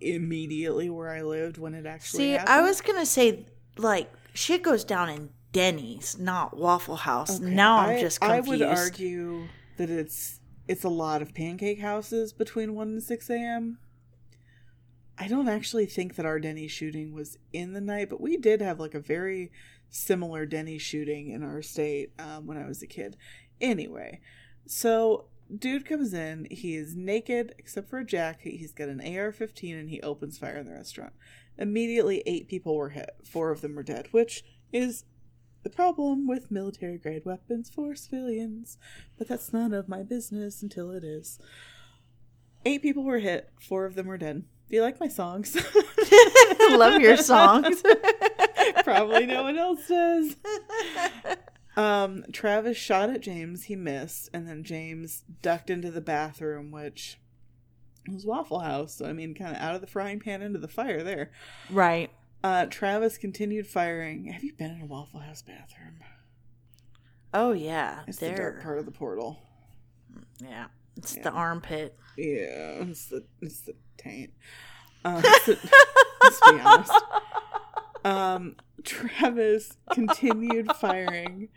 immediately 0.00 0.88
where 0.90 1.10
I 1.10 1.22
lived 1.22 1.58
when 1.58 1.74
it 1.74 1.86
actually 1.86 2.18
See, 2.18 2.30
happened. 2.32 2.48
I 2.48 2.62
was 2.62 2.80
gonna 2.80 3.06
say 3.06 3.46
like 3.76 4.10
shit 4.34 4.62
goes 4.62 4.84
down 4.84 5.08
in 5.10 5.30
Denny's, 5.52 6.18
not 6.18 6.56
Waffle 6.56 6.96
House. 6.96 7.40
Okay, 7.40 7.50
Now 7.54 7.78
I'm 7.78 7.96
I- 7.96 8.00
just 8.00 8.22
I 8.22 8.36
confused. 8.36 8.60
would 8.60 8.68
argue 8.68 9.48
that 9.76 9.90
it's 9.90 10.40
it's 10.68 10.84
a 10.84 10.88
lot 10.88 11.20
of 11.22 11.34
pancake 11.34 11.80
houses 11.80 12.32
between 12.32 12.74
one 12.74 12.88
and 12.88 13.02
six 13.02 13.28
a.m. 13.30 13.78
I 15.18 15.28
don't 15.28 15.48
actually 15.48 15.86
think 15.86 16.16
that 16.16 16.26
our 16.26 16.38
Denny 16.38 16.68
shooting 16.68 17.12
was 17.12 17.38
in 17.52 17.72
the 17.72 17.80
night, 17.80 18.10
but 18.10 18.20
we 18.20 18.36
did 18.36 18.60
have 18.60 18.78
like 18.78 18.94
a 18.94 19.00
very 19.00 19.50
similar 19.88 20.44
Denny 20.44 20.78
shooting 20.78 21.30
in 21.30 21.42
our 21.42 21.62
state 21.62 22.12
um, 22.18 22.46
when 22.46 22.58
I 22.58 22.66
was 22.66 22.82
a 22.82 22.86
kid. 22.86 23.16
Anyway, 23.60 24.20
so 24.66 25.26
dude 25.56 25.86
comes 25.86 26.12
in. 26.12 26.46
He 26.50 26.76
is 26.76 26.94
naked 26.94 27.54
except 27.58 27.88
for 27.88 27.98
a 27.98 28.04
jacket. 28.04 28.56
He's 28.56 28.72
got 28.72 28.88
an 28.88 29.00
AR-15 29.00 29.78
and 29.78 29.90
he 29.90 30.00
opens 30.02 30.38
fire 30.38 30.58
in 30.58 30.66
the 30.66 30.72
restaurant. 30.72 31.12
Immediately, 31.58 32.22
eight 32.26 32.48
people 32.48 32.76
were 32.76 32.90
hit. 32.90 33.16
Four 33.24 33.50
of 33.50 33.62
them 33.62 33.74
were 33.74 33.82
dead, 33.82 34.08
which 34.10 34.44
is 34.72 35.04
the 35.62 35.70
problem 35.70 36.26
with 36.26 36.50
military 36.50 36.98
grade 36.98 37.24
weapons 37.24 37.70
for 37.70 37.94
civilians. 37.94 38.76
But 39.16 39.28
that's 39.28 39.52
none 39.52 39.72
of 39.72 39.88
my 39.88 40.02
business 40.02 40.62
until 40.62 40.90
it 40.90 41.02
is. 41.04 41.38
Eight 42.66 42.82
people 42.82 43.04
were 43.04 43.20
hit. 43.20 43.50
Four 43.60 43.86
of 43.86 43.94
them 43.94 44.06
were 44.06 44.18
dead. 44.18 44.44
Do 44.68 44.76
you 44.76 44.82
like 44.82 44.98
my 45.00 45.08
songs? 45.08 45.56
love 46.70 47.00
your 47.00 47.16
songs. 47.16 47.82
Probably 48.84 49.26
no 49.26 49.44
one 49.44 49.56
else 49.58 49.86
does. 49.86 50.36
Um, 51.76 52.24
Travis 52.32 52.76
shot 52.76 53.10
at 53.10 53.20
James. 53.20 53.64
He 53.64 53.76
missed, 53.76 54.28
and 54.32 54.48
then 54.48 54.64
James 54.64 55.24
ducked 55.42 55.70
into 55.70 55.90
the 55.90 56.00
bathroom, 56.00 56.70
which 56.70 57.18
was 58.10 58.24
Waffle 58.26 58.60
House. 58.60 58.94
So 58.96 59.06
I 59.06 59.12
mean, 59.12 59.34
kind 59.34 59.54
of 59.54 59.62
out 59.62 59.74
of 59.74 59.80
the 59.82 59.86
frying 59.86 60.18
pan 60.20 60.42
into 60.42 60.58
the 60.58 60.68
fire 60.68 61.02
there. 61.02 61.30
right. 61.70 62.10
Uh, 62.44 62.66
Travis 62.66 63.18
continued 63.18 63.66
firing. 63.66 64.26
Have 64.26 64.44
you 64.44 64.52
been 64.52 64.70
in 64.70 64.80
a 64.82 64.86
Waffle 64.86 65.20
House 65.20 65.42
bathroom? 65.42 65.98
Oh 67.34 67.52
yeah, 67.52 68.00
It's 68.06 68.18
the 68.18 68.30
dark 68.30 68.62
part 68.62 68.78
of 68.78 68.84
the 68.86 68.92
portal. 68.92 69.38
Yeah, 70.40 70.66
it's 70.96 71.16
Yeah. 71.16 71.22
the 71.24 71.30
armpit. 71.30 71.96
Yeah, 72.16 72.84
it's 72.84 73.06
the 73.06 73.24
it's 73.42 73.60
the 73.62 73.74
taint. 73.96 74.30
It's 75.04 75.46
the- 75.46 75.70
let's 76.22 76.40
be 76.50 76.60
honest. 76.60 76.92
Um, 78.04 78.56
Travis 78.84 79.76
continued 79.92 80.72
firing, 80.76 81.48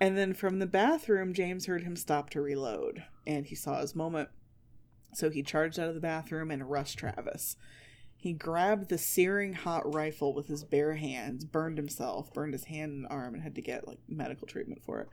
and 0.00 0.16
then 0.16 0.34
from 0.34 0.58
the 0.58 0.66
bathroom, 0.66 1.32
James 1.34 1.66
heard 1.66 1.82
him 1.84 1.96
stop 1.96 2.30
to 2.30 2.40
reload, 2.40 3.04
and 3.26 3.46
he 3.46 3.54
saw 3.54 3.80
his 3.80 3.94
moment. 3.94 4.28
So 5.14 5.30
he 5.30 5.42
charged 5.42 5.78
out 5.78 5.88
of 5.88 5.94
the 5.94 6.00
bathroom 6.00 6.50
and 6.50 6.68
rushed 6.70 6.98
Travis. 6.98 7.56
He 8.16 8.32
grabbed 8.32 8.88
the 8.88 8.98
searing 8.98 9.52
hot 9.52 9.94
rifle 9.94 10.34
with 10.34 10.48
his 10.48 10.64
bare 10.64 10.94
hands, 10.94 11.44
burned 11.44 11.78
himself, 11.78 12.32
burned 12.34 12.52
his 12.52 12.64
hand 12.64 12.92
and 12.92 13.06
arm, 13.08 13.34
and 13.34 13.42
had 13.44 13.54
to 13.54 13.62
get 13.62 13.86
like 13.86 14.00
medical 14.08 14.46
treatment 14.46 14.82
for 14.84 15.00
it. 15.00 15.08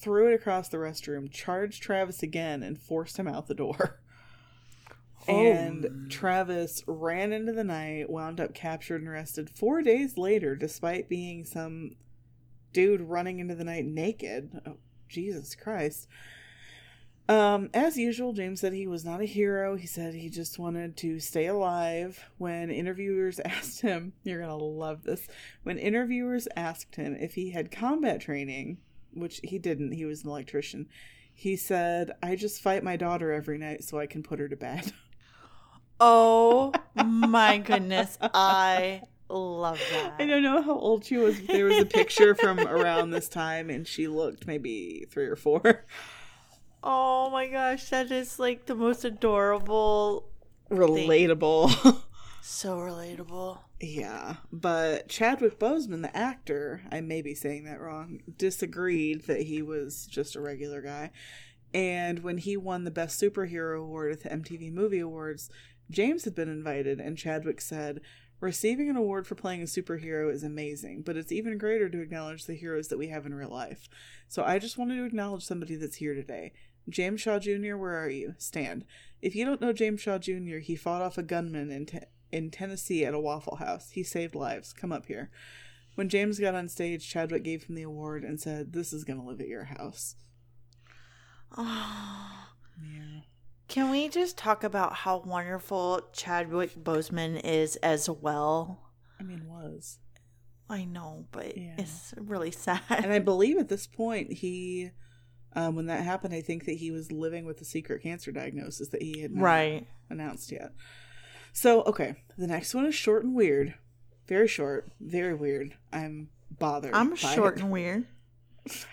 Threw 0.00 0.28
it 0.30 0.34
across 0.34 0.68
the 0.68 0.78
restroom, 0.78 1.30
charged 1.30 1.82
Travis 1.82 2.22
again, 2.22 2.62
and 2.64 2.76
forced 2.80 3.16
him 3.18 3.28
out 3.28 3.46
the 3.46 3.54
door. 3.54 3.99
And 5.28 6.10
Travis 6.10 6.82
ran 6.86 7.32
into 7.32 7.52
the 7.52 7.64
night, 7.64 8.10
wound 8.10 8.40
up 8.40 8.54
captured 8.54 9.02
and 9.02 9.08
arrested 9.08 9.50
four 9.50 9.82
days 9.82 10.16
later, 10.16 10.56
despite 10.56 11.08
being 11.08 11.44
some 11.44 11.92
dude 12.72 13.00
running 13.00 13.38
into 13.38 13.54
the 13.54 13.64
night 13.64 13.84
naked. 13.84 14.60
Oh, 14.66 14.76
Jesus 15.08 15.54
Christ. 15.54 16.08
Um, 17.28 17.70
as 17.72 17.96
usual, 17.96 18.32
James 18.32 18.60
said 18.60 18.72
he 18.72 18.88
was 18.88 19.04
not 19.04 19.20
a 19.20 19.24
hero. 19.24 19.76
He 19.76 19.86
said 19.86 20.14
he 20.14 20.28
just 20.28 20.58
wanted 20.58 20.96
to 20.96 21.20
stay 21.20 21.46
alive. 21.46 22.24
When 22.38 22.70
interviewers 22.70 23.38
asked 23.44 23.82
him, 23.82 24.14
you're 24.24 24.44
going 24.44 24.58
to 24.58 24.64
love 24.64 25.04
this. 25.04 25.28
When 25.62 25.78
interviewers 25.78 26.48
asked 26.56 26.96
him 26.96 27.14
if 27.14 27.34
he 27.34 27.50
had 27.50 27.70
combat 27.70 28.20
training, 28.20 28.78
which 29.12 29.40
he 29.44 29.60
didn't, 29.60 29.92
he 29.92 30.04
was 30.04 30.24
an 30.24 30.30
electrician, 30.30 30.88
he 31.32 31.54
said, 31.54 32.10
I 32.20 32.34
just 32.34 32.60
fight 32.60 32.82
my 32.82 32.96
daughter 32.96 33.32
every 33.32 33.58
night 33.58 33.84
so 33.84 33.98
I 34.00 34.06
can 34.06 34.24
put 34.24 34.40
her 34.40 34.48
to 34.48 34.56
bed. 34.56 34.92
Oh 36.00 36.72
my 37.04 37.58
goodness. 37.58 38.16
I 38.20 39.02
love 39.28 39.80
that. 39.92 40.14
I 40.18 40.26
don't 40.26 40.42
know 40.42 40.62
how 40.62 40.78
old 40.78 41.04
she 41.04 41.16
was. 41.18 41.40
There 41.42 41.66
was 41.66 41.78
a 41.78 41.86
picture 41.86 42.34
from 42.34 42.58
around 42.58 43.10
this 43.10 43.28
time, 43.28 43.70
and 43.70 43.86
she 43.86 44.08
looked 44.08 44.46
maybe 44.46 45.06
three 45.10 45.26
or 45.26 45.36
four. 45.36 45.84
Oh 46.82 47.28
my 47.28 47.46
gosh, 47.46 47.90
that 47.90 48.10
is 48.10 48.38
like 48.38 48.64
the 48.64 48.74
most 48.74 49.04
adorable. 49.04 50.30
Relatable. 50.70 52.02
So 52.42 52.78
relatable. 52.78 53.58
yeah, 53.80 54.36
but 54.50 55.08
Chadwick 55.08 55.58
Boseman, 55.58 56.00
the 56.00 56.16
actor, 56.16 56.80
I 56.90 57.02
may 57.02 57.20
be 57.20 57.34
saying 57.34 57.64
that 57.64 57.80
wrong, 57.80 58.22
disagreed 58.38 59.26
that 59.26 59.42
he 59.42 59.60
was 59.60 60.06
just 60.06 60.36
a 60.36 60.40
regular 60.40 60.80
guy. 60.80 61.10
And 61.74 62.20
when 62.20 62.38
he 62.38 62.56
won 62.56 62.84
the 62.84 62.90
Best 62.90 63.20
Superhero 63.20 63.78
Award 63.80 64.12
at 64.12 64.22
the 64.22 64.30
MTV 64.30 64.72
Movie 64.72 65.00
Awards, 65.00 65.50
James 65.90 66.24
had 66.24 66.34
been 66.34 66.48
invited, 66.48 67.00
and 67.00 67.18
Chadwick 67.18 67.60
said, 67.60 68.00
Receiving 68.40 68.88
an 68.88 68.96
award 68.96 69.26
for 69.26 69.34
playing 69.34 69.60
a 69.60 69.66
superhero 69.66 70.32
is 70.32 70.42
amazing, 70.42 71.02
but 71.02 71.16
it's 71.16 71.32
even 71.32 71.58
greater 71.58 71.90
to 71.90 72.00
acknowledge 72.00 72.46
the 72.46 72.54
heroes 72.54 72.88
that 72.88 72.98
we 72.98 73.08
have 73.08 73.26
in 73.26 73.34
real 73.34 73.50
life. 73.50 73.88
So 74.28 74.42
I 74.42 74.58
just 74.58 74.78
wanted 74.78 74.96
to 74.96 75.04
acknowledge 75.04 75.44
somebody 75.44 75.76
that's 75.76 75.96
here 75.96 76.14
today. 76.14 76.52
James 76.88 77.20
Shaw 77.20 77.38
Jr., 77.38 77.76
where 77.76 77.98
are 78.02 78.08
you? 78.08 78.34
Stand. 78.38 78.86
If 79.20 79.36
you 79.36 79.44
don't 79.44 79.60
know 79.60 79.74
James 79.74 80.00
Shaw 80.00 80.18
Jr., 80.18 80.58
he 80.58 80.74
fought 80.74 81.02
off 81.02 81.18
a 81.18 81.22
gunman 81.22 81.70
in, 81.70 81.84
te- 81.84 81.98
in 82.32 82.50
Tennessee 82.50 83.04
at 83.04 83.12
a 83.12 83.20
Waffle 83.20 83.56
House. 83.56 83.90
He 83.90 84.02
saved 84.02 84.34
lives. 84.34 84.72
Come 84.72 84.92
up 84.92 85.06
here. 85.06 85.30
When 85.96 86.08
James 86.08 86.38
got 86.38 86.54
on 86.54 86.68
stage, 86.68 87.08
Chadwick 87.10 87.42
gave 87.42 87.64
him 87.64 87.74
the 87.74 87.82
award 87.82 88.24
and 88.24 88.40
said, 88.40 88.72
This 88.72 88.92
is 88.94 89.04
going 89.04 89.20
to 89.20 89.26
live 89.26 89.40
at 89.40 89.48
your 89.48 89.64
house. 89.64 90.16
Oh. 91.58 92.46
Yeah. 92.82 93.20
Can 93.70 93.88
we 93.90 94.08
just 94.08 94.36
talk 94.36 94.64
about 94.64 94.92
how 94.92 95.18
wonderful 95.24 96.00
Chadwick 96.12 96.74
Boseman 96.74 97.40
is 97.44 97.76
as 97.76 98.10
well? 98.10 98.80
I 99.20 99.22
mean, 99.22 99.46
was. 99.48 100.00
I 100.68 100.84
know, 100.84 101.26
but 101.30 101.56
Yeah. 101.56 101.76
it's 101.78 102.12
really 102.16 102.50
sad. 102.50 102.80
And 102.90 103.12
I 103.12 103.20
believe 103.20 103.58
at 103.58 103.68
this 103.68 103.86
point, 103.86 104.32
he, 104.32 104.90
um, 105.54 105.76
when 105.76 105.86
that 105.86 106.02
happened, 106.02 106.34
I 106.34 106.40
think 106.40 106.64
that 106.64 106.78
he 106.78 106.90
was 106.90 107.12
living 107.12 107.44
with 107.44 107.60
a 107.60 107.64
secret 107.64 108.02
cancer 108.02 108.32
diagnosis 108.32 108.88
that 108.88 109.02
he 109.02 109.20
had 109.20 109.30
not 109.30 109.44
right. 109.44 109.86
announced 110.08 110.50
yet. 110.50 110.72
So, 111.52 111.82
okay, 111.82 112.16
the 112.36 112.48
next 112.48 112.74
one 112.74 112.86
is 112.86 112.94
short 112.96 113.22
and 113.24 113.36
weird. 113.36 113.74
Very 114.26 114.48
short, 114.48 114.90
very 115.00 115.34
weird. 115.34 115.76
I'm 115.92 116.30
bothered. 116.50 116.94
I'm 116.94 117.14
short 117.14 117.58
it. 117.58 117.62
and 117.62 117.70
weird. 117.70 118.04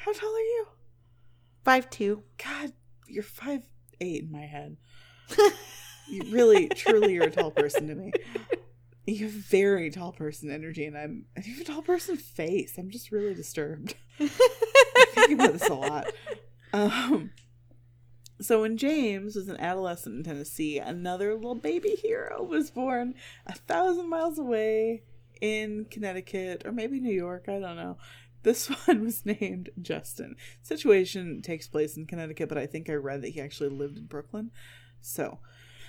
How 0.06 0.14
tall 0.14 0.36
are 0.36 0.40
you? 0.40 0.68
Five 1.64 1.90
two. 1.90 2.24
God, 2.44 2.74
you're 3.08 3.24
five 3.24 3.64
eight 4.02 4.24
in 4.24 4.32
my 4.32 4.46
head. 4.46 4.78
you 6.10 6.24
really, 6.30 6.68
truly, 6.70 7.14
you're 7.14 7.26
a 7.26 7.32
tall 7.32 7.52
person 7.52 7.88
to 7.88 7.96
me. 7.96 8.12
You 9.06 9.26
have 9.26 9.32
very 9.32 9.90
tall 9.90 10.12
person 10.12 10.52
energy, 10.52 10.86
and 10.86 10.98
I'm 10.98 11.26
you 11.42 11.54
have 11.54 11.62
a 11.62 11.66
tall 11.66 11.82
person 11.82 12.18
face. 12.18 12.78
I'm 12.78 12.90
just 12.90 13.12
really 13.12 13.34
disturbed. 13.34 13.96
I 14.20 14.28
think 15.16 15.40
about 15.40 15.54
this 15.54 15.70
a 15.70 15.74
lot. 15.74 16.08
Um, 16.74 17.32
so 18.42 18.62
when 18.62 18.78
James 18.78 19.36
was 19.36 19.48
an 19.48 19.60
adolescent 19.60 20.18
in 20.18 20.24
Tennessee, 20.24 20.78
another 20.78 21.34
little 21.34 21.56
baby 21.56 21.92
hero 22.02 22.44
was 22.44 22.70
born 22.70 23.16
a 23.46 23.54
thousand 23.54 24.10
miles 24.10 24.38
away 24.38 25.04
in 25.42 25.86
Connecticut 25.86 26.64
or 26.66 26.72
maybe 26.72 27.00
New 27.00 27.14
York. 27.14 27.46
I 27.48 27.60
don't 27.60 27.76
know. 27.76 27.98
This 28.44 28.68
one 28.88 29.04
was 29.04 29.26
named 29.26 29.70
Justin. 29.82 30.36
Situation 30.62 31.42
takes 31.42 31.68
place 31.68 31.98
in 31.98 32.06
Connecticut, 32.06 32.50
but 32.50 32.58
I 32.58 32.66
think 32.66 32.90
I 32.90 32.94
read 32.94 33.22
that 33.24 33.30
he 33.30 33.42
actually 33.42 33.70
lived 33.70 33.98
in 33.98 34.06
Brooklyn. 34.06 34.52
So 35.02 35.40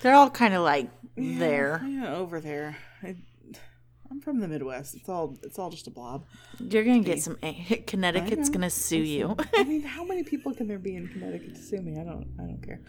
They're 0.01 0.15
all 0.15 0.29
kind 0.29 0.53
of 0.53 0.63
like 0.63 0.89
yeah, 1.15 1.39
there. 1.39 1.81
yeah, 1.87 2.15
over 2.15 2.39
there. 2.39 2.77
I, 3.03 3.15
I'm 4.11 4.21
from 4.21 4.39
the 4.39 4.47
Midwest. 4.47 4.95
It's 4.95 5.07
all 5.07 5.37
it's 5.43 5.59
all 5.59 5.69
just 5.69 5.87
a 5.87 5.91
blob. 5.91 6.25
You're 6.59 6.83
gonna 6.83 7.01
get 7.01 7.21
some. 7.21 7.37
Eh, 7.43 7.77
Connecticut's 7.85 8.49
gonna 8.49 8.69
sue 8.69 8.97
you. 8.97 9.35
I 9.55 9.63
mean, 9.65 9.83
how 9.83 10.03
many 10.03 10.23
people 10.23 10.53
can 10.53 10.67
there 10.67 10.79
be 10.79 10.95
in 10.95 11.07
Connecticut 11.09 11.55
to 11.55 11.61
sue 11.61 11.81
me? 11.81 11.99
I 11.99 12.03
don't 12.03 12.27
I 12.39 12.43
don't 12.43 12.61
care. 12.63 12.81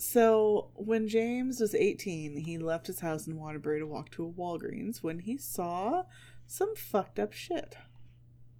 So 0.00 0.68
when 0.76 1.08
James 1.08 1.58
was 1.60 1.74
18, 1.74 2.36
he 2.36 2.56
left 2.58 2.86
his 2.86 3.00
house 3.00 3.26
in 3.26 3.36
Waterbury 3.36 3.80
to 3.80 3.86
walk 3.86 4.10
to 4.12 4.26
a 4.26 4.30
Walgreens 4.30 5.02
when 5.02 5.18
he 5.18 5.36
saw 5.36 6.04
some 6.46 6.76
fucked 6.76 7.18
up 7.18 7.32
shit. 7.32 7.76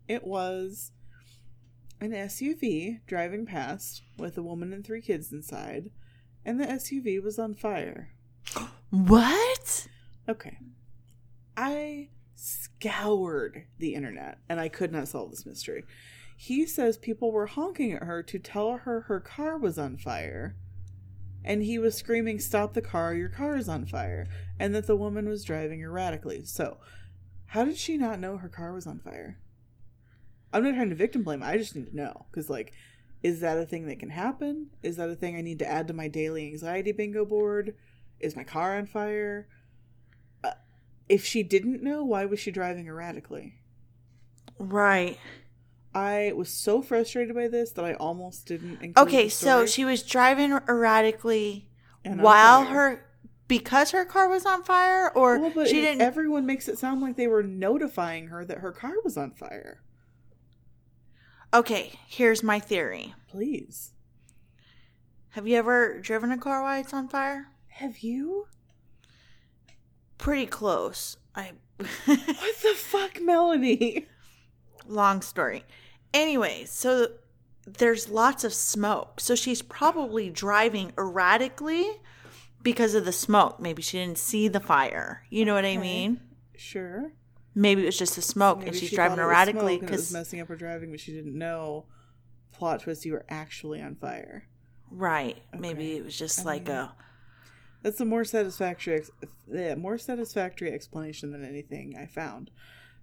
It 0.09 0.25
was 0.27 0.93
an 2.01 2.13
SUV 2.13 3.01
driving 3.07 3.45
past 3.45 4.03
with 4.17 4.39
a 4.39 4.43
woman 4.43 4.73
and 4.73 4.85
three 4.85 5.03
kids 5.03 5.33
inside, 5.33 5.91
and 6.45 6.59
the 6.59 6.67
SUV 6.67 7.23
was 7.23 7.39
on 7.39 7.55
fire. 7.55 8.11
what? 8.91 9.87
Okay. 10.29 10.59
I 11.57 12.09
scoured 12.35 13.65
the 13.79 13.95
internet 13.95 14.39
and 14.49 14.61
I 14.61 14.69
could 14.69 14.93
not 14.93 15.09
solve 15.09 15.31
this 15.31 15.45
mystery. 15.45 15.85
He 16.37 16.67
says 16.67 16.97
people 16.97 17.33
were 17.33 17.47
honking 17.47 17.93
at 17.93 18.05
her 18.05 18.23
to 18.23 18.39
tell 18.39 18.79
her 18.79 19.03
her 19.03 19.21
car 19.21 19.59
was 19.59 19.79
on 19.79 19.97
fire. 19.97 20.57
And 21.45 21.63
he 21.63 21.79
was 21.79 21.97
screaming, 21.97 22.39
Stop 22.39 22.75
the 22.75 22.83
car, 22.83 23.15
your 23.15 23.29
car 23.29 23.57
is 23.57 23.69
on 23.69 23.87
fire. 23.87 24.29
And 24.59 24.75
that 24.75 24.87
the 24.87 24.97
woman 24.97 25.29
was 25.29 25.45
driving 25.45 25.81
erratically. 25.81 26.45
So, 26.45 26.79
how 27.47 27.65
did 27.65 27.77
she 27.77 27.97
not 27.97 28.21
know 28.21 28.37
her 28.37 28.49
car 28.49 28.73
was 28.73 28.87
on 28.87 29.01
fire? 29.01 29.39
I'm 30.53 30.65
not 30.65 30.75
trying 30.75 30.91
to 30.91 30.97
victim 30.97 31.23
blame. 31.23 31.43
I 31.43 31.57
just 31.57 31.77
need 31.77 31.91
to 31.91 31.97
know. 31.97 32.27
Because, 32.31 32.49
like, 32.49 32.73
is 33.23 33.41
that 33.41 33.59
a 33.59 33.67
thing 33.67 33.87
that 33.87 33.99
can 33.99 34.11
happen? 34.11 34.69
Is 34.83 34.97
that 34.97 35.09
a 35.09 35.15
thing 35.15 35.37
I 35.37 35.41
need 35.41 35.59
to 35.61 35.69
add 35.69 35.89
to 35.89 35.95
my 35.95 36.09
daily 36.09 36.47
anxiety 36.47 36.93
bingo 36.93 37.25
board? 37.25 37.75
Is 38.21 38.37
my 38.37 38.45
car 38.45 38.77
on 38.77 38.87
fire? 38.87 39.49
Uh, 40.43 40.53
if 41.09 41.25
she 41.25 41.43
didn't 41.43 41.83
know, 41.83 42.05
why 42.05 42.25
was 42.25 42.41
she 42.41 42.51
driving 42.51 42.87
erratically? 42.87 43.55
Right. 44.59 45.19
I 45.95 46.33
was 46.37 46.51
so 46.51 46.83
frustrated 46.83 47.35
by 47.35 47.49
this 47.49 47.73
that 47.73 47.85
I 47.85 47.95
almost 47.95 48.47
didn't. 48.47 48.97
Okay, 48.97 49.29
so 49.29 49.67
she 49.67 49.85
was 49.85 50.03
driving 50.03 50.53
erratically 50.53 51.69
And 52.05 52.23
while 52.23 52.65
her 52.65 53.05
because 53.49 53.91
her 53.93 54.05
car 54.05 54.29
was 54.29 54.45
on 54.45 54.63
fire, 54.63 55.11
or 55.15 55.39
Well, 55.39 55.53
but 55.55 55.69
she 55.69 55.81
didn't. 55.81 56.03
Everyone 56.03 56.47
makes 56.47 56.69
it 56.69 56.79
sound 56.79 57.01
like 57.01 57.17
they 57.17 57.27
were 57.27 57.43
notifying 57.43 58.29
her 58.29 58.45
that 58.45 58.59
her 58.59 58.73
car 58.73 58.93
was 59.03 59.17
on 59.17 59.33
fire. 59.33 59.81
Okay, 61.53 61.99
here's 62.07 62.43
my 62.43 62.59
theory. 62.61 63.15
Please, 63.29 63.93
Have 65.31 65.47
you 65.47 65.57
ever 65.57 65.99
driven 66.01 66.33
a 66.33 66.39
car 66.39 66.63
while 66.63 66.81
it's 66.81 66.95
on 66.95 67.09
fire? 67.09 67.49
have 67.69 67.99
you? 67.99 68.47
Pretty 70.19 70.47
close. 70.47 71.17
I. 71.35 71.53
What 72.07 72.57
the 72.63 72.75
fuck, 72.75 73.21
Melanie? 73.21 74.07
Long 74.87 75.23
story. 75.23 75.65
Anyway, 76.13 76.65
so 76.67 77.09
there's 77.67 78.09
lots 78.09 78.43
of 78.43 78.53
smoke. 78.53 79.21
So 79.21 79.37
she's 79.37 79.63
probably 79.63 80.29
driving 80.31 80.93
erratically 80.99 81.87
because 82.63 82.95
of 82.97 83.05
the 83.05 83.13
smoke. 83.13 83.61
Maybe 83.61 83.81
she 83.83 83.99
didn't 83.99 84.19
see 84.19 84.49
the 84.49 84.59
fire. 84.61 85.23
You 85.31 85.45
know 85.45 85.55
what 85.55 85.65
I 85.67 85.77
mean? 85.77 86.21
Sure. 86.57 87.13
Maybe 87.59 87.83
it 87.83 87.87
was 87.87 87.99
just 87.99 88.15
the 88.15 88.23
smoke 88.23 88.59
Maybe 88.59 88.69
and 88.69 88.77
she's 88.77 88.91
she 88.91 88.97
driving 88.97 89.17
thought 89.17 89.25
it 89.25 89.27
was 89.27 89.33
erratically 89.35 89.79
smoke 89.79 89.83
and 89.83 89.91
was 89.91 90.01
because 90.01 90.13
messing 90.13 90.41
up 90.41 90.49
her 90.49 90.57
driving, 90.57 90.91
but 90.91 91.01
she 91.01 91.13
didn't 91.13 91.37
know. 91.37 91.87
Plot 92.53 92.81
twist: 92.81 93.05
you 93.05 93.13
were 93.13 93.27
actually 93.29 93.81
on 93.83 93.97
fire. 93.97 94.49
right. 94.91 95.37
Maybe 95.59 95.97
it 95.97 96.05
was 96.05 96.17
just 96.17 96.41
I 96.41 96.43
like 96.45 96.69
mean, 96.69 96.77
a 96.77 96.95
That's 97.83 98.01
a 98.01 98.05
more 98.05 98.25
satisfactory, 98.25 98.97
ex- 98.97 99.11
yeah, 99.53 99.75
more 99.75 99.99
satisfactory 99.99 100.73
explanation 100.73 101.33
than 101.33 101.45
anything 101.45 101.97
I 101.97 102.07
found. 102.07 102.51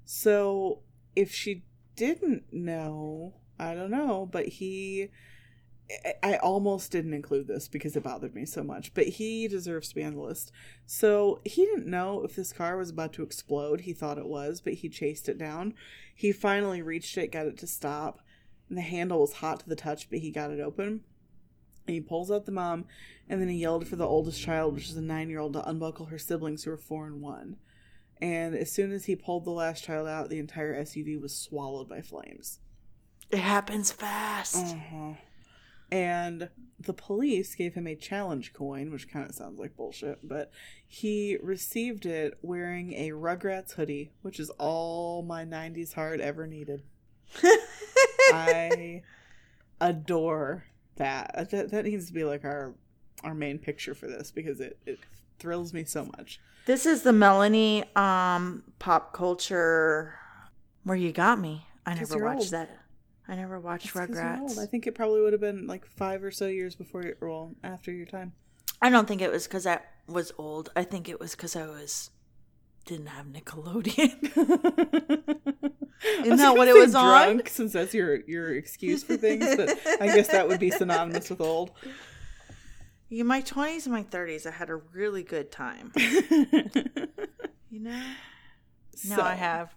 So 0.05 0.81
if 1.15 1.31
she 1.33 1.63
didn't 1.95 2.43
know, 2.51 3.35
I 3.59 3.73
don't 3.73 3.91
know, 3.91 4.27
but 4.29 4.45
he, 4.47 5.09
I- 6.23 6.37
almost 6.37 6.91
didn't 6.91 7.13
include 7.13 7.47
this 7.47 7.67
because 7.67 7.95
it 7.95 8.03
bothered 8.03 8.33
me 8.33 8.45
so 8.45 8.63
much, 8.63 8.93
but 8.93 9.05
he 9.07 9.47
deserves 9.47 9.89
to 9.89 9.95
be 9.95 10.03
on 10.03 10.15
the 10.15 10.21
list. 10.21 10.51
So 10.85 11.41
he 11.45 11.65
didn't 11.65 11.85
know 11.87 12.23
if 12.23 12.35
this 12.35 12.51
car 12.53 12.75
was 12.77 12.89
about 12.89 13.13
to 13.13 13.23
explode. 13.23 13.81
He 13.81 13.93
thought 13.93 14.17
it 14.17 14.25
was, 14.27 14.61
but 14.61 14.73
he 14.73 14.89
chased 14.89 15.29
it 15.29 15.37
down. 15.37 15.73
He 16.15 16.31
finally 16.31 16.81
reached 16.81 17.17
it, 17.17 17.31
got 17.31 17.45
it 17.45 17.57
to 17.59 17.67
stop, 17.67 18.21
and 18.67 18.77
the 18.77 18.81
handle 18.81 19.19
was 19.21 19.33
hot 19.33 19.59
to 19.59 19.69
the 19.69 19.75
touch, 19.75 20.09
but 20.09 20.19
he 20.19 20.31
got 20.31 20.49
it 20.51 20.59
open. 20.59 21.01
And 21.87 21.93
he 21.93 22.01
pulls 22.01 22.31
out 22.31 22.45
the 22.45 22.51
mom, 22.51 22.85
and 23.29 23.39
then 23.39 23.47
he 23.49 23.57
yelled 23.57 23.87
for 23.87 23.95
the 23.95 24.07
oldest 24.07 24.41
child, 24.41 24.73
which 24.73 24.89
is 24.89 24.97
a 24.97 25.01
nine 25.01 25.29
year 25.29 25.39
old, 25.39 25.53
to 25.53 25.69
unbuckle 25.69 26.07
her 26.07 26.17
siblings 26.17 26.63
who 26.63 26.71
were 26.71 26.77
four 26.77 27.05
and 27.05 27.21
one. 27.21 27.57
And 28.19 28.55
as 28.55 28.71
soon 28.71 28.91
as 28.91 29.05
he 29.05 29.15
pulled 29.15 29.45
the 29.45 29.51
last 29.51 29.83
child 29.83 30.07
out, 30.07 30.29
the 30.29 30.39
entire 30.39 30.73
SUV 30.81 31.21
was 31.21 31.35
swallowed 31.37 31.87
by 31.87 32.01
flames. 32.01 32.59
it 33.29 33.37
happens 33.39 33.91
fast. 33.91 34.55
Uh-huh. 34.73 35.13
And 35.91 36.49
the 36.79 36.93
police 36.93 37.55
gave 37.55 37.73
him 37.73 37.87
a 37.87 37.95
challenge 37.95 38.53
coin, 38.53 38.91
which 38.91 39.09
kind 39.09 39.27
of 39.29 39.35
sounds 39.35 39.59
like 39.59 39.77
bullshit, 39.77 40.19
but 40.27 40.51
he 40.87 41.37
received 41.41 42.05
it 42.05 42.37
wearing 42.41 42.93
a 42.93 43.11
Rugrats 43.11 43.73
hoodie, 43.73 44.11
which 44.21 44.39
is 44.39 44.49
all 44.51 45.21
my 45.21 45.45
90s 45.45 45.93
heart 45.93 46.19
ever 46.19 46.47
needed. 46.47 46.83
I 48.31 49.03
adore 49.79 50.65
that. 50.95 51.49
that. 51.51 51.71
That 51.71 51.85
needs 51.85 52.07
to 52.07 52.13
be 52.13 52.23
like 52.23 52.43
our 52.43 52.75
our 53.23 53.33
main 53.33 53.57
picture 53.57 53.95
for 53.95 54.07
this 54.07 54.29
because 54.29 54.59
it, 54.59 54.77
it 54.85 54.99
thrills 55.39 55.73
me 55.73 55.83
so 55.83 56.05
much. 56.17 56.39
This 56.65 56.85
is 56.85 57.03
the 57.03 57.13
Melanie 57.13 57.83
um 57.95 58.63
pop 58.79 59.13
culture 59.13 60.15
where 60.83 60.97
you 60.97 61.11
got 61.11 61.39
me. 61.39 61.65
I 61.85 61.95
never 61.95 62.23
watched 62.23 62.41
old. 62.41 62.51
that. 62.51 62.84
I 63.27 63.35
never 63.35 63.59
watched 63.59 63.91
'cause. 63.93 64.09
Rugrats. 64.09 64.57
I 64.59 64.65
think 64.65 64.85
it 64.87 64.93
probably 64.95 65.21
would 65.21 65.33
have 65.33 65.41
been 65.41 65.67
like 65.67 65.85
five 65.85 66.23
or 66.23 66.31
so 66.31 66.47
years 66.47 66.75
before, 66.75 67.03
your, 67.03 67.15
well, 67.21 67.55
after 67.63 67.91
your 67.91 68.05
time. 68.05 68.33
I 68.81 68.89
don't 68.89 69.07
think 69.07 69.21
it 69.21 69.31
was 69.31 69.47
because 69.47 69.65
I 69.65 69.79
was 70.07 70.31
old. 70.37 70.69
I 70.75 70.83
think 70.83 71.09
it 71.09 71.19
was 71.19 71.31
because 71.31 71.55
I 71.55 71.65
was 71.65 72.11
didn't 72.85 73.07
have 73.07 73.25
Nickelodeon. 73.25 74.21
Isn't 76.23 76.37
that 76.37 76.55
what 76.55 76.67
it 76.67 76.75
was 76.75 76.93
on? 76.93 77.41
Since 77.47 77.73
that's 77.73 77.93
your 77.95 78.17
your 78.27 78.53
excuse 78.55 79.03
for 79.03 79.17
things, 79.17 79.55
but 79.55 79.69
I 79.99 80.07
guess 80.07 80.27
that 80.27 80.47
would 80.47 80.59
be 80.59 80.69
synonymous 80.69 81.29
with 81.29 81.41
old. 81.41 81.71
In 83.09 83.25
my 83.27 83.41
twenties 83.41 83.85
and 83.87 83.93
my 83.95 84.03
thirties, 84.03 84.45
I 84.45 84.51
had 84.51 84.69
a 84.69 84.75
really 84.75 85.23
good 85.23 85.51
time. 85.51 85.91
You 87.71 87.81
know. 87.81 88.03
Now 89.09 89.15
So, 89.17 89.21
I 89.21 89.33
have. 89.33 89.75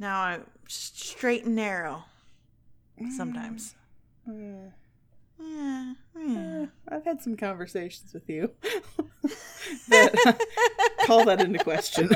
Now 0.00 0.20
I'm 0.20 0.46
straight 0.66 1.44
and 1.44 1.54
narrow. 1.54 2.04
Sometimes. 3.16 3.74
uh, 4.28 4.32
Yeah, 4.32 5.94
yeah. 6.18 6.62
uh, 6.62 6.66
I've 6.88 7.04
had 7.04 7.20
some 7.20 7.36
conversations 7.36 8.12
with 8.14 8.28
you 8.28 8.52
that 9.88 10.38
call 11.04 11.24
that 11.26 11.40
into 11.40 11.58
question. 11.58 12.10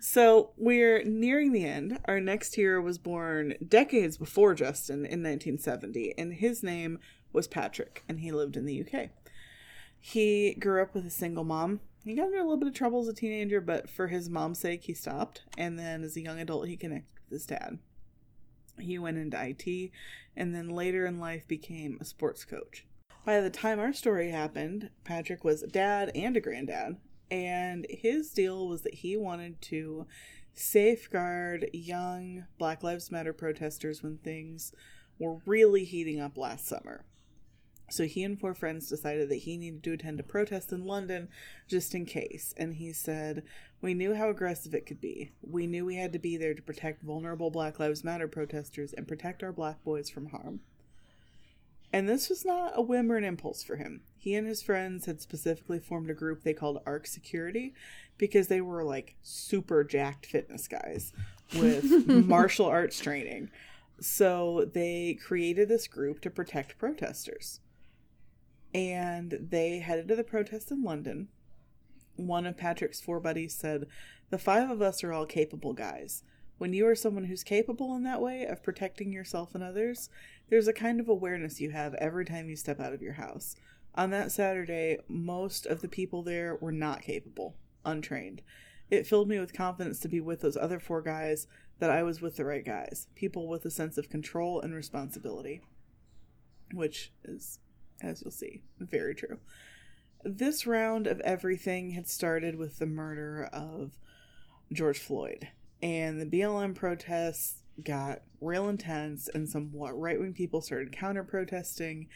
So 0.00 0.50
we're 0.56 1.02
nearing 1.04 1.52
the 1.52 1.64
end. 1.64 1.98
Our 2.06 2.20
next 2.20 2.54
hero 2.54 2.80
was 2.80 2.96
born 2.98 3.54
decades 3.66 4.16
before 4.16 4.54
Justin 4.54 4.98
in 4.98 5.22
1970, 5.22 6.14
and 6.16 6.34
his 6.34 6.62
name 6.62 7.00
was 7.32 7.48
Patrick, 7.48 8.04
and 8.08 8.20
he 8.20 8.30
lived 8.32 8.56
in 8.56 8.66
the 8.66 8.80
UK. 8.82 9.10
He 9.98 10.54
grew 10.54 10.80
up 10.82 10.94
with 10.94 11.06
a 11.06 11.10
single 11.10 11.44
mom. 11.44 11.80
He 12.04 12.14
got 12.14 12.26
into 12.26 12.38
a 12.38 12.42
little 12.42 12.56
bit 12.56 12.68
of 12.68 12.74
trouble 12.74 13.00
as 13.02 13.08
a 13.08 13.12
teenager, 13.14 13.60
but 13.60 13.90
for 13.90 14.06
his 14.06 14.30
mom's 14.30 14.60
sake, 14.60 14.84
he 14.84 14.94
stopped. 14.94 15.42
And 15.58 15.76
then 15.78 16.04
as 16.04 16.16
a 16.16 16.20
young 16.20 16.38
adult, 16.38 16.68
he 16.68 16.76
connected 16.76 17.10
with 17.24 17.32
his 17.32 17.46
dad. 17.46 17.78
He 18.78 18.98
went 18.98 19.18
into 19.18 19.42
IT 19.42 19.90
and 20.36 20.54
then 20.54 20.68
later 20.68 21.06
in 21.06 21.18
life 21.18 21.46
became 21.48 21.98
a 22.00 22.04
sports 22.04 22.44
coach. 22.44 22.84
By 23.24 23.40
the 23.40 23.50
time 23.50 23.80
our 23.80 23.92
story 23.92 24.30
happened, 24.30 24.90
Patrick 25.02 25.42
was 25.42 25.62
a 25.62 25.66
dad 25.66 26.12
and 26.14 26.36
a 26.36 26.40
granddad, 26.40 26.96
and 27.30 27.84
his 27.90 28.30
deal 28.30 28.68
was 28.68 28.82
that 28.82 28.94
he 28.94 29.16
wanted 29.16 29.60
to 29.62 30.06
safeguard 30.54 31.68
young 31.72 32.44
Black 32.58 32.82
Lives 32.82 33.10
Matter 33.10 33.32
protesters 33.32 34.02
when 34.02 34.18
things 34.18 34.72
were 35.18 35.38
really 35.44 35.84
heating 35.84 36.20
up 36.20 36.38
last 36.38 36.66
summer. 36.66 37.04
So 37.90 38.04
he 38.04 38.24
and 38.24 38.38
four 38.38 38.54
friends 38.54 38.88
decided 38.88 39.28
that 39.28 39.36
he 39.36 39.56
needed 39.56 39.82
to 39.84 39.92
attend 39.92 40.18
a 40.18 40.24
protest 40.24 40.72
in 40.72 40.84
London 40.84 41.28
just 41.68 41.94
in 41.94 42.04
case. 42.04 42.52
And 42.56 42.74
he 42.74 42.92
said, 42.92 43.44
We 43.80 43.94
knew 43.94 44.14
how 44.14 44.30
aggressive 44.30 44.74
it 44.74 44.86
could 44.86 45.00
be. 45.00 45.32
We 45.42 45.66
knew 45.66 45.84
we 45.84 45.96
had 45.96 46.12
to 46.14 46.18
be 46.18 46.36
there 46.36 46.54
to 46.54 46.62
protect 46.62 47.02
vulnerable 47.02 47.50
Black 47.50 47.78
Lives 47.78 48.02
Matter 48.02 48.26
protesters 48.26 48.92
and 48.92 49.06
protect 49.06 49.42
our 49.42 49.52
black 49.52 49.84
boys 49.84 50.08
from 50.08 50.30
harm. 50.30 50.60
And 51.92 52.08
this 52.08 52.28
was 52.28 52.44
not 52.44 52.72
a 52.74 52.82
whim 52.82 53.12
or 53.12 53.16
an 53.16 53.24
impulse 53.24 53.62
for 53.62 53.76
him. 53.76 54.02
He 54.18 54.34
and 54.34 54.46
his 54.46 54.62
friends 54.62 55.06
had 55.06 55.20
specifically 55.20 55.78
formed 55.78 56.10
a 56.10 56.14
group 56.14 56.42
they 56.42 56.52
called 56.52 56.82
Arc 56.84 57.06
Security 57.06 57.74
because 58.18 58.48
they 58.48 58.60
were 58.60 58.82
like 58.82 59.16
super 59.22 59.84
jacked 59.84 60.26
fitness 60.26 60.66
guys 60.66 61.12
with 61.56 62.06
martial 62.08 62.66
arts 62.66 62.98
training. 62.98 63.50
So 64.00 64.68
they 64.72 65.14
created 65.14 65.68
this 65.68 65.86
group 65.86 66.20
to 66.22 66.30
protect 66.30 66.78
protesters. 66.78 67.60
And 68.74 69.38
they 69.50 69.78
headed 69.78 70.08
to 70.08 70.16
the 70.16 70.24
protest 70.24 70.70
in 70.70 70.82
London. 70.82 71.28
One 72.16 72.46
of 72.46 72.56
Patrick's 72.56 73.00
four 73.00 73.20
buddies 73.20 73.54
said, 73.54 73.86
The 74.30 74.38
five 74.38 74.70
of 74.70 74.82
us 74.82 75.04
are 75.04 75.12
all 75.12 75.26
capable 75.26 75.72
guys. 75.72 76.22
When 76.58 76.72
you 76.72 76.86
are 76.86 76.94
someone 76.94 77.24
who's 77.24 77.44
capable 77.44 77.94
in 77.94 78.02
that 78.04 78.22
way 78.22 78.44
of 78.46 78.62
protecting 78.62 79.12
yourself 79.12 79.54
and 79.54 79.62
others, 79.62 80.08
there's 80.48 80.68
a 80.68 80.72
kind 80.72 81.00
of 81.00 81.08
awareness 81.08 81.60
you 81.60 81.70
have 81.70 81.94
every 81.94 82.24
time 82.24 82.48
you 82.48 82.56
step 82.56 82.80
out 82.80 82.94
of 82.94 83.02
your 83.02 83.14
house. 83.14 83.56
On 83.94 84.10
that 84.10 84.32
Saturday, 84.32 84.98
most 85.08 85.66
of 85.66 85.82
the 85.82 85.88
people 85.88 86.22
there 86.22 86.56
were 86.56 86.72
not 86.72 87.02
capable, 87.02 87.56
untrained. 87.84 88.42
It 88.90 89.06
filled 89.06 89.28
me 89.28 89.38
with 89.38 89.52
confidence 89.52 89.98
to 90.00 90.08
be 90.08 90.20
with 90.20 90.40
those 90.40 90.56
other 90.56 90.78
four 90.80 91.02
guys 91.02 91.46
that 91.78 91.90
I 91.90 92.02
was 92.02 92.22
with 92.22 92.36
the 92.36 92.44
right 92.44 92.64
guys, 92.64 93.08
people 93.14 93.48
with 93.48 93.64
a 93.66 93.70
sense 93.70 93.98
of 93.98 94.08
control 94.08 94.60
and 94.60 94.74
responsibility. 94.74 95.60
Which 96.72 97.12
is, 97.24 97.58
as 98.00 98.22
you'll 98.22 98.30
see, 98.30 98.62
very 98.80 99.14
true. 99.14 99.38
This 100.28 100.66
round 100.66 101.06
of 101.06 101.20
everything 101.20 101.90
had 101.90 102.08
started 102.08 102.56
with 102.56 102.80
the 102.80 102.86
murder 102.86 103.48
of 103.52 103.92
George 104.72 104.98
Floyd, 104.98 105.46
and 105.80 106.20
the 106.20 106.26
BLM 106.26 106.74
protests 106.74 107.62
got 107.84 108.22
real 108.40 108.68
intense, 108.68 109.28
and 109.32 109.48
some 109.48 109.70
right 109.72 110.18
wing 110.18 110.32
people 110.32 110.60
started 110.60 110.90
counter 110.90 111.22
protesting. 111.22 112.08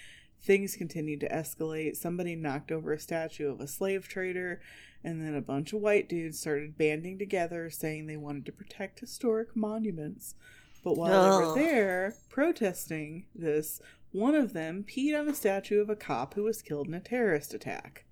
Things 0.42 0.74
continued 0.74 1.20
to 1.20 1.28
escalate. 1.28 1.94
Somebody 1.94 2.34
knocked 2.34 2.72
over 2.72 2.92
a 2.92 2.98
statue 2.98 3.48
of 3.48 3.60
a 3.60 3.68
slave 3.68 4.08
trader, 4.08 4.60
and 5.04 5.24
then 5.24 5.36
a 5.36 5.40
bunch 5.40 5.72
of 5.72 5.80
white 5.80 6.08
dudes 6.08 6.40
started 6.40 6.76
banding 6.76 7.16
together 7.16 7.70
saying 7.70 8.06
they 8.08 8.16
wanted 8.16 8.44
to 8.46 8.52
protect 8.52 8.98
historic 8.98 9.54
monuments. 9.54 10.34
But 10.82 10.96
while 10.96 11.38
they 11.38 11.46
were 11.46 11.54
there 11.54 12.14
protesting 12.28 13.26
this, 13.36 13.80
one 14.12 14.34
of 14.34 14.52
them 14.52 14.84
peed 14.88 15.18
on 15.18 15.28
a 15.28 15.34
statue 15.34 15.80
of 15.80 15.88
a 15.88 15.96
cop 15.96 16.34
who 16.34 16.44
was 16.44 16.62
killed 16.62 16.88
in 16.88 16.94
a 16.94 17.00
terrorist 17.00 17.54
attack. 17.54 18.04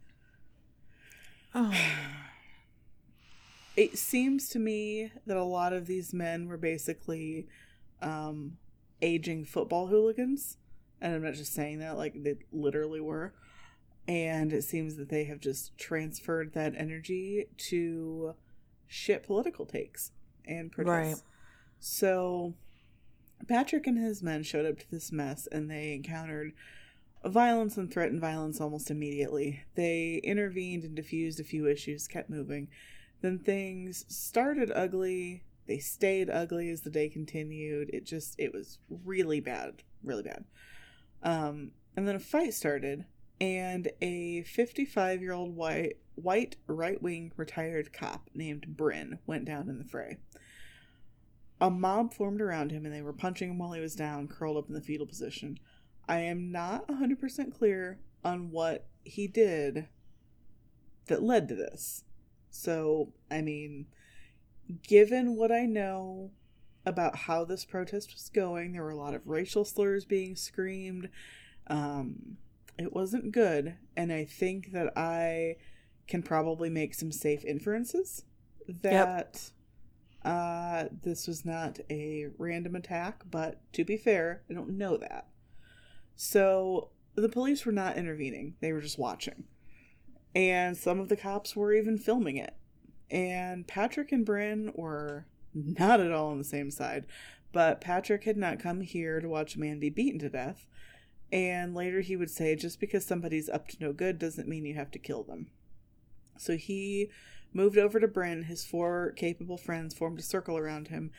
Oh. 1.55 1.75
It 3.77 3.97
seems 3.97 4.49
to 4.51 4.59
me 4.59 5.13
that 5.27 5.37
a 5.37 5.45
lot 5.45 5.73
of 5.73 5.87
these 5.87 6.13
men 6.13 6.49
were 6.49 6.57
basically 6.57 7.47
um, 8.03 8.59
aging 9.01 9.45
football 9.45 9.87
hooligans. 9.87 10.57
And 11.01 11.15
I'm 11.15 11.23
not 11.23 11.35
just 11.35 11.55
saying 11.55 11.79
that, 11.79 11.97
like, 11.97 12.15
they 12.23 12.35
literally 12.53 13.01
were. 13.01 13.35
And 14.09 14.53
it 14.53 14.65
seems 14.65 14.97
that 14.97 15.11
they 15.11 15.25
have 15.25 15.39
just 15.39 15.77
transferred 15.79 16.55
that 16.55 16.75
energy 16.77 17.47
to 17.69 18.35
shit 18.87 19.23
political 19.23 19.67
takes 19.67 20.13
and 20.47 20.73
protests. 20.73 21.15
Right. 21.15 21.23
So 21.79 22.55
Patrick 23.47 23.87
and 23.87 23.99
his 23.99 24.23
men 24.23 24.43
showed 24.43 24.67
up 24.67 24.79
to 24.79 24.91
this 24.91 25.13
mess 25.13 25.47
and 25.51 25.71
they 25.71 25.95
encountered 25.95 26.53
violence 27.25 27.77
and 27.77 27.93
threatened 27.93 28.21
violence 28.21 28.61
almost 28.61 28.91
immediately. 28.91 29.65
They 29.75 30.21
intervened 30.25 30.85
and 30.85 30.95
diffused 30.95 31.41
a 31.41 31.45
few 31.45 31.67
issues, 31.67 32.09
kept 32.09 32.31
moving. 32.31 32.69
Then 33.21 33.39
things 33.39 34.05
started 34.09 34.71
ugly. 34.75 35.45
They 35.67 35.79
stayed 35.79 36.31
ugly 36.31 36.71
as 36.71 36.83
the 36.83 36.91
day 36.91 37.09
continued. 37.09 37.91
It 37.93 38.05
just, 38.07 38.35
it 38.39 38.53
was 38.53 38.79
really 38.89 39.41
bad, 39.41 39.83
really 40.03 40.23
bad. 40.23 40.45
Um, 41.23 41.73
and 41.97 42.07
then 42.07 42.15
a 42.15 42.21
fight 42.21 42.55
started, 42.55 43.05
and 43.41 43.89
a 44.01 44.43
55 44.43 45.21
year 45.21 45.33
old 45.33 45.57
white, 45.57 45.99
white 46.15 46.57
right 46.67 47.03
wing 47.03 47.33
retired 47.37 47.93
cop 47.93 48.31
named 48.35 48.77
Bryn 48.77 49.19
went 49.27 49.45
down 49.45 49.69
in 49.69 49.79
the 49.79 49.85
fray. 49.85 50.19
A 51.61 51.71
mob 51.71 52.15
formed 52.15 52.41
around 52.41 52.71
him 52.71 52.85
and 52.85 52.95
they 52.95 53.03
were 53.03 53.13
punching 53.13 53.51
him 53.51 53.59
while 53.59 53.73
he 53.73 53.81
was 53.81 53.97
down, 53.97 54.29
curled 54.29 54.57
up 54.57 54.69
in 54.69 54.75
the 54.75 54.81
fetal 54.81 55.07
position. 55.07 55.59
I 56.09 56.21
am 56.21 56.51
not 56.51 56.87
100% 56.89 57.57
clear 57.57 57.99
on 58.25 58.51
what 58.51 58.87
he 59.05 59.27
did 59.27 59.89
that 61.07 61.23
led 61.23 61.49
to 61.49 61.55
this. 61.55 62.05
So, 62.51 63.13
I 63.31 63.41
mean, 63.41 63.87
given 64.83 65.37
what 65.37 65.53
I 65.53 65.67
know 65.67 66.31
about 66.87 67.17
how 67.17 67.45
this 67.45 67.65
protest 67.65 68.15
was 68.15 68.31
going, 68.31 68.73
there 68.73 68.83
were 68.83 68.91
a 68.91 68.97
lot 68.97 69.15
of 69.15 69.27
racial 69.27 69.65
slurs 69.65 70.05
being 70.05 70.37
screamed. 70.37 71.09
Um, 71.67 72.39
it 72.79 72.93
wasn't 72.93 73.33
good, 73.33 73.77
and 73.97 74.13
I 74.13 74.25
think 74.25 74.73
that 74.73 74.97
I 74.97 75.57
can 76.07 76.23
probably 76.23 76.71
make 76.71 76.95
some 76.95 77.13
safe 77.13 77.45
inferences 77.45 78.25
that 78.67 79.51
uh, 80.25 80.85
this 81.03 81.27
was 81.27 81.45
not 81.45 81.79
a 81.91 82.29
random 82.39 82.75
attack, 82.75 83.23
but 83.31 83.61
to 83.73 83.85
be 83.85 83.97
fair, 83.97 84.43
I 84.51 84.55
don't 84.55 84.77
know 84.77 84.97
that. 84.97 85.29
So 86.17 86.91
the 87.15 87.29
police 87.29 87.65
were 87.65 87.73
not 87.73 87.97
intervening, 87.97 88.55
they 88.61 88.73
were 88.73 88.81
just 88.81 88.99
watching. 88.99 89.45
And 90.35 90.77
some 90.77 91.01
of 91.01 91.09
the 91.09 91.17
cops 91.17 91.57
were 91.57 91.73
even 91.73 91.99
filming 91.99 92.37
it. 92.37 92.55
And 93.11 93.67
Patrick 93.67 94.13
and 94.13 94.25
Bryn 94.25 94.73
were 94.75 95.27
not 95.55 96.01
at 96.01 96.13
all 96.13 96.31
on 96.31 96.39
the 96.39 96.45
same 96.45 96.71
side. 96.71 97.07
But 97.53 97.81
Patrick 97.81 98.25
had 98.25 98.37
not 98.37 98.61
come 98.61 98.83
here 98.83 99.21
to 99.21 99.29
watch 99.29 99.57
a 99.57 99.61
man 99.61 99.79
be 99.79 99.91
beaten 99.91 100.19
to 100.21 100.29
death. 100.29 100.67
And 101.33 101.75
later 101.75 102.01
he 102.01 102.17
would 102.17 102.31
say, 102.31 102.55
just 102.57 102.81
because 102.81 103.05
somebody's 103.07 103.49
up 103.49 103.69
to 103.69 103.77
no 103.81 103.93
good 103.93 104.19
doesn't 104.19 104.49
mean 104.49 104.67
you 104.67 104.75
have 104.75 104.91
to 104.93 104.99
kill 104.99 105.23
them. 105.23 105.49
So 106.37 106.57
he 106.57 107.11
moved 107.53 107.79
over 107.79 107.99
to 108.01 108.09
Bryn. 108.09 108.45
His 108.45 108.65
four 108.65 109.13
capable 109.13 109.57
friends 109.57 109.95
formed 109.95 110.19
a 110.19 110.23
circle 110.23 110.57
around 110.57 110.89
him, 110.89 111.11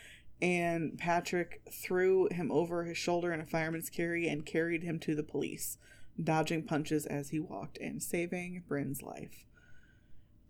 and 0.42 0.98
Patrick 0.98 1.62
threw 1.72 2.28
him 2.32 2.52
over 2.52 2.84
his 2.84 2.98
shoulder 2.98 3.34
in 3.34 3.40
a 3.40 3.46
fireman's 3.46 3.90
carry 3.90 4.28
and 4.28 4.46
carried 4.46 4.84
him 4.84 5.00
to 5.00 5.16
the 5.16 5.24
police, 5.24 5.78
dodging 6.22 6.64
punches 6.64 7.06
as 7.06 7.30
he 7.30 7.40
walked 7.40 7.78
and 7.78 8.02
saving 8.02 8.64
Bryn's 8.68 9.02
life. 9.02 9.46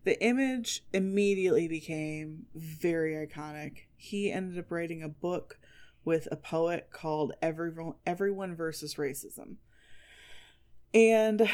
The 0.04 0.22
image 0.24 0.84
immediately 0.94 1.68
became 1.68 2.46
very 2.56 3.14
iconic. 3.14 3.88
He 3.98 4.32
ended 4.32 4.58
up 4.58 4.72
writing 4.72 5.04
a 5.04 5.10
book 5.10 5.60
with 6.06 6.28
a 6.32 6.38
poet 6.38 6.90
called 6.92 7.34
Everyone, 7.42 7.96
Everyone 8.06 8.56
versus 8.56 8.96
Racism. 8.96 9.56
And 10.94 11.50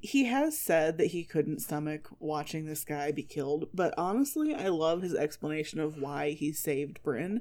he 0.00 0.24
has 0.24 0.58
said 0.58 0.98
that 0.98 1.08
he 1.08 1.24
couldn't 1.24 1.60
stomach 1.60 2.08
watching 2.18 2.66
this 2.66 2.84
guy 2.84 3.12
be 3.12 3.22
killed, 3.22 3.68
but 3.72 3.94
honestly, 3.96 4.54
I 4.54 4.68
love 4.68 5.02
his 5.02 5.14
explanation 5.14 5.80
of 5.80 5.98
why 5.98 6.30
he 6.30 6.52
saved 6.52 7.02
Bryn 7.02 7.40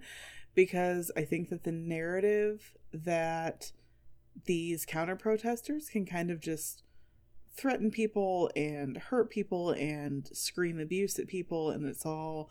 because 0.53 1.11
I 1.15 1.23
think 1.23 1.49
that 1.49 1.63
the 1.63 1.71
narrative 1.71 2.73
that 2.93 3.71
these 4.45 4.85
counter 4.85 5.15
protesters 5.15 5.89
can 5.89 6.05
kind 6.05 6.31
of 6.31 6.39
just 6.39 6.83
threaten 7.55 7.91
people 7.91 8.49
and 8.55 8.97
hurt 8.97 9.29
people 9.29 9.71
and 9.71 10.27
scream 10.33 10.79
abuse 10.79 11.19
at 11.19 11.27
people 11.27 11.69
and 11.69 11.85
it's 11.85 12.05
all 12.05 12.49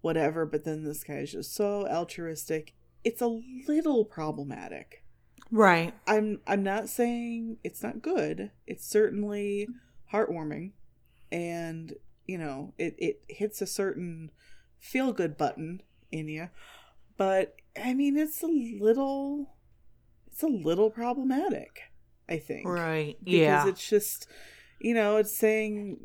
whatever 0.00 0.46
but 0.46 0.64
then 0.64 0.84
this 0.84 1.02
guy 1.02 1.14
is 1.14 1.32
just 1.32 1.54
so 1.54 1.86
altruistic. 1.88 2.74
It's 3.04 3.20
a 3.20 3.40
little 3.68 4.04
problematic 4.04 5.03
Right. 5.54 5.94
i'm 6.06 6.40
i'm 6.48 6.64
not 6.64 6.88
saying 6.88 7.58
it's 7.62 7.80
not 7.80 8.02
good 8.02 8.50
it's 8.66 8.84
certainly 8.84 9.68
heartwarming 10.12 10.72
and 11.30 11.94
you 12.26 12.38
know 12.38 12.72
it 12.76 12.96
it 12.98 13.22
hits 13.28 13.62
a 13.62 13.66
certain 13.66 14.32
feel 14.80 15.12
good 15.12 15.36
button 15.38 15.80
in 16.10 16.26
you 16.26 16.48
but 17.16 17.54
i 17.82 17.94
mean 17.94 18.16
it's 18.16 18.42
a 18.42 18.48
little 18.48 19.54
it's 20.26 20.42
a 20.42 20.48
little 20.48 20.90
problematic 20.90 21.82
i 22.28 22.36
think 22.36 22.66
Right. 22.66 23.16
Yeah. 23.22 23.62
Because 23.62 23.64
yeah. 23.64 23.68
it's 23.68 23.88
just 23.88 24.26
you 24.80 24.92
know 24.92 25.18
it's 25.18 25.34
saying 25.36 25.98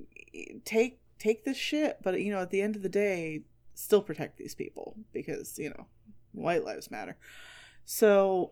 take 0.63 0.99
take 1.17 1.43
this 1.43 1.57
shit 1.57 1.97
but 2.03 2.21
you 2.21 2.31
know 2.31 2.39
at 2.39 2.51
the 2.51 2.61
end 2.61 2.75
of 2.75 2.83
the 2.83 2.89
day 2.89 3.41
still 3.73 4.01
protect 4.01 4.37
these 4.37 4.53
people 4.53 4.95
because 5.11 5.57
you 5.57 5.69
know 5.69 5.87
white 6.33 6.63
lives 6.63 6.91
matter 6.91 7.17
so 7.83 8.51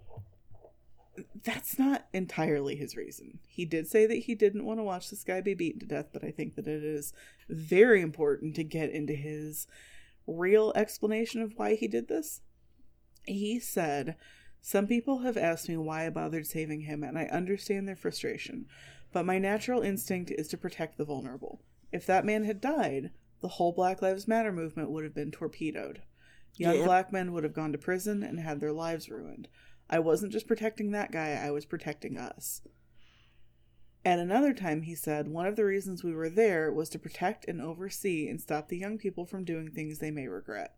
that's 1.43 1.79
not 1.79 2.05
entirely 2.13 2.75
his 2.75 2.95
reason 2.95 3.39
he 3.47 3.65
did 3.65 3.87
say 3.87 4.05
that 4.05 4.15
he 4.19 4.35
didn't 4.35 4.65
want 4.65 4.79
to 4.79 4.83
watch 4.83 5.09
this 5.09 5.23
guy 5.23 5.41
be 5.41 5.53
beaten 5.53 5.79
to 5.79 5.85
death 5.85 6.09
but 6.13 6.23
i 6.23 6.31
think 6.31 6.55
that 6.55 6.67
it 6.67 6.83
is 6.83 7.13
very 7.49 8.01
important 8.01 8.55
to 8.55 8.63
get 8.63 8.89
into 8.91 9.13
his 9.13 9.67
real 10.27 10.71
explanation 10.75 11.41
of 11.41 11.53
why 11.55 11.75
he 11.75 11.87
did 11.87 12.07
this 12.07 12.41
he 13.25 13.59
said 13.59 14.15
some 14.61 14.87
people 14.87 15.19
have 15.19 15.37
asked 15.37 15.69
me 15.69 15.77
why 15.77 16.05
I 16.05 16.09
bothered 16.09 16.45
saving 16.45 16.81
him, 16.81 17.01
and 17.01 17.17
I 17.17 17.25
understand 17.25 17.87
their 17.87 17.95
frustration, 17.95 18.65
but 19.13 19.25
my 19.25 19.39
natural 19.39 19.81
instinct 19.81 20.31
is 20.31 20.47
to 20.49 20.57
protect 20.57 20.97
the 20.97 21.05
vulnerable. 21.05 21.61
If 21.91 22.05
that 22.07 22.25
man 22.25 22.43
had 22.43 22.59
died, 22.59 23.11
the 23.39 23.47
whole 23.47 23.71
Black 23.71 24.01
Lives 24.01 24.27
Matter 24.27 24.51
movement 24.51 24.89
would 24.91 25.03
have 25.05 25.13
been 25.13 25.31
torpedoed. 25.31 26.01
Young 26.57 26.75
Yep. 26.75 26.85
black 26.85 27.13
men 27.13 27.31
would 27.31 27.43
have 27.43 27.53
gone 27.53 27.71
to 27.71 27.77
prison 27.77 28.23
and 28.23 28.39
had 28.39 28.59
their 28.59 28.73
lives 28.73 29.09
ruined. 29.09 29.47
I 29.89 29.99
wasn't 29.99 30.31
just 30.31 30.47
protecting 30.47 30.91
that 30.91 31.11
guy, 31.11 31.31
I 31.31 31.51
was 31.51 31.65
protecting 31.65 32.17
us. 32.17 32.61
At 34.05 34.19
another 34.19 34.53
time, 34.53 34.83
he 34.83 34.95
said, 34.95 35.27
one 35.27 35.45
of 35.45 35.55
the 35.55 35.65
reasons 35.65 36.03
we 36.03 36.13
were 36.13 36.29
there 36.29 36.71
was 36.71 36.87
to 36.89 36.99
protect 36.99 37.45
and 37.45 37.61
oversee 37.61 38.29
and 38.29 38.39
stop 38.39 38.69
the 38.69 38.77
young 38.77 38.97
people 38.97 39.25
from 39.25 39.43
doing 39.43 39.69
things 39.69 39.99
they 39.99 40.11
may 40.11 40.27
regret. 40.27 40.75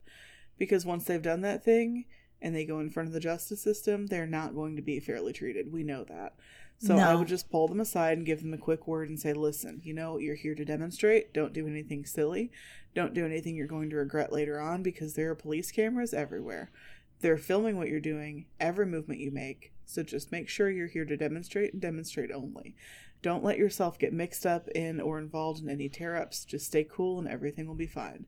Because 0.58 0.86
once 0.86 1.06
they've 1.06 1.22
done 1.22 1.42
that 1.42 1.64
thing 1.64 2.06
and 2.42 2.56
they 2.56 2.66
go 2.66 2.80
in 2.80 2.90
front 2.90 3.08
of 3.08 3.14
the 3.14 3.20
justice 3.20 3.62
system, 3.62 4.08
they're 4.08 4.26
not 4.26 4.56
going 4.56 4.76
to 4.78 4.82
be 4.82 5.00
fairly 5.00 5.32
treated. 5.32 5.72
We 5.72 5.84
know 5.84 6.04
that. 6.06 6.36
So 6.82 6.96
I 6.96 7.14
would 7.14 7.28
just 7.28 7.52
pull 7.52 7.68
them 7.68 7.82
aside 7.82 8.18
and 8.18 8.26
give 8.26 8.42
them 8.42 8.54
a 8.54 8.58
quick 8.58 8.88
word 8.88 9.10
and 9.10 9.20
say, 9.20 9.34
listen, 9.34 9.82
you 9.84 9.94
know, 9.94 10.18
you're 10.18 10.36
here 10.36 10.56
to 10.56 10.64
demonstrate. 10.64 11.34
Don't 11.34 11.52
do 11.52 11.68
anything 11.68 12.06
silly. 12.06 12.52
Don't 12.96 13.14
do 13.14 13.26
anything 13.26 13.58
you're 13.58 13.68
going 13.68 13.90
to 13.90 13.98
regret 13.98 14.32
later 14.32 14.62
on 14.62 14.82
because 14.82 15.14
there 15.14 15.30
are 15.30 15.36
police 15.36 15.72
cameras 15.72 16.14
everywhere. 16.14 16.72
They're 17.22 17.38
filming 17.38 17.78
what 17.78 17.90
you're 17.90 18.00
doing, 18.00 18.46
every 18.60 18.86
movement 18.86 19.20
you 19.20 19.32
make. 19.32 19.74
So 19.86 20.04
just 20.04 20.32
make 20.32 20.48
sure 20.48 20.70
you're 20.70 20.88
here 20.88 21.06
to 21.06 21.18
demonstrate 21.18 21.74
and 21.74 21.82
demonstrate 21.82 22.32
only. 22.32 22.76
Don't 23.22 23.44
let 23.44 23.58
yourself 23.58 24.00
get 24.00 24.14
mixed 24.14 24.46
up 24.46 24.68
in 24.70 25.02
or 25.02 25.20
involved 25.20 25.62
in 25.62 25.70
any 25.70 25.90
tear 25.90 26.16
ups. 26.16 26.46
Just 26.46 26.68
stay 26.68 26.86
cool 26.90 27.20
and 27.20 27.28
everything 27.28 27.68
will 27.68 27.76
be 27.76 27.88
fine. 27.88 28.26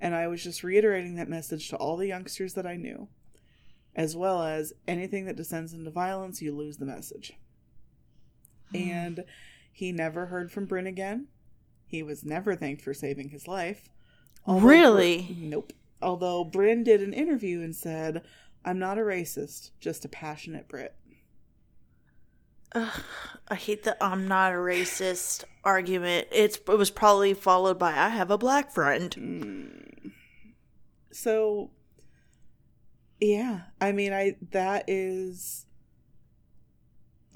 And 0.00 0.14
I 0.14 0.26
was 0.26 0.42
just 0.42 0.64
reiterating 0.64 1.14
that 1.16 1.28
message 1.28 1.68
to 1.68 1.76
all 1.76 1.96
the 1.96 2.08
youngsters 2.08 2.54
that 2.54 2.66
I 2.66 2.76
knew. 2.76 3.08
As 3.94 4.16
well 4.16 4.42
as 4.42 4.72
anything 4.88 5.26
that 5.26 5.36
descends 5.36 5.72
into 5.72 5.90
violence, 5.90 6.42
you 6.42 6.54
lose 6.54 6.78
the 6.78 6.84
message. 6.84 7.34
Hmm. 8.70 8.76
And 8.76 9.24
he 9.72 9.92
never 9.92 10.26
heard 10.26 10.50
from 10.50 10.66
Bryn 10.66 10.86
again. 10.86 11.28
He 11.86 12.02
was 12.02 12.24
never 12.24 12.56
thanked 12.56 12.82
for 12.82 12.92
saving 12.92 13.28
his 13.28 13.46
life. 13.46 13.88
Although 14.46 14.66
Really? 14.66 15.36
Nope. 15.38 15.72
Although 16.02 16.44
Bryn 16.44 16.84
did 16.84 17.02
an 17.02 17.12
interview 17.12 17.60
and 17.60 17.74
said, 17.74 18.22
I'm 18.64 18.78
not 18.78 18.98
a 18.98 19.02
racist, 19.02 19.70
just 19.80 20.04
a 20.04 20.08
passionate 20.08 20.68
Brit. 20.68 20.94
Ugh, 22.74 23.02
I 23.48 23.54
hate 23.54 23.84
the 23.84 24.02
I'm 24.02 24.26
not 24.26 24.52
a 24.52 24.56
racist 24.56 25.44
argument. 25.62 26.26
It's 26.32 26.56
it 26.56 26.78
was 26.78 26.90
probably 26.90 27.32
followed 27.32 27.78
by 27.78 27.92
I 27.92 28.08
have 28.08 28.30
a 28.30 28.38
black 28.38 28.72
friend. 28.72 29.14
Mm. 29.16 30.12
So 31.12 31.70
yeah, 33.20 33.60
I 33.80 33.92
mean 33.92 34.12
I 34.12 34.36
that 34.50 34.84
is 34.88 35.66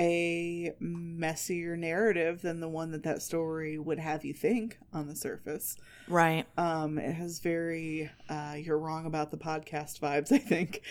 a 0.01 0.73
messier 0.81 1.77
narrative 1.77 2.43
than 2.43 2.61
the 2.61 2.69
one 2.69 2.93
that 2.93 3.03
that 3.03 3.23
story 3.23 3.79
would 3.79 3.99
have 3.99 4.25
you 4.25 4.33
think 4.33 4.79
on 4.93 5.09
the 5.09 5.17
surface. 5.17 5.77
Right. 6.07 6.47
Um 6.57 6.99
it 6.99 7.13
has 7.13 7.41
very 7.41 8.11
uh 8.29 8.57
you're 8.59 8.79
wrong 8.79 9.07
about 9.07 9.31
the 9.31 9.39
podcast 9.39 10.01
vibes, 10.01 10.33
I 10.33 10.39
think. 10.39 10.83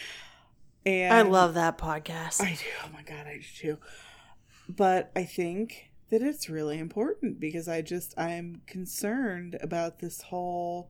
And 0.85 1.13
I 1.13 1.21
love 1.23 1.55
that 1.55 1.77
podcast. 1.77 2.41
I 2.41 2.51
do. 2.51 2.65
Oh 2.85 2.89
my 2.93 3.01
god, 3.01 3.27
I 3.27 3.37
do 3.37 3.43
too. 3.55 3.77
But 4.69 5.11
I 5.15 5.23
think 5.23 5.91
that 6.09 6.21
it's 6.21 6.49
really 6.49 6.79
important 6.79 7.39
because 7.39 7.67
I 7.67 7.81
just 7.81 8.17
I'm 8.17 8.61
concerned 8.67 9.57
about 9.61 9.99
this 9.99 10.21
whole 10.23 10.89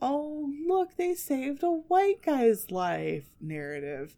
oh 0.00 0.50
look 0.66 0.96
they 0.96 1.14
saved 1.14 1.62
a 1.62 1.70
white 1.70 2.22
guy's 2.22 2.70
life 2.70 3.26
narrative 3.40 4.16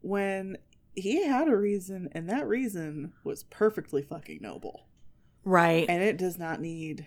when 0.00 0.56
he 0.96 1.26
had 1.26 1.48
a 1.48 1.56
reason 1.56 2.08
and 2.12 2.28
that 2.28 2.48
reason 2.48 3.12
was 3.22 3.44
perfectly 3.44 4.02
fucking 4.02 4.38
noble. 4.40 4.86
right. 5.44 5.86
And 5.88 6.02
it 6.02 6.16
does 6.16 6.38
not 6.38 6.60
need 6.60 7.06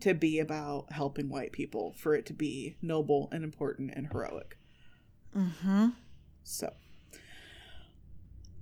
to 0.00 0.14
be 0.14 0.38
about 0.38 0.92
helping 0.92 1.28
white 1.28 1.52
people 1.52 1.94
for 1.96 2.14
it 2.14 2.26
to 2.26 2.32
be 2.32 2.76
noble 2.82 3.28
and 3.32 3.42
important 3.42 3.92
and 3.94 4.08
heroic. 4.12 4.58
mm-hmm. 5.36 5.88
So, 6.44 6.72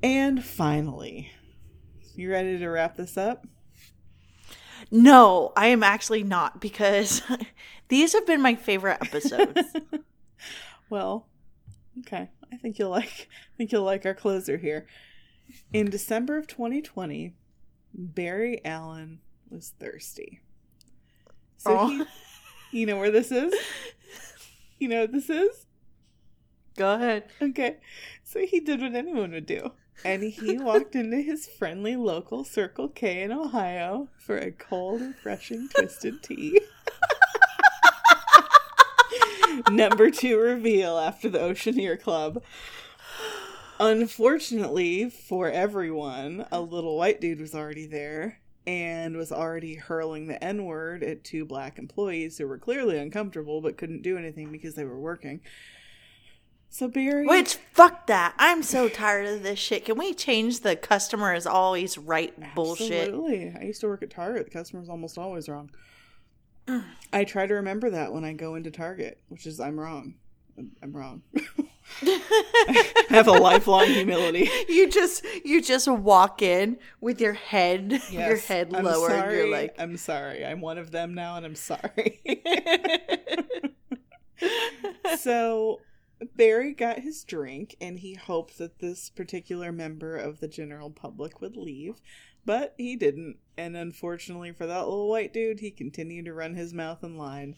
and 0.03 0.45
finally, 0.45 1.33
you 2.15 2.31
ready 2.31 2.59
to 2.59 2.69
wrap 2.69 2.97
this 2.97 3.17
up? 3.17 3.47
No, 4.91 5.53
I 5.57 5.69
am 5.69 5.83
actually 5.83 6.23
not 6.23 6.61
because 6.61 7.23
these 7.89 8.13
have 8.13 8.27
been 8.27 8.43
my 8.43 8.55
favorite 8.55 8.99
episodes. 9.03 9.61
Well, 10.89 11.27
okay. 12.01 12.31
I 12.53 12.57
think 12.57 12.79
you'll 12.79 12.91
like. 12.91 13.29
I 13.55 13.57
think 13.57 13.73
you'll 13.73 13.85
like 13.85 14.07
our 14.07 14.15
closer 14.15 14.57
here. 14.57 14.87
In 15.73 15.91
December 15.91 16.37
of 16.37 16.47
2020, 16.47 17.35
Barry 17.95 18.65
Allen 18.65 19.21
was 19.49 19.73
thirsty. 19.79 20.41
So 21.57 21.87
he, 22.71 22.81
you 22.81 22.87
know 22.87 22.99
where 22.99 23.11
this 23.11 23.31
is. 23.31 23.55
You 24.79 24.89
know 24.89 25.01
what 25.01 25.13
this 25.13 25.31
is? 25.31 25.65
Go 26.77 26.95
ahead. 26.97 27.25
Okay. 27.41 27.79
So 28.23 28.41
he 28.41 28.61
did 28.61 28.83
what 28.83 28.95
anyone 28.95 29.31
would 29.33 29.47
do. 29.47 29.73
And 30.05 30.23
he 30.23 30.59
walked 30.59 30.95
into 30.95 31.23
his 31.23 31.47
friendly 31.47 31.97
local 31.97 32.45
Circle 32.45 32.91
K 32.91 33.23
in 33.23 33.33
Ohio 33.33 34.09
for 34.19 34.37
a 34.37 34.53
cold, 34.53 35.01
refreshing 35.01 35.69
twisted 35.69 36.23
tea. 36.23 36.61
Number 39.71 40.11
two 40.11 40.39
reveal 40.39 40.99
after 40.99 41.29
the 41.29 41.39
Oceaneer 41.39 42.01
Club. 42.01 42.43
Unfortunately 43.79 45.11
for 45.11 45.51
everyone, 45.51 46.47
a 46.51 46.61
little 46.61 46.97
white 46.97 47.21
dude 47.21 47.41
was 47.41 47.55
already 47.55 47.87
there 47.87 48.39
and 48.67 49.17
was 49.17 49.31
already 49.31 49.75
hurling 49.75 50.27
the 50.27 50.43
N 50.43 50.65
word 50.65 51.03
at 51.03 51.25
two 51.25 51.45
black 51.45 51.79
employees 51.79 52.39
who 52.39 52.47
were 52.47 52.59
clearly 52.59 52.99
uncomfortable 52.99 53.61
but 53.61 53.77
couldn't 53.77 54.03
do 54.03 54.17
anything 54.17 54.51
because 54.51 54.75
they 54.75 54.85
were 54.85 54.99
working. 54.99 55.41
So 56.69 56.89
Barry, 56.89 57.27
Which 57.27 57.57
fuck 57.73 58.07
that. 58.09 58.35
I'm 58.39 58.63
so 58.63 58.89
tired 58.89 59.29
of 59.29 59.43
this 59.43 59.59
shit. 59.59 59.85
Can 59.85 59.97
we 59.97 60.13
change 60.13 60.61
the 60.61 60.75
customer 60.77 61.33
is 61.33 61.47
always 61.47 61.97
right 61.97 62.35
bullshit? 62.55 63.09
Absolutely. 63.09 63.55
I 63.59 63.65
used 63.65 63.81
to 63.83 63.89
work 63.89 64.03
at 64.03 64.11
Target. 64.11 64.47
The 64.47 64.51
customer 64.51 64.81
customer's 64.81 64.89
almost 64.91 65.17
always 65.17 65.49
wrong. 65.49 65.71
I 67.13 67.25
try 67.25 67.47
to 67.47 67.55
remember 67.55 67.91
that 67.91 68.13
when 68.13 68.25
I 68.25 68.33
go 68.33 68.55
into 68.55 68.71
Target, 68.71 69.21
which 69.29 69.47
is 69.47 69.61
I'm 69.61 69.79
wrong. 69.79 70.15
I'm, 70.83 70.93
wrong. 70.93 71.23
I 72.03 73.05
have 73.11 73.29
a 73.29 73.33
lifelong 73.33 73.87
humility. 73.87 74.49
You 74.69 74.89
just 74.89 75.25
you 75.45 75.61
just 75.61 75.87
walk 75.87 76.41
in 76.41 76.79
with 77.01 77.21
your 77.21 77.35
head 77.35 78.01
your 78.11 78.37
head 78.37 78.73
I'm 78.75 78.85
lowered. 78.85 79.11
sorry. 79.11 79.37
You're 79.37 79.51
like 79.51 79.75
I'm 79.79 79.99
sorry. 79.99 80.45
I'm 80.45 80.61
one 80.61 80.79
of 80.79 80.91
them 80.91 81.15
now, 81.15 81.37
and 81.37 81.45
I'm 81.45 81.55
sorry. 81.55 82.21
so 85.19 85.81
Barry 86.37 86.73
got 86.73 87.01
his 87.01 87.25
drink, 87.25 87.77
and 87.81 87.99
he 87.99 88.15
hoped 88.15 88.59
that 88.59 88.79
this 88.79 89.11
particular 89.11 89.73
member 89.73 90.17
of 90.17 90.41
the 90.41 90.49
general 90.49 90.91
public 90.91 91.41
would 91.41 91.57
leave, 91.57 92.01
but 92.47 92.75
he 92.79 92.97
didn't. 92.97 93.37
And 93.59 93.77
unfortunately 93.77 94.53
for 94.53 94.67
that 94.67 94.85
little 94.89 95.09
white 95.09 95.33
dude, 95.33 95.61
he 95.61 95.71
continued 95.71 96.27
to 96.27 96.33
run 96.33 96.55
his 96.55 96.73
mouth 96.73 97.03
in 97.03 97.19
line. 97.19 97.57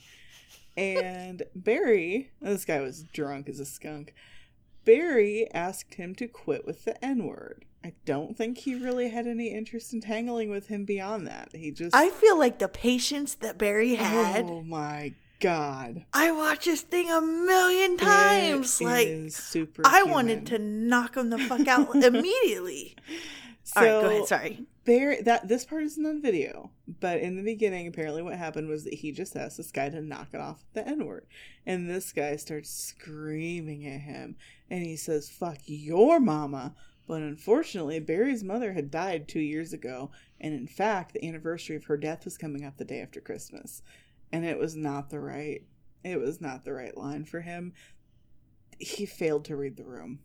And 0.76 1.42
Barry, 1.54 2.30
this 2.40 2.64
guy 2.64 2.80
was 2.80 3.02
drunk 3.02 3.48
as 3.48 3.60
a 3.60 3.64
skunk. 3.64 4.14
Barry 4.84 5.46
asked 5.52 5.94
him 5.94 6.14
to 6.16 6.26
quit 6.26 6.66
with 6.66 6.84
the 6.84 7.04
N 7.04 7.26
word. 7.26 7.66
I 7.84 7.92
don't 8.06 8.36
think 8.36 8.58
he 8.58 8.74
really 8.74 9.10
had 9.10 9.26
any 9.26 9.48
interest 9.48 9.92
in 9.92 10.00
tangling 10.00 10.50
with 10.50 10.66
him 10.66 10.84
beyond 10.84 11.26
that. 11.26 11.50
He 11.54 11.70
just. 11.70 11.94
I 11.94 12.10
feel 12.10 12.38
like 12.38 12.58
the 12.58 12.68
patience 12.68 13.34
that 13.36 13.58
Barry 13.58 13.94
had. 13.94 14.46
Oh 14.46 14.62
my 14.62 15.12
god. 15.40 16.04
I 16.12 16.32
watched 16.32 16.64
this 16.64 16.82
thing 16.82 17.10
a 17.10 17.20
million 17.20 17.96
times. 17.96 18.80
It 18.80 18.84
like 18.84 19.08
is 19.08 19.36
super. 19.36 19.82
I 19.84 20.02
wanted 20.02 20.46
to 20.46 20.58
knock 20.58 21.16
him 21.16 21.30
the 21.30 21.38
fuck 21.38 21.66
out 21.68 21.94
immediately. 22.02 22.96
So, 23.74 23.80
All 23.80 23.84
right, 23.84 24.02
go 24.02 24.08
ahead. 24.16 24.26
Sorry. 24.28 24.66
Barry, 24.86 25.20
that 25.22 25.46
this 25.46 25.66
part 25.66 25.82
isn't 25.82 26.06
on 26.06 26.22
video, 26.22 26.70
but 27.00 27.20
in 27.20 27.36
the 27.36 27.42
beginning, 27.42 27.86
apparently, 27.86 28.22
what 28.22 28.38
happened 28.38 28.68
was 28.70 28.84
that 28.84 28.94
he 28.94 29.12
just 29.12 29.36
asked 29.36 29.58
this 29.58 29.70
guy 29.70 29.90
to 29.90 30.00
knock 30.00 30.28
it 30.32 30.40
off 30.40 30.64
the 30.72 30.88
N 30.88 31.04
word, 31.04 31.26
and 31.66 31.88
this 31.90 32.10
guy 32.10 32.36
starts 32.36 32.70
screaming 32.70 33.86
at 33.86 34.00
him, 34.00 34.36
and 34.70 34.82
he 34.82 34.96
says, 34.96 35.28
"Fuck 35.28 35.58
your 35.66 36.18
mama." 36.18 36.74
But 37.06 37.20
unfortunately, 37.20 38.00
Barry's 38.00 38.42
mother 38.42 38.72
had 38.72 38.90
died 38.90 39.28
two 39.28 39.40
years 39.40 39.74
ago, 39.74 40.10
and 40.40 40.54
in 40.54 40.66
fact, 40.66 41.12
the 41.12 41.26
anniversary 41.26 41.76
of 41.76 41.84
her 41.84 41.98
death 41.98 42.24
was 42.24 42.38
coming 42.38 42.64
up 42.64 42.78
the 42.78 42.84
day 42.86 43.02
after 43.02 43.20
Christmas, 43.20 43.82
and 44.32 44.46
it 44.46 44.58
was 44.58 44.76
not 44.76 45.10
the 45.10 45.20
right, 45.20 45.62
it 46.02 46.18
was 46.18 46.40
not 46.40 46.64
the 46.64 46.72
right 46.72 46.96
line 46.96 47.24
for 47.26 47.42
him. 47.42 47.74
He 48.78 49.04
failed 49.04 49.44
to 49.46 49.56
read 49.56 49.76
the 49.76 49.84
room. 49.84 50.20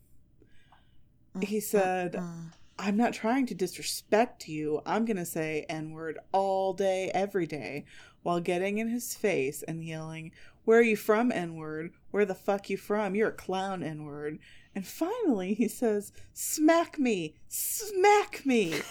He 1.42 1.60
said, 1.60 2.14
Mm. 2.14 2.52
I'm 2.78 2.98
not 2.98 3.14
trying 3.14 3.46
to 3.48 3.56
disrespect 3.56 4.48
you. 4.48 4.82
I'm 4.86 5.06
going 5.06 5.18
to 5.18 5.26
say 5.26 5.66
N 5.70 5.92
word 5.92 6.18
all 6.32 6.74
day, 6.74 7.12
every 7.14 7.46
day, 7.46 7.86
while 8.24 8.40
getting 8.40 8.78
in 8.78 8.90
his 8.90 9.16
face 9.16 9.64
and 9.64 9.86
yelling, 9.86 10.32
Where 10.66 10.80
are 10.80 10.84
you 10.84 10.98
from, 10.98 11.32
N 11.32 11.56
word? 11.56 11.94
Where 12.12 12.26
the 12.26 12.36
fuck 12.36 12.70
you 12.70 12.78
from? 12.78 13.16
You're 13.16 13.30
a 13.30 13.34
clown, 13.34 13.84
N 13.84 14.06
word. 14.06 14.40
And 14.76 14.88
finally, 14.88 15.54
he 15.54 15.68
says, 15.68 16.12
Smack 16.34 16.98
me! 16.98 17.36
Smack 17.48 18.46
me! 18.46 18.82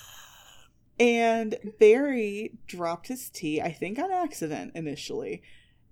and 1.00 1.56
Barry 1.78 2.52
dropped 2.66 3.08
his 3.08 3.30
tea, 3.30 3.62
I 3.62 3.72
think 3.72 3.98
on 3.98 4.12
accident 4.12 4.72
initially. 4.74 5.42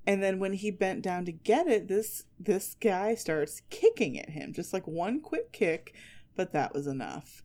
And 0.07 0.23
then 0.23 0.39
when 0.39 0.55
he 0.55 0.71
bent 0.71 1.03
down 1.03 1.25
to 1.27 1.33
get 1.33 1.67
it, 1.67 1.89
this 1.89 2.25
this 2.41 2.77
guy 2.81 3.15
starts 3.15 3.61
kicking 3.69 4.19
at 4.19 4.31
him, 4.31 4.55
just 4.55 4.73
like 4.73 4.87
one 4.87 5.21
quick 5.21 5.53
kick, 5.53 5.95
but 6.39 6.53
that 6.53 6.73
was 6.73 6.87
enough. 6.87 7.43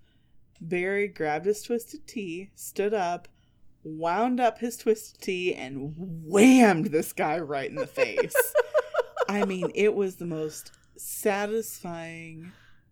Barry 0.61 1.07
grabbed 1.07 1.47
his 1.47 1.63
twisted 1.63 2.05
tea, 2.05 2.51
stood 2.53 2.93
up, 2.93 3.27
wound 3.83 4.39
up 4.39 4.59
his 4.59 4.77
twisted 4.77 5.19
tea, 5.19 5.55
and 5.55 5.95
whammed 5.97 6.85
this 6.85 7.11
guy 7.11 7.39
right 7.39 7.67
in 7.67 7.75
the 7.75 7.87
face. 7.87 8.35
I 9.27 9.45
mean, 9.45 9.71
it 9.73 9.95
was 9.95 10.17
the 10.17 10.27
most 10.27 10.71
satisfying 10.95 12.51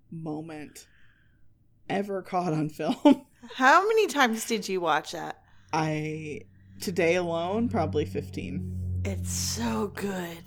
moment 0.10 0.88
ever 1.88 2.24
caught 2.24 2.52
on 2.52 2.70
film. 2.70 3.28
How 3.56 3.88
many 3.88 4.08
times 4.08 4.46
did 4.46 4.68
you 4.68 4.82
watch 4.82 5.12
that? 5.12 5.40
I 5.72 6.42
today 6.82 7.14
alone 7.16 7.70
probably 7.70 8.06
15. 8.06 9.04
It's 9.06 9.32
so 9.32 9.92
good. 9.96 10.40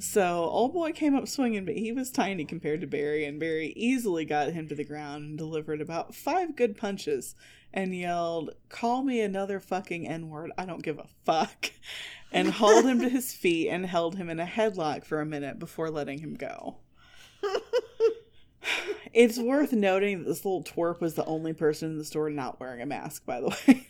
So 0.00 0.44
old 0.44 0.72
boy 0.72 0.92
came 0.92 1.16
up 1.16 1.26
swinging, 1.26 1.64
but 1.64 1.76
he 1.76 1.90
was 1.92 2.10
tiny 2.10 2.44
compared 2.44 2.80
to 2.82 2.86
Barry, 2.86 3.24
and 3.24 3.40
Barry 3.40 3.72
easily 3.76 4.24
got 4.24 4.52
him 4.52 4.68
to 4.68 4.74
the 4.74 4.84
ground 4.84 5.24
and 5.24 5.38
delivered 5.38 5.80
about 5.80 6.14
five 6.14 6.54
good 6.54 6.76
punches 6.76 7.34
and 7.72 7.94
yelled, 7.94 8.54
"Call 8.68 9.02
me 9.02 9.20
another 9.20 9.58
fucking 9.60 10.06
n 10.06 10.28
word. 10.28 10.52
I 10.56 10.66
don't 10.66 10.82
give 10.82 10.98
a 10.98 11.08
fuck," 11.24 11.72
and 12.32 12.48
hauled 12.48 12.84
him 12.84 13.00
to 13.00 13.08
his 13.08 13.32
feet 13.32 13.70
and 13.70 13.86
held 13.86 14.16
him 14.16 14.30
in 14.30 14.38
a 14.38 14.46
headlock 14.46 15.04
for 15.04 15.20
a 15.20 15.26
minute 15.26 15.58
before 15.58 15.90
letting 15.90 16.18
him 16.18 16.34
go. 16.34 16.76
It's 19.14 19.38
worth 19.38 19.72
noting 19.72 20.18
that 20.18 20.28
this 20.28 20.44
little 20.44 20.62
twerp 20.62 21.00
was 21.00 21.14
the 21.14 21.24
only 21.24 21.52
person 21.52 21.90
in 21.90 21.98
the 21.98 22.04
store 22.04 22.30
not 22.30 22.60
wearing 22.60 22.82
a 22.82 22.86
mask, 22.86 23.24
by 23.24 23.40
the 23.40 23.48
way. 23.48 23.88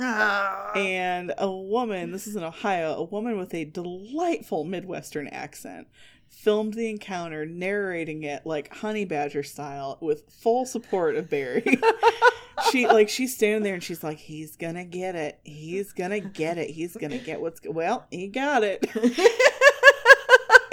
Ah. 0.00 0.72
and 0.74 1.32
a 1.38 1.50
woman, 1.50 2.12
this 2.12 2.26
is 2.26 2.36
in 2.36 2.44
Ohio, 2.44 2.94
a 2.94 3.04
woman 3.04 3.38
with 3.38 3.54
a 3.54 3.64
delightful 3.64 4.64
Midwestern 4.64 5.26
accent 5.28 5.88
filmed 6.28 6.74
the 6.74 6.90
encounter, 6.90 7.46
narrating 7.46 8.22
it 8.22 8.44
like 8.44 8.74
Honey 8.74 9.04
Badger 9.04 9.42
style 9.42 9.98
with 10.00 10.30
full 10.30 10.66
support 10.66 11.16
of 11.16 11.30
Barry. 11.30 11.78
she 12.70 12.86
like 12.86 13.08
she's 13.08 13.34
standing 13.34 13.62
there 13.62 13.74
and 13.74 13.82
she's 13.82 14.04
like, 14.04 14.18
"He's 14.18 14.56
gonna 14.56 14.84
get 14.84 15.14
it. 15.14 15.40
He's 15.44 15.92
gonna 15.92 16.20
get 16.20 16.58
it. 16.58 16.70
He's 16.70 16.96
gonna 16.96 17.18
get 17.18 17.40
what's 17.40 17.60
well. 17.64 18.06
He 18.10 18.28
got 18.28 18.62
it." 18.64 18.86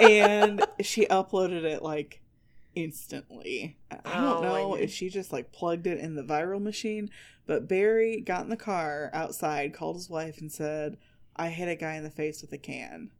and 0.00 0.64
she 0.80 1.06
uploaded 1.06 1.64
it 1.64 1.82
like 1.82 2.20
instantly. 2.74 3.76
I 3.90 3.96
Oh, 4.04 4.20
don't 4.20 4.40
my 4.42 4.48
know 4.62 4.74
if 4.74 4.90
she 4.92 5.08
just 5.08 5.32
like 5.32 5.52
plugged 5.52 5.86
it 5.86 5.98
in 5.98 6.14
the 6.14 6.22
viral 6.22 6.60
machine, 6.62 7.10
but 7.46 7.68
Barry 7.68 8.20
got 8.20 8.44
in 8.44 8.50
the 8.50 8.56
car 8.56 9.10
outside, 9.12 9.72
called 9.74 9.96
his 9.96 10.10
wife, 10.10 10.38
and 10.38 10.50
said, 10.50 10.96
I 11.36 11.48
hit 11.48 11.68
a 11.68 11.74
guy 11.76 11.94
in 11.94 12.04
the 12.04 12.10
face 12.10 12.42
with 12.42 12.52
a 12.52 12.58
can. 12.58 13.10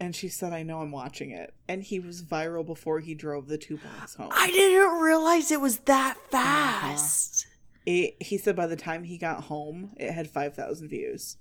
And 0.00 0.16
she 0.16 0.28
said, 0.28 0.52
I 0.52 0.62
know 0.64 0.80
I'm 0.80 0.90
watching 0.90 1.30
it. 1.30 1.54
And 1.68 1.82
he 1.82 2.00
was 2.00 2.22
viral 2.24 2.66
before 2.66 2.98
he 3.00 3.14
drove 3.14 3.46
the 3.46 3.58
two 3.58 3.76
blocks 3.76 4.14
home. 4.16 4.30
I 4.32 4.48
didn't 4.50 5.00
realize 5.00 5.50
it 5.52 5.60
was 5.60 5.78
that 5.80 6.16
Uh-huh. 6.32 6.88
fast. 6.88 7.46
It, 7.86 8.16
he 8.20 8.36
said 8.38 8.56
by 8.56 8.66
the 8.66 8.76
time 8.76 9.04
he 9.04 9.18
got 9.18 9.44
home, 9.44 9.92
it 9.96 10.12
had 10.12 10.28
5,000 10.30 10.88
views. 10.88 11.36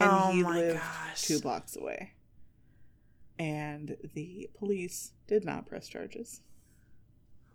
And 0.00 0.10
Oh 0.10 0.32
he 0.32 0.42
my 0.42 0.54
lived 0.56 0.80
gosh. 0.80 1.22
two 1.22 1.40
blocks 1.40 1.76
away. 1.76 2.12
And 3.38 3.96
the 4.14 4.50
police 4.58 5.12
did 5.26 5.44
not 5.44 5.66
press 5.66 5.88
charges. 5.88 6.40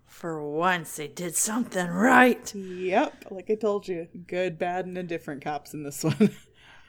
For 0.05 0.41
once, 0.47 0.95
they 0.95 1.07
did 1.07 1.35
something 1.35 1.87
right. 1.87 2.53
Yep, 2.53 3.25
like 3.31 3.49
I 3.49 3.55
told 3.55 3.87
you, 3.87 4.07
good, 4.27 4.59
bad, 4.59 4.85
and 4.85 4.97
indifferent 4.97 5.43
cops 5.43 5.73
in 5.73 5.83
this 5.83 6.03
one. 6.03 6.35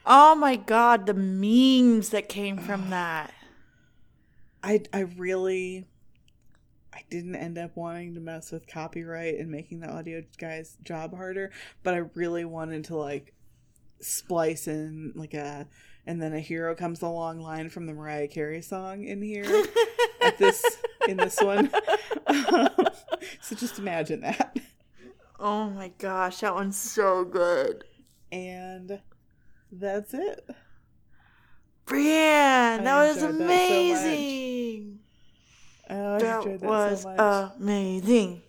Oh 0.05 0.35
my 0.35 0.55
god, 0.55 1.07
the 1.07 1.13
memes 1.13 2.09
that 2.09 2.29
came 2.29 2.57
from 2.57 2.89
that. 2.91 3.33
I 4.63 4.81
I 4.93 5.01
really 5.01 5.85
I 6.93 7.01
didn't 7.09 7.35
end 7.35 7.57
up 7.57 7.75
wanting 7.75 8.13
to 8.15 8.21
mess 8.21 8.51
with 8.51 8.67
copyright 8.67 9.39
and 9.39 9.51
making 9.51 9.81
the 9.81 9.89
audio 9.89 10.23
guy's 10.37 10.77
job 10.83 11.13
harder, 11.15 11.51
but 11.83 11.93
I 11.93 12.03
really 12.13 12.45
wanted 12.45 12.85
to 12.85 12.95
like 12.95 13.33
splice 13.99 14.67
in 14.67 15.11
like 15.15 15.33
a 15.33 15.67
and 16.05 16.21
then 16.21 16.33
a 16.33 16.39
hero 16.39 16.75
comes 16.75 17.01
along 17.01 17.39
line 17.39 17.69
from 17.69 17.85
the 17.87 17.93
Mariah 17.93 18.27
Carey 18.27 18.61
song 18.61 19.03
in 19.03 19.21
here 19.21 19.45
at 20.21 20.37
this 20.37 20.63
in 21.07 21.17
this 21.17 21.39
one. 21.41 21.69
so 23.41 23.55
just 23.55 23.79
imagine 23.79 24.21
that. 24.21 24.57
Oh 25.39 25.69
my 25.69 25.89
gosh, 25.97 26.39
that 26.39 26.55
one's 26.55 26.77
so 26.77 27.23
good. 27.25 27.83
And 28.31 28.99
that's 29.71 30.13
it. 30.13 30.47
Brienne, 31.85 32.81
I 32.81 32.83
that 32.83 33.07
was 33.07 33.17
enjoyed 33.23 33.31
that 33.31 33.37
so 33.37 33.43
much. 33.43 33.51
amazing. 33.51 34.99
Oh, 35.87 36.19
That, 36.19 36.61
was 36.61 37.01
so 37.03 37.51
amazing. 37.59 38.41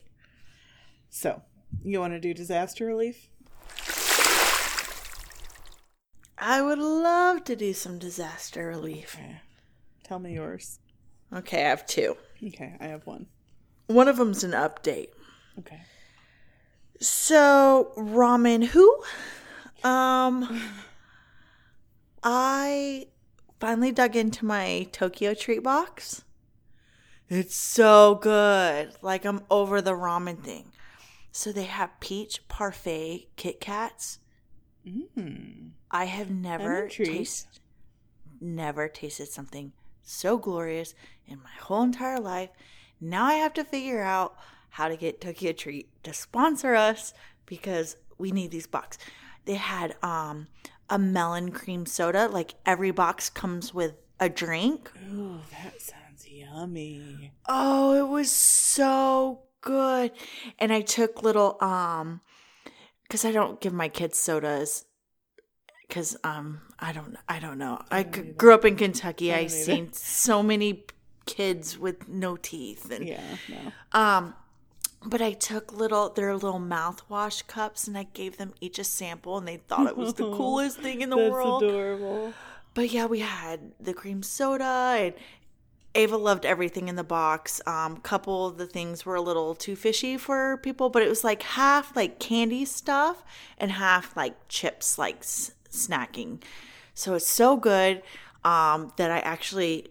so, 1.10 1.42
you 1.84 2.00
want 2.00 2.14
to 2.14 2.20
do 2.20 2.32
disaster 2.32 2.86
relief? 2.86 3.28
I 6.48 6.62
would 6.62 6.78
love 6.78 7.42
to 7.46 7.56
do 7.56 7.72
some 7.72 7.98
disaster 7.98 8.68
relief. 8.68 9.16
Okay. 9.16 9.40
Tell 10.04 10.20
me 10.20 10.34
yours. 10.34 10.78
Okay, 11.34 11.64
I 11.64 11.70
have 11.70 11.84
two. 11.86 12.16
Okay, 12.40 12.76
I 12.78 12.86
have 12.86 13.04
one. 13.04 13.26
One 13.88 14.06
of 14.06 14.16
them's 14.16 14.44
an 14.44 14.52
update. 14.52 15.08
Okay. 15.58 15.80
So, 17.00 17.90
ramen 17.96 18.66
who? 18.66 19.02
Um 19.82 20.62
I 22.22 23.08
finally 23.58 23.90
dug 23.90 24.14
into 24.14 24.44
my 24.44 24.86
Tokyo 24.92 25.34
treat 25.34 25.64
box. 25.64 26.22
It's 27.28 27.56
so 27.56 28.20
good. 28.22 28.92
Like 29.02 29.24
I'm 29.24 29.40
over 29.50 29.82
the 29.82 29.94
ramen 29.94 30.44
thing. 30.44 30.70
So 31.32 31.50
they 31.50 31.64
have 31.64 31.98
peach 31.98 32.46
parfait 32.46 33.26
Kit 33.34 33.60
Kats. 33.60 34.20
Mm. 34.86 35.70
I 35.96 36.04
have 36.04 36.28
never 36.30 36.88
tasted 36.88 37.58
never 38.38 38.86
tasted 38.86 39.28
something 39.28 39.72
so 40.02 40.36
glorious 40.36 40.94
in 41.26 41.38
my 41.42 41.54
whole 41.58 41.82
entire 41.82 42.20
life. 42.20 42.50
Now 43.00 43.24
I 43.24 43.34
have 43.34 43.54
to 43.54 43.64
figure 43.64 44.02
out 44.02 44.36
how 44.68 44.88
to 44.88 44.96
get 44.98 45.22
Tokyo 45.22 45.52
Treat 45.52 45.88
to 46.04 46.12
sponsor 46.12 46.74
us 46.74 47.14
because 47.46 47.96
we 48.18 48.30
need 48.30 48.50
these 48.50 48.66
boxes. 48.66 49.02
They 49.46 49.54
had 49.54 49.96
um 50.02 50.48
a 50.90 50.98
melon 50.98 51.50
cream 51.50 51.86
soda. 51.86 52.28
Like 52.28 52.56
every 52.66 52.90
box 52.90 53.30
comes 53.30 53.72
with 53.72 53.94
a 54.20 54.28
drink. 54.28 54.90
Ooh, 55.10 55.40
that 55.50 55.80
sounds 55.80 56.28
yummy. 56.28 57.32
Oh, 57.48 57.94
it 57.94 58.08
was 58.08 58.30
so 58.30 59.44
good. 59.62 60.12
And 60.58 60.74
I 60.74 60.82
took 60.82 61.22
little 61.22 61.56
um 61.62 62.20
cuz 63.08 63.24
I 63.24 63.32
don't 63.32 63.62
give 63.62 63.72
my 63.72 63.88
kids 63.88 64.18
sodas 64.18 64.84
cuz 65.88 66.16
um 66.24 66.60
I 66.78 66.92
don't 66.92 67.16
I 67.28 67.38
don't 67.38 67.58
know. 67.58 67.80
I 67.90 68.02
g- 68.02 68.22
grew 68.22 68.54
up 68.54 68.64
in 68.64 68.76
Kentucky. 68.76 69.32
I 69.32 69.46
seen 69.46 69.92
so 69.92 70.42
many 70.42 70.84
kids 71.26 71.78
with 71.78 72.08
no 72.08 72.36
teeth 72.36 72.90
and 72.90 73.06
Yeah, 73.06 73.20
no. 73.48 73.72
um 73.98 74.34
but 75.04 75.20
I 75.22 75.32
took 75.32 75.72
little 75.72 76.08
their 76.10 76.34
little 76.34 76.58
mouthwash 76.60 77.46
cups 77.46 77.86
and 77.86 77.96
I 77.96 78.04
gave 78.04 78.36
them 78.38 78.54
each 78.60 78.78
a 78.78 78.84
sample 78.84 79.38
and 79.38 79.46
they 79.46 79.58
thought 79.58 79.86
it 79.86 79.96
was 79.96 80.14
the 80.14 80.30
coolest 80.36 80.78
thing 80.80 81.00
in 81.02 81.10
the 81.10 81.16
That's 81.16 81.30
world. 81.30 81.62
adorable. 81.62 82.32
But 82.74 82.90
yeah, 82.90 83.06
we 83.06 83.20
had 83.20 83.72
the 83.80 83.94
cream 83.94 84.22
soda 84.22 84.64
and 84.98 85.14
Ava 85.94 86.16
loved 86.16 86.44
everything 86.44 86.88
in 86.88 86.96
the 86.96 87.04
box. 87.04 87.60
Um, 87.66 87.96
couple 87.98 88.46
of 88.46 88.58
the 88.58 88.66
things 88.66 89.06
were 89.06 89.14
a 89.14 89.22
little 89.22 89.54
too 89.54 89.76
fishy 89.76 90.18
for 90.18 90.58
people, 90.58 90.90
but 90.90 91.02
it 91.02 91.08
was 91.08 91.24
like 91.24 91.42
half 91.42 91.94
like 91.96 92.18
candy 92.18 92.64
stuff 92.66 93.24
and 93.56 93.70
half 93.70 94.14
like 94.16 94.34
chips, 94.48 94.98
like 94.98 95.24
snacking. 95.76 96.42
So 96.94 97.14
it's 97.14 97.28
so 97.28 97.56
good 97.56 98.02
um, 98.44 98.92
that 98.96 99.10
I 99.10 99.18
actually 99.18 99.88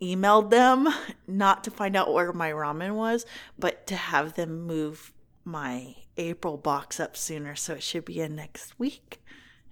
emailed 0.00 0.50
them 0.50 0.88
not 1.26 1.64
to 1.64 1.70
find 1.70 1.96
out 1.96 2.12
where 2.12 2.32
my 2.32 2.50
ramen 2.50 2.94
was, 2.94 3.26
but 3.58 3.86
to 3.88 3.96
have 3.96 4.34
them 4.34 4.62
move 4.66 5.12
my 5.44 5.94
April 6.16 6.56
box 6.56 7.00
up 7.00 7.16
sooner. 7.16 7.54
So 7.56 7.74
it 7.74 7.82
should 7.82 8.04
be 8.04 8.20
in 8.20 8.36
next 8.36 8.78
week. 8.78 9.22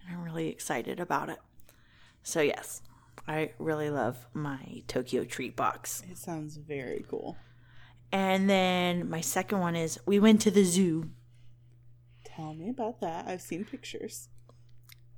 And 0.01 0.17
I'm 0.17 0.25
really 0.25 0.49
excited 0.49 1.01
about 1.01 1.29
it. 1.29 1.39
So, 2.23 2.41
yes, 2.41 2.83
I 3.27 3.53
really 3.59 3.91
love 3.91 4.27
my 4.33 4.83
Tokyo 4.89 5.25
treat 5.25 5.57
box. 5.57 6.03
It 6.11 6.19
sounds 6.19 6.57
very 6.57 7.05
cool. 7.09 7.37
And 8.11 8.49
then 8.49 9.09
my 9.09 9.21
second 9.21 9.61
one 9.61 9.75
is 9.77 9.99
we 10.07 10.21
went 10.21 10.41
to 10.43 10.51
the 10.51 10.65
zoo. 10.65 11.11
Tell 12.25 12.55
me 12.55 12.69
about 12.69 13.01
that. 13.01 13.27
I've 13.27 13.41
seen 13.41 13.65
pictures. 13.65 14.29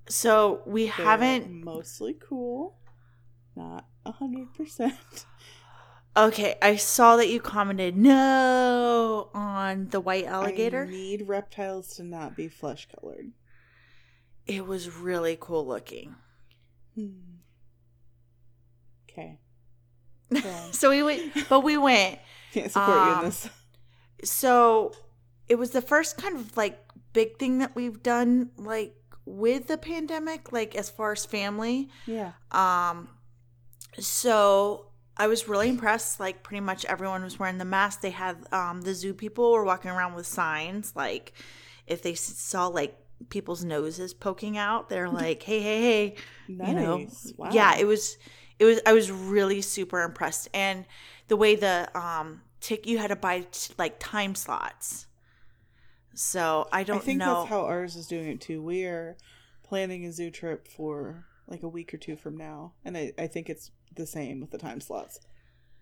So 0.09 0.60
we 0.66 0.85
They're 0.85 0.93
haven't. 0.93 1.64
mostly 1.64 2.14
cool. 2.14 2.76
Not 3.56 3.86
a 4.05 4.12
hundred 4.12 4.52
percent. 4.55 5.26
Okay, 6.16 6.56
I 6.62 6.76
saw 6.76 7.16
that 7.16 7.28
you 7.28 7.40
commented 7.40 7.97
no 7.97 9.31
on 9.35 9.89
the 9.89 9.98
white 10.01 10.26
alligator. 10.26 10.85
I 10.85 10.90
need 10.90 11.26
reptiles 11.26 11.97
to 11.97 12.05
not 12.05 12.36
be 12.36 12.47
flesh 12.48 12.86
colored. 13.01 13.32
It 14.47 14.66
was 14.66 14.89
really 14.94 15.36
cool 15.40 15.66
looking. 15.66 16.14
Hmm. 16.94 17.09
Okay. 19.10 19.39
So 20.72 20.90
we 20.90 21.02
went, 21.02 21.48
but 21.48 21.60
we 21.60 21.76
went. 21.78 22.18
Can't 22.52 22.70
support 22.70 22.97
you 22.97 23.12
in 23.12 23.18
Um, 23.18 23.24
this. 23.24 23.48
So 24.24 24.93
it 25.48 25.56
was 25.56 25.70
the 25.70 25.82
first 25.82 26.16
kind 26.16 26.36
of 26.36 26.56
like 26.56 26.78
big 27.12 27.39
thing 27.39 27.59
that 27.59 27.74
we've 27.76 28.02
done 28.02 28.51
like 28.56 28.94
with 29.27 29.67
the 29.69 29.79
pandemic, 29.79 30.53
like 30.53 30.75
as 30.75 30.91
far 30.91 31.13
as 31.13 31.25
family. 31.25 31.89
Yeah. 32.07 32.33
Um, 32.51 33.09
so 33.99 34.87
I 35.17 35.27
was 35.27 35.49
really 35.49 35.69
impressed. 35.69 36.21
Like 36.21 36.43
pretty 36.43 36.61
much 36.61 36.85
everyone 36.87 37.23
was 37.23 37.39
wearing 37.39 37.59
the 37.59 37.65
mask. 37.65 38.01
They 38.01 38.11
had 38.11 38.37
um, 38.53 38.83
the 38.83 38.95
zoo 38.95 39.15
people 39.15 39.53
were 39.53 39.65
walking 39.65 39.91
around 39.91 40.15
with 40.15 40.27
signs 40.27 40.95
like 40.95 41.33
if 41.87 42.03
they 42.03 42.15
saw 42.15 42.67
like 42.67 42.97
people's 43.29 43.65
noses 43.65 44.15
poking 44.15 44.57
out, 44.57 44.89
they're 44.89 45.09
like, 45.23 45.43
"Hey, 45.43 45.61
hey, 45.61 45.83
hey!" 45.83 46.15
Nice. 46.49 46.69
You 46.69 46.75
know, 46.75 47.07
wow. 47.37 47.51
yeah. 47.53 47.77
It 47.77 47.87
was, 47.87 48.17
it 48.59 48.65
was. 48.65 48.81
I 48.87 48.93
was 48.93 49.11
really 49.11 49.61
super 49.61 50.03
impressed, 50.03 50.49
and 50.55 50.85
the 51.29 51.37
way 51.37 51.57
the 51.57 51.89
um 51.99 52.43
tick 52.61 52.87
you 52.87 52.99
had 52.99 53.09
to 53.09 53.17
buy 53.17 53.41
t- 53.51 53.75
like 53.79 53.97
time 53.99 54.35
slots. 54.35 55.07
So 56.15 56.69
I 56.73 56.81
I 56.81 56.82
don't 56.85 57.03
think 57.03 57.19
know. 57.19 57.41
that's 57.41 57.49
how 57.51 57.61
ours 57.62 57.97
is 57.97 58.07
doing 58.07 58.28
it 58.28 58.41
too. 58.41 58.62
We 58.62 58.85
are 58.85 59.16
planning 59.62 60.05
a 60.07 60.12
zoo 60.12 60.31
trip 60.31 60.69
for 60.69 61.27
like 61.47 61.62
a 61.62 61.69
week 61.69 61.93
or 61.93 61.97
two 61.99 62.16
from 62.16 62.36
now, 62.36 62.73
and 62.85 62.97
I, 62.97 63.12
I 63.19 63.27
think 63.27 63.49
it's 63.51 63.70
the 63.95 64.07
same 64.07 64.41
with 64.41 64.51
the 64.51 64.59
time 64.59 64.81
slots. 64.81 65.20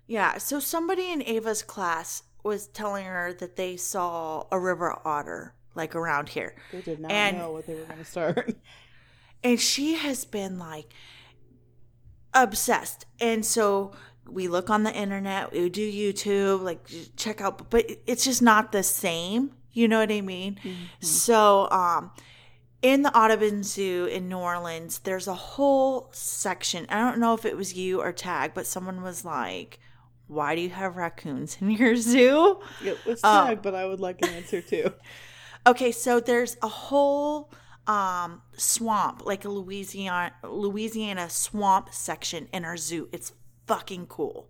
Yeah, 0.06 0.38
so 0.38 0.58
somebody 0.60 1.10
in 1.12 1.22
Ava's 1.22 1.62
class 1.62 2.22
was 2.42 2.66
telling 2.66 3.04
her 3.06 3.32
that 3.34 3.56
they 3.56 3.76
saw 3.76 4.44
a 4.50 4.58
river 4.58 4.98
otter 5.04 5.54
like 5.74 5.94
around 5.94 6.30
here. 6.30 6.56
They 6.72 6.80
did 6.82 7.00
not 7.00 7.10
And- 7.12 7.38
know 7.38 7.52
what 7.52 7.66
they 7.66 7.74
were 7.74 7.84
going 7.84 7.98
to 7.98 8.04
start. 8.04 8.54
And 9.44 9.58
she 9.60 9.94
has 9.94 10.24
been 10.24 10.56
like 10.58 10.92
obsessed. 12.34 13.06
And 13.20 13.44
so 13.44 13.92
we 14.28 14.48
look 14.48 14.70
on 14.70 14.84
the 14.84 14.92
internet, 14.94 15.52
we 15.52 15.68
do 15.68 15.90
YouTube, 15.90 16.62
like 16.62 16.88
check 17.16 17.40
out 17.40 17.68
but 17.70 17.84
it's 18.06 18.24
just 18.24 18.40
not 18.42 18.72
the 18.72 18.82
same. 18.82 19.52
You 19.72 19.88
know 19.88 19.98
what 20.00 20.12
I 20.12 20.20
mean? 20.20 20.58
So 21.00 21.68
um 21.70 22.10
in 22.82 23.02
the 23.02 23.16
Audubon 23.16 23.62
Zoo 23.62 24.06
in 24.06 24.28
New 24.28 24.38
Orleans, 24.38 24.98
there's 25.04 25.28
a 25.28 25.34
whole 25.34 26.08
section. 26.12 26.84
I 26.88 26.98
don't 26.98 27.18
know 27.18 27.32
if 27.34 27.44
it 27.44 27.56
was 27.56 27.74
you 27.74 28.00
or 28.00 28.12
Tag, 28.12 28.52
but 28.54 28.66
someone 28.66 29.02
was 29.02 29.24
like, 29.24 29.78
Why 30.26 30.54
do 30.56 30.60
you 30.62 30.70
have 30.70 30.96
raccoons 30.96 31.58
in 31.60 31.70
your 31.80 31.94
zoo? 31.96 32.60
it 32.84 32.98
was 33.06 33.20
Oh. 33.22 33.46
tag, 33.46 33.62
but 33.62 33.74
I 33.74 33.86
would 33.86 34.00
like 34.00 34.20
an 34.22 34.30
answer 34.30 34.60
too. 34.60 34.92
Okay, 35.64 35.92
so 35.92 36.18
there's 36.18 36.56
a 36.60 36.66
whole 36.68 37.52
um 37.86 38.42
swamp, 38.56 39.24
like 39.24 39.44
a 39.44 39.48
Louisiana 39.48 40.32
Louisiana 40.42 41.30
swamp 41.30 41.94
section 41.94 42.48
in 42.52 42.64
our 42.64 42.76
zoo. 42.76 43.08
It's 43.12 43.32
fucking 43.68 44.06
cool. 44.06 44.48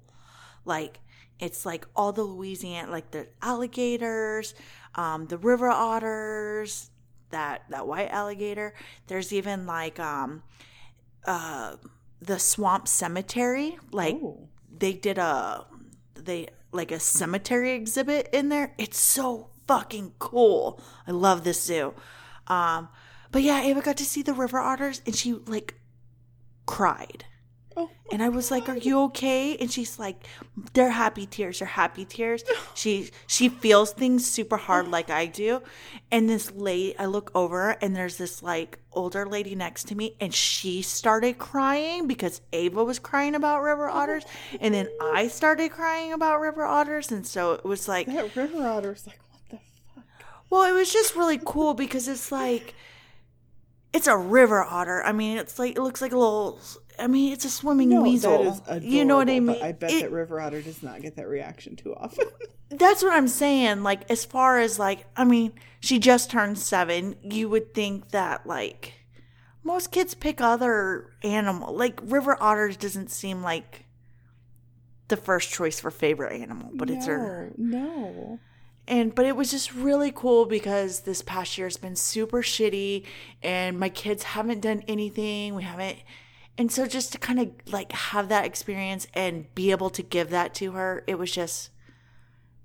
Like 0.65 1.01
it's 1.39 1.67
like 1.67 1.87
all 1.95 2.13
the 2.13 2.23
Louisiana 2.23 2.91
like 2.91 3.11
the 3.11 3.27
alligators, 3.43 4.55
um 4.95 5.27
the 5.27 5.39
river 5.39 5.69
otters, 5.69 6.91
that 7.31 7.63
that 7.71 7.87
white 7.87 8.11
alligator. 8.11 8.75
There's 9.07 9.33
even 9.33 9.67
like 9.67 9.99
um 9.99 10.43
uh 11.27 11.77
the 12.21 12.39
swamp 12.39 12.87
cemetery, 12.89 13.79
like 13.91 14.17
Oh. 14.23 14.49
they 14.77 14.93
did 14.93 15.19
a 15.19 15.67
they 16.15 16.49
like 16.73 16.93
a 16.93 17.01
cemetery 17.01 17.73
exhibit 17.73 18.29
in 18.33 18.49
there. 18.49 18.75
It's 18.79 18.99
so 18.99 19.51
fucking 19.67 20.15
cool. 20.19 20.81
I 21.07 21.11
love 21.11 21.45
this 21.45 21.63
zoo. 21.63 21.95
Um 22.47 22.89
but 23.31 23.43
yeah, 23.43 23.63
Ava 23.63 23.81
got 23.81 23.97
to 23.97 24.05
see 24.05 24.23
the 24.23 24.35
river 24.35 24.59
otters 24.59 25.01
and 25.07 25.17
she 25.17 25.33
like 25.33 25.75
cried. 26.67 27.25
Oh, 27.77 27.91
And 28.11 28.23
I 28.23 28.29
was 28.29 28.51
like, 28.51 28.69
"Are 28.69 28.77
you 28.77 29.03
okay?" 29.05 29.57
And 29.57 29.71
she's 29.71 29.99
like, 29.99 30.27
"They're 30.75 30.91
happy 30.91 31.27
tears. 31.27 31.59
They're 31.59 31.69
happy 31.69 32.05
tears." 32.05 32.45
She 32.75 33.11
she 33.27 33.49
feels 33.49 33.93
things 33.93 34.27
super 34.27 34.57
hard 34.57 34.89
like 34.89 35.11
I 35.11 35.27
do. 35.27 35.63
And 36.11 36.29
this 36.29 36.53
lady, 36.53 36.99
I 36.99 37.07
look 37.07 37.31
over 37.35 37.71
and 37.81 37.97
there's 37.97 38.17
this 38.17 38.43
like 38.43 38.79
older 38.93 39.27
lady 39.27 39.55
next 39.55 39.89
to 39.89 39.95
me, 39.95 40.17
and 40.21 40.35
she 40.35 40.83
started 40.83 41.39
crying 41.39 42.07
because 42.07 42.41
Ava 42.53 42.85
was 42.85 42.99
crying 42.99 43.35
about 43.35 43.63
river 43.63 43.89
oh. 43.89 43.95
otters, 43.95 44.25
and 44.61 44.75
then 44.75 44.89
I 45.01 45.29
started 45.29 45.71
crying 45.71 46.13
about 46.13 46.41
river 46.41 46.65
otters, 46.65 47.11
and 47.11 47.27
so 47.27 47.53
it 47.53 47.65
was 47.65 47.89
like, 47.89 48.07
that 48.07 48.37
river 48.37 48.67
otter's 48.67 49.07
like, 49.07 49.19
what 49.31 49.41
the 49.51 49.59
fuck? 49.95 50.05
well, 50.51 50.65
it 50.65 50.73
was 50.73 50.93
just 50.93 51.17
really 51.17 51.41
cool 51.43 51.75
because 51.75 52.09
it's 52.09 52.31
like 52.31 52.75
it's 53.93 54.07
a 54.07 54.17
river 54.17 54.65
otter. 54.65 55.03
I 55.03 55.13
mean, 55.13 55.39
it's 55.39 55.59
like 55.59 55.77
it 55.77 55.83
looks 55.83 56.01
like 56.01 56.13
a 56.13 56.19
little. 56.19 56.61
I 56.99 57.07
mean, 57.07 57.33
it's 57.33 57.45
a 57.45 57.51
swimming 57.51 57.91
No, 57.91 58.03
weasel. 58.03 58.39
that 58.45 58.53
is 58.53 58.59
adorable, 58.67 58.87
you 58.87 59.05
know 59.05 59.17
what 59.17 59.29
I 59.31 59.41
mean? 59.41 59.63
I 59.63 59.73
bet 59.73 59.91
It- 59.93 60.03
that 60.03 60.13
river 60.13 60.41
otter 60.41 60.61
does 60.63 60.83
not 60.83 61.01
get 61.03 61.17
that 61.17 61.29
reaction 61.29 61.77
too 61.77 61.95
often. 61.95 62.27
that's 62.71 63.03
what 63.03 63.13
I'm 63.13 63.29
saying. 63.29 63.83
Like, 63.83 64.11
as 64.11 64.25
far 64.25 64.59
as 64.59 64.79
like, 64.79 65.05
I 65.17 65.25
mean, 65.25 65.53
she 65.81 65.99
just 65.99 66.31
turned 66.31 66.59
seven. 66.59 67.17
You 67.23 67.49
would 67.49 67.75
think 67.75 68.11
that 68.11 68.47
like 68.47 68.95
most 69.65 69.91
kids 69.93 70.15
pick 70.15 70.41
other 70.41 71.11
animal. 71.23 71.75
Like 71.75 72.01
river 72.03 72.37
otters 72.41 72.77
doesn't 72.77 73.11
seem 73.11 73.43
like 73.43 73.85
the 75.09 75.17
first 75.17 75.51
choice 75.53 75.79
for 75.81 75.91
favorite 75.91 76.41
animal, 76.41 76.71
but 76.75 76.89
it's 76.91 77.07
her. 77.07 77.53
no, 77.57 77.79
no. 77.79 78.39
And 78.89 79.15
but 79.15 79.27
it 79.27 79.37
was 79.37 79.51
just 79.53 79.73
really 79.75 80.11
cool 80.11 80.45
because 80.45 81.01
this 81.01 81.23
past 81.23 81.57
year 81.57 81.67
has 81.69 81.77
been 81.77 81.95
super 81.95 82.43
shitty 82.43 83.05
and 83.43 83.79
my 83.79 83.89
kids 83.89 84.25
haven't 84.25 84.61
done 84.61 84.83
anything. 84.89 85.55
We 85.55 85.63
haven't 85.63 85.99
And 86.59 86.71
so 86.71 86.87
just 86.87 87.13
to 87.13 87.19
kind 87.19 87.41
of 87.41 87.51
like 87.73 87.93
have 87.93 88.29
that 88.29 88.45
experience 88.45 89.07
and 89.15 89.53
be 89.55 89.71
able 89.71 89.91
to 89.91 90.03
give 90.03 90.31
that 90.31 90.55
to 90.55 90.73
her, 90.73 91.03
it 91.07 91.19
was 91.19 91.31
just 91.33 91.71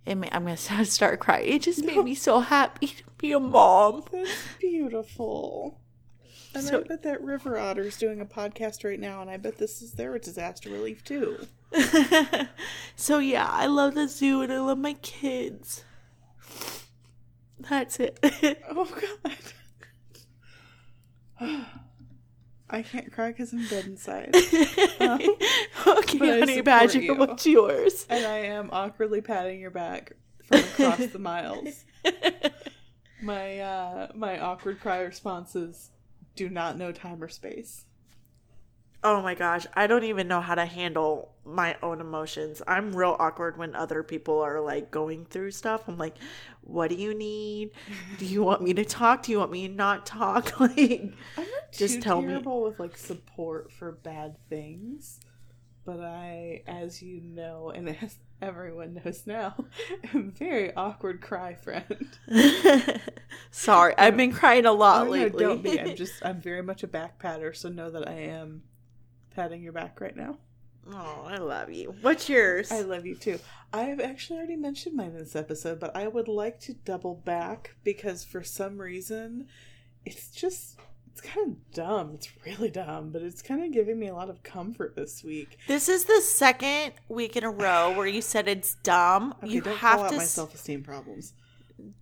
it 0.06 0.16
made, 0.16 0.30
I'm 0.34 0.44
going 0.44 0.56
to 0.58 0.86
start 0.86 1.20
crying. 1.20 1.52
It 1.54 1.62
just 1.62 1.84
made 1.84 2.04
me 2.04 2.16
so 2.16 2.40
happy 2.40 2.88
to 2.88 3.04
be 3.18 3.32
a 3.34 3.40
mom. 3.40 4.04
That's 4.12 4.32
beautiful. 4.60 5.80
And 6.54 6.64
So- 6.64 6.80
I 6.80 6.84
bet 6.84 7.04
that 7.04 7.22
River 7.22 7.58
Otter's 7.58 7.98
doing 7.98 8.22
a 8.22 8.26
podcast 8.26 8.84
right 8.84 9.00
now, 9.00 9.22
and 9.22 9.30
I 9.30 9.38
bet 9.38 9.58
this 9.58 9.82
is 9.82 9.94
their 9.94 10.18
disaster 10.18 10.70
relief 10.70 11.04
too. 11.04 11.46
so 12.96 13.20
yeah, 13.20 13.48
I 13.50 13.68
love 13.68 13.96
the 13.96 14.08
zoo 14.08 14.42
and 14.42 14.52
I 14.52 14.60
love 14.60 14.78
my 14.78 14.94
kids. 14.94 15.84
That's 17.60 18.00
it. 18.00 18.20
Oh 18.70 18.86
God. 21.40 21.56
I 22.78 22.84
can't 22.84 23.12
cry 23.12 23.30
because 23.32 23.54
I'm 23.54 23.66
dead 23.66 23.86
inside. 23.86 24.36
okay, 25.88 26.40
honey 26.40 26.62
badger, 26.62 27.02
you. 27.02 27.16
what's 27.16 27.44
yours? 27.48 28.06
and 28.08 28.24
I 28.24 28.38
am 28.38 28.70
awkwardly 28.72 29.22
patting 29.22 29.60
your 29.60 29.72
back 29.72 30.12
from 30.44 30.60
across 30.60 31.08
the 31.08 31.18
miles. 31.18 31.86
My 33.24 33.60
uh 33.60 34.12
my 34.14 34.40
awkward 34.40 34.80
cry 34.80 35.00
responses 35.00 35.90
do 36.36 36.50
not 36.50 36.78
know 36.78 36.92
time 36.92 37.24
or 37.24 37.30
space. 37.30 37.86
Oh 39.04 39.22
my 39.22 39.36
gosh, 39.36 39.66
I 39.76 39.88
don't 39.88 40.04
even 40.04 40.28
know 40.28 40.42
how 40.42 40.56
to 40.56 40.66
handle 40.66 41.32
my 41.46 41.78
own 41.84 42.02
emotions. 42.02 42.62
I'm 42.68 42.94
real 42.96 43.16
awkward 43.20 43.58
when 43.58 43.76
other 43.76 44.04
people 44.04 44.42
are 44.42 44.60
like 44.60 44.92
going 44.92 45.26
through 45.26 45.52
stuff. 45.52 45.84
I'm 45.88 45.98
like, 45.98 46.16
what 46.62 46.90
do 46.90 46.96
you 46.96 47.14
need? 47.14 47.72
Do 48.18 48.26
you 48.26 48.44
want 48.44 48.62
me 48.64 48.74
to 48.74 48.84
talk? 48.84 49.24
Do 49.24 49.32
you 49.32 49.40
want 49.40 49.52
me 49.52 49.68
to 49.68 49.74
not 49.74 50.06
talk? 50.06 50.54
Like, 50.60 50.80
I'm 51.38 51.44
not 51.44 51.72
Just 51.72 52.02
tell 52.02 52.22
me. 52.22 52.36
with 52.38 52.80
like 52.80 52.98
support 52.98 53.72
for 53.72 53.92
bad 53.92 54.36
things, 54.50 55.20
but 55.86 56.00
I, 56.02 56.64
as 56.68 57.02
you 57.02 57.22
know, 57.22 57.70
and 57.70 57.88
as 58.02 58.18
everyone 58.42 59.00
knows 59.06 59.24
now, 59.28 59.56
am 60.14 60.30
a 60.36 60.38
very 60.40 60.76
awkward 60.76 61.22
cry 61.22 61.54
friend. 61.54 62.08
sorry, 63.52 63.94
I've 63.98 64.18
been 64.18 64.32
crying 64.34 64.66
a 64.66 64.72
lot 64.72 65.02
Oh, 65.02 65.06
no, 65.06 65.12
lately. 65.12 65.44
don't 65.44 65.64
be. 65.64 65.80
I'm 65.80 65.96
just, 65.96 66.26
I'm 66.26 66.42
very 66.42 66.64
much 66.64 66.84
a 66.84 66.88
back 66.88 67.20
patter, 67.20 67.54
so 67.54 67.70
know 67.70 67.90
that 67.92 68.08
I 68.08 68.14
am 68.14 68.64
patting 69.38 69.62
your 69.62 69.72
back 69.72 70.02
right 70.02 70.18
now. 70.18 70.38
oh, 70.92 71.24
I 71.26 71.38
love 71.38 71.72
you. 71.72 71.94
What's 72.02 72.28
yours? 72.28 72.72
I 72.72 72.82
love 72.82 73.06
you 73.06 73.16
too. 73.16 73.40
I've 73.72 74.00
actually 74.00 74.40
already 74.40 74.56
mentioned 74.56 74.96
mine 74.96 75.10
in 75.12 75.18
this 75.20 75.36
episode, 75.36 75.80
but 75.80 75.96
I 75.96 76.08
would 76.08 76.28
like 76.28 76.60
to 76.62 76.74
double 76.74 77.16
back 77.16 77.76
because 77.84 78.24
for 78.26 78.44
some 78.44 78.78
reason, 78.80 79.48
it's 80.06 80.32
just. 80.32 80.78
It's 81.12 81.22
kind 81.34 81.48
of 81.54 81.72
dumb. 81.72 82.12
It's 82.14 82.30
really 82.46 82.70
dumb, 82.70 83.10
but 83.12 83.24
it's 83.24 83.42
kind 83.42 83.64
of 83.64 83.72
giving 83.72 83.98
me 83.98 84.08
a 84.08 84.14
lot 84.14 84.30
of 84.30 84.44
comfort 84.44 84.96
this 84.96 85.24
week. 85.24 85.58
this 85.68 85.90
is 85.90 86.04
the 86.04 86.22
second 86.22 86.94
week 87.10 87.36
in 87.36 87.44
a 87.44 87.50
row 87.50 87.92
where 87.98 88.06
you 88.06 88.22
said 88.22 88.48
it's 88.48 88.76
dumb. 88.84 89.34
Okay, 89.44 89.54
you 89.54 89.62
don't 89.62 89.78
have 89.78 89.98
call 89.98 90.06
out 90.06 90.12
to 90.12 90.18
my 90.18 90.24
self 90.24 90.54
esteem 90.54 90.84
problems. 90.84 91.34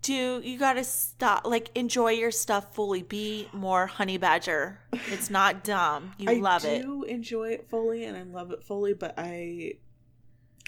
Do. 0.01 0.41
You 0.43 0.57
got 0.57 0.73
to 0.73 0.83
stop. 0.83 1.45
Like 1.45 1.69
enjoy 1.75 2.11
your 2.11 2.31
stuff 2.31 2.73
fully. 2.73 3.03
Be 3.03 3.49
more 3.53 3.87
honey 3.87 4.17
badger. 4.17 4.79
It's 5.11 5.29
not 5.29 5.63
dumb. 5.63 6.13
You 6.17 6.29
I 6.31 6.33
love 6.35 6.65
it. 6.65 6.79
I 6.79 6.81
do 6.81 7.03
enjoy 7.03 7.49
it 7.49 7.67
fully, 7.69 8.05
and 8.05 8.15
I 8.17 8.23
love 8.23 8.51
it 8.51 8.63
fully, 8.63 8.93
but 8.93 9.13
I 9.17 9.73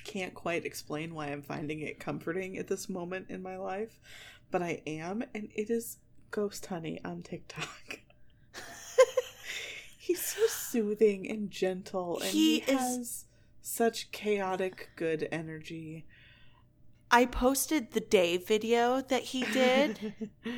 can't 0.04 0.34
quite 0.34 0.66
explain 0.66 1.14
why 1.14 1.28
I'm 1.28 1.42
finding 1.42 1.82
it 1.82 2.00
comforting 2.00 2.58
at 2.58 2.68
this 2.68 2.88
moment 2.90 3.28
in 3.30 3.42
my 3.44 3.58
life. 3.58 4.00
But 4.52 4.62
I 4.64 4.82
am, 4.88 5.24
and 5.34 5.50
it 5.56 5.70
is 5.70 5.98
Ghost 6.32 6.66
Honey 6.68 7.00
on 7.04 7.22
TikTok. 7.22 8.00
He's 9.98 10.22
so 10.22 10.46
soothing 10.48 11.30
and 11.30 11.52
gentle, 11.52 12.20
and 12.22 12.30
he, 12.30 12.60
He 12.62 12.72
is- 12.72 12.80
has 12.80 13.26
such 13.62 14.12
chaotic 14.12 14.90
good 14.96 15.28
energy. 15.32 16.06
I 17.12 17.26
posted 17.26 17.92
the 17.92 18.00
Dave 18.00 18.48
video 18.48 19.02
that 19.02 19.24
he 19.24 19.44
did 19.46 20.14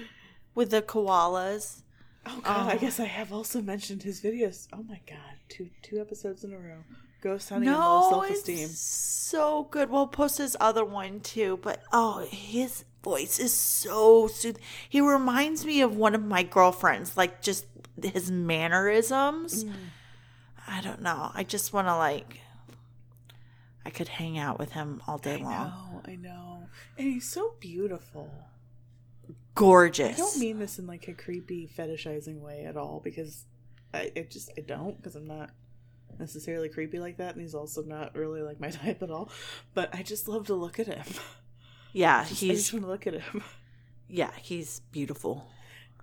with 0.56 0.72
the 0.72 0.82
koalas. 0.82 1.84
Oh 2.26 2.42
god, 2.44 2.72
I 2.72 2.76
Oh. 2.76 2.78
guess 2.80 3.00
I 3.00 3.06
have 3.06 3.32
also 3.32 3.62
mentioned 3.62 4.04
his 4.04 4.22
videos. 4.22 4.68
Oh 4.74 4.84
my 4.84 5.00
god, 5.08 5.38
two 5.48 5.70
two 5.82 6.00
episodes 6.00 6.44
in 6.44 6.54
a 6.54 6.58
row. 6.58 6.84
Ghost 7.22 7.50
Honey 7.50 7.68
and 7.68 7.76
low 7.76 8.10
self 8.10 8.30
esteem. 8.32 8.68
so 8.70 9.64
good. 9.72 9.90
We'll 9.90 10.08
post 10.08 10.38
his 10.38 10.56
other 10.60 10.86
one 10.86 11.20
too, 11.20 11.60
but 11.62 11.82
oh, 11.92 12.26
his 12.30 12.86
voice 13.04 13.40
is 13.40 13.54
so 13.54 14.28
soothing. 14.28 14.62
He 14.88 15.02
reminds 15.02 15.66
me 15.66 15.82
of 15.82 15.96
one 15.98 16.16
of 16.16 16.24
my 16.24 16.44
girlfriends, 16.44 17.18
like 17.18 17.42
just 17.42 17.66
his 18.02 18.32
mannerisms. 18.32 19.66
Mm. 19.66 19.74
I 20.68 20.82
don't 20.82 21.02
know. 21.02 21.32
I 21.34 21.44
just 21.44 21.74
want 21.74 21.88
to 21.88 21.96
like. 21.98 22.40
I 23.90 23.92
could 23.92 24.08
hang 24.08 24.38
out 24.38 24.60
with 24.60 24.74
him 24.74 25.02
all 25.08 25.18
day 25.18 25.40
I 25.40 25.44
long. 25.44 25.68
know, 25.70 26.02
I 26.06 26.16
know. 26.16 26.64
And 26.98 27.08
he's 27.14 27.28
so 27.28 27.54
beautiful. 27.60 28.32
Gorgeous. 29.56 30.14
I 30.16 30.18
don't 30.18 30.38
mean 30.40 30.60
this 30.60 30.78
in 30.78 30.86
like 30.88 31.08
a 31.08 31.14
creepy 31.14 31.68
fetishizing 31.76 32.40
way 32.40 32.66
at 32.66 32.78
all 32.78 33.02
because 33.04 33.46
I 33.94 34.12
it 34.16 34.30
just 34.30 34.52
I 34.58 34.62
don't 34.62 34.96
because 34.98 35.16
I'm 35.16 35.28
not 35.28 35.50
necessarily 36.20 36.70
creepy 36.70 37.00
like 37.00 37.18
that 37.18 37.34
and 37.34 37.42
he's 37.42 37.56
also 37.56 37.82
not 37.84 38.16
really 38.16 38.42
like 38.42 38.60
my 38.60 38.70
type 38.82 39.02
at 39.02 39.10
all. 39.10 39.32
But 39.74 39.90
I 39.94 40.04
just 40.04 40.28
love 40.28 40.46
to 40.48 40.54
look 40.54 40.80
at 40.80 40.88
him. 40.88 41.04
yeah, 41.92 42.24
Just- 42.28 42.44
I 42.44 42.46
he's 42.48 42.60
just 42.60 42.74
want 42.74 42.86
to 42.86 42.92
look 42.92 43.08
at 43.08 43.16
him. 43.16 43.44
yeah, 44.08 44.32
he's 44.42 44.82
beautiful. 44.92 45.48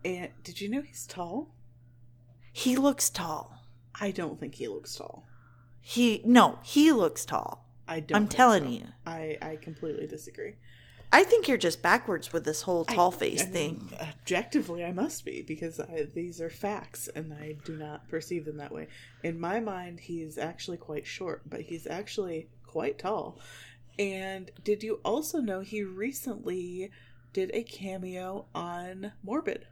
And 0.04 0.30
did 0.42 0.60
you 0.60 0.68
know 0.68 0.82
he's 0.82 1.06
tall? 1.06 1.54
He 2.52 2.76
looks 2.76 3.10
tall. 3.10 3.62
I 4.00 4.10
don't 4.10 4.38
think 4.40 4.56
he 4.56 4.66
looks 4.68 4.96
tall. 4.96 5.26
He 5.80 6.20
no, 6.24 6.58
he 6.62 6.90
looks 6.92 7.24
tall. 7.24 7.65
I 7.88 8.00
don't. 8.00 8.16
I'm 8.16 8.28
telling 8.28 8.64
so. 8.64 8.70
you. 8.70 8.84
I 9.06 9.38
I 9.42 9.56
completely 9.56 10.06
disagree. 10.06 10.54
I 11.12 11.22
think 11.22 11.46
you're 11.46 11.56
just 11.56 11.82
backwards 11.82 12.32
with 12.32 12.44
this 12.44 12.62
whole 12.62 12.84
tall 12.84 13.12
I- 13.12 13.16
face 13.16 13.42
I 13.42 13.44
mean, 13.46 13.52
thing. 13.52 13.98
Objectively, 14.00 14.84
I 14.84 14.92
must 14.92 15.24
be 15.24 15.42
because 15.42 15.78
I, 15.78 16.08
these 16.14 16.40
are 16.40 16.50
facts, 16.50 17.08
and 17.14 17.32
I 17.32 17.56
do 17.64 17.76
not 17.76 18.08
perceive 18.08 18.44
them 18.44 18.56
that 18.56 18.72
way. 18.72 18.88
In 19.22 19.38
my 19.38 19.60
mind, 19.60 20.00
he's 20.00 20.36
actually 20.36 20.78
quite 20.78 21.06
short, 21.06 21.42
but 21.48 21.60
he's 21.60 21.86
actually 21.86 22.48
quite 22.66 22.98
tall. 22.98 23.38
And 23.98 24.50
did 24.64 24.82
you 24.82 25.00
also 25.04 25.38
know 25.38 25.60
he 25.60 25.82
recently 25.84 26.90
did 27.32 27.50
a 27.54 27.62
cameo 27.62 28.46
on 28.54 29.12
Morbid? 29.24 29.66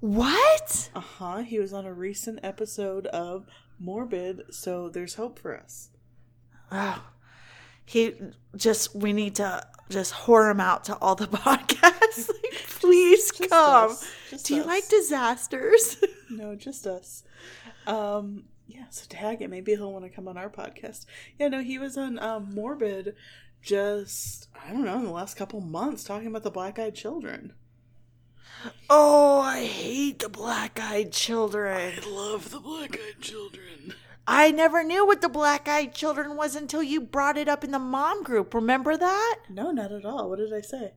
What? 0.00 0.90
Uh 0.94 1.00
huh. 1.00 1.38
He 1.38 1.58
was 1.58 1.72
on 1.72 1.86
a 1.86 1.94
recent 1.94 2.40
episode 2.42 3.06
of 3.06 3.46
Morbid, 3.78 4.52
so 4.52 4.88
there's 4.88 5.14
hope 5.14 5.38
for 5.38 5.56
us. 5.56 5.90
Oh, 6.72 7.02
he 7.84 8.14
just 8.56 8.94
we 8.94 9.12
need 9.12 9.36
to 9.36 9.66
just 9.88 10.12
whore 10.12 10.50
him 10.50 10.60
out 10.60 10.84
to 10.84 10.96
all 10.98 11.14
the 11.14 11.26
podcasts. 11.28 12.28
like, 12.42 12.52
please 12.80 13.30
Just 13.30 13.50
come. 13.50 13.90
us. 13.90 14.08
Just 14.30 14.46
Do 14.46 14.54
you 14.56 14.62
us. 14.62 14.66
like 14.66 14.88
disasters? 14.88 15.96
No, 16.28 16.56
just 16.56 16.88
us. 16.88 17.22
Um, 17.86 18.46
yeah, 18.66 18.86
so 18.90 19.04
tag 19.08 19.40
it. 19.42 19.48
Maybe 19.48 19.70
he'll 19.76 19.92
want 19.92 20.04
to 20.04 20.10
come 20.10 20.26
on 20.26 20.36
our 20.36 20.50
podcast. 20.50 21.06
Yeah, 21.38 21.46
no, 21.46 21.62
he 21.62 21.78
was 21.78 21.96
on 21.96 22.18
um, 22.18 22.52
Morbid 22.52 23.14
just, 23.62 24.48
I 24.60 24.72
don't 24.72 24.84
know, 24.84 24.98
in 24.98 25.04
the 25.04 25.12
last 25.12 25.36
couple 25.36 25.60
months 25.60 26.02
talking 26.02 26.26
about 26.26 26.42
the 26.42 26.50
black 26.50 26.80
eyed 26.80 26.96
children. 26.96 27.52
oh, 28.90 29.38
I 29.40 29.64
hate 29.66 30.18
the 30.18 30.28
black-eyed 30.28 31.12
children. 31.12 31.92
I 32.04 32.08
love 32.08 32.50
the 32.50 32.58
black 32.60 32.98
eyed 32.98 33.20
children. 33.22 33.94
I 34.26 34.50
never 34.50 34.82
knew 34.82 35.06
what 35.06 35.20
the 35.20 35.28
black-eyed 35.28 35.94
children 35.94 36.36
was 36.36 36.56
until 36.56 36.82
you 36.82 37.00
brought 37.00 37.38
it 37.38 37.48
up 37.48 37.62
in 37.62 37.70
the 37.70 37.78
mom 37.78 38.22
group. 38.22 38.54
Remember 38.54 38.96
that? 38.96 39.38
No, 39.48 39.70
not 39.70 39.92
at 39.92 40.04
all. 40.04 40.28
What 40.28 40.38
did 40.38 40.52
I 40.52 40.60
say? 40.60 40.94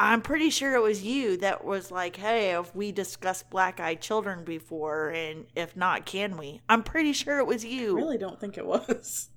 I'm 0.00 0.22
pretty 0.22 0.50
sure 0.50 0.74
it 0.74 0.82
was 0.82 1.02
you 1.02 1.36
that 1.38 1.64
was 1.64 1.90
like, 1.90 2.16
"Hey, 2.16 2.48
have 2.48 2.74
we 2.74 2.92
discussed 2.92 3.50
black-eyed 3.50 4.00
children 4.00 4.44
before? 4.44 5.10
And 5.10 5.46
if 5.56 5.76
not, 5.76 6.06
can 6.06 6.36
we?" 6.36 6.60
I'm 6.68 6.84
pretty 6.84 7.12
sure 7.12 7.38
it 7.38 7.46
was 7.46 7.64
you. 7.64 7.98
I 7.98 8.00
really 8.00 8.18
don't 8.18 8.40
think 8.40 8.56
it 8.56 8.66
was. 8.66 9.30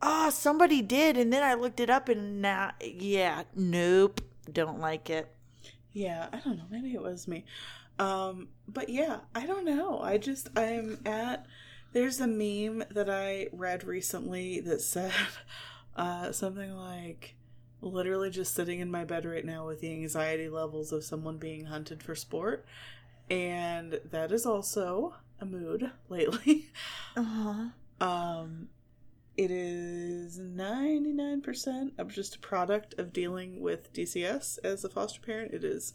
Oh, 0.00 0.30
somebody 0.30 0.80
did, 0.80 1.16
and 1.16 1.32
then 1.32 1.42
I 1.42 1.54
looked 1.54 1.80
it 1.80 1.90
up, 1.90 2.08
and 2.08 2.40
now, 2.40 2.72
yeah, 2.80 3.42
nope, 3.54 4.20
don't 4.50 4.80
like 4.80 5.10
it. 5.10 5.28
Yeah, 5.92 6.28
I 6.32 6.38
don't 6.38 6.56
know. 6.56 6.66
Maybe 6.70 6.94
it 6.94 7.02
was 7.02 7.26
me. 7.26 7.44
Um, 7.98 8.48
but 8.68 8.88
yeah, 8.88 9.18
I 9.34 9.44
don't 9.44 9.64
know. 9.64 10.00
I 10.00 10.16
just 10.16 10.48
I'm 10.56 11.00
at 11.04 11.46
there's 11.92 12.20
a 12.20 12.26
meme 12.26 12.84
that 12.90 13.08
I 13.10 13.48
read 13.52 13.84
recently 13.84 14.60
that 14.60 14.80
said 14.80 15.12
uh 15.96 16.32
something 16.32 16.72
like 16.76 17.34
literally 17.80 18.30
just 18.30 18.54
sitting 18.54 18.80
in 18.80 18.90
my 18.90 19.04
bed 19.04 19.24
right 19.24 19.44
now 19.44 19.66
with 19.66 19.80
the 19.80 19.92
anxiety 19.92 20.48
levels 20.48 20.92
of 20.92 21.04
someone 21.04 21.38
being 21.38 21.66
hunted 21.66 22.02
for 22.02 22.14
sport. 22.14 22.64
And 23.30 24.00
that 24.10 24.32
is 24.32 24.46
also 24.46 25.14
a 25.40 25.46
mood 25.46 25.90
lately. 26.08 26.70
Uh-huh. 27.16 27.68
Um, 28.00 28.68
it 29.36 29.50
is 29.50 30.38
99% 30.38 31.92
of 31.98 32.12
just 32.12 32.36
a 32.36 32.40
product 32.40 32.98
of 32.98 33.12
dealing 33.12 33.60
with 33.60 33.92
DCS 33.92 34.58
as 34.64 34.84
a 34.84 34.88
foster 34.88 35.20
parent. 35.20 35.52
It 35.52 35.64
is 35.64 35.92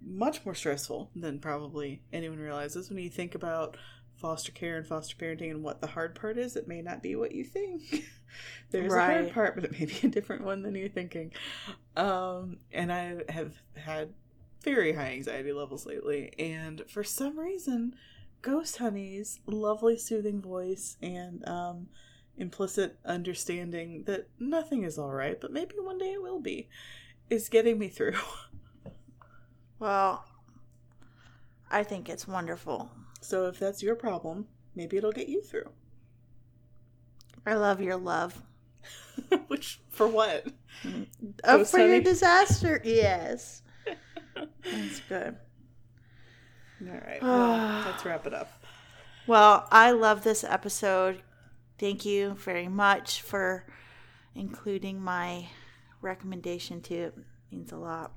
much 0.00 0.44
more 0.44 0.54
stressful 0.54 1.10
than 1.14 1.38
probably 1.38 2.02
anyone 2.12 2.38
realizes 2.38 2.88
when 2.88 2.98
you 2.98 3.10
think 3.10 3.34
about 3.34 3.76
foster 4.24 4.52
care 4.52 4.78
and 4.78 4.86
foster 4.86 5.16
parenting 5.16 5.50
and 5.50 5.62
what 5.62 5.82
the 5.82 5.86
hard 5.88 6.14
part 6.14 6.38
is, 6.38 6.56
it 6.56 6.66
may 6.68 6.80
not 6.80 7.02
be 7.02 7.14
what 7.14 7.32
you 7.32 7.44
think. 7.44 8.04
There's 8.70 8.96
a 8.96 9.00
Right. 9.00 9.02
hard 9.02 9.30
part, 9.30 9.54
but 9.54 9.64
it 9.64 9.72
may 9.72 9.84
be 9.84 9.98
a 10.04 10.08
different 10.10 10.44
one 10.44 10.62
than 10.62 10.74
you're 10.74 10.88
thinking. 10.88 11.32
Um, 11.96 12.58
and 12.72 12.92
I 12.92 13.22
have 13.28 13.54
had 13.76 14.14
very 14.62 14.92
high 14.94 15.12
anxiety 15.12 15.52
levels 15.52 15.86
lately, 15.86 16.32
and 16.38 16.82
for 16.88 17.04
some 17.04 17.38
reason, 17.38 17.94
Ghost 18.42 18.78
Honey's 18.78 19.40
lovely, 19.46 19.98
soothing 19.98 20.40
voice 20.40 20.96
and 21.02 21.46
um, 21.48 21.88
implicit 22.38 22.98
understanding 23.04 24.04
that 24.06 24.28
nothing 24.38 24.84
is 24.84 24.98
all 24.98 25.12
right, 25.12 25.40
but 25.40 25.52
maybe 25.52 25.74
one 25.78 25.98
day 25.98 26.12
it 26.12 26.22
will 26.22 26.40
be, 26.40 26.68
is 27.30 27.48
getting 27.50 27.78
me 27.78 27.88
through. 27.88 28.16
Well, 29.78 30.24
I 31.70 31.82
think 31.82 32.08
it's 32.08 32.26
wonderful. 32.26 32.90
So 33.24 33.46
if 33.46 33.58
that's 33.58 33.82
your 33.82 33.94
problem, 33.94 34.46
maybe 34.74 34.98
it'll 34.98 35.10
get 35.10 35.30
you 35.30 35.40
through. 35.40 35.70
I 37.46 37.54
love 37.54 37.80
your 37.80 37.96
love. 37.96 38.42
Which 39.46 39.80
for 39.88 40.06
what? 40.06 40.46
Oh, 41.42 41.58
Ghost 41.58 41.70
for 41.70 41.78
your 41.78 42.02
disaster, 42.02 42.82
yes. 42.84 43.62
That's 44.36 45.00
good. 45.08 45.36
All 46.82 46.94
right, 46.94 47.18
well, 47.22 47.84
let's 47.86 48.04
wrap 48.04 48.26
it 48.26 48.34
up. 48.34 48.62
Well, 49.26 49.66
I 49.70 49.92
love 49.92 50.22
this 50.22 50.44
episode. 50.44 51.22
Thank 51.78 52.04
you 52.04 52.34
very 52.34 52.68
much 52.68 53.22
for 53.22 53.64
including 54.34 55.00
my 55.00 55.48
recommendation 56.02 56.82
to 56.82 56.94
it. 56.94 57.18
Means 57.50 57.72
a 57.72 57.76
lot. 57.76 58.12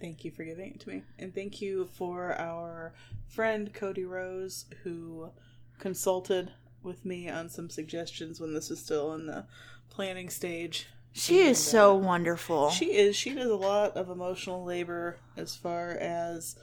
Thank 0.00 0.24
you 0.24 0.30
for 0.30 0.44
giving 0.44 0.72
it 0.74 0.80
to 0.80 0.88
me, 0.90 1.02
and 1.18 1.34
thank 1.34 1.62
you 1.62 1.86
for 1.94 2.38
our 2.38 2.92
friend 3.28 3.72
Cody 3.72 4.04
Rose 4.04 4.66
who 4.82 5.30
consulted 5.78 6.52
with 6.82 7.04
me 7.04 7.28
on 7.28 7.48
some 7.48 7.70
suggestions 7.70 8.40
when 8.40 8.54
this 8.54 8.70
was 8.70 8.78
still 8.78 9.14
in 9.14 9.26
the 9.26 9.46
planning 9.90 10.28
stage. 10.28 10.86
She 11.12 11.40
is 11.40 11.58
so 11.58 11.92
uh, 11.92 11.98
wonderful. 11.98 12.70
She 12.70 12.94
is. 12.94 13.16
She 13.16 13.34
does 13.34 13.50
a 13.50 13.56
lot 13.56 13.96
of 13.96 14.10
emotional 14.10 14.64
labor 14.64 15.16
as 15.36 15.56
far 15.56 15.92
as 15.92 16.56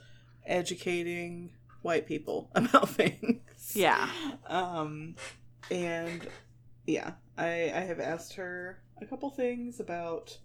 educating 0.46 1.50
white 1.82 2.06
people 2.06 2.50
about 2.54 2.88
things. 2.88 3.72
yeah. 3.74 4.08
Um, 4.46 5.16
and 5.72 6.26
yeah, 6.86 7.12
I 7.36 7.72
I 7.74 7.80
have 7.80 7.98
asked 7.98 8.34
her 8.34 8.80
a 9.02 9.06
couple 9.06 9.28
things 9.30 9.80
about, 9.80 10.38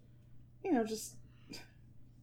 you 0.63 0.71
know, 0.71 0.83
just 0.83 1.15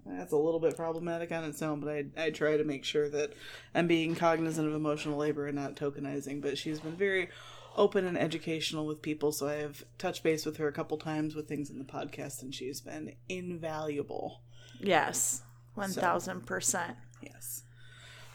that's 0.09 0.33
a 0.33 0.37
little 0.37 0.61
bit 0.61 0.77
problematic 0.77 1.33
on 1.33 1.45
its 1.45 1.63
own, 1.63 1.81
but 1.81 1.91
I 1.91 2.05
I 2.17 2.31
try 2.31 2.57
to 2.57 2.65
make 2.65 2.85
sure 2.85 3.09
that 3.09 3.33
I'm 3.75 3.87
being 3.87 4.15
cognizant 4.15 4.69
of 4.69 4.75
emotional 4.75 5.19
labor 5.19 5.47
and 5.47 5.57
not 5.57 5.77
tokenizing. 5.77 6.41
But 6.41 6.59
she's 6.59 6.81
been 6.81 6.97
very 6.97 7.29
open 7.77 8.07
and 8.07 8.19
educational 8.19 8.87
with 8.87 9.03
people, 9.03 9.33
so 9.33 9.49
I 9.49 9.55
have 9.55 9.85
touched 9.99 10.23
base 10.23 10.47
with 10.47 10.57
her 10.57 10.69
a 10.69 10.73
couple 10.73 10.97
times 10.97 11.35
with 11.35 11.49
things 11.49 11.71
in 11.71 11.79
the 11.79 11.85
podcast, 11.85 12.43
and 12.43 12.55
she's 12.55 12.81
been 12.81 13.15
invaluable. 13.29 14.41
Yes. 14.81 15.43
1000%. 15.77 16.97
Yes. 17.23 17.63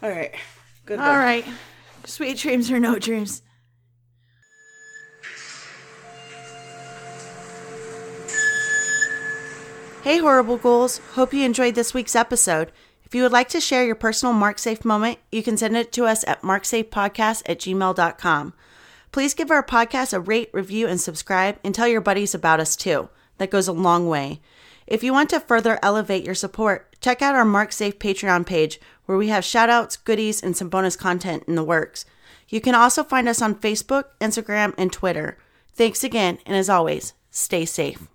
All 0.04 0.10
right. 0.10 0.34
Good. 0.86 1.00
All 1.00 1.18
right. 1.18 1.46
Sweet 2.06 2.38
dreams 2.38 2.72
or 2.72 2.80
no 2.80 3.00
dreams. 3.00 3.42
Hey, 10.04 10.18
Horrible 10.18 10.58
Ghouls. 10.58 10.98
Hope 11.14 11.32
you 11.32 11.46
enjoyed 11.46 11.76
this 11.76 11.94
week's 11.94 12.16
episode. 12.16 12.72
If 13.06 13.14
you 13.14 13.22
would 13.22 13.32
like 13.32 13.50
to 13.50 13.62
share 13.62 13.86
your 13.86 13.94
personal 13.94 14.34
MarkSafe 14.34 14.84
moment, 14.84 15.20
you 15.32 15.44
can 15.44 15.58
send 15.58 15.78
it 15.78 15.92
to 15.92 16.06
us 16.06 16.24
at 16.28 16.42
marksafepodcast 16.42 17.44
at 17.46 17.60
gmail.com. 17.60 18.54
Please 19.12 19.36
give 19.36 19.52
our 19.52 19.62
podcast 19.62 20.12
a 20.12 20.20
rate, 20.20 20.50
review, 20.54 20.88
and 20.88 21.00
subscribe, 21.00 21.60
and 21.64 21.76
tell 21.76 21.88
your 21.88 22.02
buddies 22.02 22.34
about 22.34 22.60
us 22.60 22.76
too. 22.76 23.10
That 23.38 23.52
goes 23.52 23.68
a 23.68 23.74
long 23.74 24.08
way. 24.08 24.42
If 24.88 25.04
you 25.04 25.14
want 25.14 25.30
to 25.30 25.40
further 25.40 25.78
elevate 25.84 26.26
your 26.26 26.34
support, 26.34 27.00
check 27.00 27.22
out 27.22 27.36
our 27.36 27.46
MarkSafe 27.46 28.00
Patreon 28.00 28.48
page, 28.48 28.82
where 29.06 29.20
we 29.20 29.28
have 29.28 29.44
shoutouts, 29.44 30.04
goodies, 30.04 30.42
and 30.42 30.58
some 30.58 30.70
bonus 30.70 30.96
content 30.96 31.44
in 31.48 31.54
the 31.54 31.64
works. 31.64 32.06
You 32.50 32.60
can 32.60 32.74
also 32.74 33.04
find 33.04 33.30
us 33.30 33.40
on 33.40 33.54
Facebook, 33.54 34.06
Instagram, 34.20 34.74
and 34.80 34.92
Twitter. 34.92 35.38
Thanks 35.76 36.04
again, 36.04 36.40
and 36.48 36.56
as 36.56 36.72
always, 36.72 37.14
stay 37.30 37.66
safe. 37.66 38.08